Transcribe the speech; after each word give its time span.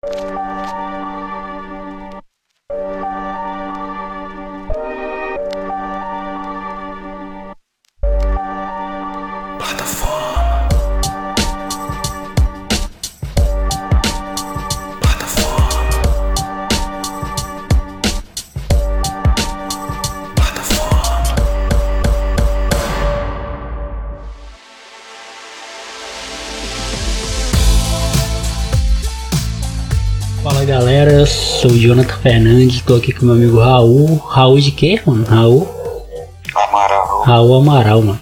Fala 0.00 0.25
o 31.76 31.80
Jonathan 31.80 32.16
Fernandes, 32.22 32.80
tô 32.80 32.94
aqui 32.94 33.12
com 33.12 33.26
meu 33.26 33.34
amigo 33.34 33.58
Raul. 33.58 34.16
Raul 34.16 34.58
de 34.58 34.70
quê, 34.70 34.98
mano? 35.04 35.24
Raul? 35.26 35.68
Amaral. 36.54 37.22
Raul 37.22 37.54
Amaral, 37.54 38.02
mano. 38.02 38.20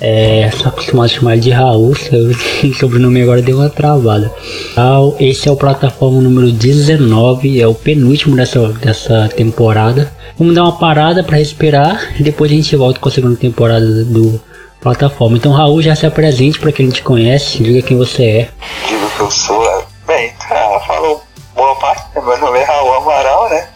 É, 0.00 0.48
sou 0.56 0.68
acostumado 0.68 1.06
a 1.06 1.08
chamar 1.08 1.32
ele 1.34 1.42
de 1.42 1.50
Raul, 1.50 1.92
seu 1.98 2.32
sobrenome 2.74 3.20
agora 3.20 3.42
deu 3.42 3.58
uma 3.58 3.68
travada. 3.68 4.32
Raul, 4.74 5.16
esse 5.20 5.48
é 5.48 5.52
o 5.52 5.56
plataforma 5.56 6.20
número 6.20 6.50
19, 6.50 7.60
é 7.60 7.66
o 7.66 7.74
penúltimo 7.74 8.34
dessa, 8.36 8.68
dessa 8.68 9.28
temporada. 9.36 10.10
Vamos 10.38 10.54
dar 10.54 10.62
uma 10.62 10.78
parada 10.78 11.22
pra 11.22 11.36
respirar 11.36 12.14
e 12.18 12.22
depois 12.22 12.50
a 12.50 12.54
gente 12.54 12.74
volta 12.76 13.00
com 13.00 13.08
a 13.08 13.12
segunda 13.12 13.36
temporada 13.36 14.04
do 14.04 14.40
plataforma. 14.80 15.36
Então 15.36 15.52
Raul 15.52 15.82
já 15.82 15.94
se 15.94 16.06
apresente 16.06 16.58
pra 16.60 16.72
quem 16.72 16.86
não 16.86 16.92
te 16.92 17.02
conhece, 17.02 17.62
diga 17.62 17.82
quem 17.82 17.98
você 17.98 18.24
é. 18.24 18.48
Digo 18.88 19.10
que 19.10 19.20
eu 19.20 19.30
sou. 19.30 19.62
é, 19.64 19.84
Bem, 20.06 20.32
tá, 20.48 20.80
falou 20.86 21.27
boa 21.58 21.74
parte. 21.74 22.06
Meu 22.14 22.38
nome 22.38 22.60
é 22.60 22.62
Raul 22.62 22.94
Amaral, 22.94 23.50
né? 23.50 23.68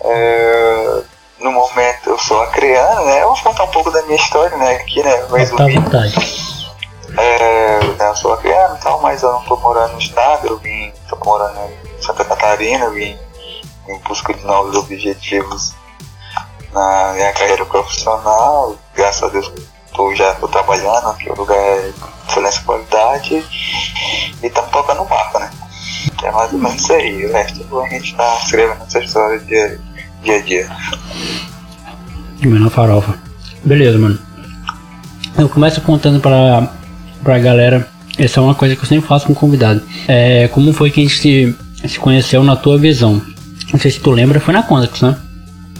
É, 0.00 1.02
no 1.40 1.50
momento 1.50 2.10
eu 2.10 2.18
sou 2.18 2.40
acreano, 2.42 3.04
né? 3.06 3.22
Eu 3.22 3.34
vou 3.34 3.42
contar 3.42 3.64
um 3.64 3.70
pouco 3.72 3.90
da 3.90 4.00
minha 4.02 4.16
história, 4.16 4.56
né? 4.56 4.76
Aqui, 4.76 5.02
né? 5.02 5.26
Mais 5.28 5.50
Tá 5.50 5.64
à 5.64 5.68
vontade. 5.68 6.14
É, 7.16 7.80
né, 7.98 8.08
eu 8.08 8.14
sou 8.14 8.32
acreano 8.34 8.76
e 8.76 8.78
tal, 8.78 9.00
mas 9.00 9.22
eu 9.24 9.32
não 9.32 9.42
tô 9.42 9.56
morando 9.56 9.94
no 9.94 9.98
estado, 9.98 10.46
eu 10.46 10.58
vim, 10.58 10.92
tô 11.08 11.16
morando 11.24 11.58
em 11.58 12.02
Santa 12.02 12.24
Catarina, 12.24 12.84
eu 12.84 12.92
vim 12.92 13.18
em 13.88 13.98
busca 14.00 14.32
de 14.32 14.44
novos 14.44 14.76
objetivos 14.76 15.72
na 16.72 17.14
minha 17.14 17.32
carreira 17.32 17.64
profissional. 17.64 18.76
Graças 18.94 19.24
a 19.24 19.28
Deus 19.28 19.50
tô, 19.92 20.14
já 20.14 20.34
tô 20.34 20.46
trabalhando, 20.46 21.08
aqui 21.08 21.28
o 21.28 21.34
lugar 21.34 21.58
é 21.58 21.92
excelência 22.28 22.62
qualidade 22.62 23.34
e 23.34 24.46
estamos 24.46 24.70
tocando 24.70 25.02
o 25.02 25.06
barco, 25.06 25.40
né? 25.40 25.50
É 26.22 26.30
mais 26.30 26.52
ou 26.52 26.58
menos 26.58 26.82
isso 26.82 26.92
aí, 26.92 27.26
o 27.26 27.32
resto 27.32 27.80
a 27.80 27.88
gente 27.88 28.14
tá 28.14 28.38
escrevendo 28.42 28.82
essa 28.86 28.98
história 28.98 29.38
dia, 29.40 29.80
dia 30.22 30.36
a 30.36 30.42
dia. 30.42 30.68
Menor 32.40 32.70
farofa. 32.70 33.14
Beleza, 33.64 33.98
mano. 33.98 34.18
Eu 35.36 35.48
começo 35.48 35.80
contando 35.80 36.20
pra, 36.20 36.72
pra 37.22 37.38
galera. 37.38 37.88
Essa 38.18 38.40
é 38.40 38.42
uma 38.42 38.54
coisa 38.54 38.74
que 38.74 38.82
eu 38.82 38.86
sempre 38.88 39.08
faço 39.08 39.26
com 39.26 39.34
convidado. 39.34 39.80
É, 40.08 40.48
como 40.48 40.72
foi 40.72 40.90
que 40.90 41.00
a 41.00 41.04
gente 41.04 41.18
se, 41.18 41.56
se 41.86 41.98
conheceu 41.98 42.42
na 42.42 42.56
tua 42.56 42.76
visão? 42.78 43.22
Não 43.72 43.78
sei 43.78 43.90
se 43.90 44.00
tu 44.00 44.10
lembra, 44.10 44.40
foi 44.40 44.54
na 44.54 44.62
Contax, 44.62 45.02
né? 45.02 45.16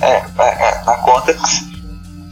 É, 0.01 0.13
é, 0.13 0.23
é, 0.39 0.85
na 0.85 0.97
Contax, 0.99 1.65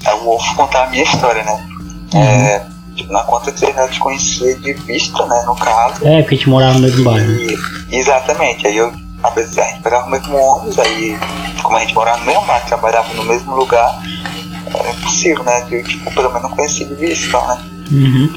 eu 0.06 0.22
vou 0.22 0.38
contar 0.54 0.84
a 0.84 0.90
minha 0.90 1.02
história, 1.02 1.42
né? 1.42 1.68
É, 2.14 2.62
tipo, 2.96 3.12
na 3.12 3.22
Contax 3.22 3.62
eu 3.62 3.72
já 3.72 3.88
te 3.88 4.00
conhecia 4.00 4.54
de 4.56 4.72
vista, 4.72 5.24
né? 5.26 5.44
No 5.46 5.54
caso. 5.54 6.06
É, 6.06 6.22
porque 6.22 6.34
a 6.34 6.38
gente 6.38 6.48
morava 6.48 6.74
no 6.74 6.80
mesmo 6.80 7.04
bairro. 7.04 7.32
E, 7.32 7.58
exatamente, 7.92 8.66
aí 8.66 8.76
eu, 8.76 8.92
a 9.22 9.30
vezes 9.30 9.56
a 9.58 9.62
gente 9.64 9.82
pegava 9.82 10.06
o 10.06 10.10
mesmo 10.10 10.36
ônibus, 10.36 10.78
aí 10.78 11.18
como 11.62 11.76
a 11.76 11.80
gente 11.80 11.94
morava 11.94 12.18
no 12.18 12.26
mesmo 12.26 12.46
bairro, 12.46 12.66
trabalhava 12.66 13.14
no 13.14 13.24
mesmo 13.24 13.54
lugar, 13.54 14.02
era 14.74 14.90
impossível, 14.90 15.44
né? 15.44 15.60
De 15.62 15.76
eu, 15.76 15.84
tipo, 15.84 16.12
pelo 16.12 16.28
menos 16.28 16.42
não 16.42 16.56
conhecia 16.56 16.86
de 16.86 16.94
vista, 16.94 17.40
né? 17.46 17.64
Uhum. 17.90 18.32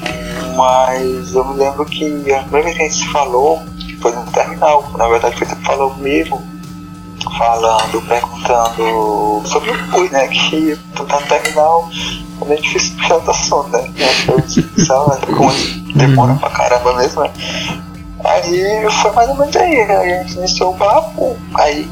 Mas 0.56 1.34
eu 1.34 1.44
me 1.44 1.56
lembro 1.56 1.84
que 1.84 2.32
a 2.32 2.42
primeira 2.42 2.64
vez 2.64 2.76
que 2.76 2.82
a 2.82 2.88
gente 2.88 2.98
se 2.98 3.08
falou 3.08 3.62
foi 4.00 4.12
no 4.12 4.24
terminal. 4.30 4.90
Na 4.96 5.08
verdade, 5.08 5.36
foi 5.36 5.46
você 5.46 5.56
que 5.56 5.64
falou 5.64 5.90
comigo, 5.90 6.42
falando, 7.36 8.06
perguntando 8.08 9.42
sobre 9.46 9.70
o 9.70 9.90
Pui, 9.90 10.08
né? 10.10 10.28
Que 10.28 10.78
tá 10.94 11.20
no 11.20 11.26
terminal, 11.26 11.88
é 12.40 12.44
meio 12.44 12.62
difícil 12.62 12.96
puxar 12.96 13.14
outro 13.16 13.30
assunto, 13.30 13.68
né? 13.70 13.92
Eu 14.28 14.84
só 14.84 15.18
como 15.36 15.52
demora 15.94 16.34
pra 16.34 16.50
caramba 16.50 16.96
mesmo, 16.96 17.22
né? 17.22 17.32
Aí 18.24 18.90
foi 19.02 19.10
mais 19.12 19.28
ou 19.30 19.36
menos 19.36 19.56
aí, 19.56 19.86
né? 19.86 19.96
a 19.96 20.22
gente 20.22 20.36
iniciou 20.36 20.72
o 20.72 20.76
papo, 20.76 21.36
aí, 21.54 21.90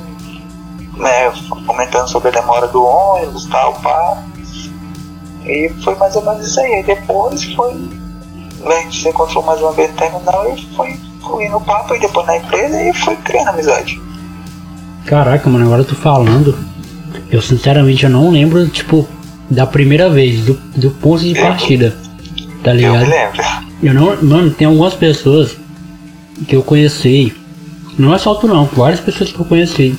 né, 0.97 1.33
comentando 1.67 2.09
sobre 2.09 2.29
a 2.29 2.33
demora 2.33 2.69
do 2.69 2.85
ônibus 2.85 3.47
e 3.47 3.51
tal, 3.51 3.75
pá. 3.75 4.23
E 5.45 5.71
foi 5.83 5.95
mais 5.95 6.15
ou 6.17 6.23
menos 6.23 6.47
isso 6.47 6.61
aí. 6.61 6.75
Aí 6.75 6.83
depois 6.83 7.43
foi. 7.55 7.73
A 8.67 8.81
gente 8.81 9.03
se 9.03 9.09
encontrou 9.09 9.43
mais 9.45 9.61
uma 9.61 9.73
vez 9.73 9.91
no 9.91 9.97
terminal 9.97 10.53
e 10.53 10.77
foi 10.77 11.01
fluindo 11.23 11.57
o 11.57 11.61
papo 11.61 11.95
e 11.95 12.01
depois 12.01 12.27
na 12.27 12.37
empresa 12.37 12.83
e 12.83 12.93
foi 12.93 13.17
criando 13.17 13.49
amizade. 13.49 14.08
Caraca, 15.09 15.49
mano, 15.49 15.65
agora 15.65 15.81
eu 15.81 15.87
tô 15.87 15.95
falando. 15.95 16.55
Eu 17.31 17.41
sinceramente 17.41 18.05
eu 18.05 18.11
não 18.11 18.31
lembro, 18.31 18.69
tipo, 18.69 19.09
da 19.51 19.67
primeira 19.67 20.11
vez, 20.11 20.45
do, 20.45 20.55
do 20.77 20.91
ponto 20.91 21.23
de 21.23 21.35
partida. 21.35 21.95
Tá 22.63 22.73
Eu 22.73 22.77
ligado? 22.77 23.09
lembro. 23.09 23.43
Eu 23.83 23.95
não. 23.95 24.23
Mano, 24.23 24.51
tem 24.51 24.67
algumas 24.67 24.93
pessoas 24.95 25.57
que 26.47 26.55
eu 26.55 26.63
conheci. 26.63 27.33
Não 27.99 28.15
é 28.15 28.19
só 28.19 28.35
tu 28.35 28.47
não, 28.47 28.65
várias 28.67 29.01
pessoas 29.01 29.33
que 29.33 29.39
eu 29.41 29.45
conheci. 29.47 29.95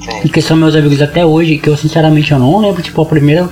E 0.00 0.22
Sim. 0.22 0.28
que 0.28 0.42
são 0.42 0.56
meus 0.56 0.74
amigos 0.74 1.00
até 1.00 1.24
hoje, 1.24 1.58
que 1.58 1.68
eu 1.68 1.76
sinceramente 1.76 2.32
eu 2.32 2.38
não 2.38 2.58
lembro, 2.58 2.82
tipo, 2.82 3.00
a 3.00 3.06
primeira. 3.06 3.48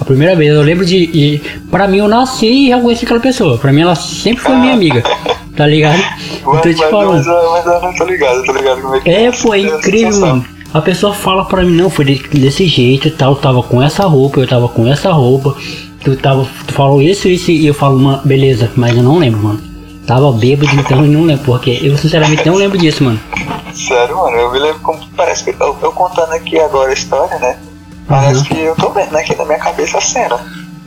A 0.00 0.04
primeira 0.04 0.34
vez, 0.34 0.52
eu 0.52 0.62
lembro 0.62 0.84
de, 0.84 1.06
de. 1.06 1.40
Pra 1.70 1.86
mim 1.86 1.98
eu 1.98 2.08
nasci 2.08 2.46
e 2.46 2.68
já 2.70 2.80
conheci 2.80 3.04
aquela 3.04 3.20
pessoa. 3.20 3.56
Pra 3.56 3.72
mim 3.72 3.82
ela 3.82 3.94
sempre 3.94 4.42
foi 4.42 4.56
minha 4.56 4.74
amiga. 4.74 5.02
Tá 5.56 5.66
ligado? 5.66 5.98
Mas, 5.98 6.58
Então 6.58 6.60
te 6.74 6.80
mas, 6.80 6.90
falando. 6.90 7.24
mas, 7.26 7.26
mas 7.26 7.66
eu 7.66 7.80
não 7.80 7.94
tô 7.94 8.04
ligado, 8.04 8.36
eu 8.38 8.44
tô 8.44 8.52
ligado 8.52 8.82
como 8.82 8.94
é 8.96 9.00
que 9.00 9.10
É, 9.10 9.12
é 9.12 9.24
essa 9.26 9.56
incrível, 9.58 10.20
mano. 10.20 10.44
A 10.72 10.80
pessoa 10.82 11.14
fala 11.14 11.44
pra 11.44 11.62
mim, 11.62 11.76
não, 11.76 11.88
foi 11.88 12.04
de- 12.04 12.28
desse 12.40 12.66
jeito 12.66 13.06
e 13.06 13.10
tal, 13.12 13.36
tava 13.36 13.62
com 13.62 13.80
essa 13.80 14.04
roupa, 14.06 14.40
eu 14.40 14.48
tava 14.48 14.68
com 14.68 14.86
essa 14.88 15.12
roupa, 15.12 15.54
tu 16.02 16.16
tava, 16.16 16.44
tu 16.66 16.74
falou 16.74 17.00
isso, 17.00 17.28
isso, 17.28 17.52
e 17.52 17.64
eu 17.66 17.72
falo, 17.74 17.96
mano, 18.00 18.20
beleza, 18.24 18.72
mas 18.74 18.96
eu 18.96 19.02
não 19.04 19.16
lembro, 19.18 19.40
mano. 19.40 19.60
Tava 20.04 20.32
bêbado, 20.32 20.74
então 20.74 20.98
eu 21.04 21.10
não 21.12 21.22
lembro, 21.22 21.44
porque 21.44 21.78
eu 21.80 21.96
sinceramente 21.96 22.44
não 22.44 22.56
lembro 22.56 22.76
disso, 22.76 23.04
mano. 23.04 23.20
Sério, 23.72 24.16
mano, 24.18 24.36
eu 24.36 24.50
me 24.52 24.58
lembro 24.58 24.80
como 24.80 24.98
parece 25.16 25.44
que 25.44 25.50
eu, 25.50 25.76
eu 25.80 25.92
contando 25.92 26.32
aqui 26.32 26.58
agora 26.58 26.90
a 26.90 26.94
história, 26.94 27.38
né? 27.38 27.56
Parece 28.08 28.40
Uhum. 28.40 28.44
que 28.44 28.58
eu 28.60 28.74
tô 28.74 28.90
vendo 28.90 29.16
aqui 29.16 29.34
na 29.36 29.44
minha 29.44 29.58
cabeça 29.58 29.98
a 29.98 30.00
cena. 30.00 30.38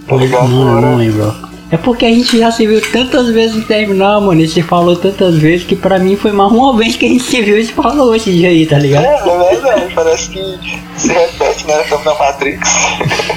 Tá 0.07 0.15
ligado? 0.17 0.43
Mano, 0.49 0.61
eu 0.63 0.67
Agora- 0.77 0.81
não 0.91 0.97
lembro, 0.97 1.27
ó. 1.43 1.47
É 1.69 1.75
porque 1.75 2.05
a 2.05 2.09
gente 2.09 2.37
já 2.37 2.49
se 2.49 2.65
viu 2.65 2.81
tantas 2.91 3.27
vezes 3.27 3.57
no 3.57 3.63
terminal, 3.63 4.21
mano, 4.21 4.39
e 4.39 4.47
se 4.47 4.61
falou 4.61 4.95
tantas 4.95 5.35
vezes 5.35 5.65
que 5.65 5.75
pra 5.75 5.99
mim 5.99 6.15
foi 6.15 6.31
mais 6.31 6.51
uma 6.51 6.75
vez 6.77 6.95
que 6.95 7.05
a 7.05 7.09
gente 7.09 7.23
se 7.23 7.41
viu 7.41 7.57
e 7.57 7.65
se 7.65 7.73
falou 7.73 8.15
esse 8.15 8.31
dia 8.31 8.49
aí, 8.49 8.65
tá 8.65 8.79
ligado? 8.79 9.05
É, 9.05 9.29
é 9.29 9.49
verdade, 9.49 9.93
parece 9.93 10.29
que 10.29 10.59
se 10.95 11.09
repete, 11.09 11.67
né? 11.67 11.81
Estamos 11.83 12.05
na 12.05 12.13
Matrix. 12.13 12.69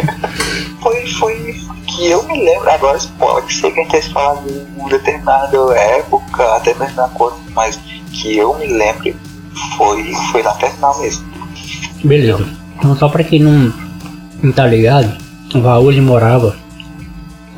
foi, 0.81 1.07
foi 1.07 1.61
que 1.87 2.09
eu 2.09 2.23
me 2.23 2.45
lembro, 2.45 2.71
agora 2.71 2.99
pode 3.19 3.53
ser 3.53 3.73
que 3.73 3.81
a 3.81 3.83
gente 3.83 3.91
tenha 3.91 4.13
falado 4.13 4.49
em 4.49 4.81
uma 4.81 4.89
determinada 4.89 5.57
época, 5.75 6.57
até 6.57 6.73
mesmo 6.75 6.97
na 6.97 7.09
coisa, 7.09 7.37
mas 7.53 7.81
que 8.13 8.37
eu 8.37 8.57
me 8.57 8.67
lembre 8.67 9.17
foi, 9.77 10.13
foi 10.31 10.43
na 10.43 10.53
terminal 10.53 10.99
mesmo. 11.01 11.25
Beleza. 12.05 12.47
Então 12.79 12.97
só 12.97 13.09
pra 13.09 13.25
quem 13.25 13.41
não, 13.41 13.73
não 14.43 14.53
tá 14.53 14.67
ligado, 14.67 15.17
o 15.55 15.61
Raul 15.61 15.93
morava, 16.01 16.57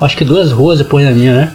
acho 0.04 0.16
que 0.16 0.24
duas 0.24 0.50
ruas 0.50 0.78
depois 0.78 1.06
da 1.06 1.12
minha, 1.12 1.34
né? 1.34 1.52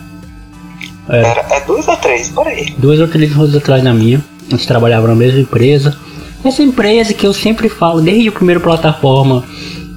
É. 1.09 1.19
Era, 1.19 1.46
é 1.50 1.62
dois 1.62 1.88
ou 1.88 1.96
três, 1.97 2.30
por 2.30 2.47
aí. 2.47 2.74
duas 2.78 3.00
ou 3.00 3.08
três 3.08 3.34
ruas 3.34 3.56
atrás 3.56 3.84
da 3.84 3.94
minha. 3.94 4.24
A 4.47 4.52
gente 4.52 4.68
trabalhava 4.68 5.08
na 5.08 5.16
mesma 5.16 5.40
empresa. 5.40 5.97
Essa 6.44 6.64
empresa 6.64 7.14
que 7.14 7.26
eu 7.26 7.34
sempre 7.34 7.70
falo, 7.70 8.02
desde 8.02 8.29
o 8.29 8.32
primeiro 8.32 8.61
plataforma 8.61 9.44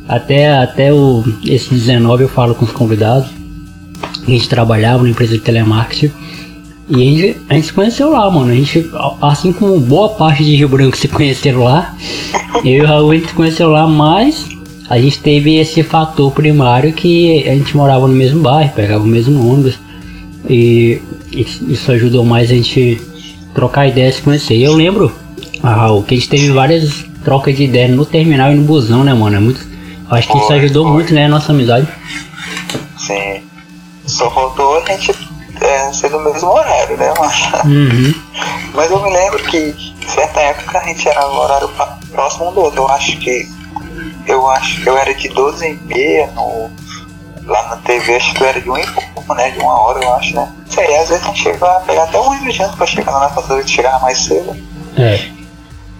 até, 0.09 0.57
até 0.57 0.93
o, 0.93 1.23
esse 1.45 1.73
19 1.73 2.25
eu 2.25 2.29
falo 2.29 2.55
com 2.55 2.65
os 2.65 2.73
convidados. 2.73 3.29
A 4.27 4.31
gente 4.31 4.49
trabalhava 4.49 5.03
na 5.03 5.11
empresa 5.11 5.35
de 5.35 5.41
telemarketing. 5.41 6.13
E 6.89 6.95
a 6.95 6.99
gente, 6.99 7.41
a 7.49 7.55
gente 7.55 7.67
se 7.69 7.73
conheceu 7.73 8.11
lá, 8.11 8.29
mano. 8.29 8.51
A 8.51 8.55
gente, 8.55 8.91
assim 9.23 9.53
como 9.53 9.79
boa 9.79 10.09
parte 10.11 10.45
de 10.45 10.57
Rio 10.57 10.69
Branco 10.69 10.97
se 10.97 11.07
conheceram 11.07 11.63
lá, 11.63 11.95
eu 12.65 12.73
e 12.73 12.81
o 12.81 12.87
Raul 12.87 13.11
a 13.13 13.15
gente 13.15 13.29
se 13.29 13.35
conheceu 13.35 13.71
lá, 13.71 13.87
mas 13.87 14.49
a 14.91 14.99
gente 14.99 15.21
teve 15.21 15.57
esse 15.57 15.85
fator 15.85 16.33
primário 16.33 16.93
que 16.93 17.49
a 17.49 17.55
gente 17.55 17.77
morava 17.77 18.09
no 18.09 18.15
mesmo 18.15 18.43
bairro, 18.43 18.73
pegava 18.75 19.05
o 19.05 19.07
mesmo 19.07 19.49
ônibus. 19.49 19.79
E 20.49 21.01
isso 21.31 21.65
isso 21.71 21.93
ajudou 21.93 22.25
mais 22.25 22.51
a 22.51 22.55
gente 22.55 23.01
trocar 23.55 23.87
ideias 23.87 24.19
e 24.19 24.23
conhecer. 24.23 24.55
E 24.57 24.65
eu 24.65 24.75
lembro, 24.75 25.13
ah, 25.63 25.75
Raul, 25.75 26.03
que 26.03 26.15
a 26.15 26.19
gente 26.19 26.29
teve 26.29 26.51
várias 26.51 27.05
trocas 27.25 27.57
de 27.57 27.63
ideias 27.63 27.93
no 27.93 28.05
terminal 28.05 28.51
e 28.51 28.57
no 28.57 28.65
busão, 28.65 29.05
né, 29.05 29.15
mano? 29.15 29.37
É 29.37 29.39
muito, 29.39 29.65
acho 30.11 30.27
que 30.27 30.37
isso 30.37 30.47
Foi, 30.49 30.57
ajudou 30.57 30.85
foi. 30.85 30.93
muito, 30.93 31.15
né, 31.15 31.27
a 31.27 31.29
nossa 31.29 31.53
amizade. 31.53 31.87
Sim. 32.99 33.43
Só 34.07 34.29
faltou 34.33 34.77
a 34.79 34.85
gente 34.87 35.15
é, 35.61 35.93
ser 35.93 36.11
do 36.11 36.19
mesmo 36.19 36.49
horário, 36.49 36.97
né, 36.97 37.15
mano? 37.17 37.33
Uhum. 37.65 38.15
Mas 38.75 38.91
eu 38.91 39.01
me 39.01 39.13
lembro 39.13 39.39
que 39.45 39.73
certa 40.05 40.41
época 40.41 40.79
a 40.79 40.85
gente 40.85 41.09
era 41.09 41.21
no 41.29 41.39
horário 41.39 41.71
próximo 42.11 42.51
um 42.51 42.53
do 42.55 42.61
outro. 42.61 42.81
Eu 42.81 42.89
acho 42.89 43.17
que. 43.19 43.60
Eu 44.31 44.49
acho 44.49 44.81
que 44.81 44.89
eu 44.89 44.97
era 44.97 45.13
de 45.13 45.29
12 45.29 45.67
e 45.67 45.75
meia 45.87 46.27
no, 46.29 46.71
lá 47.47 47.69
na 47.69 47.77
TV, 47.77 48.15
acho 48.15 48.33
que 48.35 48.43
eu 48.43 48.47
era 48.47 48.61
de 48.61 48.71
1 48.71 48.79
e 48.79 48.87
pouco, 48.87 49.35
né? 49.35 49.51
De 49.51 49.59
uma 49.59 49.81
hora, 49.81 50.03
eu 50.03 50.15
acho, 50.15 50.35
né? 50.35 50.49
Sei, 50.69 50.85
às 50.97 51.09
vezes 51.09 51.25
a 51.25 51.27
gente 51.29 51.43
chegava 51.43 51.79
a 51.79 51.81
pegar 51.81 52.05
até 52.05 52.19
um 52.19 52.29
ônibus 52.29 52.55
junto 52.55 52.77
pra 52.77 52.87
chegar 52.87 53.13
na 53.13 53.29
casa, 53.29 53.55
a 53.55 53.61
gente 53.61 53.75
chegava 53.75 53.99
mais 54.01 54.19
cedo. 54.19 54.57
É. 54.97 55.41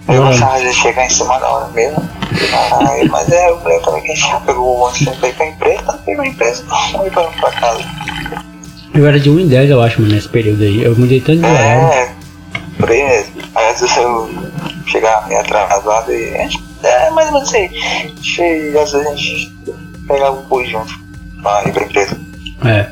Eu 0.07 0.23
gostava 0.23 0.59
de 0.59 0.73
chegar 0.73 1.05
em 1.05 1.09
cima 1.09 1.39
da 1.39 1.47
hora 1.47 1.67
mesmo. 1.69 2.09
Aí, 2.89 3.07
mas 3.09 3.29
é, 3.31 3.49
eu 3.49 3.61
lembro 3.63 3.83
também 3.83 4.01
que 4.01 4.11
a 4.11 4.15
gente 4.15 4.29
já 4.29 4.39
pegou 4.39 4.77
o 4.77 4.81
ônibus 4.81 5.17
pra 5.17 5.29
ir 5.29 5.33
pra 5.33 5.45
empresa, 5.45 5.83
não 5.85 5.97
pegou 5.99 6.23
a 6.23 6.27
empresa, 6.27 6.65
não 6.93 7.05
ia 7.05 7.11
pra, 7.11 7.23
pra 7.23 7.51
casa. 7.51 7.83
Eu 8.93 9.07
era 9.07 9.19
de 9.19 9.29
1 9.29 9.39
em 9.39 9.47
10, 9.47 9.69
eu 9.69 9.81
acho, 9.81 10.01
mano, 10.01 10.13
nesse 10.13 10.27
período 10.27 10.63
aí. 10.63 10.83
Eu 10.83 10.95
mudei 10.97 11.21
tanto 11.21 11.39
de 11.39 11.45
horário. 11.45 11.81
É, 11.81 12.11
por 12.77 12.89
aí 12.89 13.03
mesmo. 13.03 13.33
Aí 13.55 13.69
às 13.69 13.79
vezes 13.79 13.97
eu 13.97 14.29
chegava 14.91 15.27
meio 15.27 15.39
atrasado 15.39 16.11
e 16.11 16.35
a 16.35 16.43
gente, 16.43 16.63
é 16.83 17.09
mais 17.11 17.27
ou 17.27 17.33
menos 17.33 17.49
assim. 17.49 17.65
A 17.67 18.07
gente, 18.21 18.77
às 18.77 18.91
vezes 18.91 19.07
a 19.07 19.15
gente 19.15 19.55
pegava 20.07 20.39
o 20.39 20.43
bus 20.43 20.69
junto 20.69 20.93
pra 21.41 21.63
ir 21.67 21.71
pra 21.73 21.83
empresa. 21.85 22.19
É. 22.65 22.89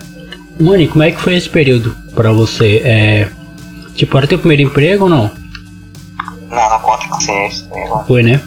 Como 0.57 1.03
é 1.03 1.11
que 1.11 1.21
foi 1.21 1.35
esse 1.35 1.49
período 1.49 1.95
pra 2.13 2.31
você? 2.31 2.81
É. 2.83 3.29
Tipo, 3.95 4.17
era 4.17 4.27
teu 4.27 4.39
primeiro 4.39 4.63
emprego 4.63 5.03
ou 5.05 5.09
não? 5.09 5.31
Não, 6.49 6.55
na 6.69 6.79
conta 6.79 7.07
consciência, 7.07 7.67
né, 7.67 7.87
mano? 7.89 8.03
Foi, 8.05 8.23
né? 8.23 8.41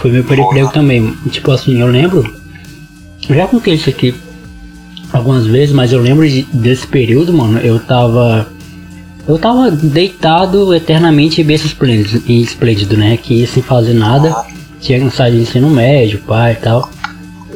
Foi 0.00 0.10
meu 0.10 0.22
primeiro 0.24 0.50
emprego 0.50 0.72
também. 0.72 1.10
Tipo 1.30 1.52
assim, 1.52 1.80
eu 1.80 1.86
lembro. 1.86 2.22
Eu 3.28 3.34
já 3.34 3.46
contei 3.46 3.74
isso 3.74 3.88
aqui 3.88 4.14
algumas 5.12 5.46
vezes, 5.46 5.74
mas 5.74 5.92
eu 5.92 6.00
lembro 6.00 6.28
de- 6.28 6.42
desse 6.52 6.86
período, 6.86 7.32
mano. 7.32 7.58
Eu 7.60 7.78
tava. 7.80 8.46
Eu 9.26 9.38
tava 9.38 9.70
deitado 9.70 10.74
eternamente 10.74 11.40
em 11.40 11.44
berço 11.44 11.66
esplêndido, 11.66 12.96
né? 12.96 13.16
Que 13.16 13.46
sem 13.46 13.62
fazer 13.62 13.94
nada. 13.94 14.28
Aham. 14.28 14.44
Tinha 14.80 15.10
saído 15.10 15.38
de 15.38 15.42
ensino 15.44 15.70
médio, 15.70 16.18
pai 16.26 16.52
e 16.52 16.56
tal. 16.56 16.90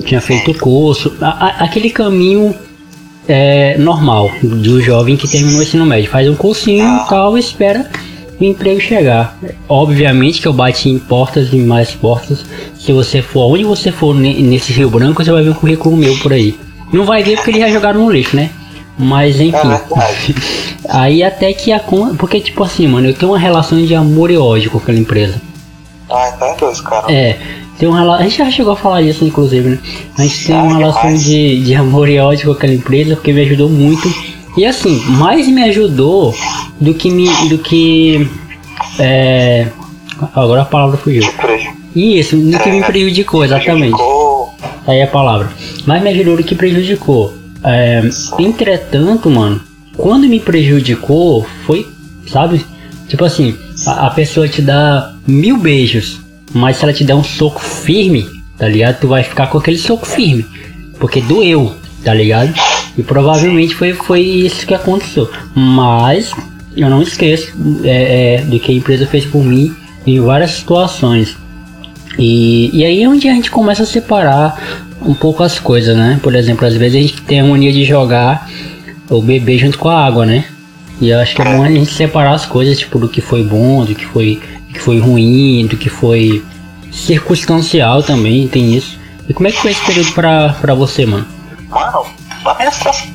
Tinha 0.04 0.20
feito 0.20 0.54
curso. 0.54 1.12
A- 1.20 1.46
a- 1.46 1.64
aquele 1.64 1.90
caminho 1.90 2.54
é, 3.28 3.76
normal 3.76 4.30
do 4.42 4.80
jovem 4.80 5.14
que 5.16 5.28
terminou 5.28 5.60
o 5.60 5.62
ensino 5.62 5.84
médio. 5.84 6.10
Faz 6.10 6.26
um 6.26 6.34
cursinho 6.34 6.82
e 7.04 7.08
tal 7.08 7.36
e 7.36 7.40
espera 7.40 7.86
o 8.40 8.44
emprego 8.44 8.80
chegar. 8.80 9.36
Obviamente 9.68 10.40
que 10.40 10.48
eu 10.48 10.52
bati 10.54 10.88
em 10.88 10.98
portas 10.98 11.52
e 11.52 11.56
mais 11.56 11.90
portas. 11.90 12.46
Se 12.78 12.90
você 12.92 13.20
for, 13.20 13.52
onde 13.52 13.64
você 13.64 13.92
for 13.92 14.14
ne- 14.14 14.40
nesse 14.40 14.72
Rio 14.72 14.88
Branco, 14.88 15.22
você 15.22 15.30
vai 15.30 15.42
ver 15.42 15.50
um 15.50 15.54
currículo 15.54 15.94
meu 15.94 16.16
por 16.18 16.32
aí. 16.32 16.56
Não 16.90 17.04
vai 17.04 17.22
ver 17.22 17.36
porque 17.36 17.50
eles 17.50 17.60
já 17.60 17.68
jogaram 17.68 18.00
no 18.06 18.10
lixo, 18.10 18.34
né? 18.34 18.48
Mas 18.98 19.38
É 19.40 19.44
enfim. 19.44 19.68
verdade. 19.68 20.34
Aí 20.88 21.22
até 21.22 21.52
que 21.52 21.70
a 21.72 21.80
Porque 22.18 22.40
tipo 22.40 22.62
assim, 22.64 22.86
mano, 22.86 23.08
eu 23.08 23.14
tenho 23.14 23.30
uma 23.32 23.38
relação 23.38 23.80
de 23.84 23.94
amor 23.94 24.30
e 24.30 24.36
ódio 24.38 24.70
com 24.70 24.78
aquela 24.78 24.98
empresa. 24.98 25.40
Ah, 26.10 26.32
então 26.34 26.48
é 26.48 26.56
dois, 26.56 26.80
cara. 26.80 27.12
É, 27.12 27.36
tem 27.78 27.88
uma 27.88 27.98
relação. 27.98 28.20
A 28.24 28.28
gente 28.28 28.38
já 28.38 28.50
chegou 28.50 28.72
a 28.72 28.76
falar 28.76 29.02
isso, 29.02 29.24
inclusive, 29.24 29.68
né? 29.70 29.78
A 30.16 30.22
gente 30.22 30.46
tem 30.46 30.56
Ah, 30.56 30.62
uma 30.62 30.78
relação 30.78 31.02
demais. 31.02 31.24
de, 31.24 31.62
de 31.64 31.74
amor 31.74 32.08
e 32.08 32.18
ódio 32.18 32.46
com 32.46 32.52
aquela 32.52 32.72
empresa 32.72 33.14
porque 33.16 33.32
me 33.32 33.42
ajudou 33.42 33.68
muito. 33.68 34.12
E 34.56 34.64
assim, 34.66 34.98
mais 35.10 35.46
me 35.46 35.62
ajudou 35.64 36.34
do 36.80 36.94
que 36.94 37.10
me. 37.10 37.28
do 37.48 37.58
que. 37.58 38.28
É. 38.98 39.66
Agora 40.34 40.62
a 40.62 40.64
palavra 40.64 40.96
fugiu. 40.96 41.22
Isso, 41.94 42.36
do 42.36 42.58
que 42.58 42.70
me 42.70 42.80
É, 42.80 42.82
prejudicou, 42.82 43.44
exatamente. 43.44 43.92
prejudicou. 43.92 44.54
Aí 44.86 44.98
é 44.98 45.04
a 45.04 45.06
palavra. 45.06 45.50
Mais 45.86 46.02
me 46.02 46.10
ajudou 46.10 46.36
do 46.36 46.42
que 46.42 46.54
prejudicou. 46.54 47.34
É, 47.64 48.02
entretanto, 48.38 49.30
mano, 49.30 49.60
quando 49.96 50.28
me 50.28 50.38
prejudicou, 50.38 51.46
foi, 51.66 51.86
sabe? 52.30 52.64
Tipo 53.08 53.24
assim, 53.24 53.56
a, 53.86 54.06
a 54.06 54.10
pessoa 54.10 54.48
te 54.48 54.62
dá 54.62 55.14
mil 55.26 55.58
beijos, 55.58 56.20
mas 56.52 56.76
se 56.76 56.84
ela 56.84 56.92
te 56.92 57.04
der 57.04 57.14
um 57.14 57.24
soco 57.24 57.60
firme, 57.60 58.26
tá 58.56 58.68
ligado? 58.68 59.00
Tu 59.00 59.08
vai 59.08 59.22
ficar 59.22 59.48
com 59.48 59.58
aquele 59.58 59.78
soco 59.78 60.06
firme. 60.06 60.46
Porque 60.98 61.20
doeu, 61.20 61.74
tá 62.04 62.12
ligado? 62.14 62.52
E 62.96 63.02
provavelmente 63.02 63.74
foi, 63.74 63.92
foi 63.92 64.20
isso 64.20 64.66
que 64.66 64.74
aconteceu. 64.74 65.30
Mas 65.54 66.32
eu 66.76 66.88
não 66.88 67.02
esqueço 67.02 67.52
é, 67.84 68.36
é, 68.36 68.40
do 68.42 68.58
que 68.58 68.72
a 68.72 68.74
empresa 68.74 69.06
fez 69.06 69.24
por 69.24 69.42
mim 69.42 69.74
em 70.06 70.20
várias 70.20 70.52
situações. 70.52 71.36
E, 72.18 72.70
e 72.72 72.84
aí 72.84 73.02
é 73.02 73.08
onde 73.08 73.28
a 73.28 73.32
gente 73.32 73.50
começa 73.50 73.84
a 73.84 73.86
separar 73.86 74.87
um 75.02 75.14
pouco 75.14 75.42
as 75.42 75.58
coisas, 75.58 75.96
né? 75.96 76.18
Por 76.22 76.34
exemplo, 76.34 76.66
às 76.66 76.74
vezes 76.74 76.96
a 76.96 77.00
gente 77.00 77.22
tem 77.22 77.40
a 77.40 77.44
mania 77.44 77.72
de 77.72 77.84
jogar 77.84 78.48
o 79.08 79.22
bebê 79.22 79.58
junto 79.58 79.78
com 79.78 79.88
a 79.88 80.04
água, 80.04 80.26
né? 80.26 80.44
E 81.00 81.10
eu 81.10 81.18
acho 81.20 81.34
que 81.34 81.42
é 81.42 81.44
bom 81.44 81.62
a 81.62 81.70
gente 81.70 81.92
separar 81.92 82.32
as 82.32 82.44
coisas, 82.44 82.78
tipo, 82.78 82.98
do 82.98 83.08
que 83.08 83.20
foi 83.20 83.44
bom, 83.44 83.84
do 83.84 83.94
que 83.94 84.04
foi, 84.04 84.42
do 84.66 84.74
que 84.74 84.80
foi 84.80 84.98
ruim, 84.98 85.66
do 85.66 85.76
que 85.76 85.88
foi 85.88 86.44
circunstancial 86.90 88.02
também, 88.02 88.48
tem 88.48 88.74
isso. 88.74 88.98
E 89.28 89.34
como 89.34 89.46
é 89.46 89.52
que 89.52 89.60
foi 89.60 89.70
esse 89.70 89.84
período 89.84 90.12
pra, 90.12 90.50
pra 90.60 90.74
você, 90.74 91.06
mano? 91.06 91.26
Mano, 91.68 92.06
a 92.44 92.54
minha 92.54 92.70
situação 92.70 93.08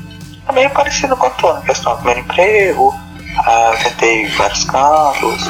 é 0.47 0.53
meio 0.53 0.69
parecida 0.69 1.15
com 1.15 1.25
a 1.25 1.30
tua, 1.31 1.53
na 1.53 1.62
questão 1.62 1.91
do 1.94 1.97
primeiro 1.97 2.21
emprego, 2.21 2.94
ah, 3.39 3.71
eu 3.74 3.83
tentei 3.83 4.27
vários 4.30 4.63
cantos, 4.65 5.47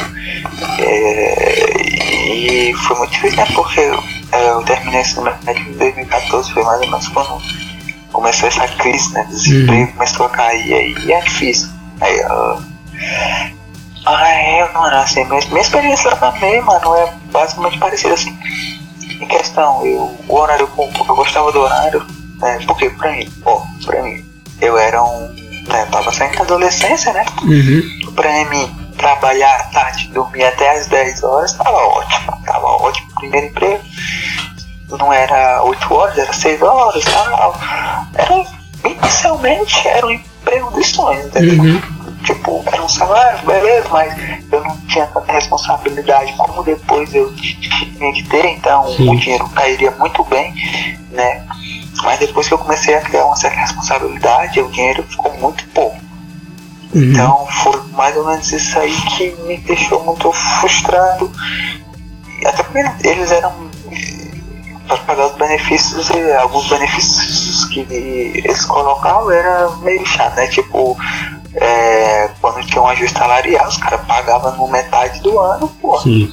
é, 0.80 1.82
e 2.28 2.74
foi 2.74 2.98
muito 2.98 3.12
difícil, 3.12 3.38
né, 3.38 3.48
porque 3.54 3.82
é, 4.32 4.50
eu 4.50 4.64
terminei 4.64 5.02
esse 5.02 5.20
médio 5.20 5.70
em 5.70 5.78
2014, 5.78 6.52
foi 6.52 6.64
mais 6.64 6.82
ou 6.82 6.88
menos 6.88 7.08
quando 7.10 7.42
começou 8.12 8.48
essa 8.48 8.68
crise, 8.68 9.14
né, 9.14 9.26
desemprego 9.30 9.94
começou 9.94 10.26
a 10.26 10.30
cair, 10.30 10.74
aí 10.74 11.12
é 11.12 11.22
difícil. 11.22 11.70
Aí, 12.02 12.22
ah, 12.24 12.60
Aí, 14.06 14.74
mano, 14.74 14.98
assim, 14.98 15.24
minha, 15.26 15.40
minha 15.48 15.62
experiência 15.62 16.14
também, 16.18 16.62
mano, 16.62 16.94
é 16.96 17.14
basicamente 17.32 17.78
parecida, 17.78 18.14
assim, 18.14 18.38
em 19.00 19.26
questão, 19.26 19.86
eu, 19.86 20.18
o 20.28 20.36
horário, 20.36 20.70
eu, 20.78 20.92
eu 21.08 21.16
gostava 21.16 21.52
do 21.54 21.62
horário, 21.62 22.06
né, 22.40 22.60
porque 22.68 22.90
pra 22.90 23.12
mim, 23.12 23.32
ó, 23.46 23.62
pra 23.86 24.02
mim, 24.04 24.26
eu 24.60 24.78
era 24.78 25.02
um, 25.02 25.34
né, 25.68 25.86
tava 25.92 26.12
saindo 26.12 26.36
da 26.38 26.42
adolescência, 26.44 27.14
né, 27.14 27.26
Uhum. 27.44 28.14
pra 28.16 28.46
mim, 28.46 28.76
trabalhar 28.98 29.54
à 29.56 29.64
tarde, 29.66 30.08
dormir 30.10 30.44
até 30.44 30.70
as 30.78 30.88
10 30.88 31.24
horas, 31.24 31.54
tava 31.54 31.72
ótimo, 31.78 32.38
tava 32.46 32.68
ótimo, 32.68 33.08
primeiro 33.16 33.48
emprego, 33.48 33.84
não 34.90 35.12
era 35.12 35.64
8 35.64 35.94
horas, 35.94 36.18
era 36.18 36.34
6 36.34 36.62
horas, 36.62 37.04
tal, 37.06 37.56
era, 38.14 38.46
inicialmente, 38.86 39.88
era 39.88 40.06
um 40.06 40.12
emprego 40.12 40.72
dos 40.72 40.88
sonhos, 40.92 41.26
entendeu? 41.26 41.64
Uhum. 41.64 41.82
Tipo, 42.24 42.64
era 42.68 42.82
um 42.82 42.88
salário, 42.88 43.46
beleza, 43.46 43.90
mas 43.90 44.14
eu 44.50 44.64
não 44.64 44.78
tinha 44.88 45.06
tanta 45.08 45.34
responsabilidade 45.34 46.32
como 46.34 46.64
depois 46.64 47.14
eu 47.14 47.34
tinha 47.36 48.14
que 48.14 48.24
ter, 48.30 48.46
então 48.46 48.88
Sim. 48.96 49.10
o 49.10 49.20
dinheiro 49.20 49.50
cairia 49.50 49.92
muito 49.92 50.24
bem, 50.26 50.54
né? 51.12 51.44
Mas 52.02 52.20
depois 52.20 52.48
que 52.48 52.54
eu 52.54 52.58
comecei 52.58 52.96
a 52.96 53.02
criar 53.02 53.26
uma 53.26 53.36
certa 53.36 53.60
responsabilidade, 53.60 54.60
o 54.60 54.72
dinheiro 54.72 55.04
ficou 55.04 55.34
muito 55.38 55.66
pouco. 55.70 55.98
Uhum. 56.94 57.12
Então 57.12 57.48
foi 57.64 57.82
mais 57.94 58.16
ou 58.16 58.26
menos 58.26 58.52
isso 58.52 58.78
aí 58.80 58.96
que 59.18 59.32
me 59.44 59.58
deixou 59.58 60.04
muito 60.04 60.32
frustrado. 60.32 61.32
Até 62.46 62.64
porque 62.64 63.08
eles 63.08 63.32
eram 63.32 63.54
para 64.88 64.98
pagar 64.98 65.28
os 65.28 65.36
benefícios 65.36 66.10
e 66.10 66.34
alguns 66.34 66.68
benefícios 66.68 67.66
que 67.66 67.86
eles 67.90 68.66
colocavam 68.66 69.32
era 69.32 69.70
meio 69.78 70.06
chato, 70.06 70.36
né? 70.36 70.48
Tipo, 70.48 70.98
é, 71.56 72.30
quando 72.42 72.66
tinha 72.66 72.82
um 72.82 72.88
ajuste 72.88 73.18
salarial, 73.18 73.68
os 73.68 73.78
caras 73.78 74.06
pagavam 74.06 74.56
no 74.58 74.68
metade 74.68 75.22
do 75.22 75.40
ano, 75.40 75.68
pô. 75.82 76.00
Sim. 76.02 76.30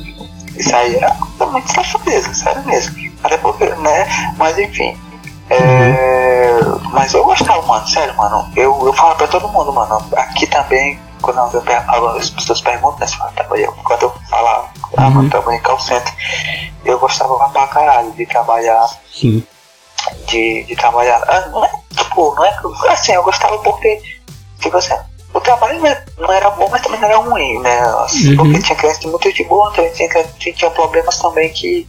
Isso 0.56 0.74
aí 0.74 0.96
era 0.96 1.10
totalmente 1.10 1.72
safadeza, 1.72 2.34
sério 2.34 2.64
mesmo. 2.66 2.96
Até 3.22 3.36
porque, 3.38 3.64
né? 3.66 4.34
Mas 4.36 4.58
enfim. 4.58 4.96
É, 5.50 6.50
Mas 6.92 7.12
eu 7.14 7.24
gostava, 7.24 7.60
mano, 7.66 7.86
sério, 7.86 8.14
mano. 8.16 8.50
Eu, 8.56 8.86
eu 8.86 8.92
falo 8.92 9.14
pra 9.16 9.26
todo 9.26 9.48
mundo, 9.48 9.72
mano. 9.72 10.02
Aqui 10.16 10.46
também, 10.46 10.98
quando 11.20 11.38
eu 11.54 11.62
per- 11.62 11.84
as 12.16 12.30
pessoas 12.30 12.60
perguntam, 12.60 12.98
né? 13.00 13.06
Se 13.06 13.18
eu 13.18 13.26
trabalhei, 13.32 13.66
quando 13.84 14.02
eu 14.02 14.12
falava, 14.28 14.68
ah, 14.96 15.04
Uhum. 15.04 15.10
mano, 15.10 15.30
trabalhei 15.30 15.58
em 15.58 15.62
call 15.62 15.78
center, 15.80 16.12
eu 16.84 16.98
gostava 16.98 17.36
pra 17.50 17.66
caralho 17.68 18.12
de 18.12 18.26
trabalhar 18.26 18.88
Sim. 19.12 19.44
de, 20.26 20.64
de 20.64 20.76
trabalhar. 20.76 21.22
Ah, 21.28 21.48
não 21.48 21.64
é, 21.64 21.70
tipo, 21.96 22.34
não 22.34 22.44
é. 22.44 22.56
Assim, 22.88 23.12
eu 23.12 23.22
gostava 23.22 23.58
porque, 23.58 24.00
tipo 24.60 24.76
assim, 24.76 24.94
o 25.32 25.40
trabalho 25.40 25.78
não 25.78 25.86
era- 25.86 26.04
não 26.18 26.32
era 26.32 26.50
bom, 26.50 26.68
mas 26.70 26.82
também 26.82 27.00
não 27.00 27.08
era 27.08 27.18
ruim, 27.18 27.60
né? 27.60 27.80
Assim, 28.04 28.30
Uhum. 28.30 28.36
Porque 28.36 28.58
tinha 28.62 28.76
clientes 28.78 29.04
muito 29.04 29.32
de 29.32 29.44
boa, 29.44 29.72
também 29.72 29.92
tinha, 29.92 30.08
tinha, 30.38 30.54
tinha 30.54 30.70
problemas 30.70 31.18
também 31.18 31.48
que 31.50 31.86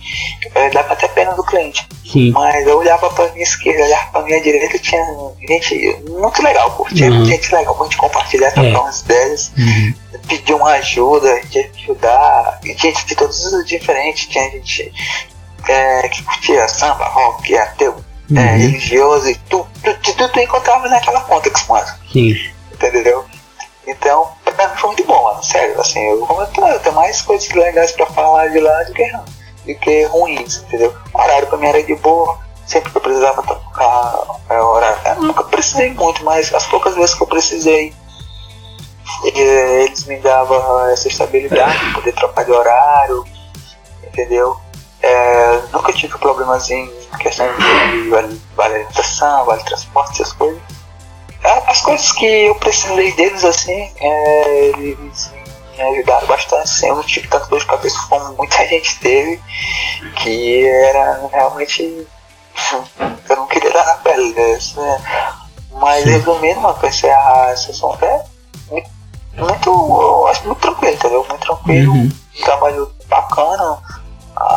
eh, 0.55 0.69
dava 0.69 0.93
até 0.93 1.07
pena 1.07 1.33
do 1.33 1.43
cliente. 1.43 1.87
Sim. 2.05 2.31
Mas 2.31 2.67
eu 2.67 2.77
olhava 2.77 3.09
pra 3.09 3.27
minha 3.29 3.43
esquerda, 3.43 3.83
olhava 3.85 4.11
pra 4.11 4.21
minha 4.23 4.41
direita, 4.41 4.77
tinha 4.79 5.01
gente 5.47 5.97
muito 6.09 6.41
legal. 6.43 6.85
Tinha 6.93 7.09
Uhum. 7.09 7.25
gente 7.25 7.53
legal 7.55 7.73
pra 7.75 7.85
gente 7.85 7.97
compartilhar, 7.97 8.51
trocar 8.51 8.69
É. 8.69 8.77
umas 8.77 8.99
ideias, 9.01 9.51
Uhum. 9.57 9.93
pedir 10.27 10.53
uma 10.53 10.71
ajuda, 10.73 11.41
de 11.49 11.59
ajudar. 11.83 12.59
E 12.63 12.77
gente 12.77 13.05
de 13.05 13.15
todos 13.15 13.43
os 13.45 13.65
diferentes, 13.65 14.27
tinha 14.27 14.49
gente 14.51 14.91
eh, 15.67 16.09
que 16.09 16.23
curtia 16.23 16.67
samba, 16.67 17.05
rock, 17.05 17.55
ateu, 17.57 17.95
é, 18.35 18.39
Uhum. 18.39 18.57
religioso 18.57 19.29
e 19.29 19.35
tu, 19.49 19.65
tu, 19.83 19.93
tu, 20.01 20.13
tu, 20.15 20.29
tu 20.29 20.39
encontrava 20.39 20.87
naquela 20.89 21.21
conta 21.21 21.49
que 21.49 21.69
mano. 21.69 21.87
Sim. 22.11 22.33
Entendeu? 22.87 23.25
Então, 23.87 24.29
pra 24.43 24.67
mim 24.67 24.77
foi 24.77 24.87
muito 24.89 25.03
bom, 25.05 25.23
mano, 25.23 25.43
sério, 25.43 25.79
assim, 25.79 25.99
eu, 25.99 26.27
eu 26.29 26.79
tenho 26.79 26.95
mais 26.95 27.21
coisas 27.21 27.49
legais 27.49 27.91
pra 27.91 28.05
falar 28.07 28.47
de 28.49 28.59
lá 28.59 28.83
do 28.83 28.93
que, 28.93 29.11
do 29.65 29.79
que 29.79 30.03
ruins, 30.05 30.57
entendeu? 30.57 30.93
O 31.13 31.19
horário 31.19 31.47
pra 31.47 31.57
mim 31.57 31.67
era 31.67 31.83
de 31.83 31.95
boa, 31.95 32.39
sempre 32.65 32.91
que 32.91 32.97
eu 32.97 33.01
precisava 33.01 33.41
tocar 33.41 34.39
é, 34.49 34.61
horário, 34.61 34.99
eu 35.17 35.23
nunca 35.23 35.43
precisei 35.45 35.93
muito, 35.93 36.23
mas 36.23 36.53
as 36.53 36.65
poucas 36.67 36.95
vezes 36.95 37.15
que 37.15 37.23
eu 37.23 37.27
precisei, 37.27 37.93
eh, 39.25 39.83
eles 39.85 40.05
me 40.05 40.17
davam 40.17 40.87
essa 40.89 41.07
estabilidade 41.07 41.79
de 41.79 41.93
poder 41.93 42.13
trocar 42.13 42.45
de 42.45 42.51
horário, 42.51 43.25
entendeu? 44.03 44.57
É, 45.01 45.61
nunca 45.73 45.91
tive 45.93 46.15
problemas 46.19 46.69
em 46.69 46.87
questão 47.19 47.47
de 47.47 48.09
vale, 48.09 48.41
vale 48.55 48.75
alimentação, 48.75 49.45
vale 49.45 49.63
transporte, 49.63 50.21
essas 50.21 50.33
coisas. 50.33 50.61
É, 51.51 51.63
as 51.71 51.81
coisas 51.81 52.11
que 52.13 52.25
eu 52.25 52.55
precisei 52.55 53.11
deles, 53.13 53.43
assim, 53.43 53.91
é, 53.99 54.65
eles 54.77 55.31
me 55.77 55.81
ajudaram 55.81 56.27
bastante. 56.27 56.63
Assim, 56.63 56.87
eu 56.87 56.95
não 56.95 57.03
tive 57.03 57.27
tanto 57.27 57.49
dor 57.49 57.59
de 57.59 57.65
cabeça 57.65 57.97
como 58.09 58.33
muita 58.37 58.65
gente 58.67 58.99
teve, 58.99 59.39
que 60.17 60.67
era 60.67 61.29
realmente. 61.31 62.07
eu 63.29 63.35
não 63.35 63.47
queria 63.47 63.71
dar 63.71 63.85
na 63.85 63.95
pele 63.95 64.33
dessa, 64.33 64.81
né? 64.81 65.33
Mas 65.73 66.05
resumindo, 66.05 66.61
mano, 66.61 66.77
encerrar 66.83 67.49
a 67.51 67.57
sessão 67.57 67.97
é 68.01 68.23
muito, 68.69 68.89
muito, 69.37 70.27
acho 70.27 70.45
muito 70.45 70.59
tranquilo, 70.59 70.93
entendeu? 70.93 71.25
Muito 71.27 71.41
tranquilo, 71.41 71.93
Uhum. 71.93 72.11
trabalho 72.43 72.91
bacana 73.07 73.79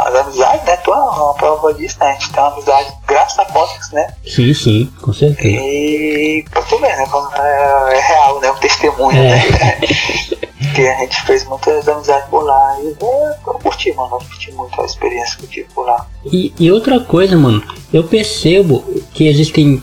as 0.07 0.15
amizades, 0.15 0.65
né? 0.67 0.77
Tu 0.79 0.93
é 0.93 0.97
uma 0.97 1.35
prova 1.35 1.75
disso, 1.75 1.97
né? 2.01 2.11
A 2.11 2.13
gente 2.13 2.33
tem 2.33 2.43
uma 2.43 2.53
amizade 2.53 2.93
graças 3.07 3.39
a 3.39 3.45
Cotex, 3.47 3.91
né? 3.93 4.15
Sim, 4.27 4.55
sim, 4.55 4.93
com 5.03 5.13
certeza. 5.13 5.57
E 5.57 6.45
pra 6.51 6.63
tu 6.63 6.79
ver, 6.79 6.97
né? 6.97 7.07
É, 7.39 7.97
é 7.97 8.01
real, 8.01 8.41
né? 8.41 8.51
Um 8.51 8.57
testemunho, 8.57 9.17
É. 9.19 9.29
né? 9.51 9.81
que 10.75 10.89
a 10.89 10.97
gente 10.99 11.23
fez 11.23 11.45
muitas 11.45 11.87
amizades 11.89 12.29
por 12.29 12.43
lá. 12.43 12.77
E 12.83 12.89
é, 13.01 13.37
eu 13.47 13.55
curti, 13.55 13.93
mano. 13.93 14.17
Eu 14.17 14.19
curti 14.19 14.53
muito 14.53 14.81
a 14.81 14.85
experiência 14.85 15.37
que 15.39 15.45
eu 15.45 15.49
tive 15.49 15.69
por 15.75 15.87
lá. 15.87 16.07
E, 16.25 16.53
e 16.59 16.73
outra 16.73 16.99
coisa, 17.01 17.37
mano, 17.37 17.63
eu 17.93 18.03
percebo 18.05 18.83
que 19.13 19.29
existem 19.29 19.81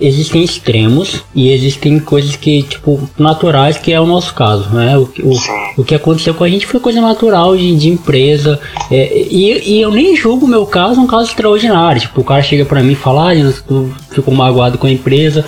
existem 0.00 0.42
extremos 0.42 1.22
e 1.34 1.52
existem 1.52 1.98
coisas 2.00 2.34
que, 2.36 2.62
tipo, 2.62 3.08
naturais, 3.18 3.76
que 3.76 3.92
é 3.92 4.00
o 4.00 4.06
nosso 4.06 4.34
caso, 4.34 4.70
né? 4.70 4.96
O, 4.96 5.02
o, 5.02 5.80
o 5.82 5.84
que 5.84 5.94
aconteceu 5.94 6.34
com 6.34 6.44
a 6.44 6.48
gente 6.48 6.66
foi 6.66 6.80
coisa 6.80 7.00
natural 7.00 7.56
de, 7.56 7.76
de 7.76 7.88
empresa. 7.88 8.58
é, 8.90 9.26
e, 9.30 9.74
e 9.76 9.80
eu 9.80 9.90
nem 9.90 10.16
julgo 10.16 10.46
o 10.46 10.48
meu 10.48 10.66
caso 10.66 11.00
um 11.00 11.06
caso 11.06 11.30
extraordinário. 11.30 12.00
Tipo, 12.00 12.20
o 12.20 12.24
cara 12.24 12.42
chega 12.42 12.64
pra 12.64 12.82
mim 12.82 12.92
e 12.92 12.96
fala, 12.96 13.32
ah, 13.32 13.52
tu 13.66 13.92
ficou 14.10 14.34
magoado 14.34 14.78
com 14.78 14.86
a 14.86 14.90
empresa. 14.90 15.44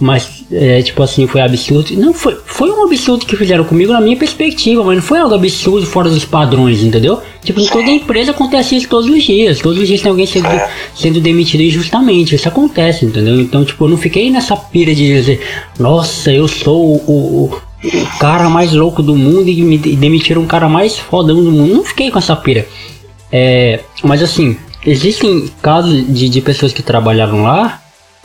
Mas, 0.00 0.41
é, 0.52 0.82
tipo 0.82 1.02
assim, 1.02 1.26
foi 1.26 1.40
absurdo. 1.40 1.94
Não, 1.96 2.12
foi, 2.12 2.36
foi 2.44 2.70
um 2.70 2.84
absurdo 2.84 3.24
que 3.24 3.36
fizeram 3.36 3.64
comigo 3.64 3.92
na 3.92 4.00
minha 4.00 4.16
perspectiva, 4.16 4.84
mas 4.84 4.96
não 4.96 5.02
foi 5.02 5.18
algo 5.18 5.34
absurdo 5.34 5.86
fora 5.86 6.08
dos 6.10 6.24
padrões, 6.24 6.82
entendeu? 6.82 7.20
Tipo, 7.42 7.60
em 7.60 7.66
toda 7.66 7.90
empresa 7.90 8.30
acontece 8.32 8.76
isso 8.76 8.88
todos 8.88 9.08
os 9.08 9.22
dias. 9.22 9.58
Todos 9.60 9.78
os 9.80 9.88
dias 9.88 10.00
tem 10.02 10.10
alguém 10.10 10.26
sendo, 10.26 10.46
É. 10.46 10.70
sendo 10.94 11.20
demitido 11.20 11.62
injustamente. 11.62 12.34
Isso 12.34 12.46
acontece, 12.48 13.04
entendeu? 13.04 13.40
Então, 13.40 13.64
tipo, 13.64 13.84
eu 13.84 13.88
não 13.88 13.96
fiquei 13.96 14.30
nessa 14.30 14.54
pira 14.56 14.94
de 14.94 15.06
dizer, 15.06 15.40
nossa, 15.78 16.30
eu 16.32 16.46
sou 16.46 16.96
o, 16.96 16.96
o, 17.10 17.60
o 17.88 18.18
cara 18.20 18.48
mais 18.48 18.72
louco 18.72 19.02
do 19.02 19.16
mundo 19.16 19.48
e 19.48 19.60
me 19.62 19.78
de- 19.78 19.96
demitiram 19.96 20.42
um 20.42 20.46
cara 20.46 20.68
mais 20.68 20.98
fodão 20.98 21.42
do 21.42 21.50
mundo. 21.50 21.74
Não 21.74 21.84
fiquei 21.84 22.10
com 22.10 22.18
essa 22.18 22.36
pira. 22.36 22.66
É, 23.32 23.80
mas 24.04 24.22
assim, 24.22 24.56
existem 24.86 25.48
casos 25.62 26.06
de, 26.14 26.28
de 26.28 26.40
pessoas 26.40 26.72
que 26.72 26.82
trabalharam 26.82 27.42
lá, 27.42 27.81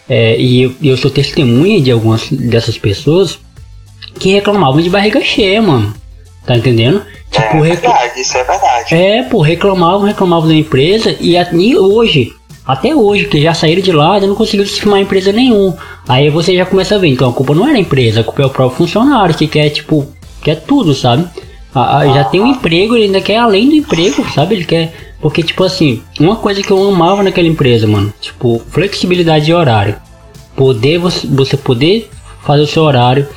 é, 0.10 0.40
e 0.40 0.64
eu, 0.64 0.74
eu 0.84 0.98
sou 0.98 1.10
testemunha 1.12 1.82
de 1.82 1.92
algumas 1.92 2.30
dessas 2.32 2.78
pessoas 2.78 3.40
que 4.20 4.34
reclamavam 4.34 4.82
de 4.82 4.90
barriga 4.90 5.22
cheia, 5.22 5.62
mano. 5.62 5.94
Tá 6.46 6.56
entendendo? 6.58 7.02
Tipo, 7.30 7.58
é 7.66 7.70
verdade, 7.76 8.22
isso 8.22 8.38
é 8.38 8.44
verdade. 8.44 8.96
é, 8.96 9.24
pô, 9.24 9.42
reclamavam, 9.42 10.08
reclamavam 10.08 10.48
da 10.48 10.56
empresa 10.56 11.16
e, 11.20 11.36
a- 11.38 11.50
e 11.52 11.78
hoje, 11.78 12.32
até 12.66 12.96
hoje, 12.96 13.26
que 13.26 13.42
já 13.42 13.54
saíram 13.54 13.82
de 13.82 13.92
lá, 13.92 14.18
já 14.20 14.26
não 14.28 14.34
conseguiram 14.36 14.66
se 14.66 14.80
firmar 14.80 15.00
em 15.00 15.04
empresa 15.04 15.32
nenhum. 15.34 15.74
Aí 16.08 16.30
você 16.30 16.56
já 16.56 16.66
começa 16.66 16.96
a 16.96 16.98
ver, 16.98 17.10
então 17.10 17.30
a 17.30 17.34
culpa 17.34 17.54
não 17.54 17.68
é 17.68 17.74
da 17.74 17.80
empresa, 17.80 18.22
a 18.22 18.24
culpa 18.24 18.42
é 18.42 18.46
o 18.46 18.50
próprio 18.50 18.78
funcionário 18.78 19.36
que 19.36 19.46
quer, 19.46 19.70
tipo, 19.70 20.08
quer 20.42 20.56
tudo, 20.62 20.94
sabe? 20.96 21.28
A- 21.76 21.98
a- 22.00 22.08
já 22.08 22.24
tem 22.24 22.40
um 22.40 22.48
emprego, 22.48 22.96
ele 22.96 23.06
ainda 23.06 23.20
quer 23.22 23.38
além 23.38 23.68
do 23.70 23.76
emprego, 23.76 24.26
sabe? 24.34 24.56
Ele 24.56 24.66
quer. 24.66 25.07
Porque, 25.20 25.42
tipo 25.42 25.64
assim, 25.64 26.04
uma 26.20 26.36
coisa 26.36 26.62
que 26.62 26.72
eu 26.72 26.88
amava 26.88 27.24
naquela 27.24 27.48
empresa, 27.48 27.88
mano, 27.88 28.14
tipo, 28.22 28.62
flexibilidade 28.70 29.46
de 29.46 29.54
horário. 29.54 29.96
Poder, 30.56 31.00
você, 31.00 31.58
poder 31.58 32.10
fazer 32.44 32.64
o 32.64 32.68
seu 32.68 32.84
horário. 32.84 33.28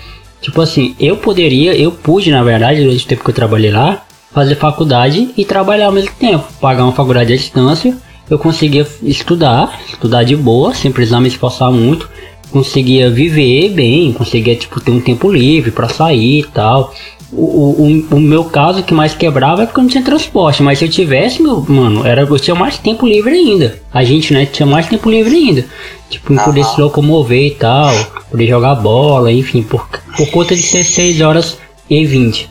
Tipo 0.40 0.60
assim, 0.60 0.94
eu 0.98 1.16
poderia, 1.16 1.74
eu 1.74 1.92
pude, 1.92 2.30
na 2.30 2.42
verdade, 2.42 2.82
durante 2.82 3.04
o 3.04 3.08
tempo 3.08 3.24
que 3.24 3.30
eu 3.30 3.34
trabalhei 3.34 3.70
lá, 3.70 4.04
fazer 4.32 4.54
faculdade 4.56 5.30
e 5.36 5.44
trabalhar 5.44 5.86
ao 5.86 5.92
mesmo 5.92 6.12
tempo. 6.18 6.44
Pagar 6.60 6.84
uma 6.84 6.92
faculdade 6.92 7.32
à 7.32 7.36
distância, 7.36 7.96
eu 8.28 8.38
conseguia 8.38 8.86
estudar, 9.02 9.80
estudar 9.88 10.22
de 10.22 10.36
boa, 10.36 10.74
sem 10.74 10.92
precisar 10.92 11.20
me 11.20 11.28
esforçar 11.28 11.70
muito. 11.70 12.08
Conseguia 12.50 13.10
viver 13.10 13.70
bem, 13.70 14.12
conseguia, 14.12 14.56
tipo, 14.56 14.80
ter 14.80 14.90
um 14.90 15.00
tempo 15.00 15.30
livre 15.30 15.70
pra 15.70 15.88
sair 15.88 16.40
e 16.40 16.44
tal. 16.44 16.94
O, 17.32 18.06
o, 18.10 18.16
o 18.16 18.20
meu 18.20 18.44
caso 18.44 18.82
que 18.82 18.92
mais 18.92 19.14
quebrava 19.14 19.62
é 19.62 19.66
porque 19.66 19.78
eu 19.78 19.84
não 19.84 19.90
tinha 19.90 20.04
transporte, 20.04 20.62
mas 20.62 20.78
se 20.78 20.84
eu 20.84 20.90
tivesse, 20.90 21.40
meu, 21.40 21.64
mano, 21.68 22.04
era, 22.04 22.22
eu 22.22 22.38
tinha 22.38 22.56
mais 22.56 22.76
tempo 22.76 23.06
livre 23.06 23.32
ainda. 23.32 23.80
A 23.92 24.02
gente, 24.02 24.32
né, 24.32 24.46
tinha 24.46 24.66
mais 24.66 24.88
tempo 24.88 25.08
livre 25.08 25.34
ainda. 25.34 25.64
Tipo, 26.08 26.32
em 26.32 26.36
poder 26.38 26.64
se 26.64 26.80
locomover 26.80 27.46
e 27.46 27.54
tal, 27.54 27.92
poder 28.30 28.48
jogar 28.48 28.74
bola, 28.74 29.30
enfim, 29.30 29.62
por, 29.62 29.86
por 30.16 30.28
conta 30.30 30.56
de 30.56 30.62
ser 30.62 30.82
6 30.82 31.20
horas 31.20 31.58
e 31.88 32.04
20. 32.04 32.50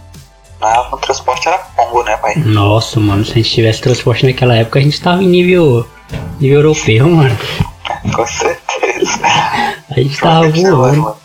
Ah, 0.61 0.89
o 0.91 0.97
transporte 0.97 1.47
era 1.47 1.57
Congo, 1.57 2.03
né, 2.03 2.15
pai? 2.17 2.35
Nossa, 2.37 2.99
mano, 2.99 3.25
se 3.25 3.31
a 3.31 3.35
gente 3.35 3.49
tivesse 3.49 3.81
transporte 3.81 4.25
naquela 4.25 4.55
época, 4.55 4.79
a 4.79 4.81
gente 4.81 4.99
tava 5.01 5.23
em 5.23 5.27
nível, 5.27 5.85
nível 6.39 6.59
europeu, 6.59 7.09
mano. 7.09 7.37
Com 8.13 8.27
certeza. 8.27 9.19
A 9.89 9.93
gente 9.95 10.17
tava 10.19 10.49
voando. 10.49 11.15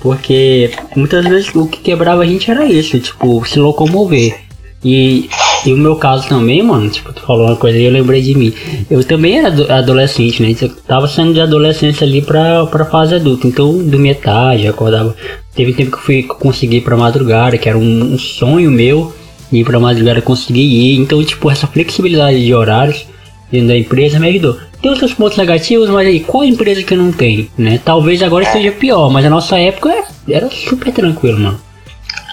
Porque 0.00 0.70
muitas 0.94 1.24
vezes 1.26 1.54
o 1.54 1.66
que 1.66 1.78
quebrava 1.80 2.22
a 2.22 2.26
gente 2.26 2.50
era 2.50 2.64
isso, 2.66 2.98
tipo, 2.98 3.44
se 3.44 3.58
locomover. 3.58 4.36
E, 4.84 5.28
e 5.66 5.72
o 5.72 5.76
meu 5.76 5.96
caso 5.96 6.28
também, 6.28 6.62
mano, 6.62 6.88
tipo, 6.88 7.12
tu 7.12 7.20
falou 7.22 7.46
uma 7.48 7.56
coisa 7.56 7.76
e 7.76 7.84
eu 7.84 7.90
lembrei 7.90 8.22
de 8.22 8.32
mim. 8.36 8.52
Eu 8.88 9.02
também 9.02 9.38
era 9.38 9.48
ado- 9.48 9.72
adolescente, 9.72 10.40
né? 10.40 10.54
Eu 10.60 10.68
tava 10.86 11.08
saindo 11.08 11.34
de 11.34 11.40
adolescência 11.40 12.06
ali 12.06 12.22
pra, 12.22 12.64
pra 12.66 12.84
fase 12.84 13.16
adulta. 13.16 13.48
Então 13.48 13.66
eu 13.72 13.82
dormia 13.82 14.14
tarde, 14.14 14.68
acordava. 14.68 15.16
Teve 15.54 15.72
tempo 15.72 15.90
que 15.90 15.96
eu 15.96 16.00
fui 16.02 16.22
que 16.22 16.30
eu 16.30 16.36
consegui 16.36 16.76
ir 16.76 16.80
pra 16.82 16.96
madrugada, 16.96 17.58
que 17.58 17.68
era 17.68 17.76
um, 17.76 18.14
um 18.14 18.18
sonho 18.18 18.70
meu 18.70 19.12
ir 19.52 19.64
pra 19.64 19.80
madrugada 19.80 20.22
conseguir 20.22 20.62
ir. 20.62 20.96
Então, 21.00 21.24
tipo, 21.24 21.50
essa 21.50 21.66
flexibilidade 21.66 22.44
de 22.44 22.54
horários 22.54 23.04
dentro 23.50 23.68
da 23.68 23.76
empresa 23.76 24.18
me 24.18 24.28
ajudou. 24.28 24.58
Tem 24.80 24.90
outros 24.90 25.12
pontos 25.14 25.36
negativos, 25.36 25.90
mas 25.90 26.06
aí, 26.06 26.20
qual 26.20 26.44
empresa 26.44 26.82
que 26.82 26.94
não 26.94 27.10
tem, 27.10 27.50
né? 27.58 27.80
Talvez 27.84 28.22
agora 28.22 28.44
esteja 28.44 28.70
pior, 28.72 29.10
mas 29.10 29.24
a 29.24 29.30
nossa 29.30 29.58
época 29.58 30.04
era, 30.28 30.48
super 30.50 30.92
tranquilo, 30.92 31.40
mano. 31.40 31.60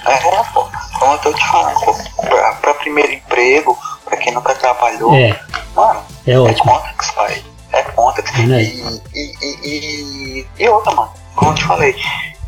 É, 0.05 0.17
pô, 0.53 0.67
como 0.99 1.13
eu 1.13 1.17
tô 1.17 1.33
te 1.33 1.47
falando, 1.47 1.79
pô, 1.79 1.95
pra, 2.21 2.53
pra 2.53 2.73
primeiro 2.75 3.11
emprego, 3.11 3.77
pra 4.05 4.17
quem 4.17 4.33
nunca 4.33 4.53
trabalhou, 4.55 5.13
É, 5.15 5.39
mano, 5.75 6.01
é 6.27 6.31
é 6.33 6.39
ótimo. 6.39 6.71
Contax, 6.71 7.11
pai. 7.11 7.43
É 7.73 7.81
Contax. 7.81 8.31
Verdade. 8.31 9.01
E, 9.13 9.19
e, 9.19 9.57
e, 9.63 10.45
e, 10.59 10.63
e 10.63 10.69
outra, 10.69 10.93
mano, 10.93 11.11
como 11.35 11.51
eu 11.51 11.55
te 11.55 11.63
falei, 11.63 11.95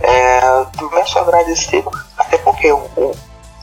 é, 0.02 0.40
tu 0.78 0.92
é 0.96 1.06
só 1.06 1.20
agradecido, 1.22 1.90
até 2.18 2.38
porque 2.38 2.72
o, 2.72 2.78
o, 2.96 3.16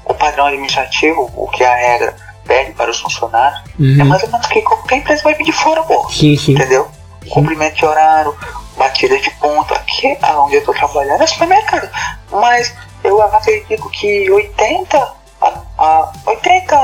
o 0.06 0.14
padrão 0.14 0.46
administrativo, 0.46 1.30
o 1.36 1.48
que 1.48 1.62
a 1.62 1.74
regra 1.74 2.16
pede 2.44 2.72
para 2.72 2.90
os 2.90 3.00
funcionários, 3.00 3.60
é 3.78 3.82
Uhum. 3.82 4.04
mais 4.08 4.22
ou 4.22 4.28
menos 4.30 4.46
que 4.46 4.60
qualquer 4.62 4.96
empresa 4.96 5.22
vai 5.22 5.34
pedir 5.34 5.52
fora, 5.52 5.82
pô. 5.82 6.08
Sim, 6.10 6.36
sim. 6.36 6.52
Entendeu? 6.52 6.88
Cumprimento 7.30 7.76
de 7.76 7.86
horário, 7.86 8.36
batida 8.76 9.18
de 9.18 9.30
ponto. 9.32 9.72
Aqui, 9.74 10.16
onde 10.38 10.56
eu 10.56 10.64
tô 10.64 10.72
trabalhando, 10.74 11.22
é 11.22 11.26
supermercado. 11.26 11.88
Mas 12.30 12.74
eu 13.02 13.20
acredito 13.22 13.88
que 13.90 14.30
80 14.30 14.98
a, 15.40 15.52
a 15.78 16.12
80 16.26 16.76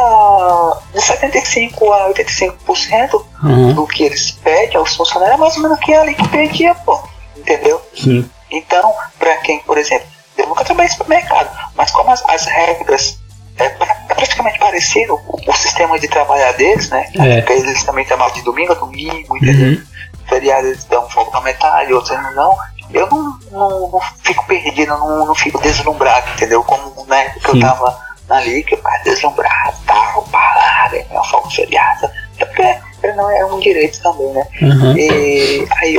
de 0.94 1.00
75 1.00 1.92
a 1.92 2.08
85% 2.10 3.24
Uhum. 3.42 3.72
do 3.74 3.86
que 3.86 4.04
eles 4.04 4.32
pedem 4.32 4.76
aos 4.76 4.94
funcionários 4.96 5.36
é 5.36 5.38
mais 5.40 5.56
ou 5.56 5.62
menos 5.62 5.78
que 5.80 5.94
a 5.94 6.02
lei 6.02 6.14
que 6.14 6.28
pedia, 6.28 6.74
pô. 6.74 6.98
Entendeu? 7.36 7.80
Sim. 7.94 8.28
Então, 8.50 8.92
pra 9.18 9.36
quem, 9.38 9.60
por 9.60 9.78
exemplo, 9.78 10.06
eu 10.36 10.46
nunca 10.46 10.64
trabalhei 10.64 10.90
em 10.90 10.92
supermercado, 10.92 11.50
mas 11.74 11.90
como 11.90 12.10
as, 12.10 12.22
as 12.28 12.44
regras 12.46 13.18
é, 13.60 13.68
pra- 13.70 13.94
praticamente 14.14 14.58
parecido 14.58 15.14
o, 15.14 15.50
o 15.50 15.52
sistema 15.54 15.98
de 15.98 16.08
trabalhar 16.08 16.52
deles, 16.52 16.88
né? 16.90 17.08
É. 17.18 17.40
Porque 17.40 17.52
eles 17.54 17.82
também 17.84 18.04
trabalham 18.04 18.34
de 18.34 18.42
domingo 18.42 18.72
a 18.72 18.76
domingo, 18.76 19.36
entendeu? 19.36 19.78
Uhum. 19.78 19.86
Feriado 20.28 20.66
eles 20.68 20.84
dão 20.84 21.08
folga 21.10 21.32
na 21.32 21.40
metade, 21.42 21.92
outros 21.92 22.16
não. 22.34 22.56
Eu 22.92 23.06
não, 23.08 23.38
não, 23.52 23.90
não 23.90 24.00
fico 24.24 24.44
perdido, 24.46 24.88
não, 24.88 25.26
não 25.26 25.34
fico 25.34 25.60
deslumbrado, 25.60 26.28
entendeu? 26.32 26.62
Como 26.64 27.04
na 27.06 27.18
época 27.22 27.40
que 27.40 27.50
Sim. 27.52 27.62
eu 27.62 27.68
tava 27.68 28.10
ali, 28.28 28.62
que 28.64 28.74
eu 28.74 28.78
ficava 28.78 28.98
deslumbrado, 29.04 29.76
tal, 29.86 30.22
parada, 30.24 31.04
minha 31.08 31.22
folga 31.24 31.50
feriada. 31.50 32.12
É 32.38 32.44
porque 32.44 33.12
não 33.16 33.30
é 33.30 33.44
um 33.44 33.58
direito 33.60 34.00
também, 34.02 34.32
né? 34.32 34.46
Uhum. 34.62 34.96
E 34.96 35.68
aí 35.76 35.98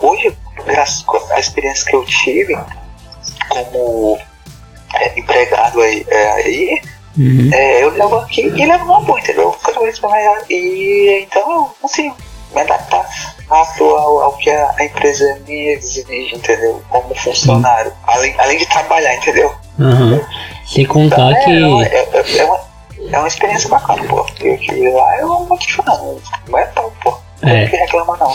hoje, 0.00 0.36
graças 0.66 1.04
à 1.30 1.40
experiência 1.40 1.84
que 1.90 1.96
eu 1.96 2.04
tive, 2.04 2.56
como 3.48 4.18
é, 4.94 5.18
empregado 5.18 5.80
aí, 5.80 6.06
é, 6.08 6.32
aí 6.32 6.82
Uhum. 7.18 7.50
é, 7.52 7.82
eu 7.82 7.90
levo 7.90 8.16
aqui 8.18 8.42
e 8.42 8.66
levo 8.66 8.84
uma 8.84 9.00
boa, 9.02 9.18
entendeu? 9.18 9.50
Cada 9.64 9.80
vez 9.80 9.98
mais 10.00 10.44
E 10.48 11.26
então 11.26 11.50
eu 11.50 11.70
consigo 11.82 12.16
me 12.54 12.60
adaptar 12.60 13.08
rápido 13.48 13.84
ao, 13.84 14.20
ao 14.22 14.36
que 14.36 14.48
a, 14.50 14.70
a 14.78 14.84
empresa 14.84 15.38
me 15.46 15.68
exige, 15.74 16.34
entendeu? 16.34 16.82
Como 16.88 17.14
funcionário. 17.16 17.92
Além, 18.06 18.34
além 18.38 18.58
de 18.58 18.66
trabalhar, 18.66 19.14
entendeu? 19.16 19.52
Aham. 19.78 20.20
Sem 20.66 20.84
contar 20.86 21.32
é, 21.32 21.44
que. 21.44 21.50
é, 21.50 21.66
uma- 21.66 21.84
é, 21.84 22.08
é- 22.12 22.38
é 22.38 22.44
uma, 22.44 22.60
é 23.12 23.18
uma 23.18 23.28
experiência 23.28 23.68
bacana, 23.68 24.02
pô. 24.04 24.24
Porque 24.24 24.48
aqui 24.48 24.90
lá 24.90 25.18
eu 25.18 25.28
vou 25.46 25.58
te. 25.58 25.76
Não 26.48 26.58
é 26.58 26.64
tão, 26.66 26.92
pô. 27.02 27.16
Não 27.42 27.48
É. 27.48 27.54
tem 27.54 27.66
o 27.66 27.70
que 27.70 27.76
reclamar, 27.76 28.18
não. 28.18 28.34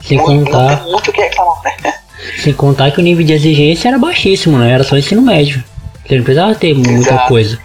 Sem 0.00 0.18
Muito- 0.18 0.30
Não 0.32 0.44
contar, 0.44 0.76
tem 0.82 0.92
muito 0.92 1.10
o 1.10 1.12
que 1.12 1.20
reclamar, 1.20 1.62
né? 1.62 1.94
sem 2.42 2.52
contar 2.52 2.90
que 2.90 2.98
o 3.00 3.02
nível 3.02 3.24
de 3.24 3.32
exigência 3.34 3.88
era 3.88 3.98
baixíssimo, 3.98 4.58
né? 4.58 4.72
Era 4.72 4.82
só 4.84 4.96
ensino 4.96 5.22
médio. 5.22 5.62
Você 6.06 6.16
não 6.16 6.24
precisava 6.24 6.54
ter 6.54 6.72
muita 6.74 6.90
Exato. 7.10 7.28
coisa. 7.28 7.58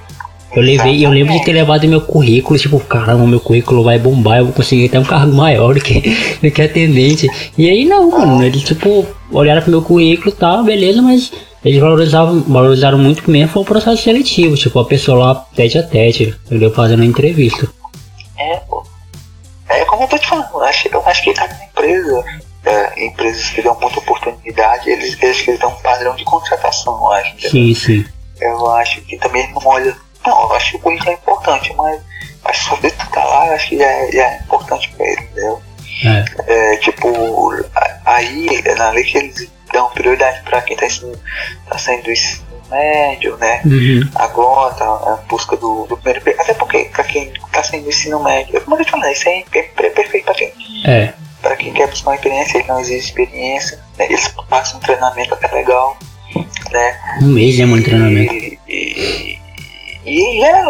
Eu 0.54 0.62
levei, 0.62 1.06
eu 1.06 1.10
lembro 1.10 1.34
de 1.34 1.46
ter 1.46 1.52
Exatamente. 1.52 1.54
levado 1.54 1.88
meu 1.88 2.02
currículo, 2.02 2.60
tipo, 2.60 2.80
caramba, 2.82 3.26
meu 3.26 3.40
currículo 3.40 3.84
vai 3.84 3.98
bombar, 3.98 4.40
eu 4.40 4.46
vou 4.46 4.54
conseguir 4.54 4.88
até 4.88 5.00
um 5.00 5.04
cargo 5.04 5.34
maior 5.34 5.74
do 5.74 5.82
que, 5.82 6.02
do 6.42 6.52
que 6.52 6.62
atendente. 6.62 7.30
E 7.58 7.70
aí 7.70 7.86
não, 7.86 8.12
mano, 8.12 8.44
eles 8.44 8.62
tipo, 8.62 9.06
olharam 9.32 9.62
pro 9.62 9.72
meu 9.72 9.82
currículo 9.82 10.30
e 10.30 10.34
tal, 10.34 10.64
beleza, 10.64 11.02
mas 11.02 11.32
eles 11.64 11.80
valorizavam, 11.80 12.42
valorizaram 12.42 12.98
muito 12.98 13.30
mesmo 13.30 13.54
foi 13.54 13.62
o 13.62 13.66
processo 13.66 14.04
seletivo, 14.04 14.56
tipo, 14.56 14.78
a 14.80 14.86
pessoa 14.86 15.26
lá 15.26 15.36
tete 15.56 15.78
a 15.78 15.84
tete, 15.84 16.36
entendeu? 16.46 16.74
Fazendo 16.74 17.00
uma 17.00 17.06
entrevista. 17.06 17.70
É, 18.38 18.58
pô. 18.68 18.84
É 19.70 19.86
como 19.86 20.04
eu 20.04 20.08
tô 20.08 20.18
te 20.18 20.28
falando, 20.28 20.50
eu 20.54 20.64
acho, 20.64 20.90
eu 20.92 21.04
acho 21.06 21.24
que 21.24 21.34
cada 21.34 21.64
empresa, 21.64 22.26
é, 22.66 23.06
empresas 23.06 23.50
que 23.52 23.62
dão 23.62 23.80
muita 23.80 24.00
oportunidade, 24.00 24.90
eles, 24.90 25.18
eles, 25.22 25.48
eles 25.48 25.60
dão 25.60 25.70
um 25.70 25.82
padrão 25.82 26.14
de 26.16 26.26
contratação, 26.26 26.94
eu 26.94 27.12
acho. 27.14 27.30
entendeu? 27.30 27.52
Sim, 27.52 27.74
sim. 27.74 28.06
Eu 28.42 28.72
acho 28.72 29.02
que 29.02 29.18
também 29.18 29.50
não 29.54 29.62
olha. 29.66 29.96
Não, 30.26 30.42
eu 30.44 30.54
acho 30.56 30.72
que 30.72 30.78
o 30.78 30.80
currículo 30.80 31.10
é 31.12 31.14
importante, 31.14 31.74
mas 31.76 32.02
só 32.54 32.76
de 32.76 32.92
tu 32.92 33.10
tá 33.12 33.24
lá, 33.24 33.48
eu 33.48 33.54
acho 33.54 33.70
que 33.70 33.78
já, 33.78 33.86
é- 33.86 34.12
já 34.12 34.24
é 34.28 34.38
importante 34.38 34.90
pra 34.96 35.06
ele, 35.06 35.22
entendeu? 35.22 35.62
É. 36.48 36.74
É, 36.74 36.78
tipo, 36.78 37.08
a- 37.76 37.98
aí, 38.06 38.48
na 38.78 38.90
lei 38.92 39.04
que 39.04 39.18
eles 39.18 39.52
dão 39.74 39.90
prioridade 39.92 40.42
pra 40.44 40.62
quem 40.62 40.76
tá, 40.76 40.86
ensinando, 40.86 41.20
tá 41.70 41.78
saindo 41.78 42.04
do 42.04 42.12
ensino 42.12 42.44
médio, 42.70 43.38
né? 43.38 43.62
Uhum. 43.66 44.10
Agora, 44.16 44.74
tá 44.76 45.20
em 45.24 45.28
busca 45.28 45.56
do, 45.58 45.86
do 45.88 45.96
primeiro 45.98 46.20
emprego. 46.20 46.42
Até 46.42 46.54
porque, 46.54 46.86
pra 46.86 47.04
quem 47.04 47.32
tá 47.52 47.64
saindo 47.64 47.84
do 47.84 47.90
ensino 47.90 48.22
médio, 48.24 48.60
como 48.62 48.78
eu 48.78 48.86
te 48.86 48.92
falei, 48.92 49.12
isso 49.14 49.28
aí 49.30 49.46
é 49.54 49.64
per- 49.64 49.94
perfeito 49.94 50.26
pra 50.26 50.34
quem 50.34 50.54
É. 50.86 51.14
para 51.42 51.56
quem 51.56 51.74
quer 51.74 51.88
buscar 51.88 52.10
uma 52.12 52.16
experiência, 52.16 52.58
ele 52.60 52.68
não 52.68 52.80
exige 52.80 53.06
experiência, 53.06 53.80
né? 53.98 54.06
eles 54.06 54.28
passam 54.50 54.78
um 54.78 54.82
treinamento 54.82 55.34
até 55.34 55.48
legal, 55.54 55.98
né? 56.72 57.00
Um 57.22 57.28
mês 57.28 57.60
é 57.60 57.66
um 57.66 57.82
treinamento. 57.82 58.34
E, 58.34 58.60
e, 58.68 59.41
e 60.06 60.44
é 60.44 60.64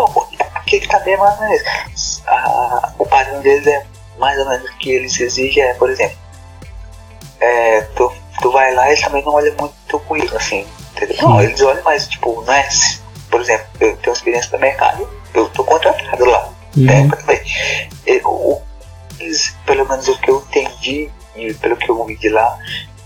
aquele 0.55 0.87
também 0.87 1.13
é 1.13 1.17
mais 1.17 1.39
ou 1.39 1.47
menos. 1.47 2.23
A, 2.27 2.93
o 2.99 3.05
padrão 3.05 3.41
deles 3.41 3.65
é 3.67 3.85
mais 4.19 4.37
ou 4.39 4.49
menos 4.49 4.69
o 4.69 4.77
que 4.77 4.91
eles 4.91 5.19
exigem, 5.19 5.63
é, 5.63 5.73
por 5.75 5.89
exemplo, 5.89 6.17
é, 7.39 7.81
tu, 7.95 8.11
tu 8.41 8.51
vai 8.51 8.73
lá 8.73 8.87
e 8.87 8.91
eles 8.91 9.01
também 9.03 9.23
não 9.23 9.33
olham 9.33 9.53
muito 9.59 9.73
teu 9.87 9.99
currículo, 10.01 10.37
assim, 10.37 10.65
entendeu? 10.95 11.17
Não, 11.29 11.41
eles 11.41 11.61
olham 11.61 11.83
mais, 11.83 12.07
tipo, 12.07 12.41
não 12.45 12.53
é, 12.53 12.67
por 13.29 13.41
exemplo, 13.41 13.65
eu 13.79 13.97
tenho 13.97 14.13
experiência 14.13 14.49
no 14.53 14.59
mercado, 14.59 15.09
eu 15.33 15.49
tô 15.49 15.63
contratado 15.63 16.25
lá, 16.25 16.49
né? 16.75 17.01
Uhum. 17.01 17.09
Mas, 17.25 17.41
é, 18.05 18.21
o- 18.25 18.61
eles, 19.19 19.55
pelo 19.65 19.87
menos 19.87 20.07
o 20.07 20.17
que 20.19 20.29
eu 20.29 20.37
entendi 20.49 21.09
e 21.35 21.53
pelo 21.55 21.75
que 21.77 21.89
eu 21.89 22.03
vi 22.05 22.15
de 22.17 22.29
lá, 22.29 22.57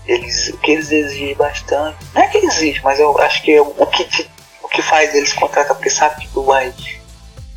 eles, 0.06 0.48
o 0.48 0.56
que 0.58 0.72
eles 0.72 0.90
exigem 0.92 1.34
bastante, 1.34 1.96
não 2.14 2.22
é 2.22 2.28
que 2.28 2.38
exigem, 2.38 2.80
mas 2.82 3.00
eu 3.00 3.18
acho 3.20 3.42
que 3.42 3.52
é 3.54 3.60
o, 3.60 3.86
que 3.86 4.04
te- 4.04 4.30
que 4.76 4.82
faz 4.82 5.14
eles 5.14 5.32
contratar, 5.32 5.74
porque 5.74 5.88
sabe 5.88 6.20
que 6.20 6.28
tu 6.28 6.42
vai, 6.44 6.70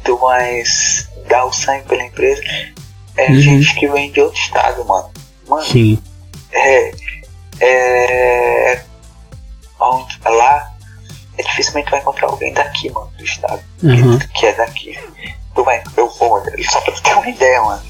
tu 0.06 0.16
vais 0.18 1.10
dar 1.28 1.44
o 1.44 1.52
sangue 1.52 1.84
pela 1.86 2.02
empresa, 2.04 2.42
é 3.18 3.28
Uhum. 3.28 3.40
gente 3.42 3.76
que 3.76 3.88
vem 3.90 4.10
de 4.10 4.22
outro 4.22 4.40
estado, 4.40 4.86
mano. 4.86 5.12
Mano, 5.46 5.63
Sim. 5.63 6.02
é, 6.54 6.91
é, 7.60 8.82
onde, 9.80 10.17
lá, 10.24 10.72
é 11.38 11.43
dificilmente 11.43 11.91
vai 11.91 12.00
encontrar 12.00 12.28
alguém 12.30 12.54
daqui, 12.54 12.89
mano, 12.91 13.12
do 13.17 13.24
estado 13.26 13.62
Uhum. 13.84 14.17
que, 14.17 14.28
que 14.30 14.46
é 14.46 14.54
daqui. 14.54 14.98
Tu 15.54 15.63
vai, 15.63 15.84
eu, 15.98 16.10
olha, 16.22 16.70
só 16.70 16.80
pra 16.80 16.93
tu 16.93 17.02
ter 17.04 17.13
uma 17.15 17.28
ideia, 17.30 17.62
mano. 17.62 17.84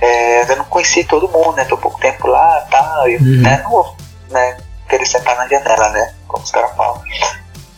É, 0.00 0.42
eu 0.50 0.56
não 0.56 0.64
conheci 0.64 1.04
todo 1.04 1.28
mundo, 1.28 1.52
né? 1.52 1.64
Tô 1.66 1.76
pouco 1.76 2.00
tempo 2.00 2.26
lá 2.26 2.64
e 2.66 2.70
tal. 2.70 3.08
E, 3.08 3.16
Uhum. 3.16 3.42
né, 3.42 3.60
não 3.62 3.70
vou 3.70 3.96
né, 4.30 4.56
querer 4.88 5.06
sentar 5.06 5.36
na 5.36 5.46
janela, 5.48 5.88
né? 5.90 6.14
Como 6.26 6.42
os 6.42 6.50
caras 6.50 6.74
falam. 6.76 7.00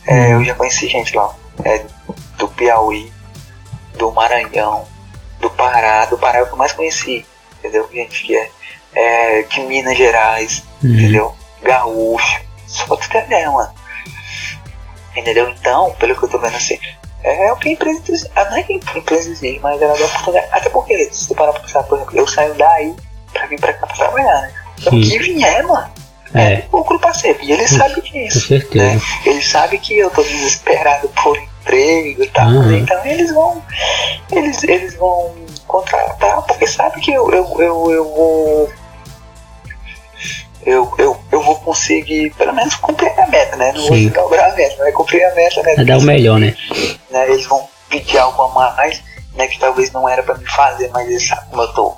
É, 0.07 0.33
eu 0.33 0.43
já 0.43 0.55
conheci 0.55 0.87
gente 0.87 1.15
lá. 1.15 1.33
É, 1.63 1.85
do 2.37 2.47
Piauí, 2.47 3.11
do 3.97 4.11
Maranhão, 4.11 4.85
do 5.39 5.49
Pará. 5.49 6.05
Do 6.05 6.17
Pará 6.17 6.39
é 6.39 6.41
o 6.43 6.47
que 6.47 6.53
eu 6.53 6.57
mais 6.57 6.73
conheci. 6.73 7.25
Entendeu? 7.59 7.87
Gente 7.93 8.23
que 8.23 8.35
é, 8.35 8.49
é 8.95 9.43
de 9.43 9.61
Minas 9.61 9.97
Gerais, 9.97 10.63
Uhum. 10.83 10.93
entendeu? 10.93 11.35
Gaúcho. 11.63 12.41
Só 12.67 12.95
tu 12.95 13.07
ter 13.09 13.25
ideia, 13.25 13.51
mano. 13.51 13.71
Entendeu? 15.15 15.49
Então, 15.49 15.91
pelo 15.99 16.15
que 16.15 16.23
eu 16.23 16.29
tô 16.29 16.39
vendo 16.39 16.55
assim, 16.55 16.79
é 17.23 17.51
o 17.51 17.57
que 17.57 17.69
a 17.69 17.71
empresa. 17.73 18.31
Ah, 18.35 18.45
Não 18.45 18.57
é 18.57 18.63
que 18.63 18.73
a 18.73 18.97
empresa 18.97 19.29
exige, 19.29 19.59
mas 19.59 19.79
ela 19.81 19.95
dá 19.97 20.05
oportunidade. 20.05 20.47
Até 20.51 20.69
porque, 20.69 21.09
se 21.13 21.27
tu 21.27 21.35
parar 21.35 21.51
pra 21.51 21.61
pensar, 21.61 21.83
por 21.83 21.97
exemplo, 21.97 22.17
eu 22.17 22.27
saio 22.27 22.53
daí 22.55 22.95
pra 23.33 23.45
vir 23.45 23.59
pra 23.59 23.73
cá 23.73 23.85
pra 23.87 23.95
trabalhar, 23.95 24.41
né? 24.41 24.53
Então, 24.79 24.93
o 24.97 25.01
que 25.01 25.19
vier, 25.19 25.63
mano, 25.67 25.91
É. 26.33 26.53
é 26.53 26.67
pra 26.99 27.13
sempre. 27.13 27.45
E 27.47 27.51
ele 27.51 27.67
sabe 27.67 27.95
Com 27.95 28.01
disso. 28.01 28.47
certeza. 28.47 28.95
Né? 28.95 29.01
Ele 29.25 29.41
sabe 29.41 29.77
que 29.79 29.97
eu 29.97 30.09
tô 30.09 30.23
desesperado 30.23 31.09
por 31.09 31.37
emprego 31.37 32.23
e 32.23 32.27
tal. 32.27 32.47
Uhum. 32.47 32.77
Então 32.77 33.05
eles 33.05 33.33
vão. 33.33 33.61
Eles, 34.31 34.63
eles 34.63 34.95
vão 34.95 35.33
contratar, 35.67 36.41
porque 36.43 36.67
sabe 36.67 36.99
que 37.01 37.11
eu, 37.11 37.29
eu, 37.31 37.45
eu, 37.59 37.91
eu 37.91 38.03
vou. 38.05 38.69
Eu, 40.63 40.93
eu, 40.99 41.19
eu 41.31 41.41
vou 41.41 41.55
conseguir 41.55 42.31
pelo 42.35 42.53
menos 42.53 42.75
cumprir 42.75 43.11
a 43.19 43.27
meta, 43.27 43.55
né? 43.55 43.71
Não 43.71 43.81
Sim. 43.81 44.09
vou 44.09 44.23
dobrar 44.23 44.51
a 44.51 44.55
meta, 44.55 44.75
mas 44.77 44.93
cumprir 44.93 45.23
a 45.23 45.33
meta, 45.33 45.63
né? 45.63 45.75
Vai 45.75 45.85
dar 45.85 45.97
o 45.97 46.01
melhor, 46.03 46.39
né? 46.39 46.55
né? 47.09 47.31
Eles 47.31 47.47
vão 47.47 47.67
pedir 47.89 48.19
algo 48.19 48.43
a 48.43 48.71
mais, 48.75 49.01
né? 49.33 49.47
Que 49.47 49.59
talvez 49.59 49.91
não 49.91 50.07
era 50.07 50.21
pra 50.21 50.35
me 50.35 50.45
fazer, 50.45 50.89
mas 50.93 51.09
eles 51.09 51.27
sabem 51.27 51.45
como 51.49 51.63
eu 51.63 51.73
tô. 51.73 51.97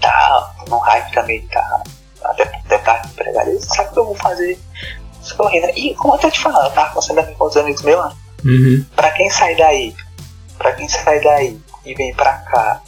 Tá 0.00 0.54
no 0.68 0.78
hype 0.78 1.12
também, 1.12 1.40
tá. 1.46 1.82
Até 2.24 2.42
até 2.44 2.78
tá 2.78 3.02
empregado, 3.06 3.50
eles 3.50 3.64
sabem 3.66 3.92
que 3.92 3.98
eu 3.98 4.04
vou 4.06 4.14
fazer. 4.16 4.58
Sorrindo. 5.22 5.68
E 5.74 5.94
como 5.94 6.14
eu 6.14 6.18
tô 6.18 6.30
te 6.30 6.40
falando, 6.40 6.66
eu 6.66 6.72
tava 6.72 6.88
conversando 6.92 7.34
com 7.34 7.44
os 7.46 7.56
amigos 7.56 7.82
meus, 7.82 7.98
mano. 7.98 8.16
Uhum. 8.44 8.84
Pra 8.94 9.10
quem 9.12 9.30
sai 9.30 9.54
daí, 9.56 9.94
pra 10.58 10.72
quem 10.72 10.86
sai 10.88 11.20
daí 11.20 11.58
e 11.84 11.94
vem 11.94 12.14
pra 12.14 12.32
cá, 12.34 12.80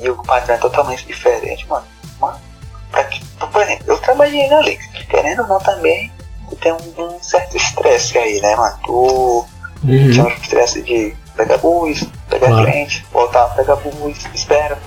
e 0.00 0.10
o 0.10 0.16
padrão 0.24 0.56
é 0.56 0.58
totalmente 0.58 1.06
diferente, 1.06 1.68
mano. 1.68 1.86
Mano, 2.20 2.40
pra 2.90 3.04
que, 3.04 3.24
por 3.52 3.62
exemplo, 3.62 3.84
eu 3.86 3.98
trabalhei 3.98 4.48
na 4.48 4.60
Lix, 4.62 4.84
querendo 5.08 5.42
ou 5.42 5.48
não 5.48 5.58
também, 5.60 6.10
tem 6.60 6.72
um, 6.72 7.02
um 7.04 7.22
certo 7.22 7.56
estresse 7.56 8.18
aí, 8.18 8.40
né, 8.40 8.56
mano? 8.56 8.76
Tu 8.84 9.46
tinha 9.84 10.24
Uhum. 10.24 10.30
um 10.30 10.34
estresse 10.34 10.82
de 10.82 11.14
pegar 11.36 11.58
bus, 11.58 12.04
pegar 12.28 12.48
Claro. 12.48 12.64
cliente, 12.70 13.06
voltar, 13.12 13.46
pegar 13.54 13.76
bus, 13.76 14.18
espera, 14.34 14.78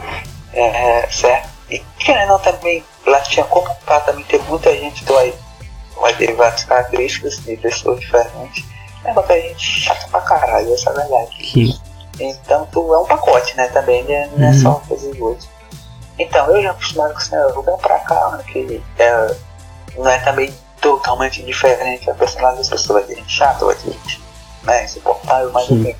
é, 0.53 1.07
certo? 1.09 1.49
E 1.69 1.79
querendo 1.99 2.31
ou 2.33 2.37
não 2.37 2.39
também, 2.39 2.83
lá 3.10 3.20
tinha 3.22 3.46
como 3.46 3.67
também 4.06 4.24
ter 4.26 4.41
muita 4.43 4.72
gente, 4.76 5.06
tu 5.06 5.15
aí 5.17 5.34
ter 6.13 6.34
várias 6.36 6.63
características 6.63 7.38
de 7.43 7.58
pessoas 7.58 8.00
diferentes. 8.00 8.65
É 9.04 9.12
uma 9.12 9.24
gente 9.50 9.82
chata 9.82 10.08
pra 10.10 10.22
caralho, 10.22 10.74
essa 10.74 10.89
é 10.89 10.93
a 10.93 10.96
verdade. 10.96 11.80
Então 12.20 12.67
tu 12.72 12.93
é 12.93 13.00
um 13.00 13.06
pacote, 13.06 13.56
né, 13.56 13.67
também, 13.67 14.04
né? 14.04 14.30
não 14.36 14.48
é 14.48 14.52
Uhum. 14.52 14.62
só 14.62 14.82
de 15.13 15.22
outro. 15.22 15.48
Então, 16.20 16.48
eu 16.48 16.63
já 16.63 16.72
acostumado 16.72 17.13
com 17.13 17.20
isso, 17.20 17.32
né, 17.32 17.41
eu 17.43 17.62
venho 17.62 17.78
pra 17.78 18.00
cá, 18.00 18.30
né, 18.32 18.43
que 18.52 18.84
é, 18.98 19.36
não 19.96 20.10
é 20.10 20.17
também 20.20 20.52
totalmente 20.82 21.43
diferente 21.43 22.10
a 22.10 22.13
personalidade 22.15 22.58
das 22.58 22.70
pessoas, 22.70 23.06
vai 23.06 23.15
ter 23.15 23.22
gente 23.22 23.32
chata, 23.32 23.65
vai 23.65 23.76
ter 23.76 23.91
gente 23.91 24.22
né, 24.63 24.84
insuportável, 24.84 25.52
mas 25.52 25.70
enfim. 25.70 25.96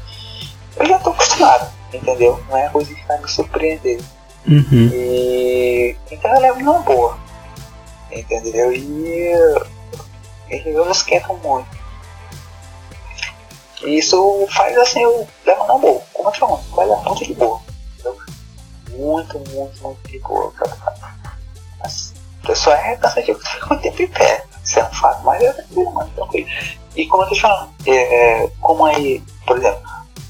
Eu 0.76 0.86
já 0.88 1.00
tô 1.00 1.12
acostumado, 1.12 1.68
entendeu? 1.94 2.44
Não 2.50 2.58
é 2.58 2.68
coisa 2.70 2.94
que 2.94 3.06
vai 3.08 3.20
me 3.20 3.28
surpreender. 3.30 4.00
Uhum. 4.48 4.90
E 4.94 5.96
então 6.10 6.34
eu 6.34 6.42
levo 6.42 6.60
numa 6.62 6.80
boa. 6.80 7.18
Entendeu? 8.12 8.72
E, 8.72 8.80
e 10.50 10.70
eu 10.70 10.86
não 10.86 10.92
esquento 10.92 11.34
muito. 11.36 11.78
E 13.84 13.98
isso 13.98 14.48
faz 14.50 14.78
assim, 14.78 15.02
eu 15.02 15.28
levo 15.46 15.68
na 15.68 15.78
boa. 15.78 16.02
Como 16.14 16.30
eu 16.30 16.34
te 16.34 16.40
falo, 16.40 16.58
vai 16.74 16.88
levar 16.88 17.04
muito 17.04 17.26
de 17.26 17.34
boa. 17.34 17.62
Entendeu? 17.94 18.18
Muito, 18.92 19.40
muito, 19.52 19.84
muito 19.84 20.10
de 20.10 20.20
boa. 20.20 20.54
Mas, 21.80 22.14
só 22.56 22.74
é 22.74 22.96
cansativo 22.96 23.40
que 23.40 23.50
fica 23.50 23.68
muito 23.68 23.82
tempo 23.82 24.02
em 24.02 24.08
pé. 24.08 24.44
Isso 24.64 24.80
é 24.80 24.84
um 24.84 24.94
fato, 24.94 25.24
mas 25.24 25.44
é 25.44 25.54
tranquilo, 25.54 25.94
mano, 25.94 26.12
tranquilo. 26.16 26.48
E 26.96 27.06
como 27.06 27.24
eu 27.24 27.30
te 27.30 27.42
falando, 27.42 27.70
é, 27.86 28.50
como 28.60 28.86
aí, 28.86 29.24
por 29.46 29.58
exemplo, 29.58 29.82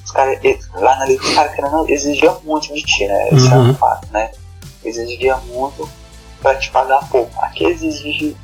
os 0.08 0.12
caras, 0.14 0.40
lá 0.76 0.96
na 1.00 1.06
lei, 1.06 1.18
os 1.18 1.34
caras 1.36 1.54
querendo 1.54 1.76
ou 1.76 2.42
muito 2.46 2.74
de 2.74 2.82
ti, 2.82 3.06
né? 3.06 3.30
Isso 3.34 3.54
é 3.54 3.58
Uhum. 3.58 3.70
um 3.72 3.74
fato, 3.76 4.08
né? 4.12 4.32
Exigia 4.86 5.36
muito 5.54 5.88
pra 6.42 6.56
te 6.56 6.70
pagar 6.72 7.06
pouco. 7.10 7.30
Aqui 7.44 7.66
exige 7.66 8.36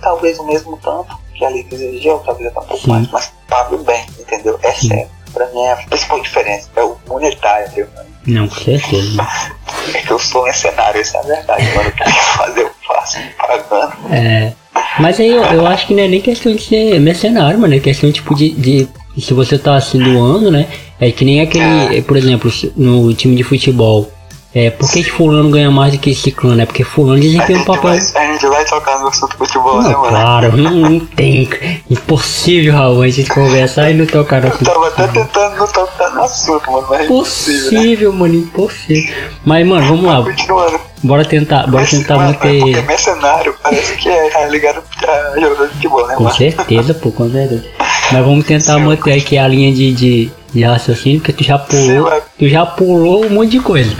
talvez 0.00 0.38
o 0.38 0.46
mesmo 0.46 0.78
tanto 0.78 1.14
que 1.34 1.44
ali 1.44 1.62
fez 1.64 1.82
energia, 1.82 2.16
talvez 2.24 2.48
até 2.48 2.60
um 2.60 2.64
pouco 2.64 2.84
Sim. 2.84 2.90
mais, 2.90 3.08
mas 3.10 3.32
pago 3.46 3.76
bem, 3.78 4.06
entendeu? 4.18 4.58
É 4.62 4.72
Sim. 4.72 4.88
sério. 4.88 5.08
Pra 5.32 5.46
mim 5.48 5.60
é 5.62 5.72
a 5.72 5.76
principal 5.76 6.20
diferença, 6.20 6.68
é 6.74 6.82
o 6.82 6.96
monetário, 7.06 7.70
viu? 7.72 7.86
Não, 8.26 8.48
com 8.48 8.54
certeza. 8.56 9.22
É 9.94 10.02
que 10.02 10.10
eu 10.10 10.18
sou 10.18 10.44
mercenário, 10.44 11.00
isso 11.00 11.16
é 11.16 11.20
a 11.20 11.22
verdade. 11.22 11.66
Quando 11.72 11.86
eu 11.86 11.92
quero 11.92 12.10
fazer, 12.12 12.62
eu 12.62 12.70
faço 12.86 13.18
me 13.18 13.30
pagando. 13.30 13.92
É. 14.12 14.52
Mas 15.00 15.18
aí 15.18 15.28
eu, 15.28 15.42
eu 15.42 15.66
acho 15.66 15.86
que 15.86 15.94
não 15.94 16.02
é 16.02 16.08
nem 16.08 16.20
questão 16.20 16.54
de 16.54 16.62
ser 16.62 17.00
mercenário, 17.00 17.58
mano. 17.58 17.74
É 17.74 17.80
questão 17.80 18.12
tipo 18.12 18.34
de, 18.34 18.50
de. 18.50 18.88
Se 19.20 19.32
você 19.32 19.58
tá 19.58 19.80
se 19.80 19.96
doando, 19.98 20.50
né? 20.50 20.68
É 21.00 21.10
que 21.10 21.24
nem 21.24 21.40
aquele. 21.40 22.02
Por 22.02 22.16
exemplo, 22.16 22.50
no 22.76 23.12
time 23.14 23.34
de 23.36 23.42
futebol. 23.42 24.10
É, 24.52 24.68
por 24.68 24.90
que 24.90 25.04
que 25.04 25.10
fulano 25.12 25.48
ganha 25.48 25.70
mais 25.70 25.92
do 25.92 25.98
que 26.00 26.12
ciclano? 26.12 26.60
É 26.60 26.66
porque 26.66 26.82
fulano 26.82 27.20
desempenha 27.20 27.60
um 27.60 27.64
papel. 27.64 27.82
vai, 27.82 27.98
a 27.98 28.32
gente 28.32 28.46
vai 28.48 28.64
tocar 28.64 28.98
no 28.98 29.06
assunto 29.06 29.36
futebol, 29.36 29.80
né, 29.80 29.90
Não, 29.90 30.00
mano? 30.00 30.10
claro, 30.10 30.56
não, 30.56 30.70
não 30.72 30.98
tem. 30.98 31.48
Impossível, 31.88 32.74
Raul, 32.74 33.02
a 33.02 33.08
gente 33.08 33.30
conversar 33.30 33.92
e 33.92 33.94
não 33.94 34.06
tocar 34.06 34.42
no 34.42 34.48
Eu 34.48 34.58
tava 34.58 34.88
até 34.88 35.06
tentando 35.06 35.54
não 35.56 35.66
tocar 35.68 36.10
no 36.10 36.22
assunto, 36.24 36.68
mano, 36.68 36.84
mas 36.90 37.00
é 37.00 37.04
impossível, 37.04 37.60
né? 37.60 37.68
Impossível, 37.78 38.12
mano, 38.12 38.34
impossível. 38.34 39.14
Mas, 39.44 39.66
mano, 39.66 39.86
vamos 39.86 40.04
lá. 40.04 40.22
Continuando. 40.24 40.80
Bora 41.02 41.24
tentar, 41.24 41.66
bora 41.68 41.86
tentar 41.86 42.16
Mano, 42.16 42.30
é 42.30 42.32
Porque 42.34 42.58
manter. 42.60 42.86
mercenário 42.86 43.54
parece 43.62 43.96
que 43.96 44.08
é 44.08 44.48
ligado 44.48 44.82
a 45.06 45.40
jogador 45.40 45.68
de 45.68 45.74
futebol, 45.74 46.06
né, 46.08 46.14
Com 46.16 46.24
mano? 46.24 46.36
certeza, 46.36 46.92
pô, 46.92 47.12
com 47.12 47.30
certeza. 47.30 47.64
Mas 48.12 48.24
vamos 48.24 48.44
tentar 48.44 48.74
Sim. 48.74 48.82
manter 48.84 49.12
aqui 49.12 49.38
a 49.38 49.46
linha 49.46 49.72
de, 49.72 49.92
de, 49.92 50.30
de 50.52 50.62
raciocínio, 50.62 51.20
porque 51.20 51.32
tu 51.32 51.44
já 51.44 51.58
pulou, 51.58 52.22
tu 52.38 52.48
já 52.48 52.66
pulou 52.66 53.24
um 53.26 53.30
monte 53.30 53.50
de 53.52 53.60
coisa. 53.60 53.94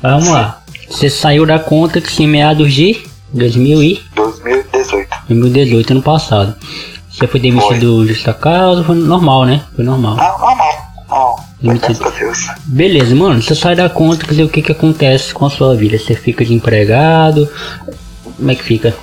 Vamos 0.00 0.28
lá. 0.28 0.62
Você 0.88 1.08
saiu 1.08 1.46
da 1.46 1.58
conta 1.58 2.00
que 2.00 2.22
em 2.22 2.26
meados 2.26 2.72
de 2.72 3.02
2000 3.32 3.82
e 3.82 4.02
2018. 4.14 5.08
2018, 5.28 5.90
ano 5.92 6.02
passado. 6.02 6.54
Você 7.10 7.26
foi 7.26 7.40
demitido 7.40 8.06
justa 8.06 8.32
causa, 8.32 8.82
foi 8.84 8.96
normal, 8.96 9.44
né? 9.44 9.62
Foi 9.76 9.84
normal. 9.84 10.16
Não, 10.16 10.38
normal. 10.38 10.92
Não, 11.08 11.36
Demitido. 11.60 11.98
graças 11.98 12.06
a 12.06 12.18
Deus. 12.18 12.46
Beleza, 12.64 13.14
mano, 13.14 13.42
você 13.42 13.54
sai 13.54 13.74
da 13.76 13.88
conta, 13.88 14.26
dizer, 14.26 14.44
o 14.44 14.48
que 14.48 14.62
que 14.62 14.72
acontece 14.72 15.34
com 15.34 15.44
a 15.44 15.50
sua 15.50 15.74
vida? 15.76 15.98
Você 15.98 16.14
fica 16.14 16.42
desempregado? 16.42 17.48
Como 18.36 18.50
é 18.50 18.54
que 18.54 18.62
fica? 18.62 18.96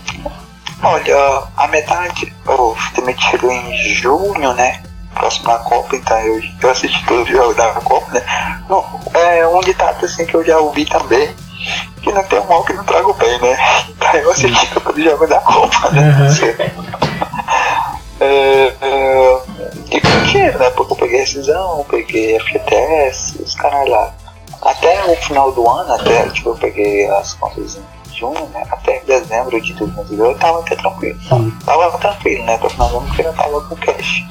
Olha, 0.82 1.44
a 1.58 1.68
metade 1.68 2.34
eu 2.48 2.76
fui 2.76 3.02
demitido 3.02 3.52
em 3.52 3.94
junho, 3.94 4.54
né? 4.54 4.82
Próximo 5.20 5.52
à 5.52 5.60
Copa, 5.60 5.98
então 5.98 6.18
eu, 6.20 6.42
eu 6.62 6.70
assisti 6.70 7.06
todos 7.06 7.24
os 7.24 7.30
jogos 7.30 7.56
da 7.58 7.74
Copa, 7.74 8.10
né? 8.12 8.24
Não, 8.70 8.86
é 9.14 9.46
um 9.46 9.60
ditado 9.60 10.06
assim 10.06 10.26
que 10.26 10.34
eu 10.34 10.46
já 10.46 10.58
ouvi 10.60 10.86
também, 10.86 11.36
que 12.02 12.10
não 12.10 12.24
tem 12.24 12.40
um 12.40 12.48
mal 12.48 12.64
que 12.64 12.72
não 12.72 12.86
traga 12.86 13.06
o 13.06 13.14
bem, 13.14 13.38
né? 13.42 13.58
Então 13.90 14.16
eu 14.16 14.32
assisti 14.32 14.68
todos 14.74 14.98
os 14.98 15.04
jogos 15.04 15.28
da 15.28 15.42
Copa, 15.42 15.92
né? 15.92 16.30
É, 18.22 18.74
é, 18.82 19.42
e 19.92 20.02
com 20.02 20.24
dinheiro, 20.26 20.60
né? 20.60 20.70
Porque 20.72 20.92
eu 20.92 20.98
peguei 20.98 21.20
rescisão, 21.20 21.86
peguei 21.90 22.38
FGTS, 22.40 23.42
os 23.42 23.56
caras 23.56 23.90
lá. 23.90 24.14
Até 24.62 25.06
o 25.06 25.16
final 25.16 25.54
do 25.54 25.70
ano, 25.70 25.94
até 25.94 26.28
tipo, 26.30 26.50
eu 26.50 26.56
peguei 26.56 27.10
as 27.12 27.34
contas 27.36 27.78
em 27.78 27.84
junho, 28.14 28.46
né? 28.54 28.66
Até 28.70 29.00
dezembro 29.06 29.62
de 29.62 29.74
2018 29.74 30.22
eu 30.22 30.38
tava 30.38 30.60
até 30.60 30.76
tranquilo. 30.76 31.18
Tava 31.66 31.98
tranquilo, 31.98 32.44
né? 32.44 32.56
Até 32.56 32.68
o 32.68 32.70
final 32.70 32.90
do 32.90 32.98
ano 32.98 33.08
porque 33.08 33.22
eu 33.22 33.26
não 33.28 33.34
tava 33.34 33.62
com 33.62 33.76
cash. 33.78 34.24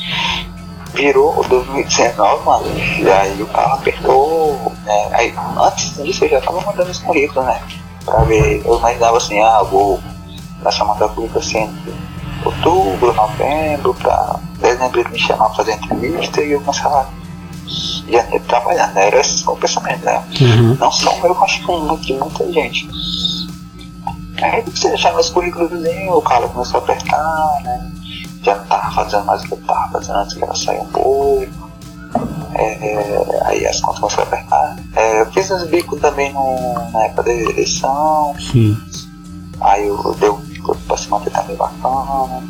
Virou 0.94 1.44
2019, 1.44 2.44
mano, 2.44 2.66
e 2.98 3.10
aí 3.10 3.42
o 3.42 3.46
carro 3.46 3.74
apertou, 3.74 4.72
né? 4.84 5.08
Aí 5.12 5.34
antes 5.60 5.94
disso 6.02 6.24
eu 6.24 6.30
já 6.30 6.40
tava 6.40 6.60
mandando 6.62 6.90
os 6.90 6.98
currículos, 6.98 7.44
né? 7.44 7.60
Pra 8.04 8.24
ver, 8.24 8.62
eu 8.64 8.78
imaginava 8.78 9.18
assim, 9.18 9.40
ah, 9.40 9.62
vou 9.62 10.00
chamada 10.72 11.08
pública 11.08 11.38
assim, 11.38 11.72
outubro, 12.44 13.12
novembro, 13.12 13.94
pra 13.94 14.40
dezembro 14.60 15.08
me 15.10 15.18
chamar 15.18 15.46
pra 15.46 15.56
fazer 15.56 15.72
entrevista 15.72 16.42
e 16.42 16.52
eu 16.52 16.60
começar 16.60 17.10
em 18.06 18.12
janeiro 18.12 18.44
trabalhando, 18.46 18.94
né? 18.94 19.06
Era 19.06 19.20
esse 19.20 19.48
o 19.48 19.56
pensamento, 19.56 20.04
né? 20.04 20.24
Uhum. 20.40 20.76
Não 20.78 20.90
só 20.90 21.10
o 21.10 21.20
meu, 21.20 21.32
eu 21.32 21.44
acho 21.44 21.60
que 21.60 21.66
muito, 21.66 22.14
muita 22.14 22.52
gente. 22.52 22.88
Aí 24.42 24.62
você 24.62 24.88
deixar 24.88 25.12
meus 25.12 25.30
currículos, 25.30 25.70
o 26.10 26.22
cara 26.22 26.48
começou 26.48 26.80
a 26.80 26.82
apertar, 26.82 27.60
né? 27.62 27.92
Já 28.42 28.54
tava 28.60 28.90
fazendo 28.92 29.24
mais 29.24 29.42
o 29.42 29.46
que 29.46 29.52
eu 29.52 29.58
tava 29.58 29.92
fazendo 29.92 30.18
antes, 30.18 30.34
que 30.34 30.44
era 30.44 30.54
sair 30.54 30.80
um 30.80 30.86
pouco. 30.86 31.68
É, 32.54 33.42
aí 33.44 33.66
as 33.66 33.80
contas 33.80 34.00
começaram 34.00 34.24
a 34.24 34.26
apertar. 34.26 34.76
É, 34.96 35.20
eu 35.20 35.26
fiz 35.32 35.50
uns 35.50 35.64
bicos 35.68 36.00
também 36.00 36.32
no, 36.32 36.74
na 36.92 37.04
época 37.04 37.24
da 37.24 37.32
eleição. 37.32 38.34
Sim. 38.38 38.76
Aí 39.60 39.86
eu 39.86 40.16
dei 40.18 40.30
um 40.30 40.38
bico 40.38 40.76
pra 40.86 40.96
se 40.96 41.08
manter 41.08 41.30
também 41.30 41.56
bacana. 41.56 42.42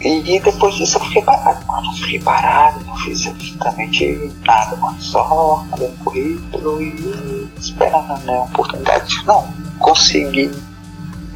E, 0.00 0.36
e 0.36 0.40
depois 0.40 0.74
disso 0.74 0.98
eu 0.98 1.02
fiquei 1.02 1.22
parado, 1.22 1.66
mano. 1.66 1.92
Fiquei 1.94 2.20
parado, 2.20 2.84
não 2.84 2.96
fiz 2.96 3.26
absolutamente 3.26 4.32
nada, 4.46 4.76
mano. 4.76 5.00
Só 5.00 5.64
mandando 5.70 5.92
currículo 6.04 6.82
e 6.82 7.50
esperando 7.58 8.16
né, 8.24 8.36
a 8.36 8.42
oportunidade. 8.42 9.24
Não, 9.26 9.46
consegui 9.78 10.50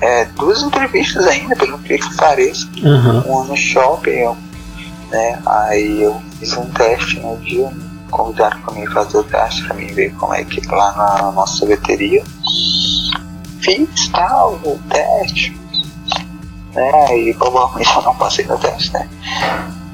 é, 0.04 0.26
duas 0.36 0.62
entrevistas 0.62 1.26
ainda, 1.26 1.56
pelo 1.56 1.78
que 1.78 2.16
pareça. 2.16 2.68
Aham. 2.84 3.24
Uma 3.26 3.44
no 3.44 3.56
shopping, 3.56 4.10
eu, 4.10 4.36
né? 5.10 5.40
Aí 5.46 6.02
eu 6.02 6.22
fiz 6.38 6.54
um 6.58 6.66
teste 6.66 7.20
no 7.20 7.38
dia, 7.38 7.70
me 7.70 8.10
convidaram 8.10 8.60
pra 8.60 8.74
mim 8.74 8.86
fazer 8.88 9.16
o 9.16 9.24
teste, 9.24 9.64
pra 9.64 9.74
mim 9.74 9.86
ver 9.86 10.12
como 10.16 10.34
é 10.34 10.44
que 10.44 10.60
lá 10.68 10.92
na 10.94 11.32
nossa 11.32 11.56
sorveteria. 11.56 12.22
Fiz 13.62 14.08
tal, 14.08 14.60
o 14.62 14.78
teste, 14.90 15.58
né? 16.74 17.18
E 17.18 17.32
provavelmente 17.32 17.96
eu 17.96 18.02
não 18.02 18.14
passei 18.16 18.44
no 18.44 18.58
teste, 18.58 18.92
né? 18.92 19.08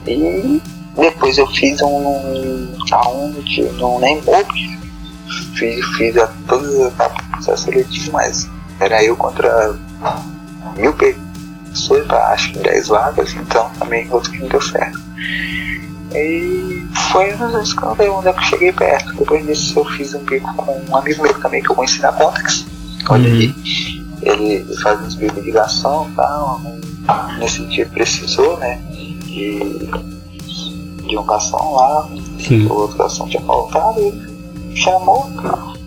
E 0.09 0.61
depois 0.97 1.39
eu 1.39 1.47
fiz 1.47 1.81
um 1.83 2.75
aonde, 2.91 3.63
não 3.75 4.01
nem. 4.01 4.21
Fiz, 5.55 5.87
fiz 5.97 6.17
a, 6.17 6.27
todas 6.49 6.75
as 6.75 6.93
etapas 6.93 7.25
do 7.25 7.31
processo 7.31 7.65
seletivo, 7.65 8.13
mas 8.13 8.51
era 8.81 9.03
eu 9.05 9.17
contra 9.17 9.77
mil 10.77 10.93
pessoas 10.95 12.07
para 12.07 12.29
acho 12.33 12.53
que 12.53 12.59
10 12.61 12.89
vagas, 12.89 13.33
então 13.35 13.71
também 13.79 14.11
outro 14.11 14.31
que 14.31 14.39
não 14.39 14.49
deu 14.49 14.61
certo. 14.61 14.99
E 16.13 16.85
foi 17.13 17.33
nos 17.37 17.73
eu 17.77 17.95
dei 17.95 18.09
onde 18.09 18.27
eu 18.29 18.39
cheguei 18.43 18.73
perto. 18.73 19.15
Depois 19.15 19.47
disso 19.47 19.79
eu 19.79 19.85
fiz 19.85 20.13
um 20.15 20.25
bico 20.25 20.53
com 20.55 20.83
um 20.91 20.97
amigo 20.97 21.23
meu 21.23 21.35
também 21.41 21.63
que 21.63 21.71
eu 21.71 21.77
conheci 21.77 22.01
na 22.01 22.13
Contax. 22.13 22.67
Olha 23.09 23.29
Uhum. 23.29 23.35
aí. 23.37 23.55
Ele 24.23 24.77
faz 24.83 25.01
uns 25.03 25.15
bicos 25.15 25.37
de 25.37 25.43
ligação 25.43 26.09
e 26.11 26.15
tal. 26.17 26.61
Nesse 27.39 27.65
dia 27.67 27.87
precisou, 27.87 28.59
né? 28.59 28.77
De, 28.91 29.89
de 31.07 31.17
um 31.17 31.25
garçom 31.25 31.75
lá. 31.77 32.09
Sim. 32.41 32.67
O 32.67 32.73
outro 32.75 32.99
garçom 32.99 33.29
tinha 33.29 33.43
faltado 33.43 34.01
e 34.01 34.77
chamou, 34.77 35.31
cara. 35.37 35.80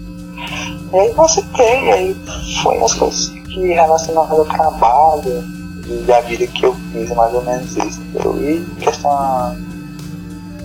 E 0.94 0.98
aí 1.00 1.10
eu 1.10 1.24
aceitei, 1.24 1.92
aí 1.92 2.16
foi 2.62 2.78
as 2.84 2.94
coisas 2.94 3.28
que 3.50 3.60
relacionadas 3.74 4.32
ao 4.32 4.46
trabalho 4.46 5.44
e 5.88 6.04
da 6.06 6.22
vida 6.22 6.46
que 6.48 6.66
eu 6.66 6.76
fiz, 6.92 7.10
mais 7.16 7.34
ou 7.34 7.44
menos 7.44 7.76
isso, 7.76 8.00
entendeu? 8.02 8.38
E 8.42 8.66
questão 8.80 9.12
a, 9.12 9.56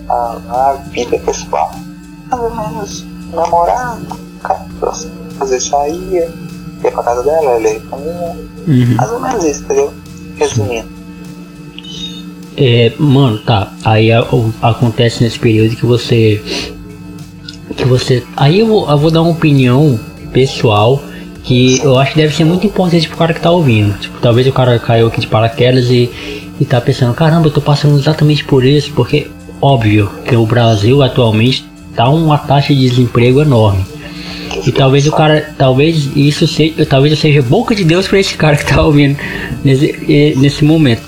a, 0.08 0.14
a 0.50 0.72
vida 0.90 1.18
pessoal, 1.20 1.70
mais 2.30 2.42
ou 2.42 2.54
menos 2.54 3.06
namorar, 3.32 3.98
cara, 4.42 4.66
assim, 4.82 5.10
às 5.40 5.50
vezes 5.50 5.68
saía, 5.68 6.30
ia 6.84 6.92
pra 6.92 7.02
casa 7.02 7.22
dela, 7.22 7.50
ela 7.52 7.68
ia 7.68 7.80
pra 7.80 7.98
mim, 7.98 8.48
Uhum. 8.68 8.94
mais 8.96 9.10
ou 9.12 9.20
menos 9.20 9.44
isso, 9.44 9.62
entendeu? 9.64 9.94
Resumindo. 10.36 10.88
É, 12.56 12.92
mano, 12.98 13.38
tá. 13.38 13.72
Aí 13.84 14.12
a- 14.12 14.22
o- 14.24 14.52
acontece 14.60 15.22
nesse 15.22 15.38
período 15.38 15.74
que 15.76 15.86
você. 15.86 16.42
Que 17.76 17.84
você. 17.84 18.24
Aí 18.36 18.58
eu 18.60 18.66
vou, 18.66 18.90
eu 18.90 18.98
vou 18.98 19.10
dar 19.10 19.22
uma 19.22 19.30
opinião 19.30 19.98
pessoal 20.28 21.02
que 21.42 21.80
eu 21.82 21.98
acho 21.98 22.12
que 22.12 22.18
deve 22.18 22.34
ser 22.34 22.44
muito 22.44 22.66
importante 22.66 23.08
pro 23.08 23.16
cara 23.16 23.32
que 23.32 23.40
tá 23.40 23.50
ouvindo. 23.50 23.98
Tipo, 23.98 24.18
talvez 24.20 24.46
o 24.46 24.52
cara 24.52 24.78
caiu 24.78 25.06
aqui 25.06 25.20
de 25.20 25.26
paraquedas 25.26 25.90
e, 25.90 26.10
e 26.60 26.64
tá 26.64 26.80
pensando, 26.80 27.14
caramba, 27.14 27.46
eu 27.46 27.50
tô 27.50 27.60
passando 27.60 27.98
exatamente 27.98 28.44
por 28.44 28.64
isso, 28.64 28.92
porque 28.92 29.28
óbvio 29.60 30.10
que 30.26 30.36
o 30.36 30.44
Brasil 30.44 31.02
atualmente 31.02 31.64
tá 31.94 32.08
uma 32.08 32.38
taxa 32.38 32.74
de 32.74 32.88
desemprego 32.88 33.40
enorme. 33.40 33.84
E 34.66 34.72
talvez 34.72 35.06
o 35.06 35.12
cara, 35.12 35.54
talvez 35.56 36.10
isso 36.16 36.46
seja, 36.46 36.84
talvez 36.84 37.12
eu 37.12 37.18
seja 37.18 37.42
boca 37.42 37.74
de 37.74 37.84
Deus 37.84 38.06
pra 38.06 38.18
esse 38.18 38.34
cara 38.34 38.56
que 38.56 38.66
tá 38.66 38.82
ouvindo 38.82 39.16
nesse, 39.64 40.34
nesse 40.36 40.64
momento. 40.64 41.02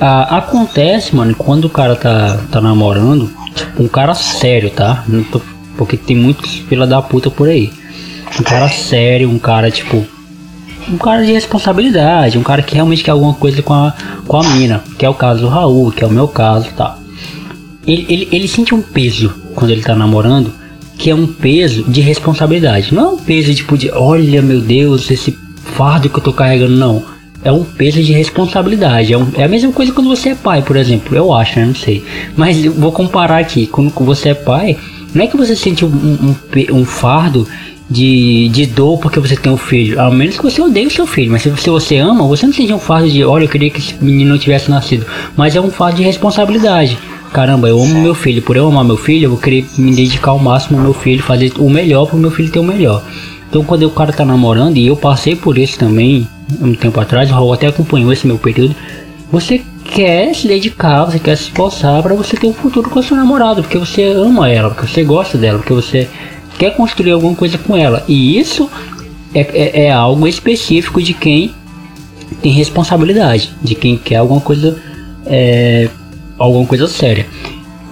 Ah, 0.00 0.38
acontece, 0.38 1.14
mano, 1.14 1.34
quando 1.34 1.64
o 1.64 1.70
cara 1.70 1.96
tá, 1.96 2.38
tá 2.50 2.60
namorando, 2.60 3.30
tipo, 3.54 3.82
um 3.82 3.88
cara 3.88 4.14
sério, 4.14 4.70
tá? 4.70 5.04
Porque 5.76 5.96
tem 5.96 6.16
muitos 6.16 6.56
fila 6.68 6.86
da 6.86 7.00
puta 7.00 7.30
por 7.30 7.48
aí. 7.48 7.70
Um 8.38 8.42
cara 8.42 8.68
sério, 8.68 9.30
um 9.30 9.38
cara 9.38 9.70
tipo. 9.70 10.04
Um 10.90 10.96
cara 10.96 11.24
de 11.24 11.32
responsabilidade, 11.32 12.38
um 12.38 12.42
cara 12.42 12.62
que 12.62 12.74
realmente 12.74 13.04
quer 13.04 13.10
alguma 13.10 13.34
coisa 13.34 13.60
com 13.62 13.74
a, 13.74 13.92
com 14.26 14.38
a 14.38 14.42
mina, 14.42 14.82
que 14.98 15.04
é 15.04 15.08
o 15.08 15.12
caso 15.12 15.42
do 15.42 15.48
Raul, 15.48 15.92
que 15.92 16.02
é 16.02 16.06
o 16.06 16.10
meu 16.10 16.26
caso, 16.26 16.70
tá? 16.74 16.96
Ele, 17.86 18.06
ele, 18.08 18.28
ele 18.32 18.48
sente 18.48 18.74
um 18.74 18.80
peso 18.80 19.34
quando 19.54 19.70
ele 19.70 19.82
tá 19.82 19.94
namorando, 19.94 20.50
que 20.96 21.10
é 21.10 21.14
um 21.14 21.26
peso 21.26 21.82
de 21.84 22.00
responsabilidade. 22.00 22.94
Não 22.94 23.02
é 23.02 23.08
um 23.12 23.16
peso 23.18 23.54
tipo 23.54 23.76
de, 23.76 23.90
olha 23.90 24.40
meu 24.40 24.60
Deus, 24.62 25.10
esse 25.10 25.36
fardo 25.76 26.08
que 26.08 26.16
eu 26.16 26.22
tô 26.22 26.32
carregando, 26.32 26.74
não. 26.74 27.04
é 27.44 27.52
um 27.52 27.64
peso 27.64 28.02
de 28.02 28.12
responsabilidade. 28.12 29.12
É, 29.12 29.18
um, 29.18 29.28
é, 29.36 29.44
a 29.44 29.48
mesma 29.48 29.72
coisa 29.72 29.92
quando 29.92 30.08
você 30.08 30.30
é 30.30 30.34
pai, 30.34 30.62
por 30.62 30.76
exemplo. 30.76 31.14
Eu 31.14 31.32
acho, 31.34 31.58
né? 31.58 31.66
Não 31.66 31.74
sei. 31.74 32.04
Mas 32.36 32.64
vou 32.64 32.92
comparar 32.92 33.38
aqui. 33.38 33.66
Quando 33.66 33.90
você 33.90 34.30
é 34.30 34.34
pai, 34.34 34.76
não 35.14 35.24
é 35.24 35.26
que 35.26 35.36
você 35.36 35.54
sente 35.54 35.84
um, 35.84 35.88
um, 35.88 36.36
um 36.72 36.84
fardo 36.84 37.46
de, 37.90 38.48
de 38.50 38.66
dor 38.66 38.98
porque 38.98 39.18
você 39.18 39.36
tem 39.36 39.50
um 39.50 39.56
filho. 39.56 40.00
Ao 40.00 40.12
menos 40.12 40.36
que 40.36 40.42
você 40.42 40.60
odeie 40.60 40.86
o 40.86 40.90
seu 40.90 41.06
filho. 41.06 41.32
Mas 41.32 41.42
se 41.42 41.50
você, 41.50 41.70
você 41.70 41.96
ama, 41.98 42.26
você 42.26 42.46
não 42.46 42.52
sente 42.52 42.72
um 42.72 42.78
fardo 42.78 43.08
de, 43.08 43.24
olha, 43.24 43.44
eu 43.44 43.48
queria 43.48 43.70
que 43.70 43.78
esse 43.78 43.94
menino 44.02 44.30
não 44.30 44.38
tivesse 44.38 44.70
nascido. 44.70 45.06
Mas 45.36 45.56
é 45.56 45.60
um 45.60 45.70
fardo 45.70 45.96
de 45.96 46.02
responsabilidade. 46.02 46.98
Caramba, 47.32 47.68
eu 47.68 47.80
amo 47.80 48.00
meu 48.00 48.14
filho. 48.14 48.42
Por 48.42 48.56
eu 48.56 48.68
amar 48.68 48.84
meu 48.84 48.96
filho, 48.96 49.26
eu 49.26 49.30
vou 49.30 49.38
querer 49.38 49.66
me 49.76 49.94
dedicar 49.94 50.30
ao 50.30 50.38
máximo 50.38 50.78
ao 50.78 50.84
meu 50.84 50.94
filho, 50.94 51.22
fazer 51.22 51.52
o 51.58 51.68
melhor 51.68 52.06
para 52.06 52.16
o 52.16 52.20
meu 52.20 52.30
filho 52.30 52.50
ter 52.50 52.58
o 52.58 52.64
melhor. 52.64 53.02
Então 53.48 53.64
quando 53.64 53.84
o 53.84 53.90
cara 53.90 54.12
tá 54.12 54.24
namorando, 54.24 54.76
e 54.76 54.86
eu 54.86 54.96
passei 54.96 55.34
por 55.34 55.56
isso 55.56 55.78
também 55.78 56.28
um 56.60 56.74
tempo 56.74 57.00
atrás, 57.00 57.30
o 57.30 57.34
Raul 57.34 57.52
até 57.52 57.66
acompanhou 57.66 58.12
esse 58.12 58.26
meu 58.26 58.38
período, 58.38 58.74
você 59.32 59.62
quer 59.84 60.34
se 60.34 60.46
dedicar, 60.46 61.04
você 61.04 61.18
quer 61.18 61.36
se 61.36 61.44
esforçar 61.44 62.02
para 62.02 62.14
você 62.14 62.36
ter 62.36 62.46
um 62.46 62.52
futuro 62.52 62.90
com 62.90 62.98
a 62.98 63.02
sua 63.02 63.16
namorada, 63.16 63.62
porque 63.62 63.78
você 63.78 64.04
ama 64.04 64.50
ela, 64.50 64.70
porque 64.70 64.86
você 64.86 65.02
gosta 65.02 65.38
dela, 65.38 65.58
porque 65.58 65.72
você 65.72 66.08
quer 66.58 66.74
construir 66.74 67.12
alguma 67.12 67.34
coisa 67.34 67.56
com 67.56 67.76
ela. 67.76 68.04
E 68.08 68.38
isso 68.38 68.68
é, 69.34 69.40
é, 69.40 69.84
é 69.86 69.92
algo 69.92 70.26
específico 70.26 71.00
de 71.00 71.14
quem 71.14 71.54
tem 72.42 72.52
responsabilidade, 72.52 73.50
de 73.62 73.74
quem 73.74 73.96
quer 73.96 74.16
alguma 74.16 74.40
coisa, 74.40 74.76
é, 75.26 75.88
alguma 76.38 76.66
coisa 76.66 76.86
séria. 76.86 77.26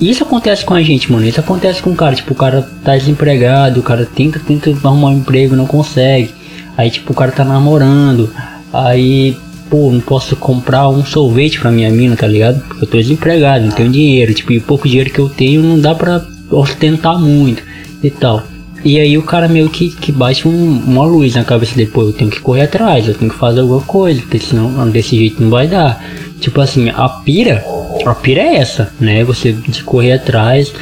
Isso 0.01 0.25
acontece 0.25 0.65
com 0.65 0.75
a 0.75 0.83
gente, 0.83 1.11
mano. 1.11 1.27
Isso 1.27 1.41
acontece 1.41 1.81
com 1.81 1.91
o 1.91 1.95
cara. 1.95 2.15
Tipo, 2.15 2.33
o 2.33 2.37
cara 2.37 2.69
tá 2.85 2.97
desempregado, 2.97 3.81
o 3.81 3.83
cara 3.83 4.05
tenta, 4.05 4.39
tenta 4.39 4.71
arrumar 4.71 5.09
um 5.09 5.19
emprego, 5.19 5.57
não 5.57 5.67
consegue. 5.67 6.35
Aí, 6.77 6.91
tipo, 6.91 7.13
o 7.13 7.17
cara 7.17 7.33
tá 7.33 7.45
namorando. 7.45 8.31
Aí, 8.73 9.37
pô, 9.71 9.91
não 9.91 10.01
posso 10.01 10.37
comprar 10.37 10.89
um 10.91 11.05
sorvete 11.05 11.59
pra 11.59 11.71
minha 11.71 11.91
mina, 11.91 12.15
tá 12.15 12.27
ligado? 12.27 12.61
Porque 12.69 12.85
eu 12.85 12.89
tô 12.89 12.99
desempregado, 12.99 13.65
não 13.65 13.73
tenho 13.73 13.91
dinheiro. 13.91 14.35
Tipo, 14.35 14.53
e 14.53 14.59
o 14.59 14.63
pouco 14.63 14.87
dinheiro 14.87 15.11
que 15.11 15.19
eu 15.19 15.31
tenho 15.31 15.63
não 15.63 15.81
dá 15.81 15.95
pra 15.95 16.23
ostentar 16.51 17.19
muito 17.19 17.63
e 18.03 18.11
tal. 18.11 18.43
E 18.87 19.01
aí 19.01 19.19
o 19.19 19.23
cara 19.25 19.49
meio 19.49 19.69
que, 19.69 19.91
que 19.91 20.13
bate 20.13 20.47
um, 20.47 20.79
uma 20.79 21.05
luz 21.05 21.35
na 21.35 21.43
cabeça 21.43 21.75
dele, 21.75 21.91
pô, 21.91 22.03
eu 22.03 22.13
tenho 22.13 22.31
que 22.31 22.39
correr 22.39 22.63
atrás, 22.63 23.09
eu 23.09 23.15
tenho 23.15 23.29
que 23.29 23.37
fazer 23.37 23.59
alguma 23.59 23.81
coisa, 23.81 24.21
porque 24.21 24.39
senão 24.39 24.89
desse 24.89 25.17
jeito 25.17 25.43
não 25.43 25.51
vai 25.51 25.67
dar. 25.67 26.01
Tipo 26.39 26.61
assim, 26.61 26.89
a 26.91 27.09
pira, 27.09 27.65
a 28.07 28.15
pira 28.15 28.43
é 28.43 28.55
essa, 28.59 28.93
né? 29.01 29.25
Você 29.25 29.53
de 29.53 29.83
correr 29.83 30.13
atrás 30.13 30.73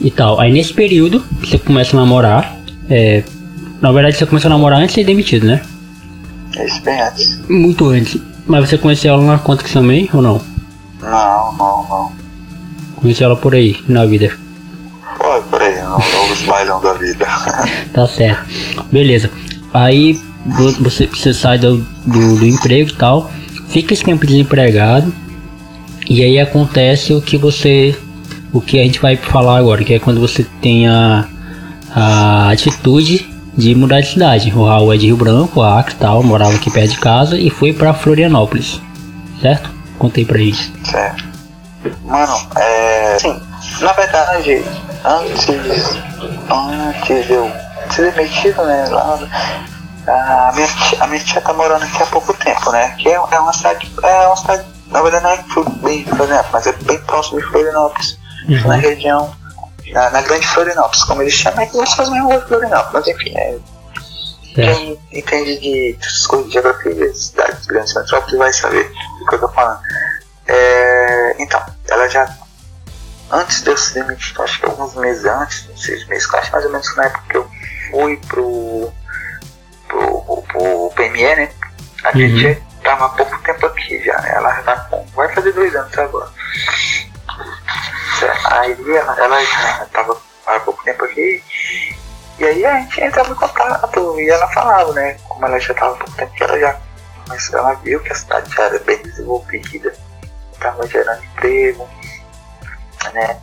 e 0.00 0.10
tal. 0.10 0.40
Aí 0.40 0.52
nesse 0.52 0.74
período, 0.74 1.24
você 1.38 1.56
começa 1.56 1.96
a 1.96 2.00
namorar. 2.00 2.56
É, 2.90 3.22
na 3.80 3.92
verdade, 3.92 4.16
você 4.16 4.26
começa 4.26 4.48
a 4.48 4.50
namorar 4.50 4.80
antes 4.80 4.96
de 4.96 5.02
ser 5.02 5.06
demitido, 5.06 5.46
né? 5.46 5.62
É 6.56 6.66
isso 6.66 6.82
bem 6.82 7.00
antes. 7.00 7.40
Muito 7.48 7.88
antes. 7.90 8.20
Mas 8.44 8.68
você 8.68 8.76
conheceu 8.76 9.14
ela 9.14 9.22
na 9.22 9.38
conta 9.38 9.62
que 9.62 9.72
também 9.72 10.10
ou 10.12 10.20
não? 10.20 10.40
Não, 11.00 11.52
não, 11.52 11.86
não. 11.88 12.12
Conheceu 12.96 13.26
ela 13.26 13.36
por 13.36 13.54
aí, 13.54 13.76
na 13.86 14.04
vida. 14.04 14.36
Pô, 15.16 15.40
por 15.42 15.62
aí, 15.62 15.80
não, 15.80 15.98
os 16.32 16.42
bailão 16.42 16.80
da. 16.80 16.91
Tá 17.92 18.06
certo. 18.06 18.44
Beleza. 18.90 19.30
Aí 19.72 20.20
você, 20.80 21.06
você 21.06 21.32
sai 21.32 21.58
do, 21.58 21.78
do, 22.06 22.36
do 22.38 22.46
emprego 22.46 22.90
e 22.90 22.94
tal 22.94 23.30
fica 23.72 23.94
esse 23.94 24.04
tempo 24.04 24.26
desempregado 24.26 25.12
e 26.08 26.22
aí 26.22 26.38
acontece 26.38 27.14
o 27.14 27.22
que 27.22 27.38
você 27.38 27.98
o 28.52 28.60
que 28.60 28.78
a 28.78 28.82
gente 28.84 29.00
vai 29.00 29.16
falar 29.16 29.56
agora, 29.56 29.82
que 29.82 29.94
é 29.94 29.98
quando 29.98 30.20
você 30.20 30.46
tem 30.60 30.86
a, 30.86 31.26
a 31.90 32.50
atitude 32.50 33.26
de 33.56 33.74
mudar 33.74 34.02
de 34.02 34.08
cidade. 34.08 34.52
O 34.54 34.66
Raul 34.66 34.92
é 34.92 34.98
de 34.98 35.06
Rio 35.06 35.16
Branco, 35.16 35.62
Acre 35.62 35.94
tal, 35.94 36.22
morava 36.22 36.54
aqui 36.54 36.70
perto 36.70 36.90
de 36.90 36.98
casa 36.98 37.38
e 37.38 37.48
foi 37.48 37.72
para 37.72 37.94
Florianópolis, 37.94 38.78
certo? 39.40 39.70
Contei 39.98 40.26
pra 40.26 40.36
gente. 40.36 40.70
Certo. 40.84 41.24
Mano, 42.04 42.34
é. 42.56 43.18
Sim, 43.18 43.40
na 43.80 43.92
verdade, 43.94 44.62
antes. 45.04 45.48
Antes 46.50 47.26
de 47.26 47.32
eu 47.32 47.50
ser 47.90 48.12
demitido, 48.12 48.62
né? 48.64 48.86
Lá, 48.88 49.18
a 50.06 50.52
minha, 50.54 50.66
tia, 50.66 51.02
a 51.02 51.06
minha 51.06 51.22
tia 51.22 51.40
tá 51.40 51.52
morando 51.52 51.84
aqui 51.84 52.02
há 52.02 52.06
pouco 52.06 52.34
tempo, 52.34 52.70
né? 52.72 52.94
Que 52.98 53.08
é, 53.08 53.14
é 53.14 53.38
uma 53.38 53.52
cidade. 53.52 53.90
É 54.02 54.26
uma 54.26 54.36
cidade. 54.36 54.64
Na 54.88 55.00
verdade 55.00 55.24
não 55.24 55.30
é 55.30 55.64
bem 55.82 56.04
Florianópolis, 56.04 56.52
mas 56.52 56.66
é 56.66 56.72
bem 56.72 56.98
próximo 57.04 57.40
de 57.40 57.46
Florianópolis. 57.46 58.18
Uhum. 58.48 58.68
Na 58.68 58.76
região. 58.76 59.34
Na, 59.92 60.10
na, 60.10 60.22
grande 60.22 60.46
Florianópolis, 60.46 61.04
como 61.04 61.22
eles 61.22 61.34
chamam, 61.34 61.60
é 61.60 61.66
que 61.66 61.76
nós 61.76 61.92
fazemos 61.92 62.26
mesmo 62.26 62.46
Florianópolis, 62.46 62.92
mas 62.92 63.08
enfim, 63.08 63.36
é. 63.36 63.58
Quem 64.54 64.98
entende 65.12 65.58
de 65.58 65.98
coisas 66.28 66.46
de 66.46 66.52
geografia 66.52 66.94
de 66.94 67.18
cidades 67.18 67.66
grandes 67.66 67.94
metrópoles 67.94 68.38
vai 68.38 68.52
saber 68.52 68.90
do 69.18 69.26
que 69.26 69.34
eu 69.34 69.40
tô 69.40 69.48
falando. 69.48 69.80
É, 70.46 71.36
então, 71.38 71.62
ela 71.88 72.08
já. 72.08 72.28
Antes 73.32 73.62
de 73.62 73.70
eu 73.70 73.76
se 73.76 73.94
demitir, 73.94 74.38
acho 74.40 74.60
que 74.60 74.66
alguns 74.66 74.94
meses 74.94 75.24
antes, 75.24 75.68
seis 75.76 76.06
meses, 76.06 76.32
acho 76.34 76.52
mais 76.52 76.64
ou 76.66 76.70
menos 76.70 76.96
na 76.96 77.04
época 77.06 77.24
que 77.30 77.36
eu 77.38 77.50
fui 77.90 78.16
pro 78.28 78.92
pro, 79.88 80.42
pro 80.42 80.92
PME, 80.94 81.36
né? 81.36 81.52
A 82.04 82.08
uhum. 82.08 82.28
gente 82.28 82.62
tava 82.82 83.06
há 83.06 83.08
pouco 83.10 83.38
tempo 83.42 83.66
aqui 83.66 84.02
já, 84.04 84.20
né? 84.20 84.32
Ela 84.34 84.62
tá 84.62 84.76
com. 84.90 85.06
Vai 85.14 85.32
fazer 85.34 85.52
dois 85.52 85.74
anos 85.74 85.96
agora. 85.96 86.30
Aí 88.50 88.76
ela, 88.96 89.16
ela 89.18 89.44
já 89.44 89.86
tava 89.92 90.20
há 90.46 90.60
pouco 90.60 90.82
tempo 90.84 91.04
aqui. 91.04 91.42
E 92.38 92.44
aí 92.44 92.66
a 92.66 92.80
gente 92.80 93.00
entrava 93.00 93.32
em 93.32 93.36
contato 93.36 94.20
e 94.20 94.28
ela 94.28 94.48
falava, 94.48 94.92
né? 94.92 95.16
Como 95.28 95.46
ela 95.46 95.58
já 95.58 95.74
tava 95.74 95.94
há 95.94 95.98
pouco 95.98 96.12
tempo, 96.16 96.32
ela 96.40 96.58
já. 96.58 96.80
Mas 97.28 97.52
ela 97.52 97.74
viu 97.74 98.00
que 98.00 98.12
a 98.12 98.14
cidade 98.14 98.54
já 98.54 98.64
era 98.64 98.78
bem 98.80 98.98
desenvolvida, 98.98 99.94
tava 100.58 100.86
gerando 100.86 101.22
emprego, 101.24 101.88
né? 103.10 103.38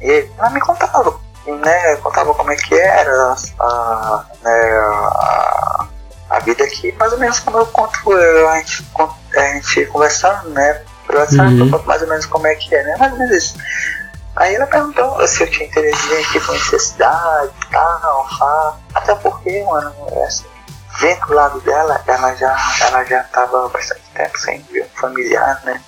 E 0.00 0.28
ela 0.38 0.50
me 0.50 0.60
contava, 0.60 1.18
né? 1.46 1.96
Contava 1.96 2.34
como 2.34 2.52
é 2.52 2.56
que 2.56 2.74
era 2.74 3.36
a, 3.60 4.24
né, 4.42 4.78
a, 4.78 5.86
a 6.30 6.38
vida 6.40 6.64
aqui, 6.64 6.92
mais 6.92 7.12
ou 7.12 7.18
menos 7.18 7.40
como 7.40 7.58
eu 7.58 7.66
conto 7.66 8.12
eu, 8.12 8.48
a, 8.48 8.58
gente, 8.58 8.86
a 9.36 9.40
gente 9.40 9.86
conversando, 9.86 10.50
né? 10.50 10.82
WhatsApp, 11.16 11.54
uhum. 11.54 11.82
mais 11.86 12.02
ou 12.02 12.08
menos 12.08 12.26
como 12.26 12.46
é 12.46 12.54
que 12.54 12.74
é, 12.74 12.82
né? 12.82 12.96
Mais 12.98 13.12
ou 13.12 13.18
menos 13.18 13.36
isso. 13.36 13.54
Aí 14.36 14.54
ela 14.54 14.66
perguntou 14.66 15.26
se 15.26 15.42
eu 15.42 15.50
tinha 15.50 15.68
interesse 15.68 16.12
em 16.12 16.22
aqui 16.22 16.40
conhecer 16.40 16.76
a 16.76 16.78
cidade 16.78 17.52
e 17.66 17.70
tal, 17.72 18.28
tá, 18.38 18.76
até 18.94 19.14
porque, 19.16 19.64
mano, 19.64 19.92
assim, 20.24 20.44
vendo 21.00 21.26
do 21.26 21.34
lado 21.34 21.60
dela, 21.60 22.00
ela 22.06 22.34
já, 22.36 22.56
ela 22.82 23.04
já 23.04 23.22
tava 23.24 23.68
bastante 23.68 24.02
tempo 24.14 24.38
sem 24.38 24.62
ver 24.70 24.84
um 24.84 25.00
familiar, 25.00 25.60
né? 25.64 25.80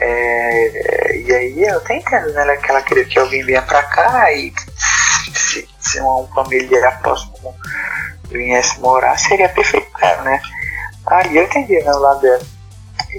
É, 0.00 1.05
e 1.26 1.34
aí 1.34 1.62
eu 1.64 1.76
até 1.76 1.96
entendo, 1.96 2.32
né, 2.32 2.56
que 2.56 2.70
ela 2.70 2.82
queria 2.82 3.04
que 3.04 3.18
alguém 3.18 3.44
venha 3.44 3.62
pra 3.62 3.82
cá 3.82 4.32
e 4.32 4.52
se, 5.34 5.68
se 5.78 6.00
um 6.00 6.26
familiar 6.34 7.00
próximo 7.02 7.54
viesse 8.30 8.80
morar, 8.80 9.18
seria 9.18 9.48
perfeito 9.48 9.86
pra 9.92 10.08
ela, 10.08 10.22
né? 10.22 10.40
Aí 11.06 11.36
eu 11.36 11.44
entendi, 11.44 11.80
né, 11.82 11.92
o 11.92 11.98
lado 11.98 12.20
dela. 12.20 12.42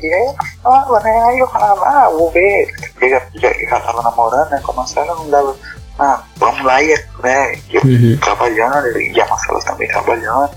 E 0.02 0.14
aí 0.14 0.22
ela 0.24 0.36
falava, 0.64 1.00
né? 1.00 1.24
Aí 1.28 1.40
eu 1.40 1.48
falava, 1.48 1.86
ah, 1.86 2.10
vou 2.10 2.32
ver. 2.32 2.68
Porque 2.94 3.10
já, 3.10 3.22
já, 3.36 3.54
já 3.54 3.80
tava 3.80 4.02
namorando, 4.02 4.50
né? 4.50 4.60
Com 4.64 4.72
a 4.74 4.76
Marcela 4.76 5.16
não 5.16 5.30
dava. 5.30 5.56
Ah, 6.00 6.24
vamos 6.36 6.64
lá, 6.64 6.82
e, 6.84 6.94
né? 7.24 7.60
Eu 7.70 7.82
uhum. 7.84 8.18
trabalhando, 8.22 9.00
e 9.00 9.20
a 9.20 9.26
Marcela 9.28 9.64
também 9.64 9.88
trabalhando. 9.88 10.52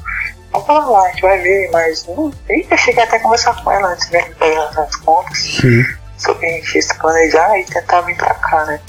Vamos 0.53 0.67
pra 0.67 0.85
lá, 0.87 1.05
a 1.05 1.11
gente 1.11 1.23
vai 1.23 1.39
ver, 1.39 1.71
mas 1.73 2.07
não. 2.09 2.33
eu 2.49 2.77
cheguei 2.77 3.05
até 3.05 3.17
a 3.17 3.21
conversar 3.21 3.63
com 3.63 3.71
ela 3.71 3.89
antes 3.89 4.11
mesmo 4.11 4.31
de 4.31 4.35
pegar 4.35 4.65
as 4.65 4.97
contas. 4.97 5.39
Sim. 5.39 5.85
Sobre 6.21 6.47
a 6.47 6.51
gente 6.51 6.83
se 6.83 6.95
planejar 6.99 7.59
e 7.59 7.65
tentar 7.65 8.03
vir 8.03 8.17
pra 8.17 8.35
cá, 8.35 8.65
né? 8.67 8.81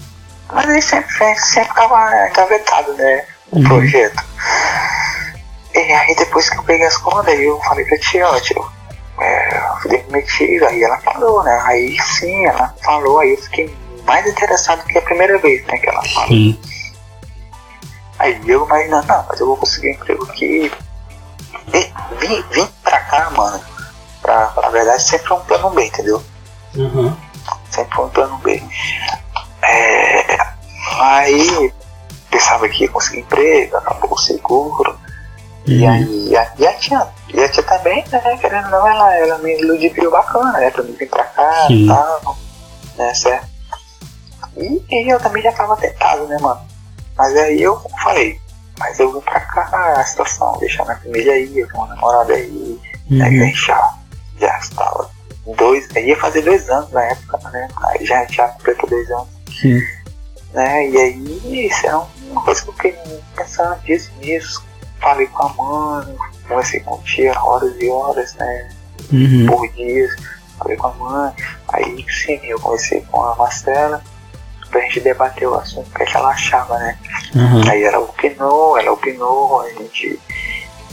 Mas 0.51 0.69
aí 0.69 0.81
sempre, 0.81 1.09
sempre 1.39 1.69
ficava 1.69 2.27
engavetado, 2.27 2.93
né? 2.93 3.25
O 3.51 3.57
uhum. 3.57 3.63
projeto. 3.63 4.23
E 5.73 5.79
aí 5.79 6.15
depois 6.15 6.49
que 6.49 6.57
eu 6.57 6.63
peguei 6.63 6.85
as 6.85 6.97
contas, 6.97 7.39
eu 7.39 7.59
falei 7.61 7.85
pra 7.85 7.97
tia, 7.99 8.27
ó, 8.27 8.39
tio, 8.41 8.69
é, 9.19 9.61
demitido, 9.87 10.65
aí 10.65 10.83
ela 10.83 10.97
falou, 10.99 11.43
né? 11.43 11.61
Aí 11.65 11.97
sim, 12.01 12.45
ela 12.45 12.75
falou, 12.83 13.19
aí 13.19 13.31
eu 13.31 13.37
fiquei 13.37 13.73
mais 14.05 14.27
interessado 14.27 14.83
que 14.85 14.97
a 14.97 15.01
primeira 15.01 15.37
vez, 15.37 15.65
né, 15.67 15.77
que 15.77 15.87
ela 15.87 16.03
falou. 16.03 16.27
Sim. 16.27 16.59
Aí 18.19 18.39
eu 18.45 18.65
imaginando, 18.65 19.07
não, 19.07 19.25
mas 19.29 19.39
eu 19.39 19.47
vou 19.47 19.57
conseguir 19.57 19.89
um 19.89 19.93
emprego 19.93 20.23
aqui. 20.25 20.71
E 21.73 21.93
vim, 22.17 22.43
vim 22.51 22.67
pra 22.83 22.99
cá, 22.99 23.29
mano, 23.31 23.63
pra, 24.21 24.47
pra 24.47 24.69
verdade 24.69 25.01
sempre 25.01 25.33
um 25.33 25.39
plano 25.39 25.69
B, 25.69 25.85
entendeu? 25.85 26.21
Uhum. 26.75 27.15
Sempre 27.69 28.01
um 28.01 28.09
plano 28.09 28.37
B. 28.37 28.61
É, 29.63 30.37
aí 30.99 31.73
pensava 32.29 32.67
que 32.69 32.83
ia 32.83 32.89
conseguir 32.89 33.19
emprego, 33.19 33.77
acabou 33.77 34.13
o 34.13 34.17
seguro. 34.17 34.99
E 35.65 35.83
uhum. 35.83 35.91
aí 35.91 36.35
a, 36.35 36.51
e 36.57 36.67
a 36.67 36.73
tia, 36.73 37.07
e 37.33 37.39
a 37.39 37.49
tia 37.49 37.63
também, 37.63 38.03
né, 38.11 38.37
querendo 38.39 38.65
ou 38.65 38.71
não, 38.71 38.87
ela, 38.87 39.15
ela 39.17 39.37
me 39.39 39.61
ludibriou 39.63 40.11
bacana, 40.11 40.53
né, 40.53 40.71
pra 40.71 40.83
mim 40.83 40.93
vir 40.93 41.09
pra 41.09 41.23
cá 41.23 41.67
e 41.69 41.87
tal, 41.87 42.37
né, 42.97 43.13
certo? 43.13 43.47
E, 44.57 44.83
e, 44.89 45.13
eu 45.13 45.19
também 45.19 45.43
já 45.43 45.51
tava 45.51 45.77
tentado, 45.77 46.27
né, 46.27 46.37
mano? 46.41 46.61
Mas 47.15 47.37
aí 47.37 47.61
eu 47.61 47.79
falei, 48.01 48.39
mas 48.79 48.99
eu 48.99 49.13
vim 49.13 49.21
pra 49.21 49.39
cá, 49.39 49.93
a 49.97 50.03
situação, 50.03 50.57
deixar 50.59 50.83
minha 50.83 50.97
família 50.97 51.33
aí, 51.33 51.59
eu 51.59 51.67
tenho 51.67 51.83
uma 51.83 51.95
namorada 51.95 52.33
aí, 52.33 52.79
né, 53.09 53.25
uhum. 53.25 53.31
né, 53.31 53.45
deixar. 53.45 53.99
já 54.39 54.57
estava 54.57 55.09
dois, 55.45 55.87
ia 55.95 56.17
fazer 56.17 56.41
dois 56.41 56.69
anos 56.69 56.91
na 56.91 57.03
época, 57.03 57.49
né? 57.49 57.67
Aí 57.85 58.05
já 58.05 58.25
tinha 58.25 58.47
completou 58.47 58.89
dois 58.89 59.09
anos. 59.11 59.27
Sim. 59.59 59.81
Né? 60.53 60.89
E 60.89 60.97
aí, 60.97 61.67
isso 61.67 61.87
é 61.87 61.95
uma 61.95 62.43
coisa 62.43 62.61
que 62.61 62.69
eu 62.69 62.73
fiquei 62.73 62.97
pensando 63.35 63.79
disso, 63.81 64.11
nisso. 64.19 64.63
Falei 64.99 65.25
com 65.27 65.43
a 65.43 65.53
mãe, 65.53 66.15
conversei 66.47 66.79
com 66.81 66.95
o 66.95 67.03
tia 67.03 67.33
horas 67.41 67.73
e 67.79 67.89
horas, 67.89 68.35
né? 68.35 68.69
Uhum. 69.11 69.45
Por 69.47 69.67
dias, 69.69 70.11
falei 70.59 70.77
com 70.77 70.87
a 70.87 70.93
mãe. 70.93 71.33
Aí 71.69 72.05
sim, 72.09 72.39
eu 72.43 72.59
conversei 72.59 73.01
com 73.09 73.21
a 73.21 73.35
Marcela 73.35 74.03
pra 74.69 74.81
gente 74.81 75.01
debater 75.01 75.47
o 75.47 75.55
assunto, 75.55 75.87
o 75.87 75.93
que, 75.93 76.03
é 76.03 76.05
que 76.05 76.15
ela 76.15 76.29
achava, 76.29 76.77
né? 76.79 76.97
Uhum. 77.35 77.69
Aí 77.69 77.83
ela 77.83 77.99
opinou, 77.99 78.77
ela 78.77 78.91
opinou, 78.93 79.61
a 79.61 79.69
gente 79.69 80.19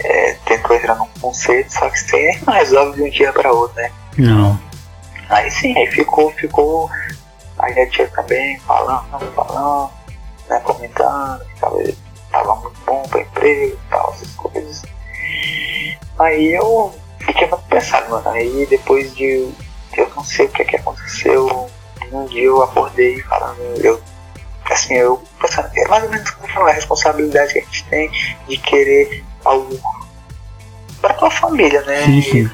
é, 0.00 0.32
tentou 0.44 0.76
entrar 0.76 0.96
num 0.96 1.08
conceito, 1.20 1.72
só 1.72 1.88
que 1.88 1.98
você 1.98 2.40
não 2.46 2.54
resolve 2.58 2.96
de 2.96 3.08
um 3.08 3.10
dia 3.10 3.32
para 3.32 3.52
outro, 3.52 3.76
né? 3.76 3.90
Não. 4.18 4.58
Aí 5.28 5.50
sim, 5.50 5.76
aí 5.76 5.86
ficou, 5.86 6.30
ficou. 6.32 6.90
Aí 7.58 7.80
a 7.80 7.88
tia 7.88 8.08
também 8.08 8.58
falando, 8.60 9.32
falando, 9.34 9.90
né, 10.48 10.60
comentando, 10.60 11.44
que 11.44 11.60
tava, 11.60 11.78
tava 12.30 12.56
muito 12.56 12.80
bom 12.84 13.02
para 13.08 13.20
emprego 13.20 13.74
e 13.74 13.90
tal, 13.90 14.12
essas 14.12 14.34
coisas. 14.34 14.82
Aí 16.18 16.54
eu 16.54 16.94
fiquei 17.20 17.46
muito 17.48 17.64
pensado, 17.64 18.10
mano. 18.10 18.28
Aí 18.30 18.66
depois 18.68 19.14
de. 19.14 19.48
Eu 19.96 20.10
não 20.14 20.24
sei 20.24 20.46
o 20.46 20.48
que, 20.50 20.64
que 20.64 20.76
aconteceu. 20.76 21.70
Um 22.12 22.24
dia 22.26 22.44
eu 22.44 22.62
acordei 22.62 23.20
falando, 23.22 23.60
eu. 23.84 24.00
Assim, 24.70 24.94
eu 24.94 25.22
pensando, 25.40 25.70
é 25.74 25.88
mais 25.88 26.04
ou 26.04 26.10
menos 26.10 26.30
como 26.30 26.52
falar, 26.52 26.70
a 26.70 26.74
responsabilidade 26.74 27.54
que 27.54 27.58
a 27.58 27.62
gente 27.62 27.84
tem 27.84 28.10
de 28.46 28.58
querer 28.58 29.24
algo 29.42 29.80
pra 31.00 31.14
tua 31.14 31.30
família, 31.30 31.80
né? 31.82 32.04
Sim, 32.04 32.22
sim. 32.22 32.50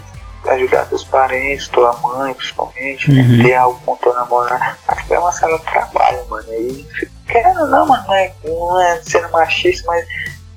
Ajudar 0.49 0.87
teus 0.87 1.05
parentes, 1.05 1.69
tua 1.69 1.93
mãe 2.03 2.35
principalmente, 2.35 3.11
Uhum. 3.11 3.37
né? 3.39 3.45
ter 3.45 3.55
algo 3.55 3.81
com 3.85 3.97
tua 3.97 4.15
namorada. 4.15 4.77
Acho 4.89 5.07
que 5.07 5.15
é 5.15 5.19
uma 5.19 5.33
sala 5.33 5.59
de 5.59 5.65
trabalho, 5.65 6.19
mano. 6.29 6.47
E 6.53 6.87
querendo 7.27 7.61
ou 7.61 7.67
não, 7.67 7.87
mano, 7.87 8.05
não 8.07 8.15
é, 8.15 8.33
não 8.45 8.81
é 8.83 9.01
sendo 9.03 9.31
machista, 9.31 9.85
mas 9.87 10.05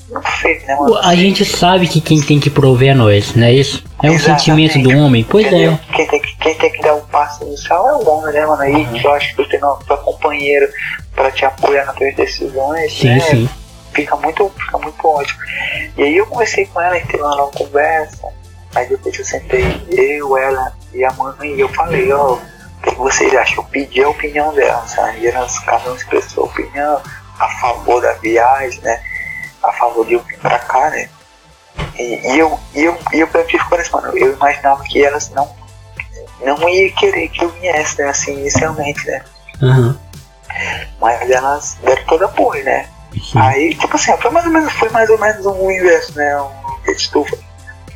não 0.09 0.21
sei, 0.41 0.59
né, 0.59 0.75
mano? 0.75 0.97
A 0.99 1.15
gente 1.15 1.43
sabe 1.43 1.87
que 1.87 1.99
quem 1.99 2.21
tem 2.21 2.39
que 2.39 2.49
prover 2.49 2.91
é 2.91 2.93
nós, 2.93 3.35
não 3.35 3.45
é 3.47 3.53
isso? 3.53 3.83
É 4.01 4.09
um 4.09 4.13
Exatamente. 4.13 4.71
sentimento 4.73 4.79
do 4.89 4.97
homem? 4.97 5.25
Pois 5.29 5.45
Entendeu? 5.47 5.73
é. 5.73 5.93
Quem 5.95 6.07
tem, 6.07 6.21
que, 6.21 6.35
quem 6.37 6.55
tem 6.55 6.71
que 6.71 6.81
dar 6.81 6.93
o 6.95 7.01
passo 7.07 7.43
inicial 7.43 7.87
é 7.89 7.93
o 7.93 8.09
homem, 8.09 8.33
né, 8.33 8.45
mano? 8.45 8.61
Aí 8.61 8.73
Uhum. 8.73 8.97
eu 9.03 9.11
acho 9.13 9.29
que 9.35 9.43
tu 9.43 9.49
tem 9.49 9.63
um 9.63 9.75
teu 9.85 9.97
companheiro 9.97 10.67
pra 11.15 11.31
te 11.31 11.43
apoiar 11.45 11.85
nas 11.85 11.95
tuas 11.95 12.15
decisões, 12.15 12.93
Sim, 12.93 13.07
né? 13.09 13.19
sim. 13.21 13.49
Fica 13.93 14.15
muito, 14.15 14.51
fica 14.59 14.77
muito 14.77 15.07
ótimo. 15.07 15.39
E 15.97 16.03
aí 16.03 16.17
eu 16.17 16.25
conversei 16.27 16.67
com 16.67 16.79
ela, 16.79 16.93
a 16.95 16.99
gente 16.99 17.07
teve 17.07 17.23
uma 17.23 17.47
conversa. 17.47 18.27
Aí 18.77 18.87
depois 18.87 19.17
eu 19.17 19.25
sentei, 19.25 19.83
eu, 19.89 20.37
ela 20.37 20.71
e 20.93 21.03
a 21.03 21.11
mãe, 21.13 21.55
e 21.55 21.59
eu 21.59 21.69
falei, 21.69 22.13
ó, 22.13 22.33
o 22.33 22.41
que 22.83 22.93
vocês 22.95 23.33
acham? 23.33 23.63
Eu 23.63 23.63
pedi 23.63 24.03
a 24.03 24.09
opinião 24.09 24.53
dela, 24.53 24.87
sabe? 24.87 25.21
E 25.21 25.27
elas, 25.27 25.57
cada 25.59 25.91
um 25.91 25.95
expressou 25.95 26.43
a 26.43 26.47
opinião 26.47 27.01
a 27.39 27.49
favor 27.59 27.99
da 27.99 28.13
viagem, 28.13 28.79
né? 28.81 29.01
A 29.63 29.71
favor 29.73 30.05
de 30.05 30.13
eu 30.13 30.19
vir 30.21 30.37
pra 30.37 30.59
cá, 30.59 30.91
né? 30.91 31.09
E, 31.95 32.33
e 32.33 32.39
eu, 32.39 32.59
e 32.75 32.83
eu, 32.83 32.95
e 33.13 33.19
eu 33.19 33.29
assim, 33.33 33.91
mano, 33.91 34.15
eu 34.15 34.33
imaginava 34.33 34.83
que 34.83 35.03
elas 35.03 35.31
não, 35.31 35.49
não 36.39 36.69
iam 36.69 36.95
querer 36.95 37.29
que 37.29 37.43
eu 37.43 37.49
viesse, 37.49 37.99
né? 37.99 38.09
Assim, 38.09 38.33
inicialmente, 38.33 39.07
né? 39.07 39.23
Aham. 39.59 39.99
Mas 41.01 41.31
elas 41.31 41.77
deram 41.81 42.05
todo 42.05 42.25
apoio, 42.25 42.63
né? 42.63 42.87
Sim. 43.13 43.39
Aí, 43.39 43.73
tipo 43.73 43.95
assim, 43.95 44.15
foi 44.17 44.29
mais 44.29 44.45
ou 44.45 44.51
menos, 44.51 44.73
foi 44.73 44.89
mais 44.89 45.09
ou 45.09 45.17
menos 45.17 45.45
um 45.47 45.71
inverso, 45.71 46.15
né? 46.15 46.39
Um 46.39 46.91
estufa. 46.91 47.46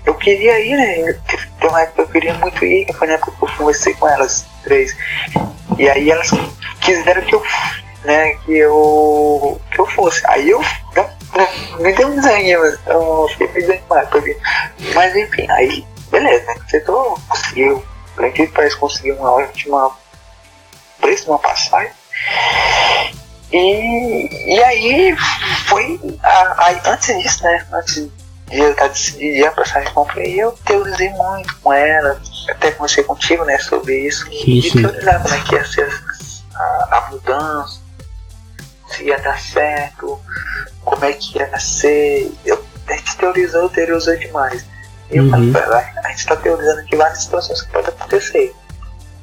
Eu 0.05 0.15
queria 0.15 0.59
ir, 0.59 0.75
né? 0.75 1.13
Tem 1.59 1.69
uma 1.69 1.81
época 1.81 2.01
eu 2.03 2.07
queria 2.07 2.33
muito 2.35 2.63
ir, 2.65 2.91
foi 2.93 3.07
na 3.07 3.13
época 3.13 3.31
que 3.31 3.43
eu 3.43 3.57
conversei 3.57 3.93
com 3.93 4.07
elas 4.07 4.45
três. 4.63 4.95
E 5.77 5.89
aí 5.89 6.09
elas 6.09 6.29
quiseram 6.81 7.21
que 7.21 7.35
eu, 7.35 7.43
né, 8.03 8.33
que 8.45 8.57
eu, 8.57 9.61
que 9.71 9.79
eu 9.79 9.85
fosse. 9.87 10.21
Aí 10.27 10.49
eu, 10.49 10.61
eu- 10.95 11.09
eu- 11.35 11.77
me 11.79 11.93
deu 11.93 12.07
um 12.07 12.15
desenho, 12.15 12.59
eu 12.87 13.27
fiquei 13.29 13.47
meio 13.47 13.61
desanimado 13.67 14.21
vir. 14.21 14.37
Mas 14.93 15.15
enfim, 15.15 15.49
aí, 15.51 15.85
beleza, 16.09 16.45
né? 16.45 16.55
Você 16.67 16.79
tô, 16.81 17.17
conseguiu, 17.29 17.83
por 18.15 18.25
incrível 18.25 18.47
que 18.51 18.55
pareça, 18.55 18.77
uma 19.19 19.31
ótima 19.33 19.91
preço 20.99 21.29
uma 21.31 21.39
passagem. 21.39 21.91
E, 23.51 24.55
e 24.55 24.63
aí 24.63 25.15
foi. 25.67 25.99
A, 26.23 26.65
aí, 26.67 26.81
antes 26.85 27.17
disso, 27.21 27.43
né? 27.43 27.65
Antes 27.73 28.09
de 28.51 28.59
eu 28.59 28.71
estar 28.71 28.87
decidindo 28.89 29.47
a 29.47 29.51
passagem 29.51 29.87
que 29.87 29.93
comprei, 29.93 30.39
eu 30.39 30.51
teorizei 30.65 31.09
muito 31.09 31.55
com 31.57 31.71
ela. 31.73 32.21
Até 32.49 32.71
conversei 32.71 33.03
contigo, 33.03 33.45
né, 33.45 33.57
sobre 33.59 34.07
isso. 34.07 34.25
Sim, 34.25 34.59
e 34.59 34.61
sim. 34.61 34.81
teorizar 34.81 35.21
como 35.21 35.33
é 35.33 35.39
que 35.41 35.55
ia 35.55 35.65
ser 35.65 36.03
a, 36.53 36.87
a 36.91 37.07
mudança, 37.11 37.79
se 38.89 39.03
ia 39.05 39.17
dar 39.19 39.39
certo, 39.39 40.19
como 40.83 41.05
é 41.05 41.13
que 41.13 41.37
ia 41.39 41.59
ser. 41.59 42.31
Eu, 42.45 42.63
a 42.87 42.93
gente 42.93 43.17
teorizou, 43.17 43.69
teorizou 43.69 44.15
demais. 44.17 44.65
E 45.09 45.17
eu 45.17 45.23
Uhum. 45.23 45.51
falei, 45.53 45.85
a 46.03 46.09
gente 46.09 46.19
está 46.19 46.35
teorizando 46.35 46.81
aqui 46.81 46.95
várias 46.95 47.23
situações 47.23 47.61
que 47.61 47.71
podem 47.71 47.87
acontecer. 47.89 48.55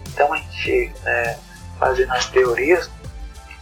Então 0.09 0.33
a 0.33 0.37
gente, 0.37 0.93
né, 1.05 1.37
fazendo 1.79 2.13
as 2.13 2.27
teorias, 2.27 2.91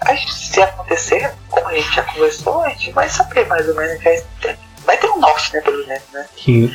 a 0.01 0.15
gente, 0.15 0.33
se 0.35 0.63
acontecer, 0.63 1.33
como 1.49 1.67
a 1.69 1.75
gente 1.75 1.93
já 1.95 2.03
conversou, 2.05 2.63
a 2.63 2.69
gente 2.71 2.93
vai 2.93 3.09
saber 3.09 3.47
mais 3.47 3.69
ou 3.69 3.75
menos, 3.75 4.01
ter, 4.41 4.59
vai 4.87 4.97
ter 4.97 5.09
um 5.11 5.19
norte, 5.19 5.53
né, 5.55 5.61
pelo 5.61 5.87
menos, 5.87 6.03
né? 6.13 6.27
Sim. 6.43 6.75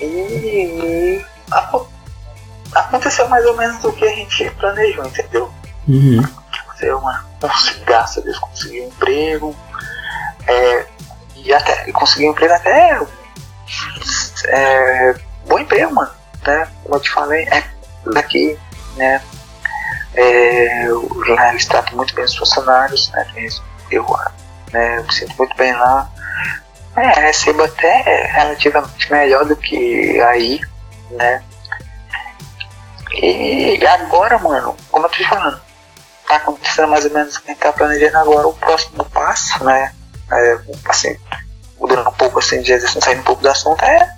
E 0.00 1.24
aco- 1.50 1.90
aconteceu 2.74 3.28
mais 3.28 3.44
ou 3.46 3.56
menos 3.56 3.84
o 3.84 3.92
que 3.92 4.04
a 4.06 4.14
gente 4.14 4.50
planejou, 4.52 5.04
entendeu? 5.06 5.52
Uhum. 5.88 6.22
Fazer 6.68 6.94
uma 6.94 7.24
consegui, 7.40 7.84
graças 7.84 8.18
a 8.18 8.20
Deus, 8.20 8.38
consegui 8.38 8.80
um 8.82 8.86
emprego, 8.88 9.56
é, 10.46 10.86
e 11.36 11.52
até 11.52 11.88
e 11.88 11.92
consegui 11.92 12.26
um 12.26 12.30
emprego 12.30 12.54
até 12.54 13.00
é, 14.46 15.14
bom 15.46 15.58
emprego, 15.58 15.94
mano, 15.94 16.10
né? 16.46 16.68
Como 16.82 16.94
eu 16.96 17.00
te 17.00 17.10
falei, 17.10 17.44
é 17.48 17.64
daqui, 18.12 18.58
né? 18.96 19.22
É, 20.14 20.86
lá 21.28 21.50
eles 21.50 21.66
tratam 21.66 21.96
muito 21.96 22.14
bem 22.14 22.24
os 22.24 22.36
funcionários, 22.36 23.10
né? 23.10 23.26
Eu, 23.90 24.06
né, 24.72 24.98
eu 24.98 25.04
me 25.04 25.12
sinto 25.12 25.34
muito 25.36 25.56
bem 25.56 25.72
lá. 25.74 26.10
É, 26.96 27.20
recebo 27.20 27.62
até 27.62 28.26
relativamente 28.32 29.10
melhor 29.12 29.44
do 29.44 29.56
que 29.56 30.20
aí, 30.22 30.60
né? 31.12 31.42
E 33.12 33.84
agora, 33.86 34.38
mano, 34.38 34.76
como 34.90 35.06
eu 35.06 35.10
tô 35.10 35.16
te 35.16 35.28
falando, 35.28 35.60
tá 36.26 36.36
acontecendo 36.36 36.88
mais 36.88 37.04
ou 37.04 37.10
menos 37.10 37.36
o 37.36 37.42
que 37.42 37.50
a 37.50 37.54
gente 37.54 37.62
tá 37.62 37.72
planejando 37.72 38.18
agora, 38.18 38.48
o 38.48 38.54
próximo 38.54 39.04
passo, 39.06 39.62
né? 39.64 39.92
É, 40.32 40.58
assim, 40.86 41.16
mudando 41.78 42.08
um 42.08 42.12
pouco 42.12 42.38
assim, 42.38 42.62
de 42.62 42.72
assim, 42.72 43.00
saindo 43.00 43.20
um 43.20 43.24
pouco 43.24 43.42
do 43.42 43.50
assunto, 43.50 43.84
é 43.84 44.14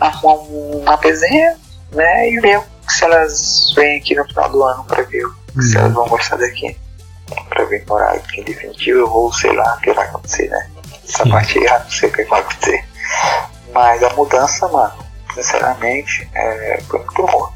arrumar 0.00 0.42
um 0.44 0.84
APzinha, 0.86 1.56
né? 1.92 2.30
E 2.30 2.40
ver 2.40 2.62
se 2.88 3.04
elas 3.04 3.72
vêm 3.74 3.98
aqui 3.98 4.14
no 4.14 4.24
final 4.26 4.50
do 4.50 4.62
ano 4.62 4.84
pra 4.84 5.02
ver 5.02 5.24
se 5.60 5.76
elas 5.76 5.92
vão 5.92 6.08
gostar 6.08 6.36
daqui. 6.36 6.76
Pra 7.48 7.64
vir 7.64 7.84
morar 7.88 8.12
aqui 8.12 8.44
definitivo, 8.44 9.00
eu 9.00 9.08
vou, 9.08 9.32
sei 9.32 9.52
lá 9.52 9.74
o 9.74 9.80
que 9.80 9.92
vai 9.92 10.06
acontecer, 10.06 10.48
né? 10.48 10.70
Essa 11.08 11.28
parte 11.28 11.58
aí, 11.58 11.64
eu 11.66 11.78
não 11.78 11.90
sei 11.90 12.08
o 12.08 12.12
que 12.12 12.24
vai 12.24 12.40
acontecer. 12.40 12.84
Mas 13.72 14.02
a 14.02 14.10
mudança, 14.14 14.68
mano, 14.68 14.94
sinceramente, 15.34 16.28
é, 16.34 16.80
foi 16.88 16.98
muito 17.00 17.26
boa. 17.26 17.52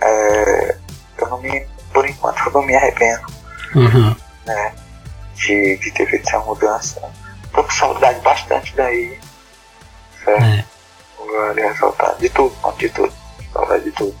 É, 0.00 0.76
eu 1.18 1.28
não 1.28 1.40
me, 1.40 1.66
por 1.92 2.06
enquanto, 2.08 2.42
eu 2.46 2.52
não 2.52 2.62
me 2.62 2.74
arrependo 2.76 3.26
Uhum. 3.74 4.14
né, 4.46 4.72
de, 5.34 5.76
de 5.78 5.90
ter 5.92 6.06
feito 6.08 6.28
essa 6.28 6.38
mudança. 6.40 7.00
Tô 7.52 7.62
com 7.64 7.70
saudade 7.70 8.20
bastante 8.20 8.74
daí. 8.76 9.18
Certo? 10.24 10.42
É. 10.44 10.64
Vale 11.18 11.62
ressaltar. 11.68 12.16
De 12.16 12.28
tudo, 12.30 12.54
mano, 12.62 12.76
de 12.78 12.88
tudo. 12.90 13.12
Saudade 13.52 13.84
de 13.84 13.90
tudo. 13.92 14.14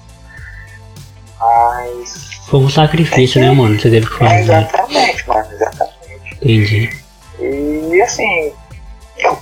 Mas. 1.38 2.30
Foi 2.48 2.60
um 2.60 2.70
sacrifício, 2.70 3.40
né, 3.40 3.50
mano? 3.50 3.78
Você 3.78 3.90
teve 3.90 4.06
que 4.06 4.14
É, 4.24 4.28
fazer. 4.28 4.40
exatamente, 4.40 5.28
mano, 5.28 5.52
exatamente. 5.52 6.34
Entendi. 6.36 7.05
E 7.38 8.02
assim, 8.02 8.52
eu. 9.18 9.38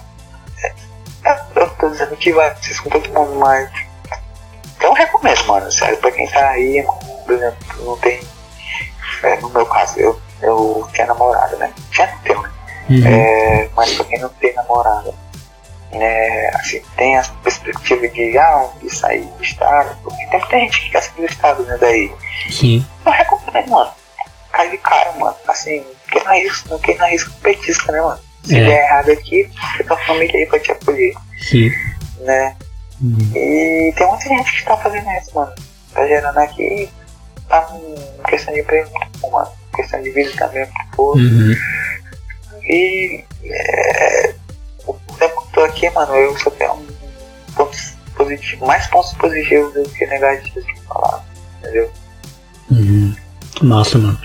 Eu, 1.57 1.70
tô 1.70 1.88
dizendo 1.88 2.16
que 2.16 2.32
vai 2.32 2.55
ser 2.57 2.80
com 2.82 2.90
todo 2.90 3.12
mundo, 3.12 3.34
mas. 3.36 3.70
Eu 4.80 4.92
recomendo, 4.92 5.47
mano, 5.47 5.72
sério, 5.72 5.97
pra 5.99 6.12
quem 6.12 6.28
tá 6.28 6.51
aí, 6.51 6.84
por 7.24 7.34
exemplo, 7.34 7.84
não 7.84 7.97
tem. 7.99 8.20
é, 9.22 9.36
no 9.40 9.49
meu 9.49 9.64
caso, 9.66 9.99
eu, 9.99 10.20
eu 10.42 10.88
tinha 10.92 11.07
namorada, 11.07 11.57
né? 11.57 11.72
Já 11.90 12.07
não 12.07 12.18
tenho, 12.18 12.42
né? 12.42 12.53
Uhum. 12.90 13.07
É, 13.07 13.70
mas 13.74 13.95
pra 13.95 14.05
quem 14.05 14.20
não 14.20 14.28
tem 14.28 14.53
namorada, 14.55 15.14
né, 15.90 16.49
assim, 16.55 16.82
tem 16.97 17.16
a 17.16 17.24
perspectiva 17.42 18.07
de, 18.09 18.36
ah, 18.36 18.68
de 18.82 18.95
sair 18.95 19.24
do 19.24 19.42
estado, 19.42 19.97
porque 20.03 20.26
tem 20.26 20.40
muita 20.40 20.59
gente 20.59 20.80
que 20.80 20.90
quer 20.90 21.03
sair 21.03 21.16
do 21.16 21.24
estado, 21.24 21.62
né, 21.62 21.78
daí. 21.80 22.12
Sim. 22.51 22.84
Eu 23.07 23.12
recomendo, 23.12 23.70
mano. 23.70 23.90
Cai 24.53 24.70
de 24.70 24.78
cara, 24.78 25.12
mano. 25.12 25.36
Assim, 25.49 25.84
quem 26.11 26.22
não 26.24 26.30
arrisca, 26.30 26.78
quem 26.78 26.96
não 26.98 27.07
arrisca 27.07 27.32
petisca, 27.42 27.92
né, 27.92 28.00
mano? 28.00 28.20
Se 28.44 28.57
É. 28.59 28.64
der 28.64 28.84
errado 28.84 29.11
aqui, 29.11 29.50
fica 29.76 29.94
a 29.94 30.07
família 30.07 30.38
aí 30.38 30.46
pra 30.46 30.59
te 30.59 30.70
acolher, 30.72 31.14
Sim. 31.48 31.70
né? 32.20 32.57
Uhum. 33.00 33.16
E 33.34 33.92
tem 33.96 34.07
muita 34.07 34.28
gente 34.28 34.52
que 34.59 34.64
tá 34.64 34.76
fazendo 34.76 35.11
isso, 35.12 35.34
mano. 35.34 35.52
Tá 35.92 36.07
gerando 36.07 36.38
aqui, 36.38 36.88
tá 37.48 37.68
em 37.74 38.22
questão 38.30 38.52
de 38.55 38.61
emprego 38.61 38.90
muito 38.90 39.18
bom, 39.18 39.30
mano. 39.30 39.50
Questão 39.74 40.02
de 40.02 40.11
vida 40.11 40.30
também 40.36 40.62
é 40.62 40.66
muito 40.66 40.96
boa. 40.96 41.16
Uhum. 41.16 41.55
E 42.62 43.24
é, 43.44 44.34
o 44.86 44.94
tempo 45.18 45.40
que 45.42 45.46
eu 45.48 45.52
tô 45.52 45.61
aqui, 45.64 45.90
mano, 45.90 46.14
eu 46.14 46.38
só 46.38 46.50
tenho 46.50 46.74
um 46.74 46.86
pontos 47.55 47.94
positivos, 48.16 48.66
mais 48.66 48.86
pontos 48.88 49.12
positivos 49.14 49.72
do 49.74 49.88
que 49.90 50.07
negativos 50.07 50.64
pra 50.64 50.94
falar, 50.94 51.24
entendeu? 51.59 51.90
Uhum. 52.70 53.16
Massa, 53.62 53.98
mano. 53.98 54.18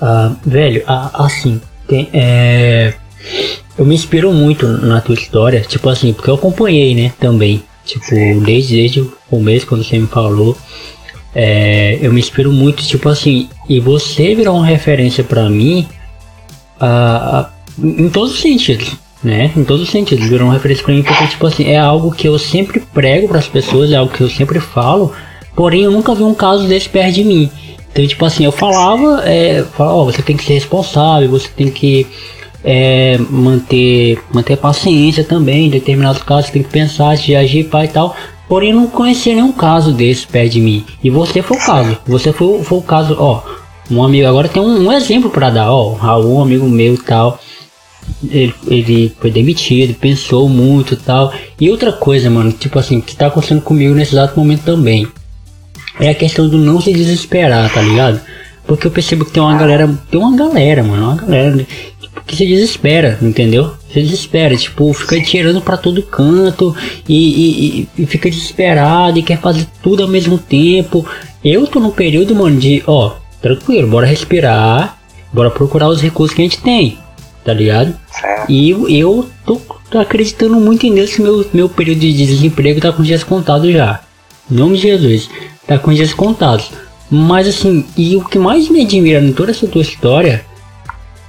Ah, 0.00 0.34
velho, 0.44 0.82
ah, 0.86 1.24
assim, 1.24 1.60
tem, 1.88 2.08
é, 2.12 2.94
eu 3.78 3.84
me 3.84 3.94
inspiro 3.94 4.32
muito 4.32 4.66
na 4.66 5.00
tua 5.00 5.14
história, 5.14 5.60
tipo 5.60 5.88
assim, 5.88 6.12
porque 6.12 6.30
eu 6.30 6.34
acompanhei, 6.34 6.94
né, 6.94 7.12
também. 7.18 7.62
Tipo, 7.84 8.04
desde, 8.44 8.76
desde 8.76 9.00
o 9.00 9.12
começo, 9.30 9.66
quando 9.66 9.84
você 9.84 9.98
me 9.98 10.08
falou, 10.08 10.56
é, 11.34 11.98
eu 12.02 12.12
me 12.12 12.18
inspiro 12.18 12.50
muito, 12.50 12.82
tipo 12.84 13.08
assim, 13.08 13.48
e 13.68 13.78
você 13.78 14.34
virou 14.34 14.56
uma 14.56 14.66
referência 14.66 15.22
para 15.22 15.48
mim 15.48 15.86
ah, 16.80 17.50
em 17.78 18.08
todos 18.08 18.32
os 18.32 18.40
sentidos, 18.40 18.94
né? 19.22 19.52
Em 19.56 19.64
todos 19.64 19.82
os 19.82 19.90
sentidos, 19.90 20.26
virou 20.26 20.48
uma 20.48 20.54
referência 20.54 20.84
para 20.84 20.94
mim 20.94 21.02
porque, 21.02 21.26
tipo 21.28 21.46
assim, 21.46 21.64
é 21.64 21.76
algo 21.76 22.10
que 22.12 22.26
eu 22.26 22.38
sempre 22.38 22.80
prego 22.80 23.28
para 23.28 23.38
as 23.38 23.46
pessoas, 23.46 23.92
é 23.92 23.96
algo 23.96 24.12
que 24.12 24.22
eu 24.22 24.30
sempre 24.30 24.60
falo, 24.60 25.12
porém 25.54 25.82
eu 25.82 25.90
nunca 25.90 26.14
vi 26.14 26.22
um 26.22 26.34
caso 26.34 26.66
desse 26.66 26.88
perto 26.88 27.14
de 27.14 27.24
mim. 27.24 27.50
Então, 27.96 28.06
tipo 28.06 28.26
assim, 28.26 28.44
eu 28.44 28.52
falava, 28.52 29.22
é, 29.24 29.64
falava, 29.74 29.96
ó, 29.96 30.04
você 30.04 30.20
tem 30.20 30.36
que 30.36 30.44
ser 30.44 30.52
responsável, 30.52 31.30
você 31.30 31.48
tem 31.48 31.70
que 31.70 32.06
é, 32.62 33.16
manter, 33.30 34.18
manter 34.30 34.58
paciência 34.58 35.24
também, 35.24 35.68
em 35.68 35.70
determinados 35.70 36.22
casos, 36.22 36.50
tem 36.50 36.62
que 36.62 36.68
pensar 36.68 37.16
de 37.16 37.34
agir, 37.34 37.70
pai 37.70 37.86
e 37.86 37.88
tal. 37.88 38.14
Porém, 38.46 38.70
não 38.70 38.86
conhecia 38.86 39.34
nenhum 39.34 39.50
caso 39.50 39.92
desse 39.92 40.26
perto 40.26 40.52
de 40.52 40.60
mim. 40.60 40.84
E 41.02 41.08
você 41.08 41.40
foi 41.40 41.56
o 41.56 41.64
caso. 41.64 41.96
Você 42.06 42.34
foi, 42.34 42.62
foi 42.62 42.76
o 42.76 42.82
caso, 42.82 43.16
ó. 43.18 43.42
Um 43.90 44.04
amigo, 44.04 44.28
agora 44.28 44.46
tem 44.46 44.62
um, 44.62 44.88
um 44.88 44.92
exemplo 44.92 45.30
para 45.30 45.48
dar, 45.48 45.72
ó. 45.72 45.94
Raul, 45.94 46.36
um 46.36 46.42
amigo 46.42 46.68
meu 46.68 47.02
tal. 47.02 47.40
Ele, 48.28 48.54
ele 48.66 49.16
foi 49.18 49.30
demitido, 49.30 49.94
pensou 49.94 50.50
muito 50.50 50.96
tal. 50.96 51.32
E 51.58 51.70
outra 51.70 51.92
coisa, 51.92 52.28
mano, 52.28 52.52
tipo 52.52 52.78
assim, 52.78 53.00
que 53.00 53.16
tá 53.16 53.28
acontecendo 53.28 53.62
comigo 53.62 53.94
nesse 53.94 54.14
exato 54.14 54.38
momento 54.38 54.64
também 54.64 55.08
é 56.00 56.10
a 56.10 56.14
questão 56.14 56.48
do 56.48 56.58
não 56.58 56.80
se 56.80 56.92
desesperar, 56.92 57.72
tá 57.72 57.80
ligado? 57.80 58.20
Porque 58.66 58.86
eu 58.86 58.90
percebo 58.90 59.24
que 59.24 59.30
tem 59.30 59.42
uma 59.42 59.56
galera, 59.56 59.88
tem 60.10 60.20
uma 60.20 60.36
galera, 60.36 60.82
mano, 60.82 61.04
uma 61.04 61.16
galera 61.16 61.66
tipo, 62.00 62.20
que 62.26 62.36
se 62.36 62.46
desespera, 62.46 63.18
entendeu? 63.22 63.72
Se 63.92 64.02
desespera, 64.02 64.56
tipo, 64.56 64.92
fica 64.92 65.20
tirando 65.22 65.60
para 65.60 65.76
todo 65.76 66.02
canto 66.02 66.74
e, 67.08 67.14
e, 67.16 67.88
e, 67.96 68.06
fica 68.06 68.28
desesperado 68.28 69.18
e 69.18 69.22
quer 69.22 69.38
fazer 69.38 69.66
tudo 69.80 70.02
ao 70.02 70.08
mesmo 70.08 70.36
tempo. 70.36 71.06
Eu 71.44 71.66
tô 71.66 71.78
num 71.78 71.92
período, 71.92 72.34
mano, 72.34 72.58
de, 72.58 72.82
ó, 72.86 73.12
tranquilo, 73.40 73.88
bora 73.88 74.06
respirar, 74.06 74.98
bora 75.32 75.50
procurar 75.50 75.88
os 75.88 76.02
recursos 76.02 76.34
que 76.34 76.42
a 76.42 76.44
gente 76.44 76.60
tem, 76.60 76.98
tá 77.44 77.54
ligado? 77.54 77.96
E 78.48 78.70
eu, 78.70 78.88
eu 78.88 79.30
tô, 79.46 79.60
tô 79.88 79.98
acreditando 80.00 80.56
muito 80.56 80.88
nisso, 80.88 81.22
meu, 81.22 81.46
meu 81.54 81.68
período 81.68 82.00
de 82.00 82.12
desemprego 82.12 82.80
tá 82.80 82.92
com 82.92 83.04
dias 83.04 83.22
contados 83.22 83.72
já. 83.72 84.00
Em 84.50 84.54
nome 84.54 84.76
de 84.76 84.82
Jesus 84.82 85.28
tá 85.66 85.78
com 85.78 85.92
dias 85.92 86.14
contados. 86.14 86.70
Mas 87.10 87.46
assim, 87.46 87.84
e 87.96 88.16
o 88.16 88.24
que 88.24 88.38
mais 88.38 88.68
me 88.68 88.82
admira 88.82 89.20
em 89.20 89.32
toda 89.32 89.50
essa 89.50 89.66
tua 89.66 89.82
história 89.82 90.44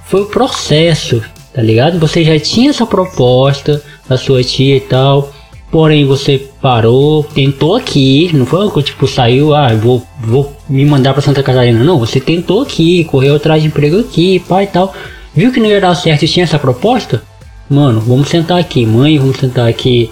foi 0.06 0.22
o 0.22 0.26
processo, 0.26 1.22
tá 1.52 1.62
ligado? 1.62 1.98
Você 1.98 2.24
já 2.24 2.38
tinha 2.38 2.70
essa 2.70 2.86
proposta 2.86 3.82
da 4.08 4.16
sua 4.16 4.42
tia 4.42 4.76
e 4.76 4.80
tal, 4.80 5.32
porém 5.70 6.04
você 6.04 6.48
parou, 6.60 7.22
tentou 7.22 7.76
aqui, 7.76 8.30
não 8.32 8.44
foi 8.44 8.68
que 8.70 8.82
tipo 8.82 9.06
saiu, 9.06 9.54
ah, 9.54 9.72
vou, 9.74 10.02
vou 10.20 10.56
me 10.68 10.84
mandar 10.84 11.12
para 11.12 11.22
Santa 11.22 11.42
Catarina, 11.42 11.84
não, 11.84 11.98
você 11.98 12.18
tentou 12.18 12.62
aqui, 12.62 13.04
correu 13.04 13.36
atrás 13.36 13.62
de 13.62 13.68
emprego 13.68 14.00
aqui, 14.00 14.40
pai 14.40 14.64
e 14.64 14.68
tal, 14.68 14.92
viu 15.34 15.52
que 15.52 15.60
não 15.60 15.68
ia 15.68 15.80
dar 15.80 15.94
certo 15.94 16.24
e 16.24 16.28
tinha 16.28 16.44
essa 16.44 16.58
proposta? 16.58 17.22
Mano, 17.70 18.00
vamos 18.00 18.28
sentar 18.28 18.58
aqui, 18.58 18.86
mãe, 18.86 19.18
vamos 19.18 19.36
sentar 19.36 19.68
aqui, 19.68 20.10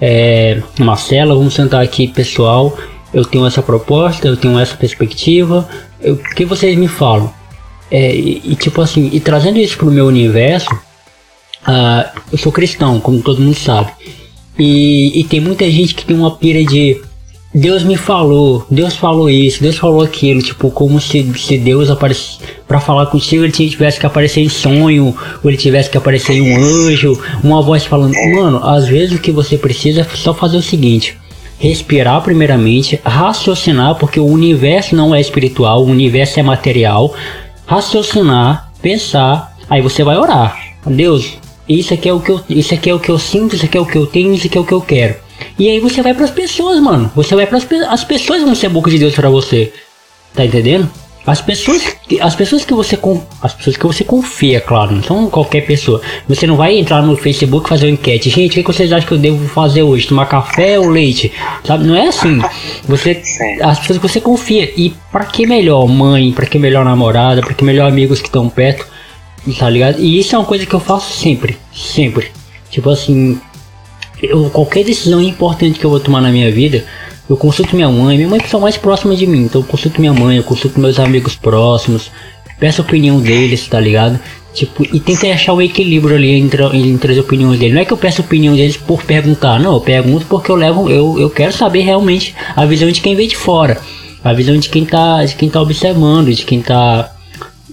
é, 0.00 0.60
Marcela, 0.78 1.34
vamos 1.34 1.54
sentar 1.54 1.82
aqui, 1.82 2.08
pessoal 2.08 2.76
eu 3.16 3.24
tenho 3.24 3.46
essa 3.46 3.62
proposta, 3.62 4.28
eu 4.28 4.36
tenho 4.36 4.58
essa 4.58 4.76
perspectiva, 4.76 5.66
o 6.04 6.16
que 6.34 6.44
vocês 6.44 6.76
me 6.76 6.86
falam? 6.86 7.32
É, 7.90 8.14
e, 8.14 8.42
e, 8.44 8.54
tipo 8.54 8.82
assim, 8.82 9.08
e 9.10 9.18
trazendo 9.20 9.58
isso 9.58 9.78
pro 9.78 9.90
meu 9.90 10.06
universo, 10.06 10.68
uh, 10.74 12.20
eu 12.30 12.36
sou 12.36 12.52
cristão, 12.52 13.00
como 13.00 13.22
todo 13.22 13.40
mundo 13.40 13.56
sabe, 13.56 13.90
e, 14.58 15.18
e 15.18 15.24
tem 15.24 15.40
muita 15.40 15.64
gente 15.70 15.94
que 15.94 16.04
tem 16.04 16.14
uma 16.14 16.36
pira 16.36 16.62
de 16.62 17.00
Deus 17.54 17.84
me 17.84 17.96
falou, 17.96 18.66
Deus 18.70 18.96
falou 18.96 19.30
isso, 19.30 19.62
Deus 19.62 19.78
falou 19.78 20.02
aquilo, 20.02 20.42
tipo, 20.42 20.70
como 20.70 21.00
se, 21.00 21.26
se 21.38 21.56
Deus 21.56 21.88
aparecesse 21.88 22.40
para 22.68 22.80
falar 22.80 23.06
contigo, 23.06 23.44
ele 23.44 23.52
tivesse 23.52 23.98
que 23.98 24.04
aparecer 24.04 24.42
em 24.42 24.48
sonho, 24.50 25.16
ou 25.42 25.50
ele 25.50 25.56
tivesse 25.56 25.88
que 25.88 25.96
aparecer 25.96 26.34
em 26.34 26.52
um 26.52 26.62
anjo, 26.62 27.18
uma 27.42 27.62
voz 27.62 27.82
falando, 27.86 28.12
mano, 28.34 28.62
às 28.62 28.86
vezes 28.86 29.16
o 29.16 29.22
que 29.22 29.32
você 29.32 29.56
precisa 29.56 30.02
é 30.02 30.16
só 30.16 30.34
fazer 30.34 30.58
o 30.58 30.62
seguinte, 30.62 31.16
respirar 31.58 32.22
primeiramente, 32.22 33.00
raciocinar, 33.04 33.96
porque 33.96 34.20
o 34.20 34.26
universo 34.26 34.94
não 34.94 35.14
é 35.14 35.20
espiritual, 35.20 35.82
o 35.82 35.90
universo 35.90 36.38
é 36.38 36.42
material. 36.42 37.14
Raciocinar, 37.66 38.70
pensar, 38.80 39.56
aí 39.68 39.82
você 39.82 40.04
vai 40.04 40.16
orar. 40.16 40.56
Deus, 40.86 41.38
isso 41.68 41.92
aqui 41.92 42.08
é 42.08 42.12
o 42.12 42.20
que 42.20 42.30
eu, 42.30 42.40
isso 42.48 42.74
aqui 42.74 42.90
é 42.90 42.94
o 42.94 43.00
que 43.00 43.10
eu 43.10 43.18
sinto, 43.18 43.56
isso 43.56 43.64
aqui 43.64 43.76
é 43.76 43.80
o 43.80 43.86
que 43.86 43.96
eu 43.96 44.06
tenho, 44.06 44.32
isso 44.32 44.46
aqui 44.46 44.56
é 44.56 44.60
o 44.60 44.64
que 44.64 44.72
eu 44.72 44.80
quero. 44.80 45.16
E 45.58 45.68
aí 45.68 45.80
você 45.80 46.02
vai 46.02 46.14
para 46.14 46.24
as 46.24 46.30
pessoas, 46.30 46.80
mano. 46.80 47.10
Você 47.14 47.34
vai 47.34 47.46
para 47.46 47.58
as 47.90 48.04
pessoas 48.04 48.42
vão 48.42 48.54
ser 48.54 48.68
boca 48.68 48.90
de 48.90 48.98
Deus 48.98 49.14
para 49.14 49.28
você. 49.28 49.72
Tá 50.34 50.44
entendendo? 50.44 50.88
As 51.26 51.40
pessoas, 51.40 51.82
as 52.20 52.36
pessoas 52.36 52.64
que 52.64 52.72
você 52.72 52.96
as 53.42 53.52
pessoas 53.52 53.76
que 53.76 53.84
você 53.84 54.04
confia, 54.04 54.60
claro, 54.60 54.94
não 54.94 55.02
são 55.02 55.28
qualquer 55.28 55.66
pessoa. 55.66 56.00
Você 56.28 56.46
não 56.46 56.56
vai 56.56 56.78
entrar 56.78 57.02
no 57.02 57.16
Facebook 57.16 57.68
fazer 57.68 57.86
uma 57.86 57.92
enquete, 57.92 58.30
gente, 58.30 58.60
o 58.60 58.62
que 58.62 58.72
vocês 58.72 58.92
acham 58.92 59.08
que 59.08 59.14
eu 59.14 59.18
devo 59.18 59.48
fazer 59.48 59.82
hoje? 59.82 60.06
Tomar 60.06 60.26
café 60.26 60.78
ou 60.78 60.88
leite? 60.88 61.32
Sabe? 61.64 61.84
Não 61.84 61.96
é 61.96 62.06
assim. 62.06 62.40
Você, 62.84 63.20
as 63.60 63.80
pessoas 63.80 63.98
que 63.98 64.08
você 64.08 64.20
confia 64.20 64.72
e 64.76 64.94
para 65.10 65.24
que 65.24 65.46
melhor 65.46 65.88
mãe, 65.88 66.30
para 66.30 66.46
que 66.46 66.60
melhor 66.60 66.84
namorada, 66.84 67.40
para 67.40 67.54
que 67.54 67.64
melhor 67.64 67.88
amigos 67.88 68.20
que 68.20 68.28
estão 68.28 68.48
perto, 68.48 68.86
tá 69.58 69.68
ligado? 69.68 69.98
E 69.98 70.20
isso 70.20 70.36
é 70.36 70.38
uma 70.38 70.44
coisa 70.44 70.64
que 70.64 70.74
eu 70.74 70.80
faço 70.80 71.12
sempre, 71.12 71.56
sempre. 71.74 72.30
Tipo 72.70 72.90
assim, 72.90 73.40
eu, 74.22 74.48
qualquer 74.50 74.84
decisão 74.84 75.20
importante 75.20 75.78
que 75.78 75.84
eu 75.84 75.90
vou 75.90 76.00
tomar 76.00 76.20
na 76.20 76.30
minha 76.30 76.50
vida, 76.52 76.84
eu 77.28 77.36
consulto 77.36 77.74
minha 77.74 77.90
mãe, 77.90 78.16
minha 78.16 78.28
mãe 78.28 78.40
que 78.40 78.48
são 78.48 78.60
mais 78.60 78.76
próxima 78.76 79.16
de 79.16 79.26
mim, 79.26 79.44
então 79.44 79.60
eu 79.60 79.66
consulto 79.66 80.00
minha 80.00 80.12
mãe, 80.12 80.36
eu 80.36 80.44
consulto 80.44 80.78
meus 80.78 80.98
amigos 80.98 81.34
próximos, 81.34 82.10
peço 82.58 82.80
a 82.80 82.84
opinião 82.84 83.20
deles, 83.20 83.66
tá 83.66 83.80
ligado? 83.80 84.18
Tipo, 84.54 84.84
e 84.84 84.98
tentei 85.00 85.32
achar 85.32 85.52
o 85.52 85.60
equilíbrio 85.60 86.16
ali 86.16 86.30
entre, 86.30 86.62
entre 86.78 87.12
as 87.12 87.18
opiniões 87.18 87.58
deles. 87.58 87.74
Não 87.74 87.82
é 87.82 87.84
que 87.84 87.92
eu 87.92 87.98
peço 87.98 88.22
opinião 88.22 88.56
deles 88.56 88.76
por 88.76 89.02
perguntar, 89.02 89.60
não, 89.60 89.74
eu 89.74 89.80
pergunto 89.80 90.24
porque 90.26 90.50
eu 90.50 90.56
levo, 90.56 90.88
eu, 90.88 91.20
eu 91.20 91.28
quero 91.28 91.52
saber 91.52 91.82
realmente 91.82 92.34
a 92.54 92.64
visão 92.64 92.90
de 92.90 93.00
quem 93.00 93.14
vem 93.14 93.28
de 93.28 93.36
fora. 93.36 93.78
A 94.24 94.32
visão 94.32 94.56
de 94.56 94.68
quem 94.68 94.84
tá, 94.84 95.24
de 95.24 95.34
quem 95.34 95.50
tá 95.50 95.60
observando, 95.60 96.32
de 96.32 96.44
quem 96.44 96.62
tá 96.62 97.12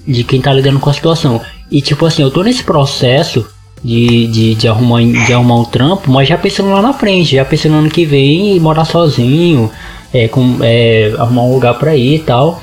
de 0.05 0.23
quem 0.25 0.41
tá 0.41 0.51
lidando 0.51 0.79
com 0.79 0.89
a 0.89 0.93
situação. 0.93 1.41
E 1.71 1.81
tipo 1.81 2.05
assim, 2.05 2.21
eu 2.21 2.29
tô 2.29 2.43
nesse 2.43 2.63
processo 2.63 3.47
de, 3.83 4.27
de, 4.27 4.55
de, 4.55 4.67
arrumar, 4.67 5.01
de 5.01 5.33
arrumar 5.33 5.55
um 5.55 5.65
trampo, 5.65 6.09
mas 6.09 6.27
já 6.27 6.37
pensando 6.37 6.71
lá 6.71 6.81
na 6.81 6.93
frente, 6.93 7.35
já 7.35 7.43
pensando 7.43 7.73
no 7.73 7.79
ano 7.79 7.89
que 7.89 8.05
vem 8.05 8.59
morar 8.59 8.85
sozinho, 8.85 9.69
é, 10.13 10.27
com, 10.27 10.57
é, 10.61 11.13
arrumar 11.17 11.43
um 11.43 11.53
lugar 11.53 11.73
pra 11.75 11.95
ir 11.95 12.15
e 12.15 12.19
tal. 12.19 12.61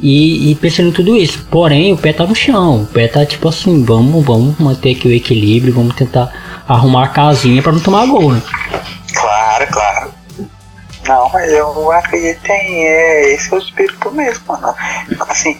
E, 0.00 0.50
e, 0.50 0.54
pensando 0.56 0.88
em 0.88 0.92
tudo 0.92 1.16
isso. 1.16 1.46
Porém, 1.48 1.92
o 1.92 1.96
pé 1.96 2.12
tá 2.12 2.26
no 2.26 2.34
chão. 2.34 2.82
O 2.82 2.86
pé 2.86 3.06
tá 3.06 3.24
tipo 3.24 3.48
assim, 3.48 3.84
vamos, 3.84 4.24
vamos 4.24 4.58
manter 4.58 4.96
aqui 4.96 5.06
o 5.06 5.12
equilíbrio, 5.12 5.72
vamos 5.72 5.94
tentar 5.94 6.32
arrumar 6.66 7.04
a 7.04 7.08
casinha 7.08 7.62
para 7.62 7.72
não 7.72 7.80
tomar 7.80 8.06
gol, 8.06 8.32
né? 8.32 8.42
Claro, 9.14 9.66
claro. 9.70 10.10
Não, 11.06 11.28
mas 11.30 11.52
eu 11.52 11.92
acredito 11.92 12.48
em 12.48 12.84
é, 12.84 13.34
esse 13.34 13.52
é 13.52 13.56
o 13.56 13.58
espírito 13.58 14.10
mesmo, 14.12 14.42
mano. 14.48 14.74
Assim, 15.28 15.56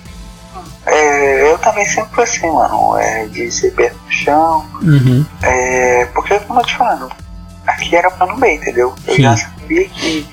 é, 0.86 1.50
eu 1.52 1.58
também 1.58 1.84
sempre 1.84 2.14
fui 2.14 2.24
assim, 2.24 2.50
mano, 2.50 2.96
é, 2.98 3.26
de 3.26 3.50
ser 3.50 3.72
pé 3.72 3.90
no 3.90 4.12
chão. 4.12 4.66
Uhum. 4.82 5.24
É, 5.42 6.06
porque, 6.06 6.38
como 6.40 6.60
eu 6.60 6.64
te 6.64 6.76
falando, 6.76 7.10
aqui 7.66 7.94
era 7.94 8.10
plano 8.10 8.36
B, 8.36 8.54
entendeu? 8.54 8.94
Eu 9.06 9.14
Sim. 9.14 9.22
já 9.22 9.36
sabia 9.36 9.88
que 9.88 10.26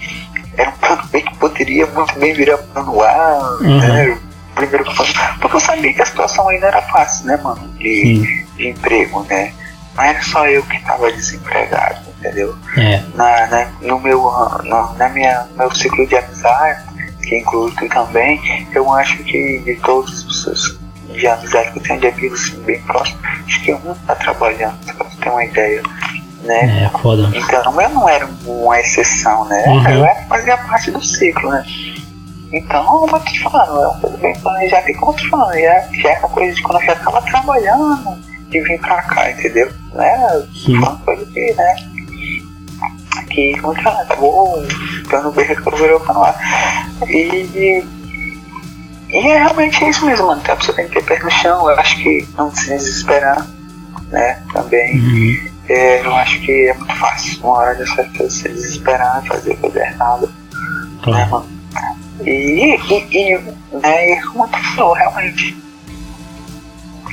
era 0.57 0.69
um 0.69 0.73
plano 0.73 1.03
B 1.11 1.21
que 1.21 1.35
poderia 1.35 1.85
muito 1.87 2.19
bem 2.19 2.33
virar 2.33 2.57
plano 2.57 3.01
A, 3.01 3.57
uhum. 3.61 3.77
né? 3.77 4.17
Primeiro 4.55 4.83
plano. 4.85 5.13
Porque 5.39 5.55
eu 5.55 5.59
sabia 5.59 5.93
que 5.93 6.01
a 6.01 6.05
situação 6.05 6.49
ainda 6.49 6.67
era 6.67 6.81
fácil, 6.83 7.27
né, 7.27 7.37
mano? 7.37 7.67
De, 7.77 8.45
de 8.57 8.69
emprego, 8.69 9.23
né? 9.29 9.53
Não 9.95 10.03
era 10.03 10.21
só 10.23 10.47
eu 10.47 10.63
que 10.63 10.77
estava 10.77 11.11
desempregado, 11.11 11.99
entendeu? 12.17 12.55
É. 12.77 13.03
Na, 13.15 13.47
na, 13.47 13.65
no 13.81 13.99
meu, 13.99 14.31
na, 14.63 14.93
na 14.93 15.09
minha, 15.09 15.47
meu 15.55 15.73
ciclo 15.75 16.07
de 16.07 16.15
amizade, 16.15 16.88
que 17.29 17.37
inclui 17.37 17.71
tu 17.77 17.87
também, 17.89 18.67
eu 18.73 18.91
acho 18.93 19.17
que 19.23 19.59
de 19.59 19.75
todas 19.77 20.11
as 20.11 20.23
pessoas 20.23 20.79
de 21.13 21.27
amizade 21.27 21.71
que 21.71 21.79
eu 21.79 21.83
tenho 21.83 21.99
de 21.99 22.07
amigos 22.07 22.41
assim, 22.41 22.61
bem 22.63 22.81
próximos, 22.81 23.19
acho 23.45 23.61
que 23.63 23.73
um 23.73 23.95
tá 24.07 24.15
trabalhando, 24.15 24.77
pra 24.85 25.05
você 25.05 25.17
ter 25.21 25.29
uma 25.29 25.45
ideia. 25.45 25.81
né? 26.43 26.83
É, 26.85 26.97
foda. 26.97 27.29
Então 27.33 27.81
eu 27.81 27.89
não 27.89 28.09
era 28.09 28.27
uma 28.45 28.79
exceção, 28.79 29.45
né? 29.45 29.63
Uhum. 29.67 29.89
Eu 29.89 30.05
era, 30.05 30.21
fazia 30.27 30.57
parte 30.57 30.91
do 30.91 31.03
ciclo, 31.03 31.49
né? 31.51 31.63
Então, 32.51 32.83
como 32.83 33.15
eu 33.15 33.19
tô 33.19 33.25
te 33.31 33.43
falando, 33.43 33.83
é 33.83 33.87
uma 33.87 33.99
coisa 33.99 34.17
bem 34.17 34.39
planejada 34.39 34.89
e 34.89 34.93
como 34.95 35.11
eu 35.11 35.15
tô 35.15 35.23
te 35.23 35.29
falando, 35.29 35.53
já, 35.53 35.81
já 36.01 36.09
é 36.09 36.19
uma 36.19 36.29
coisa 36.29 36.55
de 36.55 36.61
quando 36.63 36.81
eu 36.81 36.85
já 36.87 36.95
tava 36.95 37.21
trabalhando 37.21 38.17
de 38.49 38.61
vir 38.61 38.79
pra 38.79 39.01
cá, 39.03 39.29
entendeu? 39.31 39.71
Né? 39.93 40.45
Sim. 40.65 40.77
Uma 40.77 40.95
coisa 40.97 41.25
que, 41.27 41.53
né? 41.53 41.75
Que, 43.27 43.57
como 43.59 43.73
eu 43.73 43.77
te 43.77 43.83
falando, 43.83 44.01
acabou 44.01 44.67
dando 45.09 45.31
bem 45.31 45.45
resolveu 45.45 45.99
pra 46.01 46.17
lá. 46.17 46.35
E, 47.07 47.83
e 49.09 49.17
é 49.17 49.37
realmente 49.37 49.83
isso 49.87 50.05
mesmo, 50.05 50.27
mano. 50.27 50.41
A 50.47 50.55
pessoa 50.55 50.75
tem 50.75 50.87
que 50.87 50.95
ter 50.95 51.03
pé 51.03 51.23
no 51.23 51.31
chão, 51.31 51.69
eu 51.69 51.79
acho 51.79 51.97
que 51.97 52.27
não 52.37 52.53
se 52.53 52.69
desesperar, 52.69 53.47
né? 54.09 54.41
Também. 54.53 54.99
Uhum. 54.99 55.49
É, 55.69 56.03
eu 56.03 56.15
acho 56.15 56.39
que 56.41 56.67
é 56.67 56.73
muito 56.73 56.95
fácil, 56.95 57.39
uma 57.43 57.57
hora 57.57 57.75
dessa 57.75 58.03
pessoa 58.03 58.29
se 58.29 58.49
desesperar, 58.49 59.23
fazer 59.25 59.55
coisa 59.57 59.79
errada, 59.79 60.29
né, 61.05 61.25
mano? 61.25 61.47
E, 62.25 62.75
e, 62.75 63.07
e 63.11 63.37
né, 63.77 64.13
e 64.13 64.21
como 64.23 64.47
tu 64.47 64.57
falou, 64.75 64.93
realmente, 64.93 65.55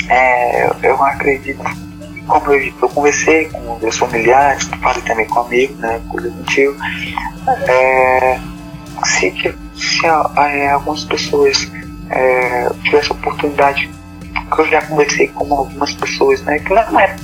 é, 0.08 0.70
eu 0.82 1.04
acredito, 1.04 1.62
como 2.26 2.52
eu, 2.52 2.72
eu 2.82 2.88
conversei 2.88 3.46
com 3.46 3.78
meus 3.80 3.96
familiares, 3.98 4.64
falei 4.82 5.02
também 5.02 5.26
comigo, 5.26 5.74
né, 5.78 6.00
coisa 6.08 6.28
do 6.30 6.42
tio, 6.44 6.76
é, 7.68 8.38
se, 9.04 9.30
que- 9.30 9.54
se 9.74 10.06
é, 10.06 10.70
algumas 10.70 11.04
pessoas 11.04 11.70
é, 12.10 12.68
tivessem 12.84 13.12
oportunidade, 13.12 13.90
porque 14.48 14.62
eu 14.62 14.66
já 14.68 14.82
conversei 14.82 15.28
com 15.28 15.52
algumas 15.54 15.92
pessoas, 15.94 16.40
né, 16.42 16.58
que 16.58 16.72
não 16.72 16.98
eram 17.00 17.16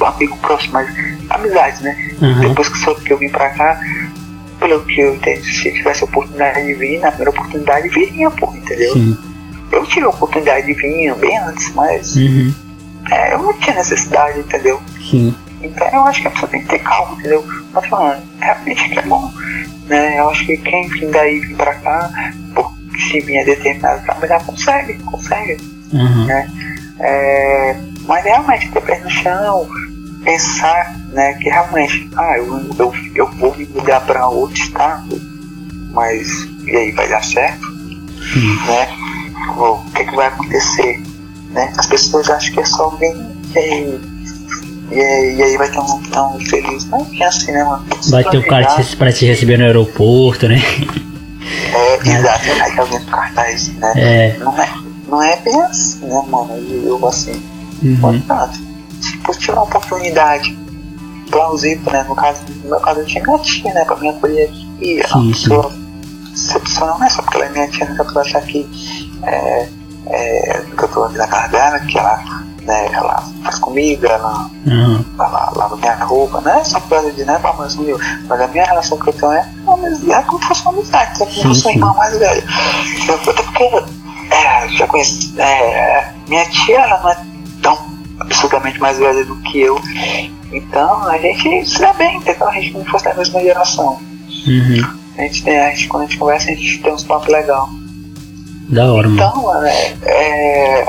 amigo 0.00 0.36
próximo, 0.38 0.74
mas 0.74 0.88
amizades, 1.30 1.80
né, 1.80 1.96
Uhum. 2.20 2.40
depois 2.40 2.68
que 2.68 2.78
soube 2.78 3.00
que 3.02 3.12
eu 3.12 3.18
vim 3.18 3.28
pra 3.28 3.50
cá, 3.50 3.80
pelo 4.58 4.80
que 4.84 5.00
eu 5.00 5.14
entendi, 5.14 5.44
se 5.52 5.72
tivesse 5.72 6.02
oportunidade 6.04 6.66
de 6.66 6.74
vir, 6.74 6.98
na 7.00 7.08
primeira 7.10 7.30
oportunidade 7.30 7.88
viria, 7.90 8.30
pô, 8.30 8.52
entendeu? 8.54 8.92
Sim. 8.92 9.16
Eu 9.70 9.84
tive 9.86 10.06
a 10.06 10.08
oportunidade 10.08 10.66
de 10.66 10.74
vir 10.74 11.14
bem 11.16 11.38
antes, 11.38 11.72
mas 11.74 12.16
Uhum. 12.16 12.52
É, 13.10 13.34
eu 13.34 13.42
não 13.42 13.52
tinha 13.54 13.76
necessidade, 13.76 14.40
entendeu? 14.40 14.80
Sim. 15.10 15.34
Então 15.62 15.88
eu 15.88 16.04
acho 16.04 16.22
que 16.22 16.28
a 16.28 16.30
pessoa 16.30 16.50
tem 16.50 16.62
que 16.62 16.68
ter 16.68 16.78
calma, 16.80 17.14
entendeu? 17.18 17.44
Mas 17.72 17.86
falando, 17.86 18.22
realmente 18.40 18.88
que 18.88 18.98
é 18.98 19.02
bom, 19.02 19.32
né? 19.86 20.18
Eu 20.18 20.30
acho 20.30 20.46
que 20.46 20.56
quem 20.58 20.88
vir 20.88 21.10
daí 21.10 21.40
vir 21.40 21.56
pra 21.56 21.74
cá, 21.76 22.10
por, 22.54 22.72
se 23.08 23.20
vier 23.20 23.44
determinado 23.44 24.02
trabalhar, 24.04 24.44
consegue, 24.44 24.94
consegue. 25.04 25.56
Uhum. 25.92 26.28
É, 27.00 27.76
mas 28.06 28.24
realmente 28.24 28.70
ter 28.70 28.82
pé 28.82 29.00
no 29.00 29.10
chão, 29.10 29.68
pensar 30.24 30.96
né, 31.12 31.34
que 31.34 31.48
realmente, 31.48 32.08
ah, 32.16 32.36
eu, 32.36 32.60
eu, 32.78 32.94
eu 33.14 33.30
vou 33.32 33.54
me 33.56 33.66
mudar 33.66 34.00
para 34.00 34.28
outro 34.28 34.56
estado, 34.56 35.20
mas 35.92 36.26
e 36.64 36.76
aí 36.76 36.92
vai 36.92 37.08
dar 37.08 37.24
certo? 37.24 37.66
Sim. 38.32 38.56
Né? 38.66 38.88
O 39.56 39.78
que, 39.94 40.04
que 40.04 40.14
vai 40.14 40.26
acontecer? 40.26 41.02
Né? 41.50 41.72
As 41.76 41.86
pessoas 41.86 42.28
acham 42.30 42.52
que 42.54 42.60
é 42.60 42.64
só 42.64 42.88
vir 42.90 43.16
e 43.54 43.58
aí, 43.58 44.00
e 44.90 45.00
aí, 45.00 45.36
e 45.36 45.42
aí 45.42 45.56
vai 45.56 45.70
ter 45.70 45.78
um 45.78 46.02
tão 46.10 46.38
feliz. 46.40 46.84
Não 46.86 47.06
é 47.20 47.24
assim, 47.24 47.52
né, 47.52 47.64
mano? 47.64 47.84
Se 48.02 48.10
Vai 48.10 48.24
ter 48.24 48.38
o 48.38 48.46
cara 48.46 48.66
te- 48.82 48.96
pra 48.96 49.12
te 49.12 49.24
receber 49.26 49.56
no 49.58 49.64
aeroporto, 49.64 50.46
né? 50.48 50.56
É, 51.74 51.94
exato, 52.08 52.44
aí 52.62 52.76
tá 52.76 52.84
vendo 52.84 53.06
cartaz, 53.06 53.68
né? 53.76 53.92
É. 53.96 54.36
Não 54.38 54.56
é, 54.60 54.68
não 55.08 55.22
é 55.22 55.36
bem 55.40 55.60
assim, 55.62 56.04
né, 56.06 56.22
mano? 56.28 56.52
Eu, 56.84 57.06
assim. 57.08 57.42
Uhum. 57.82 57.96
Portanto, 58.00 58.58
se 59.00 59.16
fosse 59.18 59.38
tiver 59.40 59.52
uma 59.54 59.62
oportunidade 59.62 60.58
plausível, 61.30 61.92
né? 61.92 62.04
No 62.08 62.14
caso, 62.14 62.42
no 62.64 62.70
meu 62.70 62.80
caso 62.80 63.00
eu 63.00 63.06
tinha 63.06 63.22
minha 63.24 63.38
tia, 63.38 63.72
né? 63.72 63.84
Pra 63.84 63.96
me 63.96 64.08
acolher 64.10 64.48
aqui. 64.48 65.00
a 65.04 65.08
Sim, 65.08 65.30
pessoa, 65.32 65.72
pessoa 66.64 66.90
não 66.98 67.04
é 67.04 67.10
só 67.10 67.22
porque 67.22 67.36
ela 67.36 67.46
é 67.46 67.50
minha 67.50 67.68
tia, 67.68 67.86
né? 67.86 67.94
Que 67.94 68.00
a 68.02 68.04
pessoa 68.04 68.24
achar 68.24 68.42
que, 68.42 68.68
é, 69.22 69.68
é, 70.10 70.62
que 70.76 70.82
eu 70.84 70.88
tô 70.88 71.04
aqui 71.04 71.16
na 71.18 71.26
casa 71.26 71.48
dela, 71.48 71.78
que 71.80 71.98
ela, 71.98 72.16
né, 72.62 72.88
ela 72.92 73.22
faz 73.44 73.58
comida, 73.58 74.08
ela, 74.08 74.50
Uhum. 74.66 75.04
ela 75.18 75.52
lava 75.56 75.76
minha 75.76 75.94
roupa, 76.04 76.40
não 76.42 76.52
é 76.58 76.64
só 76.64 76.78
por 76.80 76.88
causa 76.90 77.10
de, 77.12 77.24
né, 77.24 77.38
pra 77.40 77.52
mais 77.54 77.74
humilde, 77.74 78.02
mas 78.28 78.40
a 78.40 78.46
minha 78.48 78.64
relação 78.64 78.98
que 78.98 79.08
eu 79.08 79.12
tenho 79.14 79.32
é, 79.32 79.46
uma 79.66 79.88
é 80.14 80.22
como 80.22 80.40
se 80.42 80.48
fosse 80.48 80.62
uma 80.62 80.72
amizade? 80.72 81.18
Sim, 81.18 81.24
Como 81.24 81.30
se 81.32 81.42
fosse 81.42 81.60
um 81.60 81.62
sim. 81.62 81.70
irmão 81.76 81.94
mais 81.96 82.18
velho. 82.18 82.42
Eu- 83.08 83.14
Até 83.14 83.42
porque, 83.42 83.64
é, 84.34 84.68
já 84.76 84.86
conheci, 84.86 85.34
é, 85.40 86.12
minha 86.28 86.44
tia, 86.50 86.80
ela 86.80 87.00
não 87.00 87.10
é 87.10 87.18
tão 87.62 87.78
absurdamente 88.20 88.78
mais 88.80 88.98
velha 88.98 89.24
do 89.24 89.36
que 89.42 89.60
eu, 89.60 89.80
então 90.52 91.06
a 91.08 91.18
gente 91.18 91.66
se 91.68 91.78
dá 91.80 91.92
bem, 91.94 92.16
entendeu? 92.16 92.48
A 92.48 92.52
gente 92.52 92.72
não 92.76 92.84
fosse 92.86 93.04
da 93.04 93.14
mesma 93.14 93.40
geração. 93.40 93.98
Uhum. 94.46 94.98
A 95.18 95.22
gente 95.22 95.42
tem, 95.44 95.58
a 95.58 95.70
gente, 95.70 95.88
quando 95.88 96.02
a 96.04 96.06
gente 96.06 96.18
conversa, 96.18 96.50
a 96.50 96.54
gente 96.54 96.78
tem 96.82 96.92
uns 96.92 97.04
papos 97.04 97.28
legais. 97.28 97.64
Da 98.68 98.92
hora, 98.92 99.08
mano. 99.08 99.14
Então, 99.16 99.42
mano, 99.42 99.66
é, 99.66 99.96
é, 100.04 100.88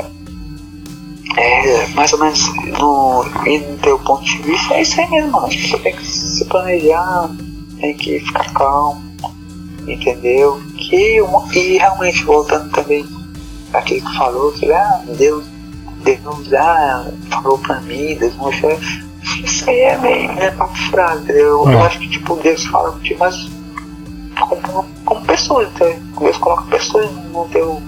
é, 1.36 1.86
mais 1.94 2.12
ou 2.12 2.18
menos 2.18 2.46
no, 2.78 3.24
no 3.24 3.78
teu 3.78 3.98
ponto 4.00 4.22
de 4.24 4.38
vista, 4.42 4.74
é 4.74 4.82
isso 4.82 5.00
aí 5.00 5.10
mesmo, 5.10 5.32
mano. 5.32 5.48
Você 5.50 5.78
tem 5.78 5.96
que 5.96 6.06
se 6.06 6.44
planejar, 6.46 7.30
tem 7.80 7.94
que 7.96 8.20
ficar 8.20 8.52
calmo, 8.52 9.02
entendeu? 9.86 10.60
Que 10.76 11.20
e 11.54 11.78
realmente, 11.78 12.22
voltando 12.24 12.70
também 12.70 13.06
àquilo 13.72 14.04
que 14.06 14.16
falou, 14.16 14.52
que 14.52 14.70
ah, 14.72 15.00
Deus, 15.16 15.44
Deus 16.04 16.52
ah, 16.54 17.06
falou 17.30 17.58
pra 17.58 17.80
mim, 17.80 18.14
Deus 18.16 18.34
mostrou. 18.36 18.78
Isso 19.44 19.68
aí 19.70 19.80
é 19.80 19.98
meio 19.98 20.30
é 20.32 20.50
papo 20.50 20.76
furado, 20.76 21.22
entendeu? 21.22 21.62
Eu 21.66 21.68
É. 21.70 21.86
acho 21.86 21.98
que 21.98 22.08
tipo, 22.08 22.36
Deus 22.36 22.64
fala 22.66 22.90
contigo, 22.92 23.20
mas 23.20 23.48
como, 24.46 24.86
como 25.04 25.20
pessoas, 25.26 25.68
entendeu? 25.68 25.98
Deus 26.20 26.36
coloca 26.38 26.62
pessoas 26.64 27.10
no 27.32 27.44
teu, 27.46 27.80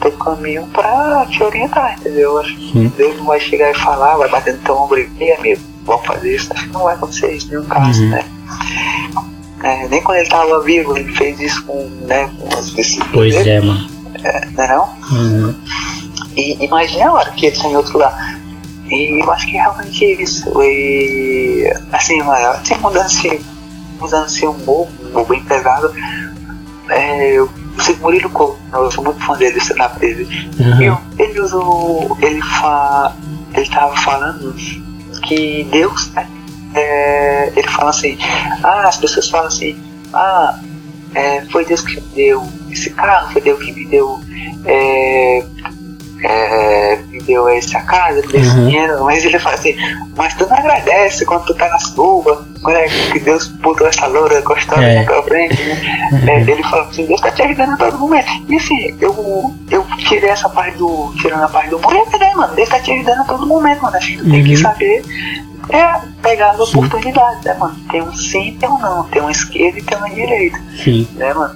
teu 0.00 0.12
caminho 0.12 0.66
pra 0.72 1.26
te 1.26 1.42
orientar, 1.42 1.96
entendeu? 1.98 2.32
Eu 2.32 2.38
acho 2.38 2.56
que. 2.56 2.88
Deus 2.96 3.16
não 3.16 3.24
vai 3.26 3.40
chegar 3.40 3.70
e 3.70 3.74
falar, 3.78 4.16
vai 4.16 4.28
bater 4.28 4.54
no 4.54 4.60
teu 4.60 4.76
ombro 4.76 4.98
e 4.98 5.08
"Ei, 5.20 5.32
amigo, 5.34 5.60
vamos 5.84 6.06
fazer 6.06 6.36
isso. 6.36 6.52
Acho 6.52 6.66
que 6.66 6.72
não 6.72 6.82
vai 6.84 6.94
acontecer 6.94 7.32
isso 7.32 7.46
em 7.46 7.50
nenhum 7.50 7.64
caso, 7.64 8.02
Uhum. 8.02 8.08
né? 8.10 8.24
É, 9.62 9.88
nem 9.88 10.00
quando 10.02 10.18
ele 10.18 10.28
tava 10.28 10.60
vivo, 10.62 10.96
ele 10.96 11.12
fez 11.16 11.40
isso 11.40 11.64
com, 11.64 11.82
né, 12.02 12.30
com 12.38 12.48
discípulos 12.76 13.10
Pois 13.12 13.34
dele, 13.34 13.50
é, 13.50 13.60
mano. 13.60 13.88
não 14.56 14.64
é 14.64 14.68
não? 14.68 14.88
Uhum. 15.10 15.54
E 16.36 16.64
imagine 16.64 17.02
a 17.02 17.12
hora 17.12 17.30
que 17.32 17.46
ele 17.46 17.56
está 17.56 17.68
em 17.68 17.76
outro 17.76 17.94
lugar. 17.94 18.38
E 18.88 19.20
eu 19.22 19.30
acho 19.32 19.46
que 19.48 19.56
é 19.58 19.60
realmente 19.60 20.04
isso. 20.22 20.48
E 20.62 21.64
assim, 21.92 22.22
mano, 22.22 22.46
assim, 22.50 22.74
mudando 22.76 23.08
assim, 24.04 24.16
mudando 24.16 24.24
assim 24.24 24.46
um 24.46 24.50
humor, 24.52 24.88
um 25.02 25.08
humor 25.08 25.26
bem 25.26 25.42
pesado. 25.44 25.92
É, 26.90 27.32
eu 27.32 27.48
sei 27.80 27.94
que 27.94 28.00
Murilo 28.00 28.30
Couto, 28.30 28.58
né, 28.72 28.78
eu 28.78 28.90
sou 28.90 29.04
muito 29.04 29.22
fã 29.24 29.36
dele, 29.36 29.52
do 29.52 29.58
stand-up 29.58 29.98
dele. 29.98 30.26
E 30.58 30.88
Uhum. 30.88 30.98
ele 31.18 31.40
usou. 31.40 32.16
Ele 32.20 32.40
fa, 32.42 33.14
ele 33.54 33.68
tava 33.68 33.94
falando 33.98 34.54
que 35.22 35.64
Deus, 35.70 36.10
né? 36.12 36.26
é, 36.74 37.52
ele 37.56 37.68
fala 37.68 37.90
assim, 37.90 38.16
ah, 38.62 38.88
as 38.88 38.96
pessoas 38.96 39.28
falam 39.28 39.48
assim, 39.48 39.76
ah, 40.12 40.58
é, 41.14 41.42
foi 41.46 41.64
Deus 41.64 41.82
que 41.82 41.96
me 41.96 42.00
deu 42.14 42.46
esse 42.70 42.90
carro, 42.90 43.32
foi 43.32 43.42
Deus 43.42 43.62
que 43.62 43.72
me 43.72 43.86
deu. 43.86 44.20
É, 44.64 45.44
é, 46.24 46.96
me 47.08 47.20
deu 47.22 47.48
essa 47.48 47.80
casa, 47.80 48.20
me 48.22 48.28
deu 48.28 48.40
esse 48.40 48.50
Uhum. 48.50 48.66
dinheiro, 48.66 49.04
mas 49.04 49.24
ele 49.24 49.38
fala 49.38 49.54
assim, 49.54 49.76
mas 50.16 50.34
tu 50.34 50.46
não 50.48 50.56
agradece 50.56 51.24
quando 51.24 51.44
tu 51.46 51.54
tá 51.54 51.68
na 51.68 51.78
chuva, 51.78 52.46
quando 52.62 52.76
é 52.76 52.88
que 52.88 53.20
Deus 53.20 53.46
botou 53.48 53.86
essa 53.86 54.06
loura 54.06 54.40
gostosa 54.40 54.82
É. 54.82 55.00
na 55.00 55.06
tua 55.06 55.22
frente, 55.22 55.62
né? 55.62 55.78
É, 56.26 56.40
ele 56.40 56.62
fala 56.64 56.82
assim, 56.88 57.06
Deus 57.06 57.20
tá 57.20 57.30
te 57.30 57.42
ajudando 57.42 57.72
a 57.74 57.76
todo 57.76 57.98
momento. 57.98 58.28
E 58.48 58.56
assim, 58.56 58.96
eu, 59.00 59.54
eu 59.70 59.86
tirei 60.08 60.30
essa 60.30 60.48
parte 60.48 60.76
do. 60.78 61.12
Tirando 61.20 61.42
a 61.44 61.48
parte 61.48 61.70
do 61.70 61.76
humor, 61.78 61.94
é 61.94 62.04
verdade, 62.10 62.36
mano. 62.36 62.54
Deus 62.54 62.68
tá 62.68 62.80
te 62.80 62.92
ajudando 62.92 63.20
a 63.20 63.24
todo 63.24 63.46
momento, 63.46 63.82
mano. 63.82 63.96
Acho 63.96 64.08
que 64.08 64.16
tu 64.18 64.30
tem 64.30 64.42
que 64.44 64.54
Uhum. 64.56 64.62
saber 64.62 65.04
é, 65.70 66.00
pegar 66.22 66.50
as 66.52 66.60
oportunidades, 66.60 67.44
né, 67.44 67.54
mano? 67.54 67.76
Tem 67.90 68.02
um 68.02 68.14
sim, 68.14 68.56
tem 68.58 68.68
um 68.68 68.78
não. 68.78 69.04
Tem 69.04 69.20
uma 69.22 69.30
esquerda 69.30 69.78
e 69.78 69.82
tem 69.82 69.98
uma 69.98 70.10
direita, 70.10 70.58
Sim. 70.82 71.06
né, 71.14 71.32
mano? 71.34 71.54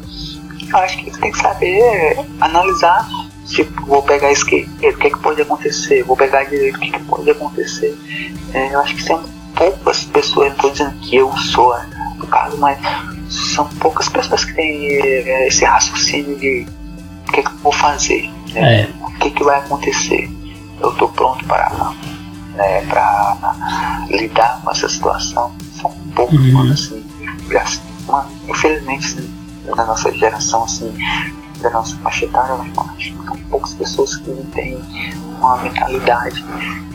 Eu 0.69 0.77
acho 0.79 0.99
que 0.99 1.11
tu 1.11 1.19
tem 1.19 1.33
que 1.33 1.39
saber 1.39 2.19
analisar. 2.41 3.07
Tipo, 3.53 3.85
vou 3.87 4.03
pegar 4.03 4.29
a 4.29 4.33
esquerda, 4.33 4.71
o 4.73 4.79
que, 4.79 5.07
é 5.07 5.11
que 5.11 5.19
pode 5.19 5.43
acontecer? 5.43 6.03
Vou 6.05 6.17
pegar 6.17 6.41
a 6.41 6.45
direita, 6.45 6.79
o 6.79 6.81
que, 6.81 6.89
é 6.89 6.93
que 6.93 7.05
pode 7.05 7.31
acontecer? 7.31 7.97
É, 8.55 8.75
eu 8.75 8.81
acho 8.81 8.95
que 8.97 9.03
são 9.03 9.23
poucas 9.55 10.05
pessoas, 10.05 10.49
não 10.49 10.57
estou 10.57 10.71
dizendo 10.71 10.99
que 11.01 11.17
eu 11.17 11.37
sou 11.37 11.75
no 12.17 12.27
caso, 12.27 12.57
mas 12.59 12.79
são 13.29 13.67
poucas 13.81 14.09
pessoas 14.09 14.45
que 14.45 14.55
têm 14.55 14.87
é, 14.87 15.49
esse 15.49 15.65
raciocínio 15.65 16.39
de 16.39 16.67
o 17.29 17.33
que, 17.33 17.41
é 17.41 17.43
que 17.43 17.51
eu 17.51 17.59
vou 17.59 17.73
fazer, 17.73 18.31
né? 18.53 18.83
É. 18.83 18.89
o 19.07 19.19
que, 19.19 19.31
que 19.31 19.45
vai 19.45 19.59
acontecer. 19.59 20.31
Eu 20.81 20.91
estou 20.91 21.09
pronto 21.09 21.45
para 21.45 21.93
né, 22.55 22.83
pra 22.87 24.07
lidar 24.11 24.61
com 24.63 24.71
essa 24.71 24.89
situação. 24.89 25.53
São 25.81 25.91
poucos, 26.15 26.39
Uhum. 26.39 26.53
mano, 26.53 26.73
assim, 26.73 27.05
assim, 27.61 27.81
mano, 28.07 28.31
infelizmente, 28.49 29.07
assim, 29.07 29.35
na 29.65 29.85
nossa 29.85 30.13
geração, 30.13 30.65
assim, 30.65 30.93
da 31.63 31.71
nossa 31.71 31.97
faixa 31.99 32.25
etária, 32.25 32.57
que 32.99 33.15
são 33.25 33.37
poucas 33.51 33.75
pessoas 33.75 34.17
que 34.17 34.31
têm 34.53 34.79
uma 35.39 35.57
mentalidade 35.59 36.45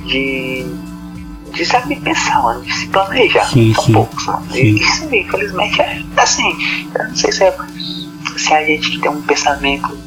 de, 0.06 0.66
de 1.54 1.66
saber 1.66 2.00
pensar, 2.02 2.42
mano, 2.44 2.62
de 2.62 2.74
se 2.74 2.88
planejar. 2.88 3.50
Sim, 3.50 3.74
São 3.74 3.84
sim. 3.84 3.94
poucos, 3.94 4.26
mano. 4.26 4.52
Sim. 4.52 4.76
Isso, 4.76 5.16
infelizmente, 5.16 5.82
é 5.82 6.02
assim. 6.18 6.88
Eu 6.94 7.08
não 7.08 7.16
sei 7.16 7.32
se 7.32 7.44
é 7.44 7.58
se 8.38 8.54
a 8.54 8.64
gente 8.64 8.92
que 8.92 9.00
tem 9.00 9.10
um 9.10 9.22
pensamento 9.22 9.98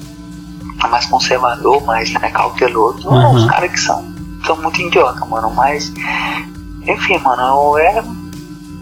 mais 0.88 1.06
conservador, 1.06 1.84
mais 1.84 2.11
né, 2.12 2.30
cauteloso, 2.30 3.04
não 3.04 3.20
é 3.20 3.24
Aham. 3.24 3.34
os 3.34 3.46
caras 3.46 3.70
que 3.70 3.80
são, 3.80 4.04
são 4.46 4.56
muito 4.56 4.80
idiota, 4.80 5.24
mano. 5.26 5.52
Mas, 5.54 5.92
enfim, 6.86 7.18
mano, 7.18 7.76
é, 7.78 8.02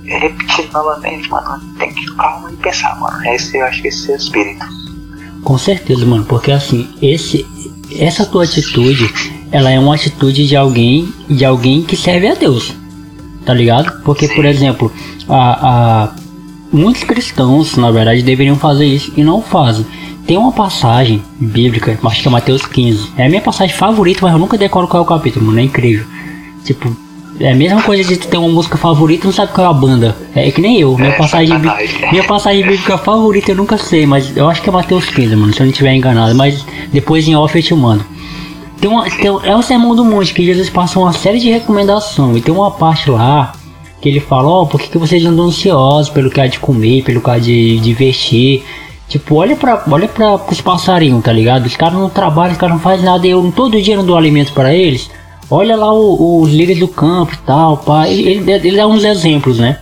é 0.07 0.18
repetido 0.18 0.72
novamente, 0.72 1.29
mano. 1.31 1.61
Tem 1.79 1.93
que 1.93 2.14
calma 2.16 2.53
e 2.53 2.57
pensar, 2.57 2.99
mano. 3.01 3.24
Esse, 3.26 3.57
eu 3.59 3.66
acho 3.66 3.83
que 3.83 3.89
esse 3.89 4.11
é 4.11 4.14
o 4.14 4.16
espírito. 4.16 4.66
Com 5.49 5.57
certeza, 5.57 6.05
mano, 6.05 6.26
porque 6.26 6.53
assim, 6.53 6.86
esse 7.01 7.46
essa 7.99 8.26
tua 8.26 8.44
atitude, 8.44 9.11
ela 9.51 9.70
é 9.70 9.80
uma 9.80 9.94
atitude 9.94 10.46
de 10.46 10.55
alguém, 10.55 11.11
de 11.26 11.42
alguém 11.42 11.82
que 11.82 11.96
serve 11.96 12.28
a 12.28 12.34
Deus. 12.34 12.74
Tá 13.46 13.55
ligado? 13.55 14.03
Porque, 14.03 14.28
por 14.28 14.44
exemplo, 14.44 14.92
a, 15.26 16.05
a 16.05 16.14
muitos 16.70 17.03
cristãos, 17.03 17.78
na 17.78 17.90
verdade, 17.90 18.20
deveriam 18.20 18.57
fazer 18.57 18.84
isso 18.84 19.11
e 19.16 19.24
não 19.24 19.40
fazem. 19.40 19.86
Tem 20.26 20.36
uma 20.36 20.53
passagem 20.53 21.22
bíblica, 21.40 21.99
acho 22.05 22.20
que 22.20 22.28
é 22.28 22.30
Mateus 22.30 22.66
15. 22.66 23.12
É 23.16 23.24
a 23.24 23.28
minha 23.30 23.40
passagem 23.40 23.74
favorita, 23.74 24.20
mas 24.24 24.34
eu 24.34 24.38
nunca 24.38 24.59
decoro 24.59 24.86
qual 24.86 25.03
é 25.03 25.07
o 25.07 25.09
capítulo, 25.09 25.46
mano. 25.46 25.61
É 25.61 25.62
incrível. 25.62 26.05
Tipo, 26.62 26.94
é 27.41 27.53
a 27.53 27.55
mesma 27.55 27.82
coisa 27.82 28.03
de 28.09 28.16
tu 28.16 28.26
ter 28.28 28.36
uma 28.36 28.49
música 28.49 28.76
favorita 28.76 29.24
e 29.24 29.26
não 29.26 29.32
sabe 29.32 29.53
qual 29.53 29.66
é 29.66 29.70
a 29.70 29.72
banda. 29.72 30.16
É 30.34 30.51
que 30.51 30.61
nem 30.61 30.80
eu. 30.80 30.97
Minha 30.97 31.11
É, 31.11 31.16
passagem, 31.16 31.49
sacanagem. 31.49 32.11
minha 32.11 32.24
passagem 32.24 32.62
bíblica 32.62 32.99
favorita 32.99 33.53
eu 33.53 33.57
nunca 33.57 33.76
sei, 33.78 34.07
mas 34.07 34.36
eu 34.36 34.49
acho 34.49 34.61
que 34.62 34.68
é 34.68 34.72
Mateus 34.72 35.07
15, 35.07 35.36
mano, 35.36 35.53
se 35.53 35.61
eu 35.61 35.64
não 35.66 35.70
estiver 35.70 35.95
enganado. 35.95 36.34
Mas 36.34 36.64
depois 36.93 37.26
em 37.28 37.36
off 37.36 37.57
eu 37.57 37.62
te 37.62 37.74
mando. 37.74 38.05
Tem 38.80 38.89
uma, 38.91 39.05
tem, 39.11 39.26
é 39.45 39.57
o 39.57 39.62
sermão 39.62 39.95
do 39.95 40.05
monte 40.05 40.32
que 40.32 40.45
Jesus 40.45 40.70
passa 40.70 40.99
uma 41.01 41.12
série 41.12 41.39
de 41.41 41.51
recomendações. 41.51 42.36
E 42.36 42.41
tem 42.41 42.55
uma 42.55 42.70
parte 42.70 43.11
lá 43.11 43.53
que 44.01 44.09
ele 44.09 44.20
fala: 44.20 44.49
Ó, 44.49 44.64
por 44.66 44.80
que, 44.80 44.89
que 44.89 44.99
vocês 44.99 45.24
andam 45.24 45.47
ansiosos 45.47 46.09
pelo 46.11 46.30
que 46.30 46.41
há 46.41 46.47
de 46.47 46.59
comer, 46.61 47.03
pelo 47.03 47.20
que 47.20 47.30
há 47.30 47.39
de, 47.39 47.78
de 47.78 47.93
vestir? 47.95 48.64
Tipo, 49.09 49.36
olha 49.36 49.57
pra, 49.57 49.82
olha 49.91 50.07
pra 50.07 50.34
os 50.34 50.61
passarinhos, 50.61 51.24
tá 51.24 51.32
ligado? 51.32 51.64
Os 51.66 51.74
caras 51.74 51.99
não 51.99 52.11
trabalham, 52.11 52.53
os 52.53 52.59
caras 52.59 52.74
não 52.76 52.82
fazem 52.82 53.05
nada. 53.07 53.26
Eu 53.26 53.53
todo 53.57 53.80
dia 53.80 53.97
não 53.97 54.05
dou 54.05 54.16
alimento 54.16 54.53
para 54.53 54.74
eles. 54.74 55.11
Olha 55.51 55.76
lá 55.76 55.92
o- 55.92 56.42
os 56.42 56.51
líderes 56.51 56.78
do 56.80 56.88
campo 56.88 57.32
e 57.34 57.38
tal, 57.46 57.78
pá. 57.78 58.09
Ele, 58.09 58.51
ele, 58.51 58.76
dá 58.76 58.86
uns 58.86 59.05
exemplos, 59.05 59.59
né? 59.59 59.78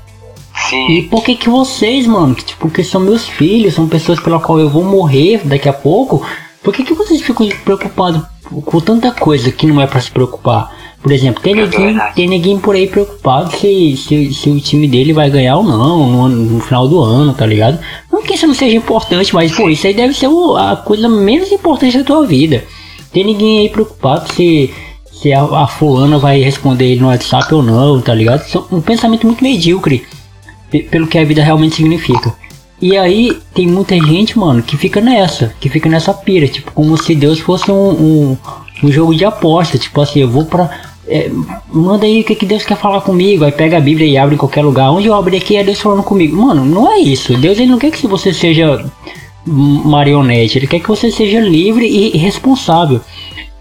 E 0.54 0.68
Sim, 0.68 1.02
por 1.10 1.22
que 1.22 1.36
que 1.36 1.48
vocês, 1.48 2.06
mano, 2.06 2.34
que 2.34 2.44
tipo, 2.44 2.68
que 2.70 2.82
são 2.82 3.00
meus 3.00 3.28
filhos, 3.28 3.74
são 3.74 3.86
pessoas 3.86 4.18
pela 4.18 4.40
qual 4.40 4.58
eu 4.58 4.68
vou 4.70 4.82
morrer 4.84 5.40
daqui 5.44 5.68
a 5.68 5.72
pouco, 5.72 6.24
por 6.62 6.72
que 6.72 6.82
que 6.82 6.94
vocês 6.94 7.20
ficam 7.20 7.48
preocupados 7.64 8.22
com 8.64 8.80
tanta 8.80 9.12
coisa 9.12 9.50
que 9.52 9.66
não 9.66 9.80
é 9.80 9.86
pra 9.86 10.00
se 10.00 10.10
preocupar? 10.10 10.74
Por 11.02 11.12
exemplo, 11.12 11.40
tem 11.42 11.52
É 11.52 11.62
ninguém, 11.62 12.00
tem 12.16 12.26
ninguém 12.28 12.58
por 12.58 12.74
aí 12.74 12.88
preocupado 12.88 13.54
se, 13.56 13.96
se, 13.96 14.34
se 14.34 14.50
o 14.50 14.58
time 14.60 14.88
dele 14.88 15.12
vai 15.12 15.30
ganhar 15.30 15.56
ou 15.58 15.62
não 15.62 16.10
no, 16.10 16.28
no 16.28 16.60
final 16.60 16.88
do 16.88 17.00
ano, 17.00 17.32
tá 17.32 17.46
ligado? 17.46 17.78
Não 18.10 18.22
que 18.22 18.34
isso 18.34 18.46
não 18.46 18.54
seja 18.54 18.76
importante, 18.76 19.32
mas 19.34 19.52
pô, 19.52 19.68
isso 19.68 19.86
aí 19.86 19.94
deve 19.94 20.14
ser 20.14 20.26
a 20.58 20.74
coisa 20.76 21.08
menos 21.08 21.52
importante 21.52 21.98
da 21.98 22.02
tua 22.02 22.26
vida. 22.26 22.64
Tem 23.12 23.22
ninguém 23.24 23.60
aí 23.60 23.68
preocupado 23.68 24.32
se, 24.32 24.72
se 25.27 25.33
a, 25.33 25.43
a 25.43 25.66
fulana 25.66 26.18
vai 26.18 26.41
responder 26.41 26.85
ele 26.85 27.01
no 27.01 27.09
WhatsApp 27.09 27.53
ou 27.53 27.61
não, 27.61 28.01
tá 28.01 28.14
ligado? 28.14 28.45
Um 28.70 28.81
pensamento 28.81 29.27
muito 29.27 29.43
medíocre 29.43 30.07
pe- 30.70 30.85
pelo 30.85 31.09
que 31.09 31.18
a 31.18 31.24
vida 31.24 31.43
realmente 31.43 31.74
significa. 31.74 32.33
E 32.81 32.97
aí 32.97 33.37
tem 33.53 33.66
muita 33.66 33.97
gente, 33.97 34.39
mano, 34.39 34.62
que 34.62 34.77
fica 34.77 35.01
nessa, 35.01 35.53
que 35.59 35.68
fica 35.68 35.89
nessa 35.89 36.14
pira, 36.14 36.47
tipo, 36.47 36.70
como 36.70 36.97
se 36.97 37.12
Deus 37.14 37.41
fosse 37.41 37.72
um, 37.72 37.74
um, 37.91 38.37
um 38.85 38.93
jogo 38.93 39.16
de 39.16 39.24
aposta, 39.24 39.77
tipo 39.79 40.01
assim, 40.01 40.20
eu 40.20 40.29
vou 40.29 40.45
pra. 40.45 40.70
é, 41.09 41.29
manda 41.72 42.07
aí 42.07 42.20
o 42.20 42.24
que, 42.24 42.37
que 42.37 42.47
Deus 42.47 42.62
quer 42.62 42.77
falar 42.77 43.01
comigo, 43.01 43.45
aí 43.45 43.51
pega 43.51 43.79
a 43.79 43.81
Bíblia 43.81 44.07
e 44.07 44.16
abre 44.16 44.37
em 44.37 44.39
qualquer 44.39 44.62
lugar. 44.62 44.93
Onde 44.93 45.09
eu 45.09 45.14
abrir 45.14 45.39
aqui 45.39 45.57
é 45.57 45.64
Deus 45.64 45.81
falando 45.81 46.05
comigo. 46.05 46.37
Mano, 46.37 46.64
não 46.64 46.89
é 46.93 46.99
isso. 47.01 47.37
Deus 47.37 47.59
ele 47.59 47.70
não 47.70 47.79
quer 47.79 47.91
que 47.91 48.07
você 48.07 48.33
seja 48.33 48.85
marionete, 49.45 50.59
ele 50.59 50.66
quer 50.66 50.81
que 50.81 50.89
você 50.89 51.11
seja 51.11 51.41
livre 51.41 51.87
e 51.87 52.16
responsável. 52.16 53.01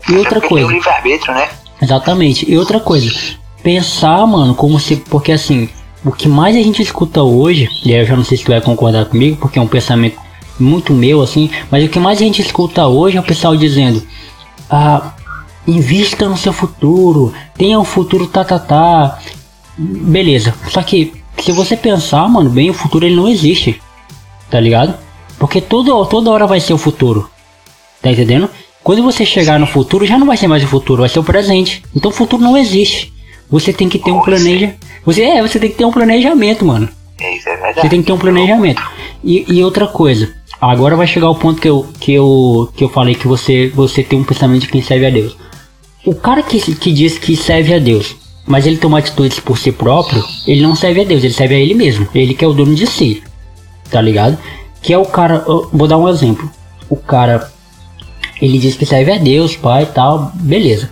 E 0.10 0.16
outra 0.16 0.40
Tem 0.40 0.50
coisa. 0.50 0.68
o 0.68 0.72
livre-arbítrio, 0.72 1.34
né? 1.34 1.50
Exatamente. 1.82 2.50
E 2.50 2.58
outra 2.58 2.80
coisa, 2.80 3.12
pensar, 3.64 4.26
mano, 4.26 4.54
como 4.54 4.80
se. 4.80 4.96
Porque 4.98 5.32
assim, 5.32 5.70
o 6.04 6.12
que 6.12 6.28
mais 6.28 6.56
a 6.56 6.60
gente 6.62 6.82
escuta 6.82 7.24
hoje, 7.24 7.68
e 7.84 7.94
aí 7.94 8.00
eu 8.00 8.06
já 8.06 8.16
não 8.16 8.24
sei 8.24 8.38
se 8.38 8.44
tu 8.44 8.52
vai 8.52 8.62
concordar 8.62 9.06
comigo, 9.06 9.38
porque 9.38 9.60
é 9.60 9.62
um 9.62 9.68
pensamento 9.68 10.18
muito 10.60 10.94
meu, 10.94 11.22
assim, 11.22 11.50
mas 11.70 11.84
o 11.84 11.90
que 11.90 12.00
mais 12.00 12.20
a 12.20 12.24
gente 12.24 12.42
escuta 12.42 12.88
hoje 12.88 13.18
é 13.18 13.20
o 13.20 13.24
pessoal 13.24 13.56
dizendo. 13.56 14.02
Ah, 14.70 15.14
invista 15.68 16.30
no 16.30 16.38
seu 16.38 16.54
futuro, 16.54 17.34
tenha 17.58 17.80
um 17.80 17.84
futuro 17.84 18.28
tá 18.28 18.44
tá 18.44 18.60
tá. 18.60 19.20
Beleza. 19.78 20.54
Só 20.70 20.82
que 20.82 21.14
se 21.40 21.52
você 21.52 21.76
pensar, 21.76 22.28
mano, 22.30 22.50
bem, 22.50 22.70
o 22.70 22.74
futuro 22.74 23.06
ele 23.06 23.16
não 23.16 23.28
existe. 23.28 23.82
Tá 24.50 24.60
ligado? 24.60 24.94
Porque 25.38 25.60
toda, 25.60 25.92
toda 26.06 26.32
hora 26.32 26.48
vai 26.48 26.60
ser 26.60 26.74
o 26.74 26.78
futuro. 26.78 27.30
Tá 28.02 28.12
entendendo? 28.12 28.50
Quando 28.86 29.02
você 29.02 29.26
chegar 29.26 29.60
no 29.60 29.66
futuro, 29.66 30.06
já 30.06 30.16
não 30.16 30.28
vai 30.28 30.38
ser 30.38 30.46
mais 30.48 30.64
o 30.64 30.68
futuro, 30.68 31.00
vai 31.00 31.10
ser 31.10 31.18
o 31.18 31.24
presente. 31.24 31.82
Então 31.96 32.12
o 32.12 32.14
futuro 32.14 32.44
não 32.44 32.56
existe. 32.56 33.12
Você 33.50 33.74
tem 33.74 33.90
que 33.90 33.98
ter 33.98 34.12
um 34.12 34.22
planeja. 34.22 34.76
Você 35.04 35.24
é, 35.24 35.42
você 35.42 35.58
tem 35.60 35.72
que 35.72 35.76
ter 35.76 35.86
um 35.86 35.92
planejamento, 35.92 36.64
mano. 36.64 36.88
É, 37.20 37.36
Isso 37.36 37.50
é 37.50 37.54
verdade. 37.54 37.82
Você 37.82 37.90
tem 37.90 38.02
que 38.02 38.06
ter 38.06 38.14
um 38.14 38.20
planejamento. 38.20 38.80
E, 39.24 39.44
e 39.52 39.64
outra 39.64 39.88
coisa, 39.88 40.36
agora 40.62 40.96
vai 40.96 41.08
chegar 41.08 41.28
o 41.32 41.34
ponto 41.34 41.60
que 41.60 41.68
eu, 41.68 41.88
que 42.00 42.14
eu, 42.14 42.72
que 42.76 42.84
eu 42.84 42.90
falei 42.90 43.16
que 43.16 43.28
você, 43.28 43.70
você 43.70 44.04
tem 44.04 44.20
um 44.20 44.24
pensamento 44.24 44.62
de 44.62 44.68
quem 44.68 44.84
serve 44.84 45.08
a 45.08 45.10
Deus. 45.10 45.36
O 46.06 46.14
cara 46.14 46.44
que, 46.44 46.60
que 46.76 46.94
diz 46.94 47.18
que 47.18 47.36
serve 47.36 47.74
a 47.74 47.80
Deus, 47.80 48.16
mas 48.46 48.68
ele 48.68 48.78
toma 48.78 49.00
atitudes 49.00 49.40
por 49.40 49.58
si 49.58 49.72
próprio, 49.72 50.24
ele 50.46 50.62
não 50.62 50.76
serve 50.76 51.02
a 51.02 51.06
Deus, 51.06 51.24
ele 51.24 51.34
serve 51.34 51.56
a 51.56 51.60
ele 51.60 51.74
mesmo. 51.74 52.08
Ele 52.14 52.36
que 52.36 52.46
é 52.46 52.48
o 52.48 52.54
dono 52.54 52.76
de 52.76 52.86
si. 52.86 53.24
Tá 53.90 54.00
ligado? 54.00 54.38
Que 54.80 54.94
é 54.94 54.98
o 55.00 55.06
cara. 55.08 55.44
vou 55.74 55.88
dar 55.88 55.98
um 55.98 56.08
exemplo. 56.08 56.48
O 56.88 56.96
cara. 56.96 57.55
Ele 58.42 58.58
diz 58.58 58.76
que 58.76 58.86
serve 58.86 59.12
a 59.12 59.18
Deus, 59.18 59.56
pai 59.56 59.84
e 59.84 59.88
tal, 59.88 60.32
beleza. 60.36 60.90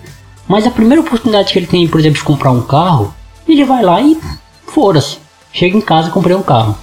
Mas 0.48 0.66
a 0.66 0.72
primeira 0.72 1.02
oportunidade 1.02 1.52
que 1.52 1.60
ele 1.60 1.68
tem, 1.68 1.88
por 1.88 2.00
exemplo, 2.00 2.20
de 2.20 2.24
comprar 2.24 2.52
um 2.52 2.62
carro, 2.62 3.14
ele 3.48 3.64
vai 3.64 3.84
lá 3.84 4.02
e 4.02 4.18
fora-se. 4.68 5.18
Chega 5.52 5.78
em 5.78 5.82
casa 5.82 6.10
e 6.10 6.12
comprei 6.12 6.36
um 6.36 6.42
carro. 6.42 6.78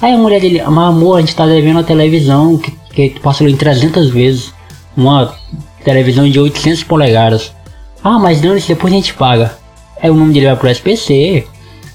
Aí 0.00 0.12
a 0.12 0.18
mulher 0.18 0.40
dele, 0.40 0.62
mas 0.62 0.88
amor, 0.88 1.16
a 1.16 1.20
gente 1.20 1.34
tá 1.34 1.46
devendo 1.46 1.78
a 1.78 1.84
televisão 1.84 2.58
que, 2.58 2.70
que 2.92 3.10
tu 3.10 3.20
parcelou 3.20 3.52
em 3.52 3.56
300 3.56 4.10
vezes. 4.10 4.54
Uma 4.96 5.34
televisão 5.84 6.28
de 6.28 6.38
800 6.38 6.82
polegadas. 6.84 7.52
Ah, 8.02 8.18
mas 8.18 8.40
dane-se, 8.40 8.68
depois 8.68 8.92
a 8.92 8.96
gente 8.96 9.14
paga. 9.14 9.56
Aí 10.00 10.10
o 10.10 10.14
nome 10.14 10.32
dele 10.32 10.46
vai 10.46 10.56
pro 10.56 10.68
SPC, 10.68 11.46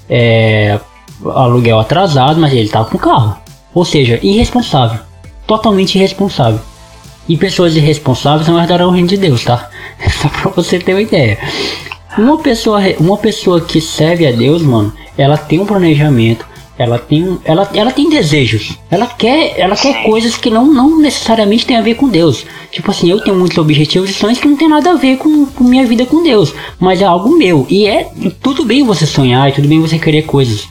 é, 0.08 0.78
aluguel 1.24 1.78
atrasado, 1.78 2.40
mas 2.40 2.52
ele 2.52 2.68
tá 2.68 2.84
com 2.84 2.98
carro. 2.98 3.36
Ou 3.74 3.84
seja, 3.84 4.18
irresponsável. 4.22 5.00
Totalmente 5.46 5.96
irresponsável. 5.96 6.60
E 7.28 7.36
pessoas 7.36 7.76
irresponsáveis 7.76 8.48
não 8.48 8.58
herdarão 8.58 8.88
o 8.88 8.92
reino 8.92 9.08
de 9.08 9.16
Deus, 9.16 9.44
tá? 9.44 9.70
Só 10.20 10.28
pra 10.28 10.50
você 10.50 10.78
ter 10.78 10.94
uma 10.94 11.02
ideia. 11.02 11.38
Uma 12.18 12.38
pessoa, 12.38 12.80
uma 12.98 13.16
pessoa 13.16 13.60
que 13.60 13.80
serve 13.80 14.26
a 14.26 14.32
Deus, 14.32 14.62
mano, 14.62 14.92
ela 15.16 15.38
tem 15.38 15.60
um 15.60 15.66
planejamento, 15.66 16.44
ela 16.78 16.98
tem, 16.98 17.38
ela, 17.44 17.70
ela 17.74 17.90
tem 17.90 18.10
desejos, 18.10 18.76
ela 18.90 19.06
quer, 19.06 19.54
ela 19.56 19.76
quer 19.76 20.02
coisas 20.04 20.36
que 20.36 20.50
não, 20.50 20.66
não 20.66 20.98
necessariamente 20.98 21.64
tem 21.64 21.76
a 21.76 21.82
ver 21.82 21.94
com 21.94 22.08
Deus. 22.08 22.44
Tipo 22.70 22.90
assim, 22.90 23.10
eu 23.10 23.20
tenho 23.20 23.36
muitos 23.36 23.56
objetivos 23.56 24.10
e 24.10 24.14
sonhos 24.14 24.38
que 24.38 24.48
não 24.48 24.56
tem 24.56 24.68
nada 24.68 24.90
a 24.90 24.96
ver 24.96 25.16
com, 25.18 25.46
com 25.46 25.64
minha 25.64 25.86
vida 25.86 26.04
com 26.04 26.22
Deus, 26.22 26.52
mas 26.78 27.00
é 27.00 27.04
algo 27.04 27.36
meu. 27.36 27.66
E 27.70 27.86
é 27.86 28.10
tudo 28.42 28.64
bem 28.64 28.84
você 28.84 29.06
sonhar, 29.06 29.48
e 29.48 29.52
tudo 29.52 29.68
bem 29.68 29.80
você 29.80 29.98
querer 29.98 30.22
coisas. 30.22 30.68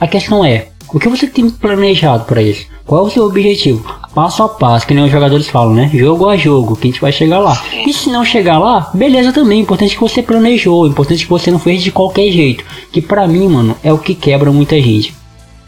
A 0.00 0.08
questão 0.08 0.44
é, 0.44 0.68
o 0.92 0.98
que 0.98 1.08
você 1.08 1.26
tem 1.26 1.48
planejado 1.50 2.24
para 2.24 2.42
isso? 2.42 2.66
Qual 2.90 3.04
é 3.04 3.06
o 3.06 3.10
seu 3.10 3.24
objetivo? 3.24 3.88
Passo 4.12 4.42
a 4.42 4.48
passo, 4.48 4.84
que 4.84 4.92
nem 4.92 5.04
os 5.04 5.12
jogadores 5.12 5.46
falam, 5.46 5.72
né? 5.72 5.88
Jogo 5.94 6.28
a 6.28 6.36
jogo, 6.36 6.74
que 6.74 6.88
a 6.88 6.90
gente 6.90 7.00
vai 7.00 7.12
chegar 7.12 7.38
lá. 7.38 7.56
E 7.86 7.94
se 7.94 8.10
não 8.10 8.24
chegar 8.24 8.58
lá, 8.58 8.90
beleza 8.92 9.32
também. 9.32 9.60
Importante 9.60 9.94
que 9.94 10.00
você 10.00 10.20
planejou, 10.20 10.88
importante 10.88 11.22
que 11.22 11.30
você 11.30 11.52
não 11.52 11.60
fez 11.60 11.84
de 11.84 11.92
qualquer 11.92 12.28
jeito. 12.32 12.64
Que 12.92 13.00
pra 13.00 13.28
mim, 13.28 13.46
mano, 13.46 13.76
é 13.84 13.92
o 13.92 13.98
que 13.98 14.12
quebra 14.12 14.50
muita 14.50 14.74
gente. 14.80 15.14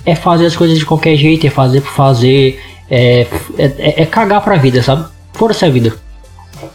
É 0.04 0.16
fazer 0.16 0.46
as 0.46 0.56
coisas 0.56 0.76
de 0.76 0.84
qualquer 0.84 1.14
jeito, 1.14 1.46
é 1.46 1.50
fazer 1.50 1.80
por 1.82 1.92
fazer, 1.92 2.60
é, 2.90 3.20
é, 3.56 3.64
é- 3.66 4.02
é 4.02 4.04
cagar 4.06 4.40
pra 4.40 4.56
vida, 4.56 4.82
sabe? 4.82 5.08
Fora-se 5.34 5.64
a 5.64 5.70
vida. 5.70 5.96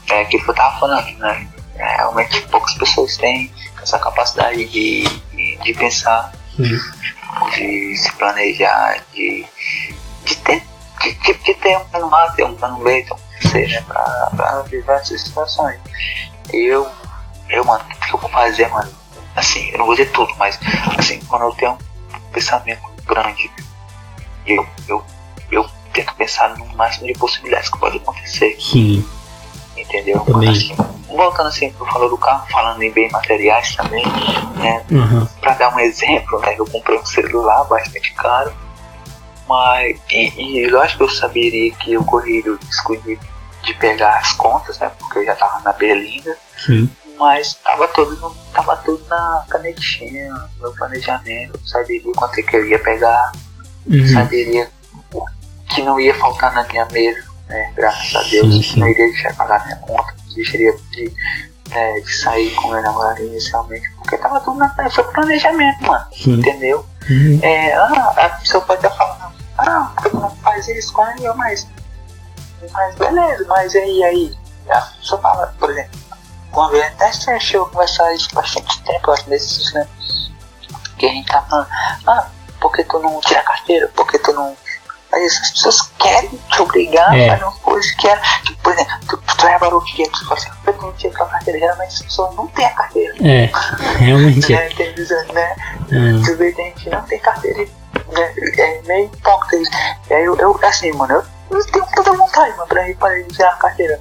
É 0.10 0.22
aquilo 0.22 0.46
que 0.46 0.50
eu 0.52 0.56
tava 0.56 0.80
falando, 0.80 1.08
né? 1.20 1.46
É, 1.76 1.98
realmente 1.98 2.42
poucas 2.44 2.74
pessoas 2.76 3.18
têm 3.18 3.52
essa 3.84 4.00
capacidade 4.00 4.64
de, 4.64 5.04
de, 5.36 5.58
de 5.62 5.74
pensar, 5.74 6.32
de 6.58 7.98
se 7.98 8.14
planejar, 8.14 9.04
de, 9.14 9.46
de 10.28 10.36
ter, 10.38 10.64
de, 11.02 11.14
de, 11.14 11.34
de 11.34 11.54
ter 11.56 11.78
um 11.78 11.86
plano 11.86 12.14
A, 12.14 12.32
ter 12.32 12.44
um 12.44 12.56
plano 12.56 12.84
B, 12.84 13.04
ter 13.04 13.14
um 13.14 13.18
plano 13.18 13.52
C, 13.52 13.68
né? 13.68 13.82
Pra, 13.88 14.32
pra 14.36 14.62
diversas 14.64 15.22
situações. 15.22 15.80
Eu, 16.52 16.88
eu, 17.50 17.66
mano, 17.66 17.84
o 17.84 18.06
que 18.06 18.14
eu 18.14 18.20
vou 18.20 18.30
fazer, 18.30 18.68
mano? 18.70 18.92
Assim, 19.36 19.70
eu 19.72 19.80
não 19.80 19.86
vou 19.86 19.96
dizer 19.96 20.12
tudo, 20.12 20.34
mas 20.38 20.60
assim, 20.98 21.20
quando 21.28 21.44
eu 21.44 21.52
tenho 21.54 21.72
um 21.74 22.32
pensamento 22.32 22.82
grande, 23.06 23.52
eu, 24.46 24.68
eu, 24.88 25.04
eu 25.52 25.70
tento 25.94 26.14
pensar 26.16 26.58
no 26.58 26.66
máximo 26.76 27.08
de 27.08 27.14
possibilidades 27.14 27.70
que 27.70 27.78
pode 27.80 27.98
acontecer 27.98 28.58
Sim, 28.60 29.08
entendeu? 29.76 30.20
Também. 30.22 30.50
Assim, 30.50 30.76
voltando 31.08 31.48
assim 31.48 31.72
pro 31.72 31.86
falou 31.86 32.10
do 32.10 32.18
carro, 32.18 32.48
falando 32.50 32.82
em 32.82 32.92
bem 32.92 33.10
materiais 33.12 33.76
também, 33.76 34.06
né? 34.56 34.84
uhum. 34.90 35.28
dar 35.58 35.74
um 35.74 35.80
exemplo, 35.80 36.40
né? 36.40 36.56
Eu 36.58 36.66
comprei 36.66 36.98
um 36.98 37.06
celular 37.06 37.64
bastante 37.66 38.14
caro, 38.14 38.54
mas 39.48 40.00
e, 40.10 40.64
e 40.64 40.68
lógico 40.68 41.00
que 41.00 41.04
eu 41.04 41.10
saberia 41.16 41.72
que 41.76 41.94
eu 41.94 42.04
corri 42.04 42.42
o 42.48 42.56
risco 42.58 42.98
de, 42.98 43.20
de 43.64 43.74
pegar 43.76 44.18
as 44.18 44.34
contas, 44.34 44.78
né? 44.80 44.92
Porque 45.00 45.20
eu 45.20 45.26
já 45.26 45.36
tava 45.36 45.60
na 45.62 45.74
berlinda. 45.74 46.36
Sim. 46.66 46.90
Mas 47.18 47.56
tava 47.56 47.88
tudo, 47.88 48.36
tava 48.54 48.78
tudo 48.78 49.04
na 49.10 49.44
canetinha, 49.50 50.32
no 50.34 50.50
meu 50.62 50.72
planejamento, 50.74 51.60
saberia 51.66 52.12
quanto 52.16 52.40
é 52.40 52.44
que 52.44 52.56
eu 52.56 52.68
ia 52.68 52.78
pegar, 52.80 53.32
Uhum. 53.88 54.06
saberia 54.14 54.70
que 55.70 55.82
não 55.82 56.00
ia 56.00 56.14
faltar 56.16 56.54
na 56.54 56.64
minha 56.66 56.86
mesa, 56.88 57.24
né? 57.48 57.72
Graças 57.76 58.16
a 58.16 58.22
Deus, 58.30 58.54
Sim, 58.54 58.62
sim. 58.64 58.80
não 58.82 58.88
iria 58.88 59.08
deixar 59.08 59.30
de 59.32 59.38
pagar 59.38 59.66
minha 59.66 59.78
conta, 59.78 60.14
não 60.28 60.36
deixaria 60.36 60.74
de, 60.92 61.14
né, 61.70 62.00
de 62.02 62.14
sair 62.18 62.54
com 62.56 62.68
meu 62.70 62.82
namorado 62.82 63.24
inicialmente, 63.24 63.90
porque 63.96 64.18
tava 64.18 64.40
tudo 64.42 64.58
na, 64.60 64.70
foi 64.90 65.04
planejamento, 65.06 65.84
mano, 65.86 66.06
Sim. 66.14 66.34
entendeu? 66.40 66.86
Uhum. 67.10 67.40
É, 67.42 67.74
ah, 67.74 68.14
a 68.18 68.30
pessoa 68.30 68.64
pode 68.64 68.86
estar 68.86 68.96
falando, 68.98 69.34
ah, 69.58 69.92
que 70.02 70.16
não 70.16 70.30
faz 70.38 70.68
isso 70.68 70.94
com 70.94 71.04
eu, 71.20 71.36
mas, 71.36 71.68
mas 72.72 72.96
beleza, 72.96 73.46
mas 73.48 73.76
aí, 73.76 74.04
aí? 74.04 74.38
A 74.70 74.82
pessoa 74.82 75.22
fala, 75.22 75.54
por 75.60 75.70
exemplo, 75.70 76.00
uma 76.54 76.70
vez 76.72 76.86
até 76.86 77.12
você 77.12 77.32
achou 77.32 77.66
conversar 77.68 78.14
isso 78.14 78.34
bastante 78.34 78.82
tempo, 78.84 79.12
acho 79.12 79.30
desses, 79.30 79.74
né? 79.74 79.88
Que 80.98 81.06
a 81.06 81.10
gente 81.10 81.28
tá 81.32 81.42
falando, 81.44 81.68
ah, 82.08 82.28
por 82.60 82.72
que 82.72 82.84
tu 82.84 83.00
não 83.00 83.20
tira 83.22 83.40
a 83.40 83.44
carteira? 83.44 83.88
Por 83.90 84.08
que 84.08 84.18
tu 84.20 84.34
não. 84.34 84.56
Mas 85.12 85.42
as 85.42 85.52
pessoas 85.52 85.82
querem 86.00 86.30
te 86.52 86.62
obrigar 86.62 87.16
É. 87.16 87.30
a 87.30 87.34
fazer 87.34 87.44
uma 87.46 87.60
coisa 87.60 87.96
que 87.98 88.08
é. 88.08 88.20
Tipo, 88.44 88.62
por 88.64 88.74
exemplo, 88.74 88.98
tu, 89.08 89.18
tu 89.18 89.46
reparou 89.46 89.82
que 89.82 90.10
tu 90.10 90.26
fala 90.26 90.34
assim, 90.34 90.50
por 90.50 90.74
que 90.74 90.80
tu 90.80 90.86
não 90.86 90.94
tira 90.94 91.14
a 91.14 91.18
tua 91.18 91.28
carteira? 91.28 91.60
Geralmente 91.60 91.94
as 91.94 92.02
pessoas 92.02 92.36
não 92.36 92.48
têm 92.48 92.66
a 92.66 92.70
carteira. 92.72 93.16
É, 93.26 93.52
realmente. 94.00 94.52
Né? 94.52 94.70
Tem, 94.70 94.94
né? 95.34 95.56
Hum. 95.92 96.22
Tu 96.26 96.36
vê, 96.36 96.52
tem 96.52 96.66
gente 96.66 96.84
que 96.84 96.90
não 96.90 97.02
tem 97.04 97.20
carteira? 97.20 97.68
É 98.14 98.82
meio 98.84 99.06
hipócrita 99.06 99.56
isso. 99.58 99.72
E 100.10 100.14
aí 100.14 100.24
eu, 100.24 100.36
eu, 100.38 100.60
assim, 100.64 100.92
mano, 100.94 101.14
eu, 101.14 101.24
eu 101.58 101.66
tenho 101.66 101.86
toda 101.96 102.14
vontade, 102.14 102.52
mano, 102.52 102.68
pra 102.68 102.90
ir 102.90 102.96
para 102.96 103.24
tirar 103.24 103.50
a 103.50 103.58
carteira. 103.58 104.00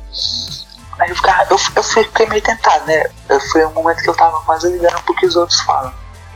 Aí 0.99 1.11
eu, 1.11 1.17
ficava, 1.17 1.43
eu, 1.51 1.59
eu 1.77 1.83
fiquei 1.83 2.27
meio 2.27 2.43
tentado, 2.43 2.87
né? 2.87 3.05
Eu, 3.29 3.41
foi 3.41 3.65
um 3.67 3.73
momento 3.73 4.03
que 4.03 4.09
eu 4.09 4.15
tava 4.17 4.41
quase 4.43 4.71
ligando 4.71 5.03
pro 5.03 5.15
que 5.15 5.27
os 5.27 5.37
outros 5.37 5.61
falam. 5.61 5.93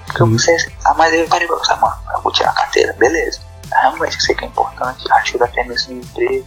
Porque 0.06 0.22
eu 0.22 0.26
pensei 0.28 0.56
assim, 0.56 0.72
ah, 0.84 0.94
mas 0.94 1.12
aí 1.12 1.20
eu 1.20 1.28
parei 1.28 1.46
pra 1.46 1.56
pensar, 1.56 1.76
mano, 1.76 1.96
eu 2.14 2.20
vou 2.20 2.32
tirar 2.32 2.50
a 2.50 2.54
carteira, 2.54 2.92
beleza. 2.94 3.40
Realmente 3.72 4.16
eu 4.16 4.20
sei 4.20 4.34
que 4.34 4.44
é 4.44 4.48
importante, 4.48 5.04
ajuda 5.12 5.44
até 5.44 5.64
nesse 5.64 5.92
emprego. 5.92 6.46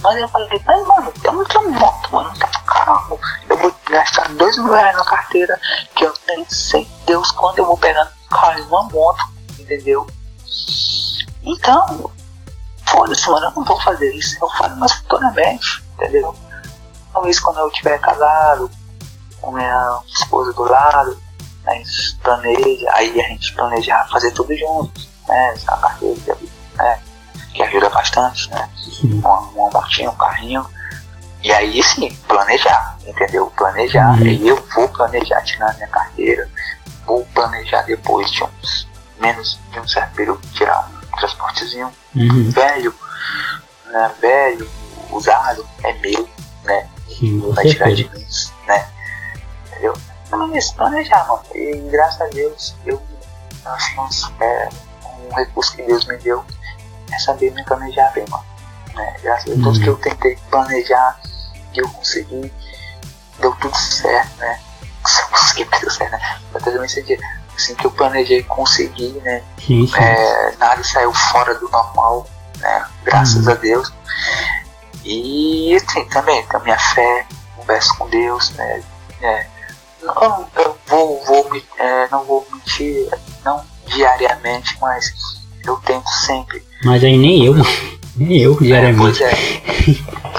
Mas 0.00 0.16
eu 0.18 0.28
falei, 0.28 0.62
mas 0.64 0.86
mano, 0.86 1.12
eu 1.24 1.32
não 1.32 1.44
tenho 1.44 1.70
moto, 1.70 2.12
mano, 2.12 2.28
não 2.28 2.36
tenho 2.36 2.64
carro. 2.64 3.20
Eu 3.48 3.56
vou 3.56 3.74
gastar 3.90 4.28
dois 4.34 4.56
mil 4.58 4.72
reais 4.72 4.96
na 4.96 5.04
carteira, 5.04 5.60
que 5.94 6.04
eu 6.04 6.14
nem 6.28 6.48
sei 6.48 6.88
Deus 7.06 7.30
quando 7.32 7.58
eu 7.58 7.66
vou 7.66 7.76
pegar 7.76 8.04
um 8.04 8.34
carro 8.34 8.58
e 8.58 8.62
uma 8.62 8.84
moto, 8.84 9.24
entendeu? 9.58 10.06
Então, 11.42 12.10
foda-se, 12.86 13.28
mano, 13.30 13.46
eu 13.46 13.52
não 13.52 13.64
vou 13.64 13.80
fazer 13.80 14.12
isso. 14.14 14.36
Eu 14.42 14.48
faço 14.50 14.76
mais 14.76 14.92
futuramente, 14.92 15.84
entendeu? 15.94 16.34
Talvez 17.12 17.38
quando 17.40 17.58
eu 17.58 17.70
tiver 17.70 17.98
casado, 17.98 18.70
com 19.40 19.52
minha 19.52 20.00
esposa 20.06 20.52
do 20.52 20.64
lado, 20.64 21.16
a 21.66 21.74
gente 21.74 22.16
planeja, 22.22 22.90
aí 22.92 23.20
a 23.20 23.28
gente 23.28 23.54
planeja 23.54 24.06
fazer 24.10 24.30
tudo 24.32 24.54
junto, 24.56 24.92
né? 25.28 25.54
A 25.66 25.76
carteira, 25.76 26.38
né? 26.74 27.00
Que 27.54 27.62
ajuda 27.62 27.88
bastante, 27.90 28.50
né? 28.50 28.68
Uma, 29.04 29.38
uma 29.38 29.70
motinha, 29.70 30.10
um 30.10 30.16
carrinho. 30.16 30.66
E 31.42 31.52
aí 31.52 31.82
sim, 31.82 32.12
planejar, 32.28 32.98
entendeu? 33.06 33.52
Planejar. 33.56 34.18
Uhum. 34.18 34.26
E 34.26 34.48
eu 34.48 34.64
vou 34.74 34.88
planejar 34.88 35.42
tirar 35.42 35.74
minha 35.74 35.88
carteira, 35.88 36.48
vou 37.06 37.24
planejar 37.34 37.82
depois 37.82 38.30
de 38.30 38.42
uns 38.42 38.88
menos 39.20 39.58
de 39.72 39.80
um 39.80 39.88
certo 39.88 40.14
período 40.14 40.46
tirar 40.52 40.88
um 41.12 41.16
transportezinho 41.16 41.92
Uhum. 42.14 42.50
velho, 42.50 42.94
né? 43.86 44.14
Velho, 44.20 44.70
usado, 45.10 45.66
é 45.84 45.92
meu, 45.94 46.28
né? 46.64 46.88
Sim, 47.08 47.40
Vai 47.52 47.66
tirar 47.66 47.92
de 47.94 48.08
mim, 48.10 48.26
né? 48.66 48.88
Entendeu? 49.70 49.94
É 50.54 50.58
isso, 50.58 50.74
planejar, 50.74 51.26
mano. 51.28 51.42
E 51.54 51.76
graças 51.90 52.20
a 52.20 52.26
Deus, 52.26 52.74
eu 52.84 53.00
nossa, 53.96 54.30
é 54.40 54.68
um 55.30 55.34
recurso 55.34 55.74
que 55.74 55.82
Deus 55.82 56.04
me 56.06 56.16
deu 56.18 56.44
é 57.12 57.18
saber 57.18 57.50
me 57.52 57.64
planejar 57.64 58.10
bem, 58.12 58.24
mano. 58.28 58.44
Né? 58.94 59.16
Graças 59.22 59.50
a 59.52 59.54
Deus, 59.54 59.76
Uhum. 59.78 59.82
que 59.82 59.88
eu 59.88 59.96
tentei 59.98 60.36
planejar, 60.50 61.20
que 61.72 61.80
eu 61.80 61.88
consegui, 61.90 62.52
deu 63.40 63.54
tudo 63.56 63.76
certo, 63.76 64.36
né? 64.38 64.60
Se 65.06 65.20
eu 65.22 65.28
consegui, 65.28 65.64
deu 65.80 65.90
certo, 65.90 66.12
né? 66.12 66.40
Mas 66.52 66.62
também 66.64 66.88
senti 66.88 67.18
assim 67.56 67.74
que 67.74 67.86
eu 67.86 67.90
planejei 67.90 68.42
conseguir, 68.42 69.12
né? 69.24 69.42
Sim, 69.66 69.86
sim. 69.86 69.98
É, 69.98 70.52
nada 70.58 70.82
saiu 70.84 71.12
fora 71.12 71.54
do 71.54 71.68
normal, 71.70 72.26
né? 72.58 72.84
Graças 73.04 73.46
Uhum. 73.46 73.52
a 73.52 73.54
Deus. 73.56 73.92
E 75.04 75.74
assim, 75.76 76.04
também, 76.06 76.44
com 76.46 76.56
a 76.56 76.60
minha 76.60 76.78
fé, 76.78 77.26
converso 77.56 77.96
com 77.96 78.08
Deus, 78.08 78.50
né? 78.50 78.82
É, 79.22 79.46
não, 80.02 80.46
eu 80.56 80.76
vou, 80.86 81.24
vou 81.24 81.50
me- 81.50 81.64
é, 81.78 82.08
não 82.10 82.24
vou 82.24 82.46
mentir, 82.52 83.08
não 83.44 83.64
diariamente, 83.86 84.76
mas 84.80 85.12
eu 85.64 85.76
tento 85.78 86.08
sempre. 86.08 86.62
Mas 86.84 87.02
aí 87.04 87.16
nem 87.16 87.44
eu, 87.46 87.54
nem 88.16 88.38
eu, 88.40 88.52
É, 88.52 88.56
pois 88.56 88.66
diariamente. 88.66 89.22
é. 89.24 89.32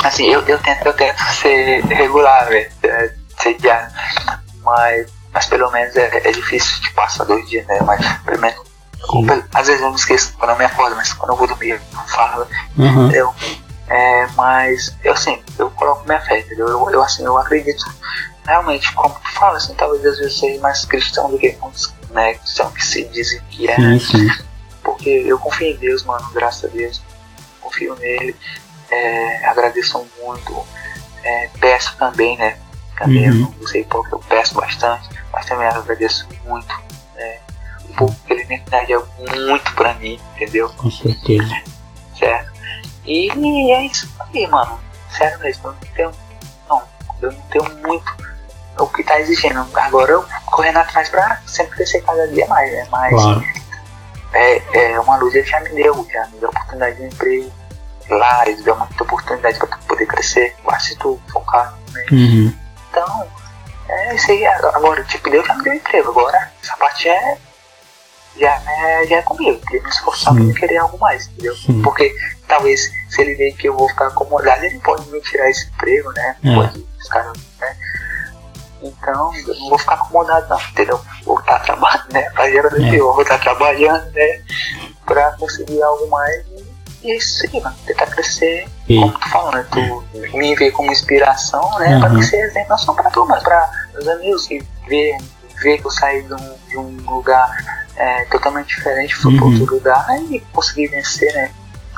Assim, 0.03 0.26
eu, 0.28 0.41
eu, 0.45 0.59
tento, 0.59 0.86
eu 0.86 0.93
tento 0.93 1.20
ser 1.34 1.84
regular, 1.86 2.47
velho. 2.49 2.70
É, 2.84 3.13
ser 3.41 3.53
diário. 3.55 3.89
Mas, 4.63 5.07
mas 5.38 5.46
pelo 5.46 5.70
menos 5.72 5.96
é, 5.96 6.10
é 6.28 6.32
difícil 6.32 6.82
de 6.82 6.90
passar 6.94 7.24
dois 7.26 7.48
dias, 7.48 7.64
né? 7.68 7.80
Mas 7.86 8.04
pelo 8.24 8.40
menos. 8.42 8.60
às 9.54 9.68
vezes 9.68 9.84
eu 9.84 9.90
me 9.92 9.96
esqueço 9.96 10.34
quando 10.40 10.50
eu 10.50 10.58
me 10.58 10.66
acordo, 10.66 10.96
mas 10.96 11.14
quando 11.14 11.32
eu 11.34 11.38
vou 11.38 11.48
dormir 11.48 11.70
eu 11.70 11.80
falo, 12.08 12.48
Uhum. 12.76 13.04
entendeu? 13.06 13.32
É, 13.88 14.28
mas 14.36 14.96
eu 15.04 15.14
assim, 15.14 15.40
eu 15.60 15.70
coloco 15.72 16.04
minha 16.08 16.20
fé, 16.22 16.40
entendeu? 16.40 16.68
Eu, 16.68 16.90
eu 16.90 17.04
assim, 17.04 17.24
eu 17.24 17.38
acredito 17.38 17.86
realmente, 18.48 18.92
como 18.94 19.14
tu 19.14 19.32
fala, 19.34 19.58
assim, 19.58 19.76
talvez 19.76 20.04
às 20.06 20.18
vezes 20.18 20.40
seja 20.40 20.60
mais 20.60 20.84
cristão 20.86 21.30
do 21.30 21.38
que 21.38 21.56
muitos, 21.62 21.94
né, 22.10 22.34
cristão 22.34 22.72
que 22.72 22.84
se 22.84 23.04
dizem 23.06 23.40
que 23.52 23.70
é, 23.70 23.76
Sim, 23.76 24.00
sim. 24.00 24.30
porque 24.84 25.10
eu 25.10 25.38
confio 25.38 25.68
em 25.68 25.78
Deus, 25.78 26.04
mano, 26.04 26.28
graças 26.34 26.66
a 26.66 26.74
Deus, 26.74 27.00
confio 27.62 27.96
nele, 27.98 28.36
é, 28.90 29.46
agradeço 29.46 30.04
muito, 30.20 30.66
é, 31.24 31.50
peço 31.60 31.96
também, 31.98 32.36
né, 32.38 32.58
também 32.98 33.30
Uhum. 33.30 33.42
eu 33.42 33.56
não 33.60 33.68
sei 33.68 33.84
porque 33.84 34.16
eu 34.16 34.20
peço 34.20 34.56
bastante, 34.56 35.08
mas 35.38 35.46
também 35.46 35.68
agradeço 35.68 36.28
muito, 36.46 36.68
né, 37.16 37.38
o 37.90 37.94
pouco 37.94 38.16
que 38.26 38.34
ele 38.34 38.46
me 38.46 38.64
é 38.72 39.36
muito 39.40 39.76
pra 39.76 39.94
mim, 39.94 40.20
entendeu? 40.36 40.68
Com 40.70 40.90
certeza. 40.90 41.62
certo? 42.18 42.52
E 43.06 43.72
é 43.72 43.86
isso 43.86 44.10
aí, 44.20 44.48
mano. 44.48 44.80
Sério 45.16 45.40
mesmo, 45.40 45.68
eu 45.68 45.72
não 45.74 45.80
tenho. 45.96 46.12
Não, 46.68 46.84
eu 47.22 47.32
não 47.32 47.42
tenho 47.42 47.78
muito 47.88 48.18
o 48.80 48.88
que 48.88 49.04
tá 49.04 49.20
exigindo. 49.20 49.66
Agora 49.76 50.12
eu 50.12 50.26
correndo 50.48 50.78
atrás 50.78 51.08
pra 51.10 51.40
sempre 51.46 51.76
crescer 51.76 52.02
cada 52.02 52.28
dia 52.30 52.48
mais, 52.48 52.72
né? 52.72 52.88
Mas 52.90 53.14
Claro. 53.14 53.44
é, 54.34 54.94
é 54.94 55.00
uma 55.00 55.18
luz 55.18 55.36
ele 55.36 55.46
já 55.46 55.60
me 55.60 55.70
deu, 55.70 56.08
já 56.12 56.26
me 56.28 56.40
deu 56.40 56.50
oportunidade 56.50 56.98
de 56.98 57.06
emprego 57.06 57.52
lá, 58.10 58.48
ele 58.48 58.62
deu 58.64 58.76
muita 58.76 59.04
oportunidade 59.04 59.60
pra 59.60 59.68
tu 59.68 59.78
poder 59.88 60.06
crescer, 60.08 60.56
basta 60.66 60.96
tu 61.00 61.20
focar, 61.32 61.78
né? 61.92 62.06
Uhum. 62.12 62.54
Então, 62.90 63.28
é 63.90 64.16
isso 64.16 64.32
aí. 64.32 64.46
Agora, 64.46 65.04
tipo, 65.04 65.30
Deus 65.30 65.46
já 65.46 65.54
me 65.56 65.64
deu 65.64 65.74
emprego. 65.74 66.10
Agora, 66.12 66.52
essa 66.64 66.76
parte 66.78 67.06
já 67.06 67.14
é. 67.14 67.38
Já 68.40 68.54
é, 68.54 69.08
já 69.08 69.16
é 69.18 69.22
comigo. 69.24 69.60
Ele 69.72 69.82
me 69.82 69.90
esforçar 69.90 70.34
pra 70.36 70.54
querer 70.60 70.78
algo 70.78 70.98
mais, 71.00 71.28
entendeu? 71.28 71.56
Sim. 71.56 71.82
Porque 71.82 72.14
talvez 72.48 72.92
se 73.10 73.22
ele 73.22 73.34
ver 73.36 73.54
que 73.54 73.68
eu 73.68 73.76
vou 73.76 73.90
ficar 73.90 74.08
acomodado, 74.08 74.64
ele 74.64 74.80
pode 74.80 75.10
me 75.10 75.20
tirar 75.22 75.50
esse 75.50 75.68
emprego, 75.70 76.12
né? 76.12 76.36
É. 76.44 76.54
Pode 76.56 76.86
ficar, 77.02 77.24
né? 77.60 77.78
Então, 78.84 79.36
eu 79.36 79.56
não 79.56 79.70
vou 79.70 79.80
ficar 79.80 79.96
acomodado 79.96 80.48
não, 80.50 80.62
entendeu? 80.62 81.02
Vou 81.26 81.40
estar 81.40 81.60
trabalhando, 81.60 82.14
né? 82.14 82.30
Fazer 82.32 82.66
a 82.66 82.96
É. 82.96 82.96
eu 83.00 83.12
vou 83.12 83.24
estar 83.24 83.40
trabalhando, 83.40 84.12
né? 84.12 84.42
Pra 85.06 85.32
conseguir 85.38 85.82
algo 85.82 86.08
mais. 86.10 86.46
E 87.04 87.12
é 87.12 87.18
isso 87.18 87.45
aí, 87.54 87.62
mano. 87.62 87.76
Tentar 87.86 88.08
crescer 88.08 88.68
E, 88.89 89.00
como 89.00 89.12
tu 89.20 89.30
falou, 89.30 89.52
né? 89.52 89.66
Tu 89.72 90.04
me 90.38 90.56
vê 90.56 90.72
como 90.72 90.91
inspiração, 90.91 91.78
né? 91.80 92.00
Pra 92.00 92.10
Uhum. 92.10 92.18
que 92.20 92.26
ser 92.26 92.38
exemplo 92.45 92.70
não 92.70 92.78
só 92.78 92.93
pra 92.93 93.10
tu, 93.10 93.26
mas 93.26 93.43
pra 93.43 93.70
meus 93.93 94.08
amigos 94.08 94.48
que 94.48 94.64
vê, 94.88 95.18
vê 95.62 95.78
que 95.78 95.86
eu 95.86 95.91
saí 95.91 96.24
de 96.24 96.34
um, 96.34 96.56
de 96.70 96.78
um 96.78 96.98
lugar 97.10 97.50
é, 97.95 98.26
totalmente 98.26 98.76
diferente, 98.76 99.16
fui 99.16 99.36
pra 99.36 99.45
Uhum. 99.45 99.60
outro 99.60 99.76
lugar 99.76 100.06
e 100.32 100.39
consegui 100.54 100.88
vencer, 100.88 101.34
né? 101.34 101.52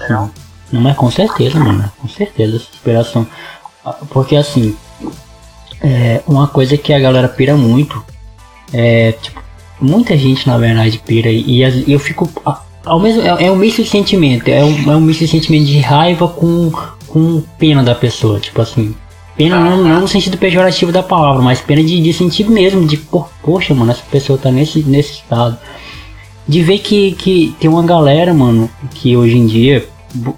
Não? 0.10 0.32
não, 0.72 0.82
mas 0.82 0.96
com 0.96 1.10
certeza, 1.12 1.60
mano. 1.60 1.92
Com 2.00 2.08
certeza, 2.08 2.56
essa 2.58 2.70
inspiração. 2.74 3.28
Ah, 3.86 3.94
Porque 4.10 4.36
assim, 4.36 4.78
é 5.82 6.22
uma 6.28 6.48
coisa 6.48 6.78
que 6.78 6.94
a 6.94 7.00
galera 7.00 7.28
pira 7.30 7.56
muito 7.56 8.04
é, 8.74 9.14
tipo, 9.14 9.42
muita 9.80 10.18
gente 10.18 10.46
na 10.48 10.58
verdade 10.58 10.98
pira 11.00 11.30
e, 11.30 11.62
e 11.64 11.92
eu 11.94 12.00
fico. 12.00 12.30
Ao 12.90 13.00
mesmo, 13.00 13.22
é, 13.22 13.46
é 13.46 13.52
um 13.52 13.56
misto 13.56 13.84
de 13.84 13.90
sentimento, 13.90 14.48
é 14.48 14.64
um, 14.64 14.92
é 14.92 14.96
um 14.96 15.02
misto 15.02 15.20
de 15.20 15.28
sentimento 15.28 15.66
de 15.66 15.80
raiva 15.80 16.28
com, 16.28 16.72
com 17.08 17.42
pena 17.58 17.84
da 17.84 17.94
pessoa. 17.94 18.40
Tipo 18.40 18.62
assim, 18.62 18.96
Pena 19.40 19.58
não, 19.58 19.82
não 19.82 20.02
no 20.02 20.08
sentido 20.10 20.38
pejorativo 20.38 20.92
da 20.92 21.02
palavra, 21.02 21.42
mas 21.42 21.62
pena 21.62 21.82
de, 21.82 22.02
de 22.02 22.12
sentir 22.12 22.50
mesmo, 22.50 22.86
de 22.86 22.98
por, 22.98 23.30
poxa, 23.42 23.74
mano, 23.74 23.90
essa 23.90 24.04
pessoa 24.12 24.38
tá 24.38 24.52
nesse, 24.52 24.84
nesse 24.84 25.14
estado. 25.14 25.58
De 26.46 26.62
ver 26.62 26.80
que, 26.80 27.14
que 27.14 27.56
tem 27.58 27.70
uma 27.70 27.82
galera, 27.84 28.34
mano, 28.34 28.70
que 28.96 29.16
hoje 29.16 29.38
em 29.38 29.46
dia, 29.46 29.88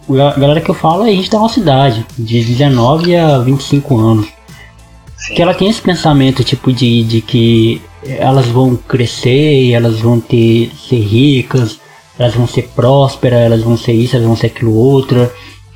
a 0.08 0.40
galera 0.40 0.62
que 0.62 0.70
eu 0.70 0.76
falo 0.76 1.08
é 1.08 1.12
gente 1.16 1.32
da 1.32 1.40
nossa 1.40 1.60
idade, 1.60 2.06
de 2.16 2.44
19 2.44 3.16
a 3.16 3.40
25 3.40 3.98
anos. 3.98 4.28
Sim. 5.18 5.34
Que 5.34 5.42
ela 5.42 5.56
tem 5.56 5.68
esse 5.68 5.82
pensamento, 5.82 6.44
tipo, 6.44 6.72
de, 6.72 7.04
de 7.04 7.22
que 7.22 7.82
elas 8.06 8.46
vão 8.46 8.76
crescer, 8.76 9.72
elas 9.72 10.00
vão 10.00 10.20
ter 10.20 10.70
ser 10.88 11.00
ricas, 11.00 11.80
elas 12.22 12.36
vão 12.36 12.48
ser 12.48 12.70
prósperas, 12.76 13.40
elas 13.40 13.62
vão 13.62 13.76
ser 13.76 13.94
isso, 13.94 14.16
elas 14.16 14.28
vão 14.28 14.36
ser 14.36 14.48
aquilo 14.48 14.76
outro. 14.76 15.30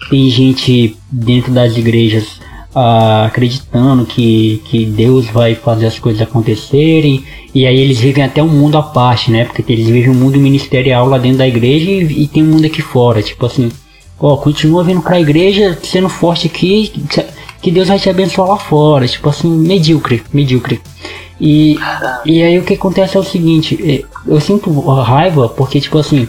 Tem 0.09 0.29
gente 0.29 0.95
dentro 1.11 1.51
das 1.51 1.75
igrejas 1.75 2.39
ah, 2.73 3.25
acreditando 3.25 4.05
que, 4.05 4.61
que 4.65 4.85
Deus 4.85 5.25
vai 5.27 5.55
fazer 5.55 5.87
as 5.87 5.97
coisas 5.97 6.21
acontecerem. 6.21 7.23
E 7.53 7.65
aí 7.65 7.79
eles 7.79 7.99
vivem 7.99 8.23
até 8.23 8.43
um 8.43 8.47
mundo 8.47 8.77
à 8.77 8.83
parte, 8.83 9.31
né? 9.31 9.45
Porque 9.45 9.73
eles 9.73 9.87
vivem 9.87 10.11
um 10.11 10.15
mundo 10.15 10.37
ministerial 10.37 11.07
lá 11.07 11.17
dentro 11.17 11.39
da 11.39 11.47
igreja 11.47 11.89
e, 11.89 12.23
e 12.23 12.27
tem 12.27 12.43
um 12.43 12.47
mundo 12.47 12.65
aqui 12.65 12.81
fora. 12.81 13.23
Tipo 13.23 13.47
assim, 13.47 13.71
ó, 14.19 14.37
continua 14.37 14.83
vindo 14.83 15.01
pra 15.01 15.19
igreja, 15.19 15.77
sendo 15.81 16.09
forte 16.09 16.47
aqui, 16.47 16.91
que 17.61 17.71
Deus 17.71 17.87
vai 17.87 17.97
te 17.97 18.09
abençoar 18.09 18.49
lá 18.49 18.57
fora. 18.57 19.07
Tipo 19.07 19.29
assim, 19.29 19.49
medíocre, 19.49 20.21
medíocre. 20.31 20.79
E, 21.39 21.77
e 22.25 22.41
aí 22.41 22.57
o 22.57 22.63
que 22.63 22.75
acontece 22.75 23.17
é 23.17 23.19
o 23.19 23.23
seguinte, 23.23 23.77
é, 23.83 24.05
eu 24.25 24.39
sinto 24.39 24.71
raiva 25.01 25.49
porque, 25.49 25.81
tipo 25.81 25.97
assim, 25.97 26.27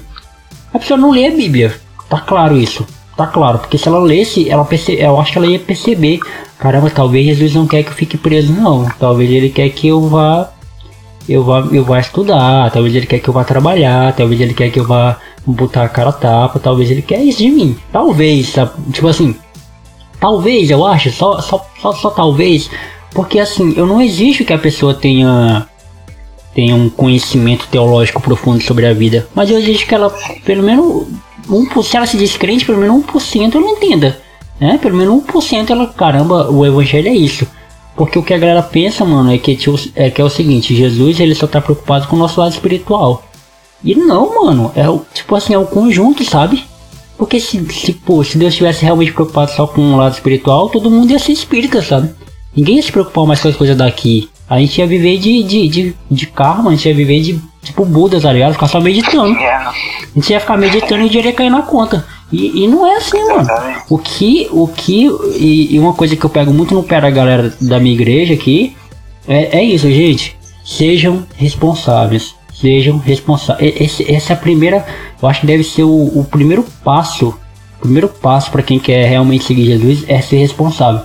a 0.72 0.78
pessoa 0.78 0.98
não 0.98 1.10
lê 1.10 1.26
a 1.26 1.30
Bíblia. 1.30 1.74
Tá 2.08 2.20
claro 2.20 2.56
isso. 2.56 2.86
Tá 3.16 3.26
claro, 3.26 3.58
porque 3.58 3.78
se 3.78 3.88
ela 3.88 3.98
lesse, 3.98 4.48
ela 4.48 4.64
perce... 4.64 4.92
eu 4.92 5.18
acho 5.18 5.32
que 5.32 5.38
ela 5.38 5.46
ia 5.46 5.58
perceber. 5.58 6.20
Caramba, 6.58 6.90
talvez 6.90 7.24
Jesus 7.24 7.54
não 7.54 7.66
quer 7.66 7.82
que 7.82 7.88
eu 7.88 7.94
fique 7.94 8.18
preso, 8.18 8.52
não. 8.52 8.86
Talvez 8.98 9.30
ele 9.30 9.48
quer 9.48 9.70
que 9.70 9.88
eu 9.88 10.06
vá. 10.06 10.50
Eu 11.28 11.42
vá, 11.42 11.60
eu 11.72 11.82
vá 11.82 11.98
estudar, 11.98 12.70
talvez 12.70 12.94
ele 12.94 13.06
quer 13.06 13.18
que 13.18 13.28
eu 13.28 13.34
vá 13.34 13.42
trabalhar, 13.42 14.14
talvez 14.14 14.40
ele 14.40 14.54
quer 14.54 14.70
que 14.70 14.78
eu 14.78 14.86
vá 14.86 15.16
botar 15.44 15.82
a 15.82 15.88
cara 15.88 16.10
a 16.10 16.12
tapa, 16.12 16.60
talvez 16.60 16.88
ele 16.88 17.02
quer 17.02 17.20
isso 17.20 17.38
de 17.38 17.50
mim. 17.50 17.76
Talvez, 17.90 18.54
tipo 18.92 19.08
assim, 19.08 19.34
talvez 20.20 20.70
eu 20.70 20.86
acho, 20.86 21.10
só, 21.10 21.40
só, 21.40 21.66
só, 21.80 21.92
só 21.94 22.10
talvez, 22.10 22.70
porque 23.16 23.40
assim, 23.40 23.72
eu 23.78 23.86
não 23.86 24.00
exijo 24.00 24.44
que 24.44 24.52
a 24.52 24.58
pessoa 24.58 24.92
tenha 24.92 25.66
tenha 26.54 26.74
um 26.74 26.90
conhecimento 26.90 27.66
teológico 27.68 28.20
profundo 28.20 28.62
sobre 28.62 28.86
a 28.86 28.92
vida, 28.92 29.26
mas 29.34 29.50
eu 29.50 29.58
exijo 29.58 29.86
que 29.86 29.94
ela, 29.94 30.10
pelo 30.44 30.62
menos, 30.62 31.06
um, 31.50 31.82
se 31.82 31.96
ela 31.96 32.06
se 32.06 32.16
diz 32.16 32.36
crente, 32.36 32.64
pelo 32.64 32.78
menos 32.78 33.04
1% 33.04 33.54
ela 33.54 33.70
entenda, 33.70 34.18
né? 34.60 34.78
Pelo 34.80 34.96
menos 34.96 35.22
1% 35.24 35.70
ela, 35.70 35.86
caramba, 35.88 36.50
o 36.50 36.64
evangelho 36.64 37.08
é 37.08 37.14
isso. 37.14 37.46
Porque 37.94 38.18
o 38.18 38.22
que 38.22 38.32
a 38.32 38.38
galera 38.38 38.62
pensa, 38.62 39.04
mano, 39.04 39.32
é 39.32 39.38
que, 39.38 39.54
tipo, 39.54 39.78
é 39.94 40.10
que 40.10 40.20
é 40.20 40.24
o 40.24 40.30
seguinte, 40.30 40.74
Jesus 40.74 41.20
ele 41.20 41.34
só 41.34 41.46
tá 41.46 41.60
preocupado 41.60 42.08
com 42.08 42.16
o 42.16 42.18
nosso 42.18 42.40
lado 42.40 42.52
espiritual. 42.52 43.22
E 43.84 43.94
não, 43.94 44.44
mano, 44.44 44.72
é 44.74 44.88
o, 44.88 45.02
tipo 45.12 45.34
assim, 45.34 45.52
é 45.52 45.58
o 45.58 45.66
conjunto, 45.66 46.24
sabe? 46.24 46.64
Porque 47.18 47.38
se, 47.38 47.62
se, 47.72 47.92
pô, 47.92 48.24
se 48.24 48.38
Deus 48.38 48.52
estivesse 48.52 48.82
realmente 48.82 49.12
preocupado 49.12 49.52
só 49.52 49.66
com 49.66 49.94
o 49.94 49.96
lado 49.96 50.14
espiritual, 50.14 50.70
todo 50.70 50.90
mundo 50.90 51.10
ia 51.10 51.18
ser 51.18 51.32
espírita, 51.32 51.82
sabe? 51.82 52.14
Ninguém 52.56 52.76
ia 52.76 52.82
se 52.82 52.90
preocupar 52.90 53.26
mais 53.26 53.40
com 53.40 53.48
as 53.48 53.56
coisas 53.56 53.76
daqui. 53.76 54.30
A 54.48 54.58
gente 54.58 54.78
ia 54.78 54.86
viver 54.86 55.18
de, 55.18 55.42
de, 55.42 55.68
de, 55.68 55.94
de 56.10 56.26
karma, 56.26 56.70
a 56.70 56.74
gente 56.74 56.88
ia 56.88 56.94
viver 56.94 57.20
de 57.20 57.38
tipo 57.62 57.84
Buda, 57.84 58.20
tá 58.20 58.32
ligado? 58.32 58.54
Ficar 58.54 58.68
só 58.68 58.80
meditando. 58.80 59.36
A 59.38 59.74
gente 60.14 60.30
ia 60.30 60.40
ficar 60.40 60.56
meditando 60.56 61.02
e 61.02 61.06
o 61.06 61.08
dinheiro 61.08 61.28
ia 61.28 61.34
cair 61.34 61.50
na 61.50 61.62
conta. 61.62 62.06
E, 62.32 62.64
e 62.64 62.68
não 62.68 62.86
é 62.86 62.96
assim, 62.96 63.22
mano. 63.24 63.46
O 63.90 63.98
que, 63.98 64.48
o 64.50 64.66
que, 64.68 65.06
e, 65.38 65.74
e, 65.74 65.78
uma 65.78 65.92
coisa 65.92 66.16
que 66.16 66.24
eu 66.24 66.30
pego 66.30 66.52
muito 66.52 66.74
no 66.74 66.82
pé 66.82 67.00
da 67.00 67.10
galera 67.10 67.54
da 67.60 67.78
minha 67.78 67.94
igreja 67.94 68.34
aqui, 68.34 68.76
é, 69.28 69.58
é 69.58 69.64
isso, 69.64 69.90
gente. 69.90 70.36
Sejam 70.64 71.26
responsáveis. 71.36 72.34
Sejam 72.54 72.98
responsáveis. 72.98 74.00
essa 74.08 74.32
é 74.32 74.34
a 74.34 74.38
primeira, 74.38 74.86
eu 75.20 75.28
acho 75.28 75.40
que 75.40 75.46
deve 75.46 75.62
ser 75.62 75.82
o, 75.82 76.20
o 76.20 76.24
primeiro 76.24 76.64
passo. 76.82 77.34
O 77.78 77.80
primeiro 77.82 78.08
passo 78.08 78.50
para 78.50 78.62
quem 78.62 78.78
quer 78.78 79.08
realmente 79.08 79.44
seguir 79.44 79.66
Jesus 79.66 80.04
é 80.08 80.20
ser 80.22 80.38
responsável 80.38 81.02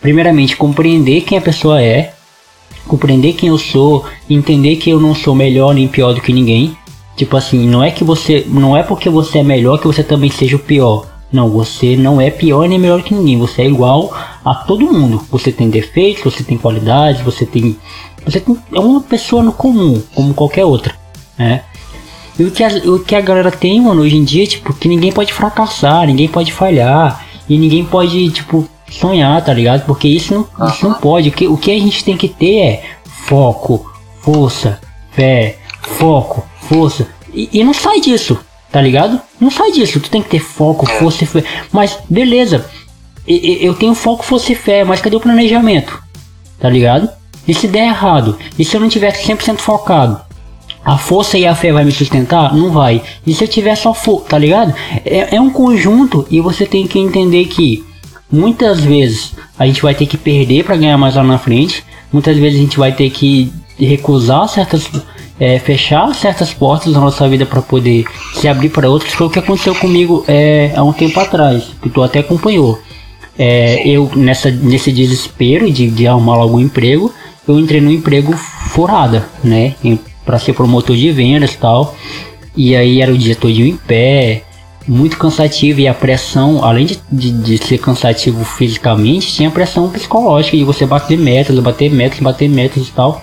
primeiramente 0.00 0.56
compreender 0.56 1.22
quem 1.22 1.38
a 1.38 1.40
pessoa 1.40 1.82
é, 1.82 2.14
compreender 2.86 3.34
quem 3.34 3.50
eu 3.50 3.58
sou, 3.58 4.04
entender 4.28 4.76
que 4.76 4.90
eu 4.90 4.98
não 4.98 5.14
sou 5.14 5.34
melhor 5.34 5.74
nem 5.74 5.86
pior 5.86 6.14
do 6.14 6.20
que 6.20 6.32
ninguém. 6.32 6.76
Tipo 7.16 7.36
assim, 7.36 7.68
não 7.68 7.82
é 7.82 7.90
que 7.90 8.04
você, 8.04 8.44
não 8.48 8.76
é 8.76 8.82
porque 8.82 9.10
você 9.10 9.38
é 9.38 9.42
melhor 9.42 9.78
que 9.78 9.86
você 9.86 10.02
também 10.02 10.30
seja 10.30 10.56
o 10.56 10.60
pior. 10.60 11.06
Não, 11.30 11.50
você 11.50 11.94
não 11.96 12.20
é 12.20 12.30
pior 12.30 12.66
nem 12.68 12.78
melhor 12.78 13.02
que 13.02 13.12
ninguém. 13.12 13.38
Você 13.38 13.62
é 13.62 13.66
igual 13.66 14.16
a 14.44 14.54
todo 14.54 14.90
mundo. 14.90 15.20
Você 15.30 15.52
tem 15.52 15.68
defeitos, 15.68 16.22
você 16.22 16.42
tem 16.42 16.56
qualidades, 16.56 17.20
você 17.20 17.44
tem, 17.44 17.76
você 18.24 18.40
tem, 18.40 18.56
é 18.72 18.80
uma 18.80 19.00
pessoa 19.00 19.42
no 19.42 19.52
comum, 19.52 20.00
como 20.14 20.32
qualquer 20.32 20.64
outra, 20.64 20.94
né? 21.36 21.62
E 22.38 22.44
o 22.44 22.50
que, 22.52 22.62
a, 22.62 22.68
o 22.68 23.00
que 23.00 23.16
a 23.16 23.20
galera 23.20 23.50
tem, 23.50 23.80
mano, 23.80 24.02
hoje 24.02 24.16
em 24.16 24.22
dia, 24.22 24.46
tipo, 24.46 24.72
que 24.72 24.86
ninguém 24.86 25.10
pode 25.10 25.32
fracassar, 25.32 26.06
ninguém 26.06 26.28
pode 26.28 26.52
falhar, 26.52 27.26
e 27.48 27.58
ninguém 27.58 27.84
pode, 27.84 28.30
tipo, 28.30 28.66
sonhar, 28.90 29.44
tá 29.44 29.52
ligado? 29.52 29.84
Porque 29.86 30.08
isso 30.08 30.34
não, 30.34 30.68
isso 30.68 30.88
não 30.88 30.94
pode. 30.94 31.28
O 31.28 31.32
que, 31.32 31.46
o 31.46 31.56
que 31.56 31.70
a 31.70 31.78
gente 31.78 32.04
tem 32.04 32.16
que 32.16 32.28
ter 32.28 32.58
é 32.58 32.82
foco, 33.26 33.90
força, 34.20 34.80
fé, 35.12 35.58
foco, 35.82 36.46
força. 36.62 37.08
E, 37.32 37.48
e 37.52 37.64
não 37.64 37.74
sai 37.74 38.00
disso, 38.00 38.38
tá 38.70 38.80
ligado? 38.80 39.20
Não 39.40 39.50
sai 39.50 39.72
disso. 39.72 40.00
Tu 40.00 40.10
tem 40.10 40.22
que 40.22 40.30
ter 40.30 40.40
foco, 40.40 40.88
é. 40.88 40.98
força 40.98 41.24
e 41.24 41.26
fé. 41.26 41.44
Mas 41.72 41.98
beleza, 42.08 42.66
eu 43.26 43.74
tenho 43.74 43.94
foco, 43.94 44.24
força 44.24 44.52
e 44.52 44.54
fé, 44.54 44.84
mas 44.84 45.00
cadê 45.00 45.16
o 45.16 45.20
planejamento? 45.20 46.02
Tá 46.58 46.68
ligado? 46.68 47.08
E 47.46 47.54
se 47.54 47.66
der 47.68 47.88
errado? 47.88 48.38
E 48.58 48.64
se 48.64 48.76
eu 48.76 48.80
não 48.80 48.88
tiver 48.88 49.12
100% 49.12 49.58
focado? 49.58 50.20
A 50.84 50.96
força 50.96 51.36
e 51.36 51.46
a 51.46 51.54
fé 51.54 51.72
vai 51.72 51.84
me 51.84 51.92
sustentar? 51.92 52.54
Não 52.54 52.70
vai. 52.70 53.02
E 53.26 53.34
se 53.34 53.44
eu 53.44 53.48
tiver 53.48 53.74
só 53.74 53.92
foco, 53.92 54.28
tá 54.28 54.38
ligado? 54.38 54.74
É, 55.04 55.36
é 55.36 55.40
um 55.40 55.50
conjunto 55.50 56.26
e 56.30 56.40
você 56.40 56.64
tem 56.64 56.86
que 56.86 56.98
entender 56.98 57.44
que 57.46 57.84
Muitas 58.30 58.80
vezes 58.80 59.34
a 59.58 59.66
gente 59.66 59.80
vai 59.80 59.94
ter 59.94 60.06
que 60.06 60.16
perder 60.16 60.64
para 60.64 60.76
ganhar 60.76 60.98
mais 60.98 61.14
lá 61.14 61.22
na 61.22 61.38
frente. 61.38 61.84
Muitas 62.12 62.36
vezes 62.36 62.58
a 62.58 62.62
gente 62.62 62.78
vai 62.78 62.92
ter 62.92 63.08
que 63.10 63.52
recusar 63.78 64.48
certas, 64.48 64.90
é, 65.40 65.58
fechar 65.58 66.14
certas 66.14 66.52
portas 66.52 66.92
na 66.92 67.00
nossa 67.00 67.28
vida 67.28 67.46
para 67.46 67.62
poder 67.62 68.04
se 68.34 68.46
abrir 68.46 68.68
para 68.68 68.90
outras. 68.90 69.12
Foi 69.12 69.26
o 69.26 69.30
que 69.30 69.38
aconteceu 69.38 69.74
comigo 69.74 70.24
é, 70.28 70.72
há 70.76 70.82
um 70.82 70.92
tempo 70.92 71.18
atrás, 71.18 71.64
que 71.80 71.88
tu 71.88 72.02
até 72.02 72.18
acompanhou. 72.18 72.78
É, 73.38 73.86
eu 73.86 74.10
nessa 74.16 74.50
nesse 74.50 74.90
desespero 74.90 75.70
de, 75.70 75.88
de 75.88 76.06
arrumar 76.08 76.34
algum 76.34 76.58
emprego, 76.58 77.14
eu 77.46 77.58
entrei 77.58 77.80
no 77.80 77.90
emprego 77.90 78.36
furada, 78.36 79.26
né? 79.42 79.74
Para 80.24 80.38
ser 80.38 80.52
promotor 80.52 80.96
de 80.96 81.10
vendas 81.12 81.54
e 81.54 81.56
tal. 81.56 81.96
E 82.56 82.74
aí 82.74 83.00
era 83.00 83.12
o 83.12 83.16
dia 83.16 83.36
todo 83.36 83.52
em 83.52 83.76
pé, 83.76 84.42
muito 84.88 85.18
cansativo 85.18 85.80
e 85.80 85.86
a 85.86 85.92
pressão, 85.92 86.64
além 86.64 86.86
de, 86.86 86.98
de, 87.12 87.30
de, 87.30 87.58
ser 87.58 87.78
cansativo 87.78 88.42
fisicamente, 88.44 89.32
tinha 89.32 89.50
pressão 89.50 89.88
psicológica 89.90 90.56
de 90.56 90.64
você 90.64 90.86
bater 90.86 91.18
metas, 91.18 91.58
bater 91.58 91.90
metas, 91.90 92.18
bater 92.18 92.48
metas 92.48 92.88
e 92.88 92.90
tal. 92.92 93.22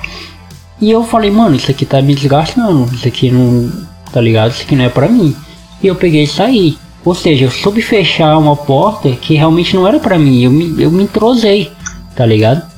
E 0.79 0.91
eu 0.91 1.03
falei, 1.03 1.31
mano, 1.31 1.55
isso 1.55 1.71
aqui 1.71 1.85
tá 1.85 2.01
me 2.01 2.13
desgastando, 2.13 2.93
isso 2.93 3.07
aqui 3.07 3.31
não, 3.31 3.71
tá 4.11 4.21
ligado? 4.21 4.51
Isso 4.51 4.61
aqui 4.61 4.75
não 4.75 4.85
é 4.85 4.89
pra 4.89 5.07
mim. 5.07 5.35
E 5.81 5.87
eu 5.87 5.95
peguei 5.95 6.23
e 6.23 6.27
saí. 6.27 6.77
Ou 7.03 7.15
seja, 7.15 7.45
eu 7.45 7.51
soube 7.51 7.81
fechar 7.81 8.37
uma 8.37 8.55
porta 8.55 9.09
que 9.11 9.35
realmente 9.35 9.75
não 9.75 9.87
era 9.87 9.99
pra 9.99 10.17
mim, 10.17 10.43
eu 10.43 10.51
me, 10.51 10.81
eu 10.81 10.91
me 10.91 11.03
entrosei, 11.03 11.71
tá 12.15 12.25
ligado? 12.25 12.74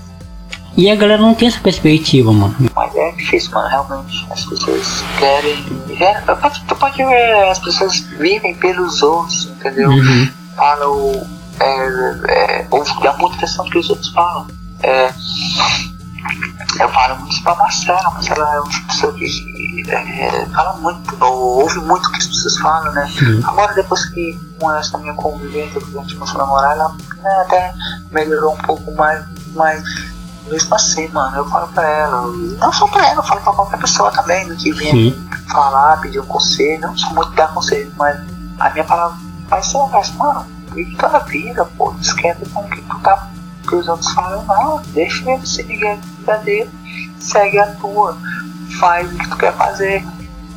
E 0.78 0.92
a 0.92 0.96
galera 0.96 1.20
não 1.20 1.34
tem 1.34 1.48
essa 1.48 1.60
perspectiva, 1.60 2.32
mano. 2.32 2.56
Mas 2.76 2.96
é 2.96 3.12
difícil, 3.14 3.52
mano, 3.52 3.68
realmente. 3.68 4.28
As 4.30 4.46
pessoas 4.46 5.04
querem. 5.18 5.66
É, 6.00 6.22
tu 6.68 6.76
pode 6.76 6.98
ver, 6.98 7.50
as 7.50 7.58
pessoas 7.58 8.00
vivem 8.20 8.54
pelos 8.54 9.02
outros, 9.02 9.46
entendeu? 9.46 9.90
Uhum. 9.90 10.30
Falam. 10.56 11.28
É, 11.60 12.62
é, 12.62 12.68
ouve 12.70 12.92
muita 13.18 13.38
atenção 13.38 13.68
que 13.72 13.80
os 13.80 13.90
outros 13.90 14.10
falam. 14.10 14.46
É, 14.84 15.12
eu 16.80 16.90
falo 16.90 17.20
muito 17.22 17.42
pra 17.42 17.56
Marcela, 17.56 18.12
mas 18.14 18.30
ela 18.30 18.56
é 18.56 18.60
uma 18.60 18.88
pessoa 18.88 19.14
que 19.14 19.26
é, 19.90 20.46
fala 20.54 20.74
muito, 20.78 21.18
ou 21.26 21.62
ouve 21.64 21.80
muito 21.80 22.06
o 22.06 22.12
que 22.12 22.18
as 22.18 22.28
pessoas 22.28 22.58
falam, 22.58 22.94
né? 22.94 23.12
Sim. 23.18 23.42
Agora, 23.46 23.74
depois 23.74 24.06
que 24.10 24.40
com 24.60 24.72
essa 24.74 24.98
minha 25.00 25.14
convivência, 25.16 25.82
que 25.82 25.98
a 25.98 26.02
gente 26.02 26.16
começou 26.16 26.42
a 26.42 26.46
namorar, 26.46 26.72
ela 26.74 26.96
né, 27.18 27.42
até 27.42 27.74
melhorou 28.12 28.54
um 28.54 28.58
pouco 28.58 28.92
mais, 28.92 29.26
mais 29.56 29.84
mesmo 30.50 30.76
assim, 30.76 31.08
mano, 31.10 31.38
eu 31.38 31.45
falo 31.50 31.68
pra 31.70 31.88
ela, 31.88 32.28
não 32.28 32.72
só 32.72 32.88
pra 32.88 33.08
ela, 33.08 33.20
eu 33.20 33.24
falo 33.24 33.41
pra 33.41 33.54
qualquer 33.54 33.80
pessoa 33.80 34.12
também, 34.12 34.56
que 34.56 34.72
vem 34.72 35.14
falar, 35.50 36.00
pedir 36.02 36.20
um 36.20 36.26
conselho, 36.26 36.82
não 36.82 36.98
sou 36.98 37.14
muito 37.14 37.32
dar 37.32 37.54
conselho, 37.54 37.91
mas 37.98 38.20
a 38.60 38.70
minha 38.72 38.84
palavra 38.84 39.18
vai 39.50 39.62
ser 39.62 39.78
essa, 39.93 40.14
mano, 40.14 40.45
vive 40.74 40.95
tua 40.95 41.20
vida, 41.20 41.66
pô, 41.78 41.91
não 41.91 42.00
esquenta 42.00 42.48
com 42.50 42.62
o 42.62 42.70
que 42.70 42.82
tu 42.82 43.00
tá, 43.00 43.30
que 43.68 43.76
os 43.76 43.88
outros 43.88 44.12
falam, 44.12 44.45
não, 44.45 44.82
deixa 44.93 45.30
ele 45.30 45.45
seguir 45.45 45.88
a 45.88 45.95
vida 45.95 46.38
dele, 46.39 46.70
segue 47.20 47.60
a 47.60 47.68
tua, 47.76 48.18
faz 48.80 49.12
o 49.14 49.18
que 49.18 49.30
tu 49.30 49.38
quer 49.38 49.54
fazer, 49.54 50.06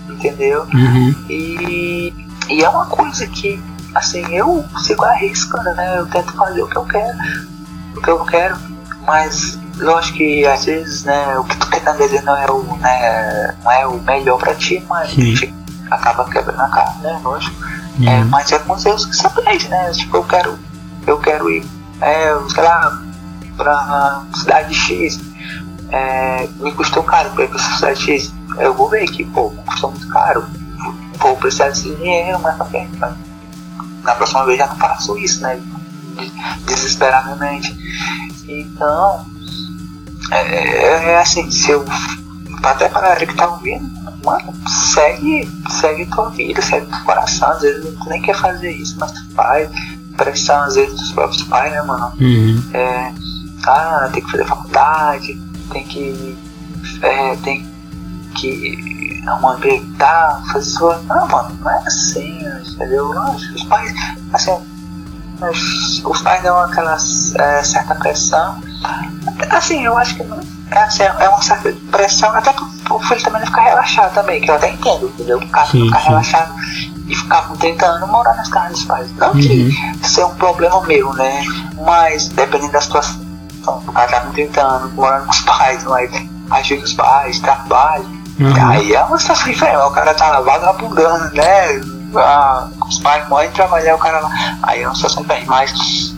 entendeu? 0.09 0.63
Uhum. 0.73 1.15
E, 1.29 2.15
e 2.49 2.65
é 2.65 2.69
uma 2.69 2.87
coisa 2.87 3.27
que, 3.27 3.63
assim, 3.95 4.25
eu 4.35 4.65
sigo 4.85 5.05
a 5.05 5.15
risca, 5.15 5.63
né, 5.63 5.99
eu 5.99 6.07
tento 6.07 6.33
fazer 6.33 6.63
o 6.63 6.69
que 6.69 6.77
eu 6.77 6.85
quero, 6.85 7.19
o 7.97 8.01
que 8.01 8.11
eu 8.11 8.25
quero, 8.25 8.57
mas 9.07 9.60
lógico 9.81 10.19
que 10.19 10.47
às 10.47 10.65
vezes, 10.65 11.05
né, 11.05 11.39
o 11.39 11.45
que 11.45 11.57
tu 11.57 11.69
quer 11.71 11.97
dizer 11.97 12.23
não 12.23 12.37
é 12.37 12.51
o, 12.51 12.63
né, 12.77 13.57
não 13.63 13.73
é 13.73 13.87
o 13.87 14.01
melhor 14.01 14.39
pra 14.39 14.55
ti, 14.55 14.85
mas 14.89 15.11
Sim. 15.11 15.23
a 15.23 15.25
gente 15.25 15.55
acaba 15.91 16.25
quebrando 16.31 16.61
a 16.61 16.69
cara, 16.69 16.95
né, 17.03 17.21
lógico. 17.23 17.57
Uhum. 17.99 18.09
É, 18.09 18.25
mas 18.25 18.51
é 18.53 18.59
com 18.59 18.77
Deus 18.77 19.05
que 19.05 19.15
se 19.17 19.27
aprende, 19.27 19.69
né? 19.69 19.91
Tipo, 19.91 20.19
eu 20.19 20.25
quero, 20.25 20.59
eu 21.07 21.19
quero 21.19 21.51
ir, 21.51 21.67
é, 22.01 22.33
sei 22.49 22.63
lá, 22.63 23.03
pra 23.57 24.23
cidade 24.35 24.75
X. 24.75 25.21
É, 25.91 26.49
me 26.61 26.73
custou 26.73 27.03
caro 27.03 27.31
pra 27.31 27.45
ir 27.45 27.49
pra 27.49 27.59
cidade 27.59 28.01
X. 28.01 28.33
Eu 28.59 28.75
vou 28.75 28.89
ver 28.89 29.07
que, 29.07 29.25
pô, 29.25 29.51
custou 29.67 29.91
muito 29.91 30.09
caro. 30.09 30.47
Vou 31.19 31.37
precisar 31.37 31.69
desse 31.69 31.95
dinheiro, 31.97 32.39
mas 32.41 32.57
pra 32.57 32.67
quê? 32.67 32.89
Mas 32.99 33.15
Na 34.03 34.15
próxima 34.15 34.47
vez 34.47 34.59
já 34.59 34.67
não 34.67 34.77
faço 34.77 35.19
isso, 35.19 35.43
né? 35.43 35.61
Desesperadamente. 36.67 37.77
Então, 38.49 39.27
é, 40.31 41.11
é 41.13 41.19
assim, 41.19 41.51
se 41.51 41.71
eu. 41.71 41.85
Até 42.63 42.89
pra 42.89 43.01
galera 43.01 43.27
que 43.27 43.35
tá 43.35 43.49
ouvindo, 43.49 43.89
mano, 44.23 44.53
segue, 44.93 45.51
segue 45.71 46.05
tua 46.07 46.29
vida, 46.31 46.61
segue 46.61 46.87
teu 46.87 47.01
coração. 47.05 47.49
Às 47.49 47.63
vezes 47.63 47.99
tu 47.99 48.09
nem 48.09 48.21
quer 48.21 48.37
fazer 48.37 48.71
isso, 48.71 48.97
mas 48.99 49.13
tu 49.13 49.31
faz. 49.35 49.71
Pressão, 50.17 50.61
às 50.65 50.75
vezes, 50.75 50.95
dos 51.01 51.13
próprios 51.13 51.43
pais, 51.45 51.73
né, 51.73 51.81
mano? 51.83 52.13
Uhum. 52.21 52.63
É, 52.75 53.13
ah, 53.67 54.11
tem 54.13 54.23
que 54.23 54.31
fazer 54.31 54.45
faculdade, 54.45 55.41
tem 55.71 55.85
que. 55.85 56.39
É, 57.01 57.37
tem 57.37 57.67
que 58.37 59.23
arrumar 59.27 59.59
tal, 59.99 60.43
fazer 60.53 60.71
sua. 60.71 60.99
Não, 61.09 61.27
mano, 61.29 61.57
não 61.61 61.71
é 61.71 61.83
assim, 61.87 62.39
entendeu? 62.69 63.07
Lógico, 63.07 63.55
Os 63.55 63.65
pais, 63.65 63.95
assim, 64.33 64.53
os, 65.49 66.05
os 66.05 66.23
pais 66.23 66.43
dão 66.43 66.59
aquela 66.61 66.97
é, 67.39 67.63
certa 67.63 67.95
pressão. 67.95 68.61
Assim, 69.51 69.85
eu 69.85 69.97
acho 69.97 70.15
que. 70.17 70.23
É, 70.71 70.79
assim, 70.79 71.03
é 71.03 71.29
uma 71.29 71.43
certa 71.43 71.75
pressão, 71.91 72.31
até 72.31 72.53
que 72.53 72.63
o 72.63 72.99
filho 73.01 73.23
também 73.23 73.41
não 73.41 73.47
ficar 73.47 73.63
relaxado 73.63 74.15
também, 74.15 74.41
que 74.41 74.51
eu 74.51 74.55
até 74.55 74.71
entendo, 74.71 75.07
entendeu? 75.09 75.39
O 75.39 75.49
cara 75.49 75.67
Sim, 75.67 75.87
ficar 75.87 76.01
sim. 76.01 76.09
relaxado 76.09 76.55
e 77.09 77.15
ficar 77.15 77.43
com 77.49 77.57
30 77.57 77.87
anos 77.87 78.09
morando 78.09 78.37
nas 78.37 78.49
casas 78.49 78.73
dos 78.73 78.85
pais. 78.85 79.17
Não 79.17 79.33
que 79.33 79.49
Uhum. 79.65 79.93
isso 80.01 80.21
é 80.21 80.27
um 80.27 80.35
problema 80.37 80.81
meu, 80.83 81.13
né? 81.15 81.45
Mas 81.85 82.29
dependendo 82.29 82.73
da 82.73 82.81
situação, 82.81 83.21
o 83.67 83.93
cara 83.93 84.09
tá 84.09 84.21
com 84.21 84.33
30 84.33 84.61
anos 84.63 84.93
morando 84.93 85.25
com 85.25 85.31
os 85.33 85.41
pais, 85.41 85.83
mas 85.85 86.11
ajuda 86.51 86.85
os 86.85 86.93
pais, 86.93 87.41
trabalha. 87.41 88.05
Uhum. 88.39 88.69
Aí 88.71 88.95
é 88.95 89.03
uma 89.05 89.19
situação 89.19 89.49
diferente, 89.49 89.77
o 89.77 89.91
cara 89.91 90.15
tá 90.15 90.41
vagabundando, 90.41 91.35
né? 91.35 91.81
Os 92.89 92.99
pais 93.01 93.29
morrem 93.29 93.51
trabalhar, 93.51 93.95
o 93.95 93.99
cara 93.99 94.21
lá. 94.21 94.31
Aí 94.63 94.83
é 94.83 94.87
uma 94.87 94.95
situação 94.95 95.23
diferente, 95.23 95.47
mas 95.49 96.15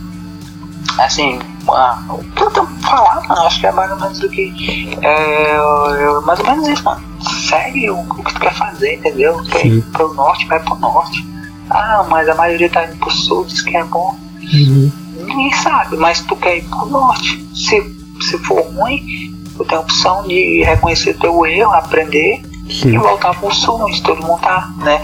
assim, 0.99 1.39
o 1.67 2.17
que 2.35 2.43
eu 2.43 2.51
tenho 2.51 2.67
pra 2.67 2.89
falar, 2.89 3.27
mano, 3.27 3.41
acho 3.43 3.59
que 3.59 3.67
é 3.67 3.71
mais 3.71 3.91
ou 3.91 3.99
menos 3.99 4.19
do 4.19 4.29
que. 4.29 4.97
É, 5.01 5.55
eu- 5.55 6.21
mais 6.23 6.39
ou 6.39 6.45
menos 6.45 6.67
isso, 6.67 6.83
mano. 6.83 7.01
Segue 7.47 7.89
o, 7.89 7.99
o 7.99 8.23
que 8.23 8.33
tu 8.33 8.39
quer 8.39 8.53
fazer, 8.53 8.95
entendeu? 8.95 9.41
Quer 9.43 9.65
ir 9.67 9.81
pro 9.91 10.13
norte, 10.13 10.45
vai 10.47 10.59
pro 10.59 10.75
norte. 10.75 11.25
Ah, 11.69 12.05
mas 12.09 12.27
a 12.27 12.35
maioria 12.35 12.69
tá 12.69 12.85
indo 12.85 12.97
pro 12.97 13.09
sul, 13.11 13.45
diz 13.45 13.61
que 13.61 13.75
é 13.77 13.83
bom. 13.83 14.15
Uhum. 14.41 14.91
Ninguém 15.15 15.53
sabe, 15.53 15.95
mas 15.95 16.19
tu 16.21 16.35
quer 16.35 16.57
ir 16.57 16.63
pro 16.69 16.85
norte. 16.87 17.47
Se, 17.55 17.81
se 18.21 18.37
for 18.39 18.61
ruim, 18.73 19.33
tu 19.55 19.63
tem 19.63 19.77
a 19.77 19.81
opção 19.81 20.23
de 20.23 20.63
reconhecer 20.63 21.13
teu 21.19 21.45
erro, 21.45 21.71
aprender 21.73 22.41
e 22.67 22.73
Sim. 22.81 22.97
voltar 22.97 23.33
pro 23.39 23.53
sul, 23.53 23.79
onde 23.81 24.01
todo 24.03 24.21
mundo 24.21 24.41
tá, 24.41 24.69
né? 24.77 24.99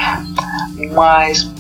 Mas, 0.88 1.51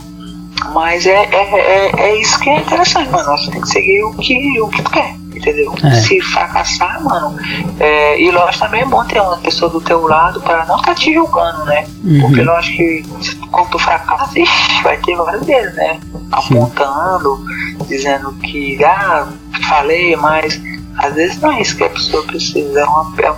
mas 0.73 1.05
é, 1.05 1.23
é, 1.31 1.59
é, 1.59 2.01
é 2.01 2.15
isso 2.21 2.39
que 2.39 2.49
é 2.49 2.57
interessante, 2.57 3.09
mano. 3.09 3.37
Você 3.37 3.51
tem 3.51 3.61
que 3.61 3.69
seguir 3.69 4.03
o 4.03 4.13
que, 4.13 4.61
o 4.61 4.67
que 4.69 4.81
tu 4.81 4.91
quer, 4.91 5.15
entendeu? 5.33 5.73
É. 5.83 5.91
Se 5.95 6.21
fracassar, 6.21 7.03
mano, 7.03 7.37
é, 7.79 8.21
e 8.21 8.31
lógico 8.31 8.65
também 8.65 8.81
é 8.81 8.85
bom 8.85 9.03
ter 9.05 9.21
uma 9.21 9.37
pessoa 9.37 9.69
do 9.71 9.81
teu 9.81 10.07
lado 10.07 10.41
pra 10.41 10.65
não 10.65 10.77
estar 10.77 10.95
te 10.95 11.13
julgando, 11.13 11.65
né? 11.65 11.85
Uhum. 12.03 12.21
Porque 12.21 12.41
lógico 12.41 12.77
que 12.77 13.47
quando 13.51 13.69
tu 13.69 13.79
fracassa, 13.79 14.37
ixi, 14.39 14.83
vai 14.83 14.97
ter 14.97 15.15
vários 15.15 15.45
deles, 15.45 15.73
né? 15.75 15.99
Apontando, 16.31 17.43
dizendo 17.87 18.33
que, 18.35 18.83
ah, 18.83 19.27
falei, 19.67 20.15
mas 20.15 20.61
às 20.99 21.13
vezes 21.15 21.39
não 21.39 21.51
é 21.51 21.61
isso 21.61 21.77
que 21.77 21.83
a 21.83 21.89
pessoa 21.89 22.23
precisa, 22.23 22.81
é 22.81 22.83
uma, 22.83 23.13
é 23.19 23.31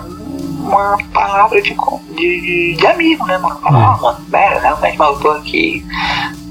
uma 0.62 0.96
palavra 1.12 1.60
de, 1.60 1.76
de, 2.16 2.76
de, 2.76 2.86
amigo, 2.86 3.26
né, 3.26 3.38
mano? 3.38 3.58
Falar, 3.60 3.78
É. 3.78 3.84
ah, 3.84 3.98
mano, 4.00 4.18
pera, 4.30 4.60
realmente, 4.60 4.98
mas 4.98 5.08
eu 5.08 5.20
tô 5.20 5.30
aqui, 5.30 5.84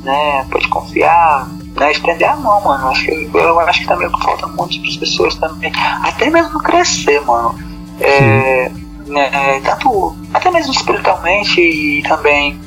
né? 0.03 0.45
Pode 0.51 0.67
confiar, 0.67 1.47
né? 1.75 1.91
Estender 1.91 2.29
a 2.29 2.35
mão, 2.35 2.61
mano. 2.61 2.89
Acho 2.89 3.05
que, 3.05 3.29
eu 3.33 3.59
acho 3.61 3.79
que 3.81 3.87
também 3.87 4.09
falta 4.09 4.47
muito 4.47 4.79
para 4.79 4.89
as 4.89 4.97
pessoas 4.97 5.35
também, 5.35 5.71
até 6.03 6.29
mesmo 6.29 6.59
crescer, 6.61 7.21
mano. 7.21 7.55
É, 7.99 8.71
né, 9.07 9.61
tanto, 9.63 10.15
até 10.33 10.49
mesmo 10.51 10.71
espiritualmente 10.73 11.59
e 11.61 12.01
também 12.03 12.59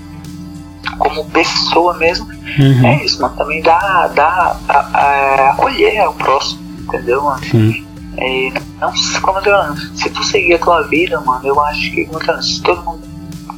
como 0.99 1.25
pessoa 1.31 1.95
mesmo, 1.95 2.27
Uhum. 2.59 2.87
é 2.87 3.05
isso, 3.05 3.21
mano. 3.21 3.35
Também 3.37 3.61
dá, 3.63 4.09
dá 4.15 4.57
a, 4.69 4.79
a, 4.79 5.51
acolher 5.51 6.07
o 6.09 6.13
próximo, 6.13 6.61
entendeu, 6.81 7.23
mano? 7.23 7.45
Sim. 7.45 7.85
É, 8.17 8.53
não, 8.81 8.93
como 9.23 9.39
eu 9.39 9.43
tô 9.43 9.51
falando, 9.51 9.79
se 9.97 10.11
tu 10.11 10.23
seguir 10.23 10.55
a 10.55 10.59
tua 10.59 10.83
vida, 10.83 11.21
mano, 11.21 11.41
eu 11.45 11.61
acho 11.61 11.91
que 11.91 12.09
se 12.43 12.63
todo 12.63 12.83
mundo 12.83 13.03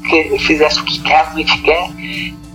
que 0.08 0.38
fizesse 0.38 0.80
o 0.80 0.84
que 0.84 1.00
quer, 1.00 1.24
realmente 1.24 1.60
quer, 1.62 1.90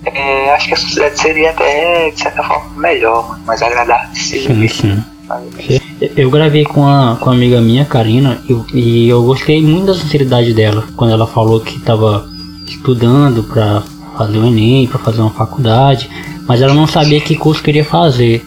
é, 0.05 0.51
acho 0.53 0.67
que 0.67 0.73
a 0.73 0.77
sociedade 0.77 1.19
seria 1.19 1.51
até, 1.51 2.09
de 2.09 2.19
certa 2.19 2.43
forma, 2.43 2.69
melhor, 2.75 3.29
mano, 3.29 3.43
mais 3.45 3.61
agradável. 3.61 4.15
Sim, 4.15 4.67
sim. 4.67 5.03
Eu 6.15 6.29
gravei 6.29 6.63
com 6.63 6.87
a, 6.87 7.17
com 7.19 7.29
a 7.29 7.33
amiga 7.33 7.61
minha, 7.61 7.85
Karina, 7.85 8.41
e, 8.49 8.79
e 8.79 9.09
eu 9.09 9.23
gostei 9.23 9.61
muito 9.61 9.87
da 9.87 9.93
sinceridade 9.93 10.53
dela 10.53 10.83
quando 10.95 11.13
ela 11.13 11.27
falou 11.27 11.59
que 11.59 11.77
estava 11.77 12.27
estudando 12.67 13.43
pra 13.43 13.83
fazer 14.17 14.37
o 14.39 14.45
Enem, 14.45 14.87
pra 14.87 14.99
fazer 14.99 15.21
uma 15.21 15.31
faculdade, 15.31 16.09
mas 16.47 16.61
ela 16.61 16.73
não 16.73 16.87
sabia 16.87 17.21
que 17.21 17.35
curso 17.35 17.63
queria 17.63 17.85
fazer, 17.85 18.45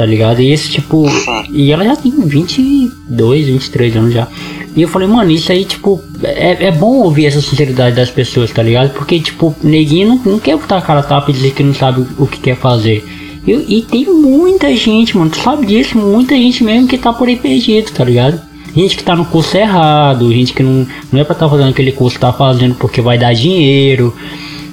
tá 0.00 0.06
ligado? 0.06 0.40
E 0.40 0.50
esse 0.50 0.70
tipo. 0.70 1.04
E 1.52 1.70
ela 1.70 1.84
já 1.84 1.94
tem 1.94 2.10
22, 2.10 3.46
23 3.48 3.96
anos 3.96 4.14
já. 4.14 4.26
E 4.74 4.80
eu 4.80 4.88
falei, 4.88 5.06
mano, 5.06 5.30
isso 5.30 5.52
aí, 5.52 5.62
tipo, 5.62 6.02
é, 6.22 6.68
é 6.68 6.72
bom 6.72 7.02
ouvir 7.02 7.26
essa 7.26 7.42
sinceridade 7.42 7.94
das 7.94 8.08
pessoas, 8.08 8.50
tá 8.50 8.62
ligado? 8.62 8.94
Porque, 8.94 9.20
tipo, 9.20 9.54
neguinho 9.62 10.08
não, 10.08 10.16
não 10.24 10.38
quer 10.38 10.56
botar 10.56 10.78
a 10.78 10.80
cara 10.80 11.02
tapa 11.02 11.30
e 11.30 11.34
dizer 11.34 11.52
que 11.52 11.62
não 11.62 11.74
sabe 11.74 12.06
o 12.16 12.26
que 12.26 12.40
quer 12.40 12.56
fazer. 12.56 13.04
E, 13.46 13.78
e 13.78 13.82
tem 13.82 14.06
muita 14.06 14.74
gente, 14.74 15.18
mano, 15.18 15.30
tu 15.30 15.36
sabe 15.36 15.66
disso, 15.66 15.98
muita 15.98 16.34
gente 16.34 16.64
mesmo 16.64 16.88
que 16.88 16.96
tá 16.96 17.12
por 17.12 17.28
aí 17.28 17.36
perdido, 17.36 17.90
tá 17.90 18.02
ligado? 18.02 18.40
Gente 18.74 18.96
que 18.96 19.04
tá 19.04 19.14
no 19.14 19.26
curso 19.26 19.54
errado, 19.54 20.32
gente 20.32 20.54
que 20.54 20.62
não, 20.62 20.86
não 21.12 21.20
é 21.20 21.24
pra 21.24 21.34
estar 21.34 21.44
tá 21.44 21.50
fazendo 21.50 21.68
aquele 21.68 21.92
curso, 21.92 22.18
tá 22.18 22.32
fazendo 22.32 22.74
porque 22.76 23.02
vai 23.02 23.18
dar 23.18 23.34
dinheiro. 23.34 24.16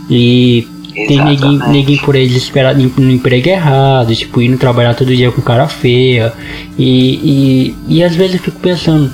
E 0.09 0.65
tem 1.05 1.23
neguinho, 1.23 1.67
neguinho 1.69 2.01
por 2.01 2.15
aí 2.15 2.27
desesperado 2.27 2.81
no 2.97 3.11
emprego 3.11 3.49
errado, 3.49 4.15
tipo, 4.15 4.41
indo 4.41 4.57
trabalhar 4.57 4.95
todo 4.95 5.15
dia 5.15 5.31
com 5.31 5.41
cara 5.41 5.67
feia. 5.67 6.33
E, 6.77 7.75
e, 7.87 7.97
e 7.97 8.03
às 8.03 8.15
vezes 8.15 8.35
eu 8.35 8.41
fico 8.41 8.59
pensando, 8.59 9.11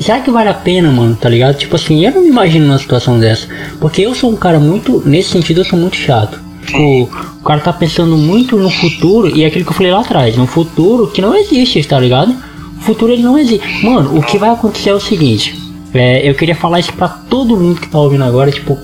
será 0.00 0.20
que 0.20 0.30
vale 0.30 0.48
a 0.48 0.54
pena, 0.54 0.90
mano, 0.90 1.14
tá 1.16 1.28
ligado? 1.28 1.56
Tipo 1.56 1.76
assim, 1.76 2.04
eu 2.04 2.12
não 2.12 2.22
me 2.22 2.28
imagino 2.28 2.66
numa 2.66 2.78
situação 2.78 3.18
dessa. 3.18 3.46
Porque 3.78 4.02
eu 4.02 4.14
sou 4.14 4.30
um 4.30 4.36
cara 4.36 4.58
muito, 4.58 5.02
nesse 5.04 5.30
sentido, 5.30 5.60
eu 5.60 5.64
sou 5.64 5.78
muito 5.78 5.96
chato. 5.96 6.40
Tipo, 6.64 7.02
o 7.40 7.44
cara 7.44 7.60
tá 7.60 7.72
pensando 7.72 8.16
muito 8.16 8.56
no 8.56 8.70
futuro, 8.70 9.34
e 9.34 9.42
é 9.42 9.46
aquilo 9.46 9.64
que 9.64 9.70
eu 9.70 9.76
falei 9.76 9.92
lá 9.92 10.00
atrás, 10.00 10.36
no 10.36 10.46
futuro 10.46 11.08
que 11.08 11.20
não 11.20 11.34
existe, 11.34 11.82
tá 11.84 11.98
ligado? 11.98 12.34
O 12.78 12.80
futuro 12.80 13.12
ele 13.12 13.22
não 13.22 13.38
existe. 13.38 13.84
Mano, 13.84 14.16
o 14.16 14.22
que 14.22 14.38
vai 14.38 14.50
acontecer 14.50 14.90
é 14.90 14.94
o 14.94 15.00
seguinte. 15.00 15.58
É, 15.92 16.28
eu 16.28 16.34
queria 16.34 16.54
falar 16.54 16.80
isso 16.80 16.92
pra 16.92 17.08
todo 17.08 17.56
mundo 17.56 17.80
que 17.80 17.88
tá 17.88 17.98
ouvindo 17.98 18.24
agora, 18.24 18.50
tipo, 18.50 18.78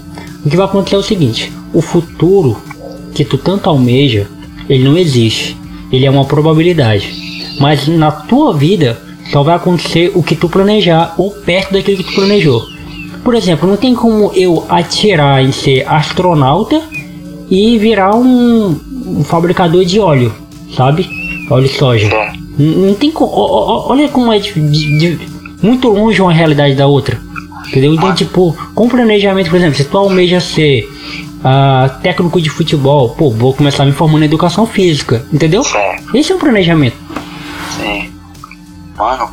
o 0.45 0.51
que 0.51 0.57
vai 0.57 0.67
acontecer 0.67 0.97
é 0.97 0.99
o 0.99 1.03
seguinte, 1.03 1.53
o 1.73 1.81
futuro 1.81 2.57
que 3.15 3.25
tu 3.25 3.39
tanto 3.39 3.69
almeja, 3.69 4.27
ele 4.69 4.85
não 4.85 4.97
existe. 4.97 5.57
Ele 5.93 6.07
é 6.07 6.11
uma 6.11 6.25
probabilidade. 6.25 7.13
Mas 7.61 7.87
na 7.87 8.11
tua 8.11 8.53
vida 8.53 8.99
só 9.31 9.43
vai 9.43 9.55
acontecer 9.55 10.11
o 10.15 10.23
que 10.23 10.35
tu 10.35 10.49
planejar 10.49 11.15
ou 11.17 11.31
perto 11.31 11.73
daquilo 11.73 11.99
que 11.99 12.05
tu 12.05 12.15
planejou. 12.15 12.63
Por 13.23 13.35
exemplo, 13.35 13.69
não 13.69 13.77
tem 13.77 13.95
como 13.95 14.33
eu 14.35 14.65
atirar 14.69 15.43
em 15.45 15.53
ser 15.53 15.87
astronauta 15.89 16.83
e 17.51 17.79
virar 17.79 18.15
um, 18.17 18.79
um 19.07 19.25
fabricador 19.25 19.85
de 19.85 20.01
óleo, 20.01 20.35
sabe? 20.77 21.09
Óleo 21.51 21.69
de 21.69 21.75
soja. 21.79 22.11
Não 22.59 22.95
tem 22.95 23.11
como. 23.11 23.31
Olha 23.33 24.09
como 24.09 24.33
é 24.33 24.39
de- 24.39 24.53
de- 24.53 24.99
de- 24.99 25.19
muito 25.63 25.89
longe 25.89 26.21
uma 26.21 26.33
realidade 26.33 26.75
da 26.75 26.87
outra. 26.87 27.21
Entendeu? 27.75 27.93
Então, 27.93 28.15
tipo, 28.15 28.57
com 28.73 28.89
planejamento, 28.89 29.51
por 29.51 29.57
exemplo, 29.57 29.75
se 29.75 29.85
tu 29.85 29.99
almeja 29.99 30.39
ser 30.41 30.89
ah, 31.43 31.99
técnico 32.01 32.41
de 32.41 32.49
futebol, 32.49 33.11
pô, 33.11 33.31
vou 33.33 33.53
começar 33.53 33.85
me 33.85 33.91
formando 33.91 34.23
em 34.23 34.27
educação 34.27 34.65
física, 34.65 35.27
entendeu? 35.33 35.65
Certo, 35.65 36.17
Esse 36.17 36.31
é 36.31 36.37
um 36.37 36.39
planejamento. 36.39 36.97
sim. 37.81 38.13
Mano, 38.97 39.29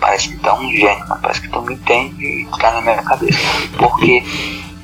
parece 0.00 0.30
que 0.30 0.36
tá 0.38 0.54
um 0.58 0.72
gênio, 0.72 1.06
mano. 1.06 1.20
Parece 1.20 1.42
que 1.42 1.48
tu 1.50 1.60
me 1.60 1.74
entende 1.74 2.24
e 2.24 2.46
tá 2.58 2.72
na 2.72 2.80
minha 2.80 3.02
cabeça. 3.02 3.38
Porque 3.76 4.22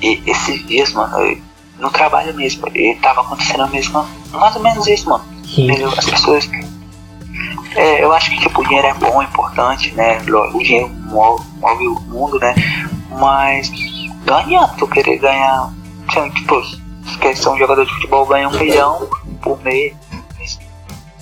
e- 0.03 0.21
esses 0.27 0.67
dias, 0.67 0.93
mano, 0.93 1.17
eu- 1.17 1.39
no 1.81 1.89
trabalho 1.89 2.35
mesmo, 2.35 2.69
e 2.75 2.95
tava 2.97 3.23
acontecendo 3.23 3.63
a 3.63 3.69
mesma. 3.69 4.07
Mais 4.33 4.55
ou 4.55 4.63
menos 4.63 4.87
isso, 4.87 5.09
mano. 5.09 5.25
Sim. 5.47 5.71
As 5.97 6.05
pessoas 6.05 6.47
É, 7.77 8.03
eu 8.03 8.13
acho 8.13 8.31
que 8.31 8.41
tipo, 8.41 8.61
o 8.61 8.65
dinheiro 8.65 8.89
é 8.89 8.95
bom, 8.95 9.23
é 9.23 9.25
importante, 9.25 9.93
né? 9.93 10.19
O 10.55 10.59
dinheiro 10.59 10.89
move, 10.89 11.45
move 11.59 11.89
o 11.89 12.01
mundo, 12.03 12.39
né? 12.39 12.55
Mas 13.19 13.71
não 14.27 14.37
adianta 14.37 14.75
tu 14.79 14.87
querer 14.87 15.19
ganhar. 15.19 15.73
Tipo, 16.35 16.61
quer 17.21 17.37
ser 17.37 17.49
um 17.49 17.59
jogador 17.59 17.85
de 17.87 17.93
futebol 17.93 18.27
ganha 18.27 18.49
um 18.49 18.59
milhão 18.59 19.09
por 19.41 19.61
mês. 19.63 19.95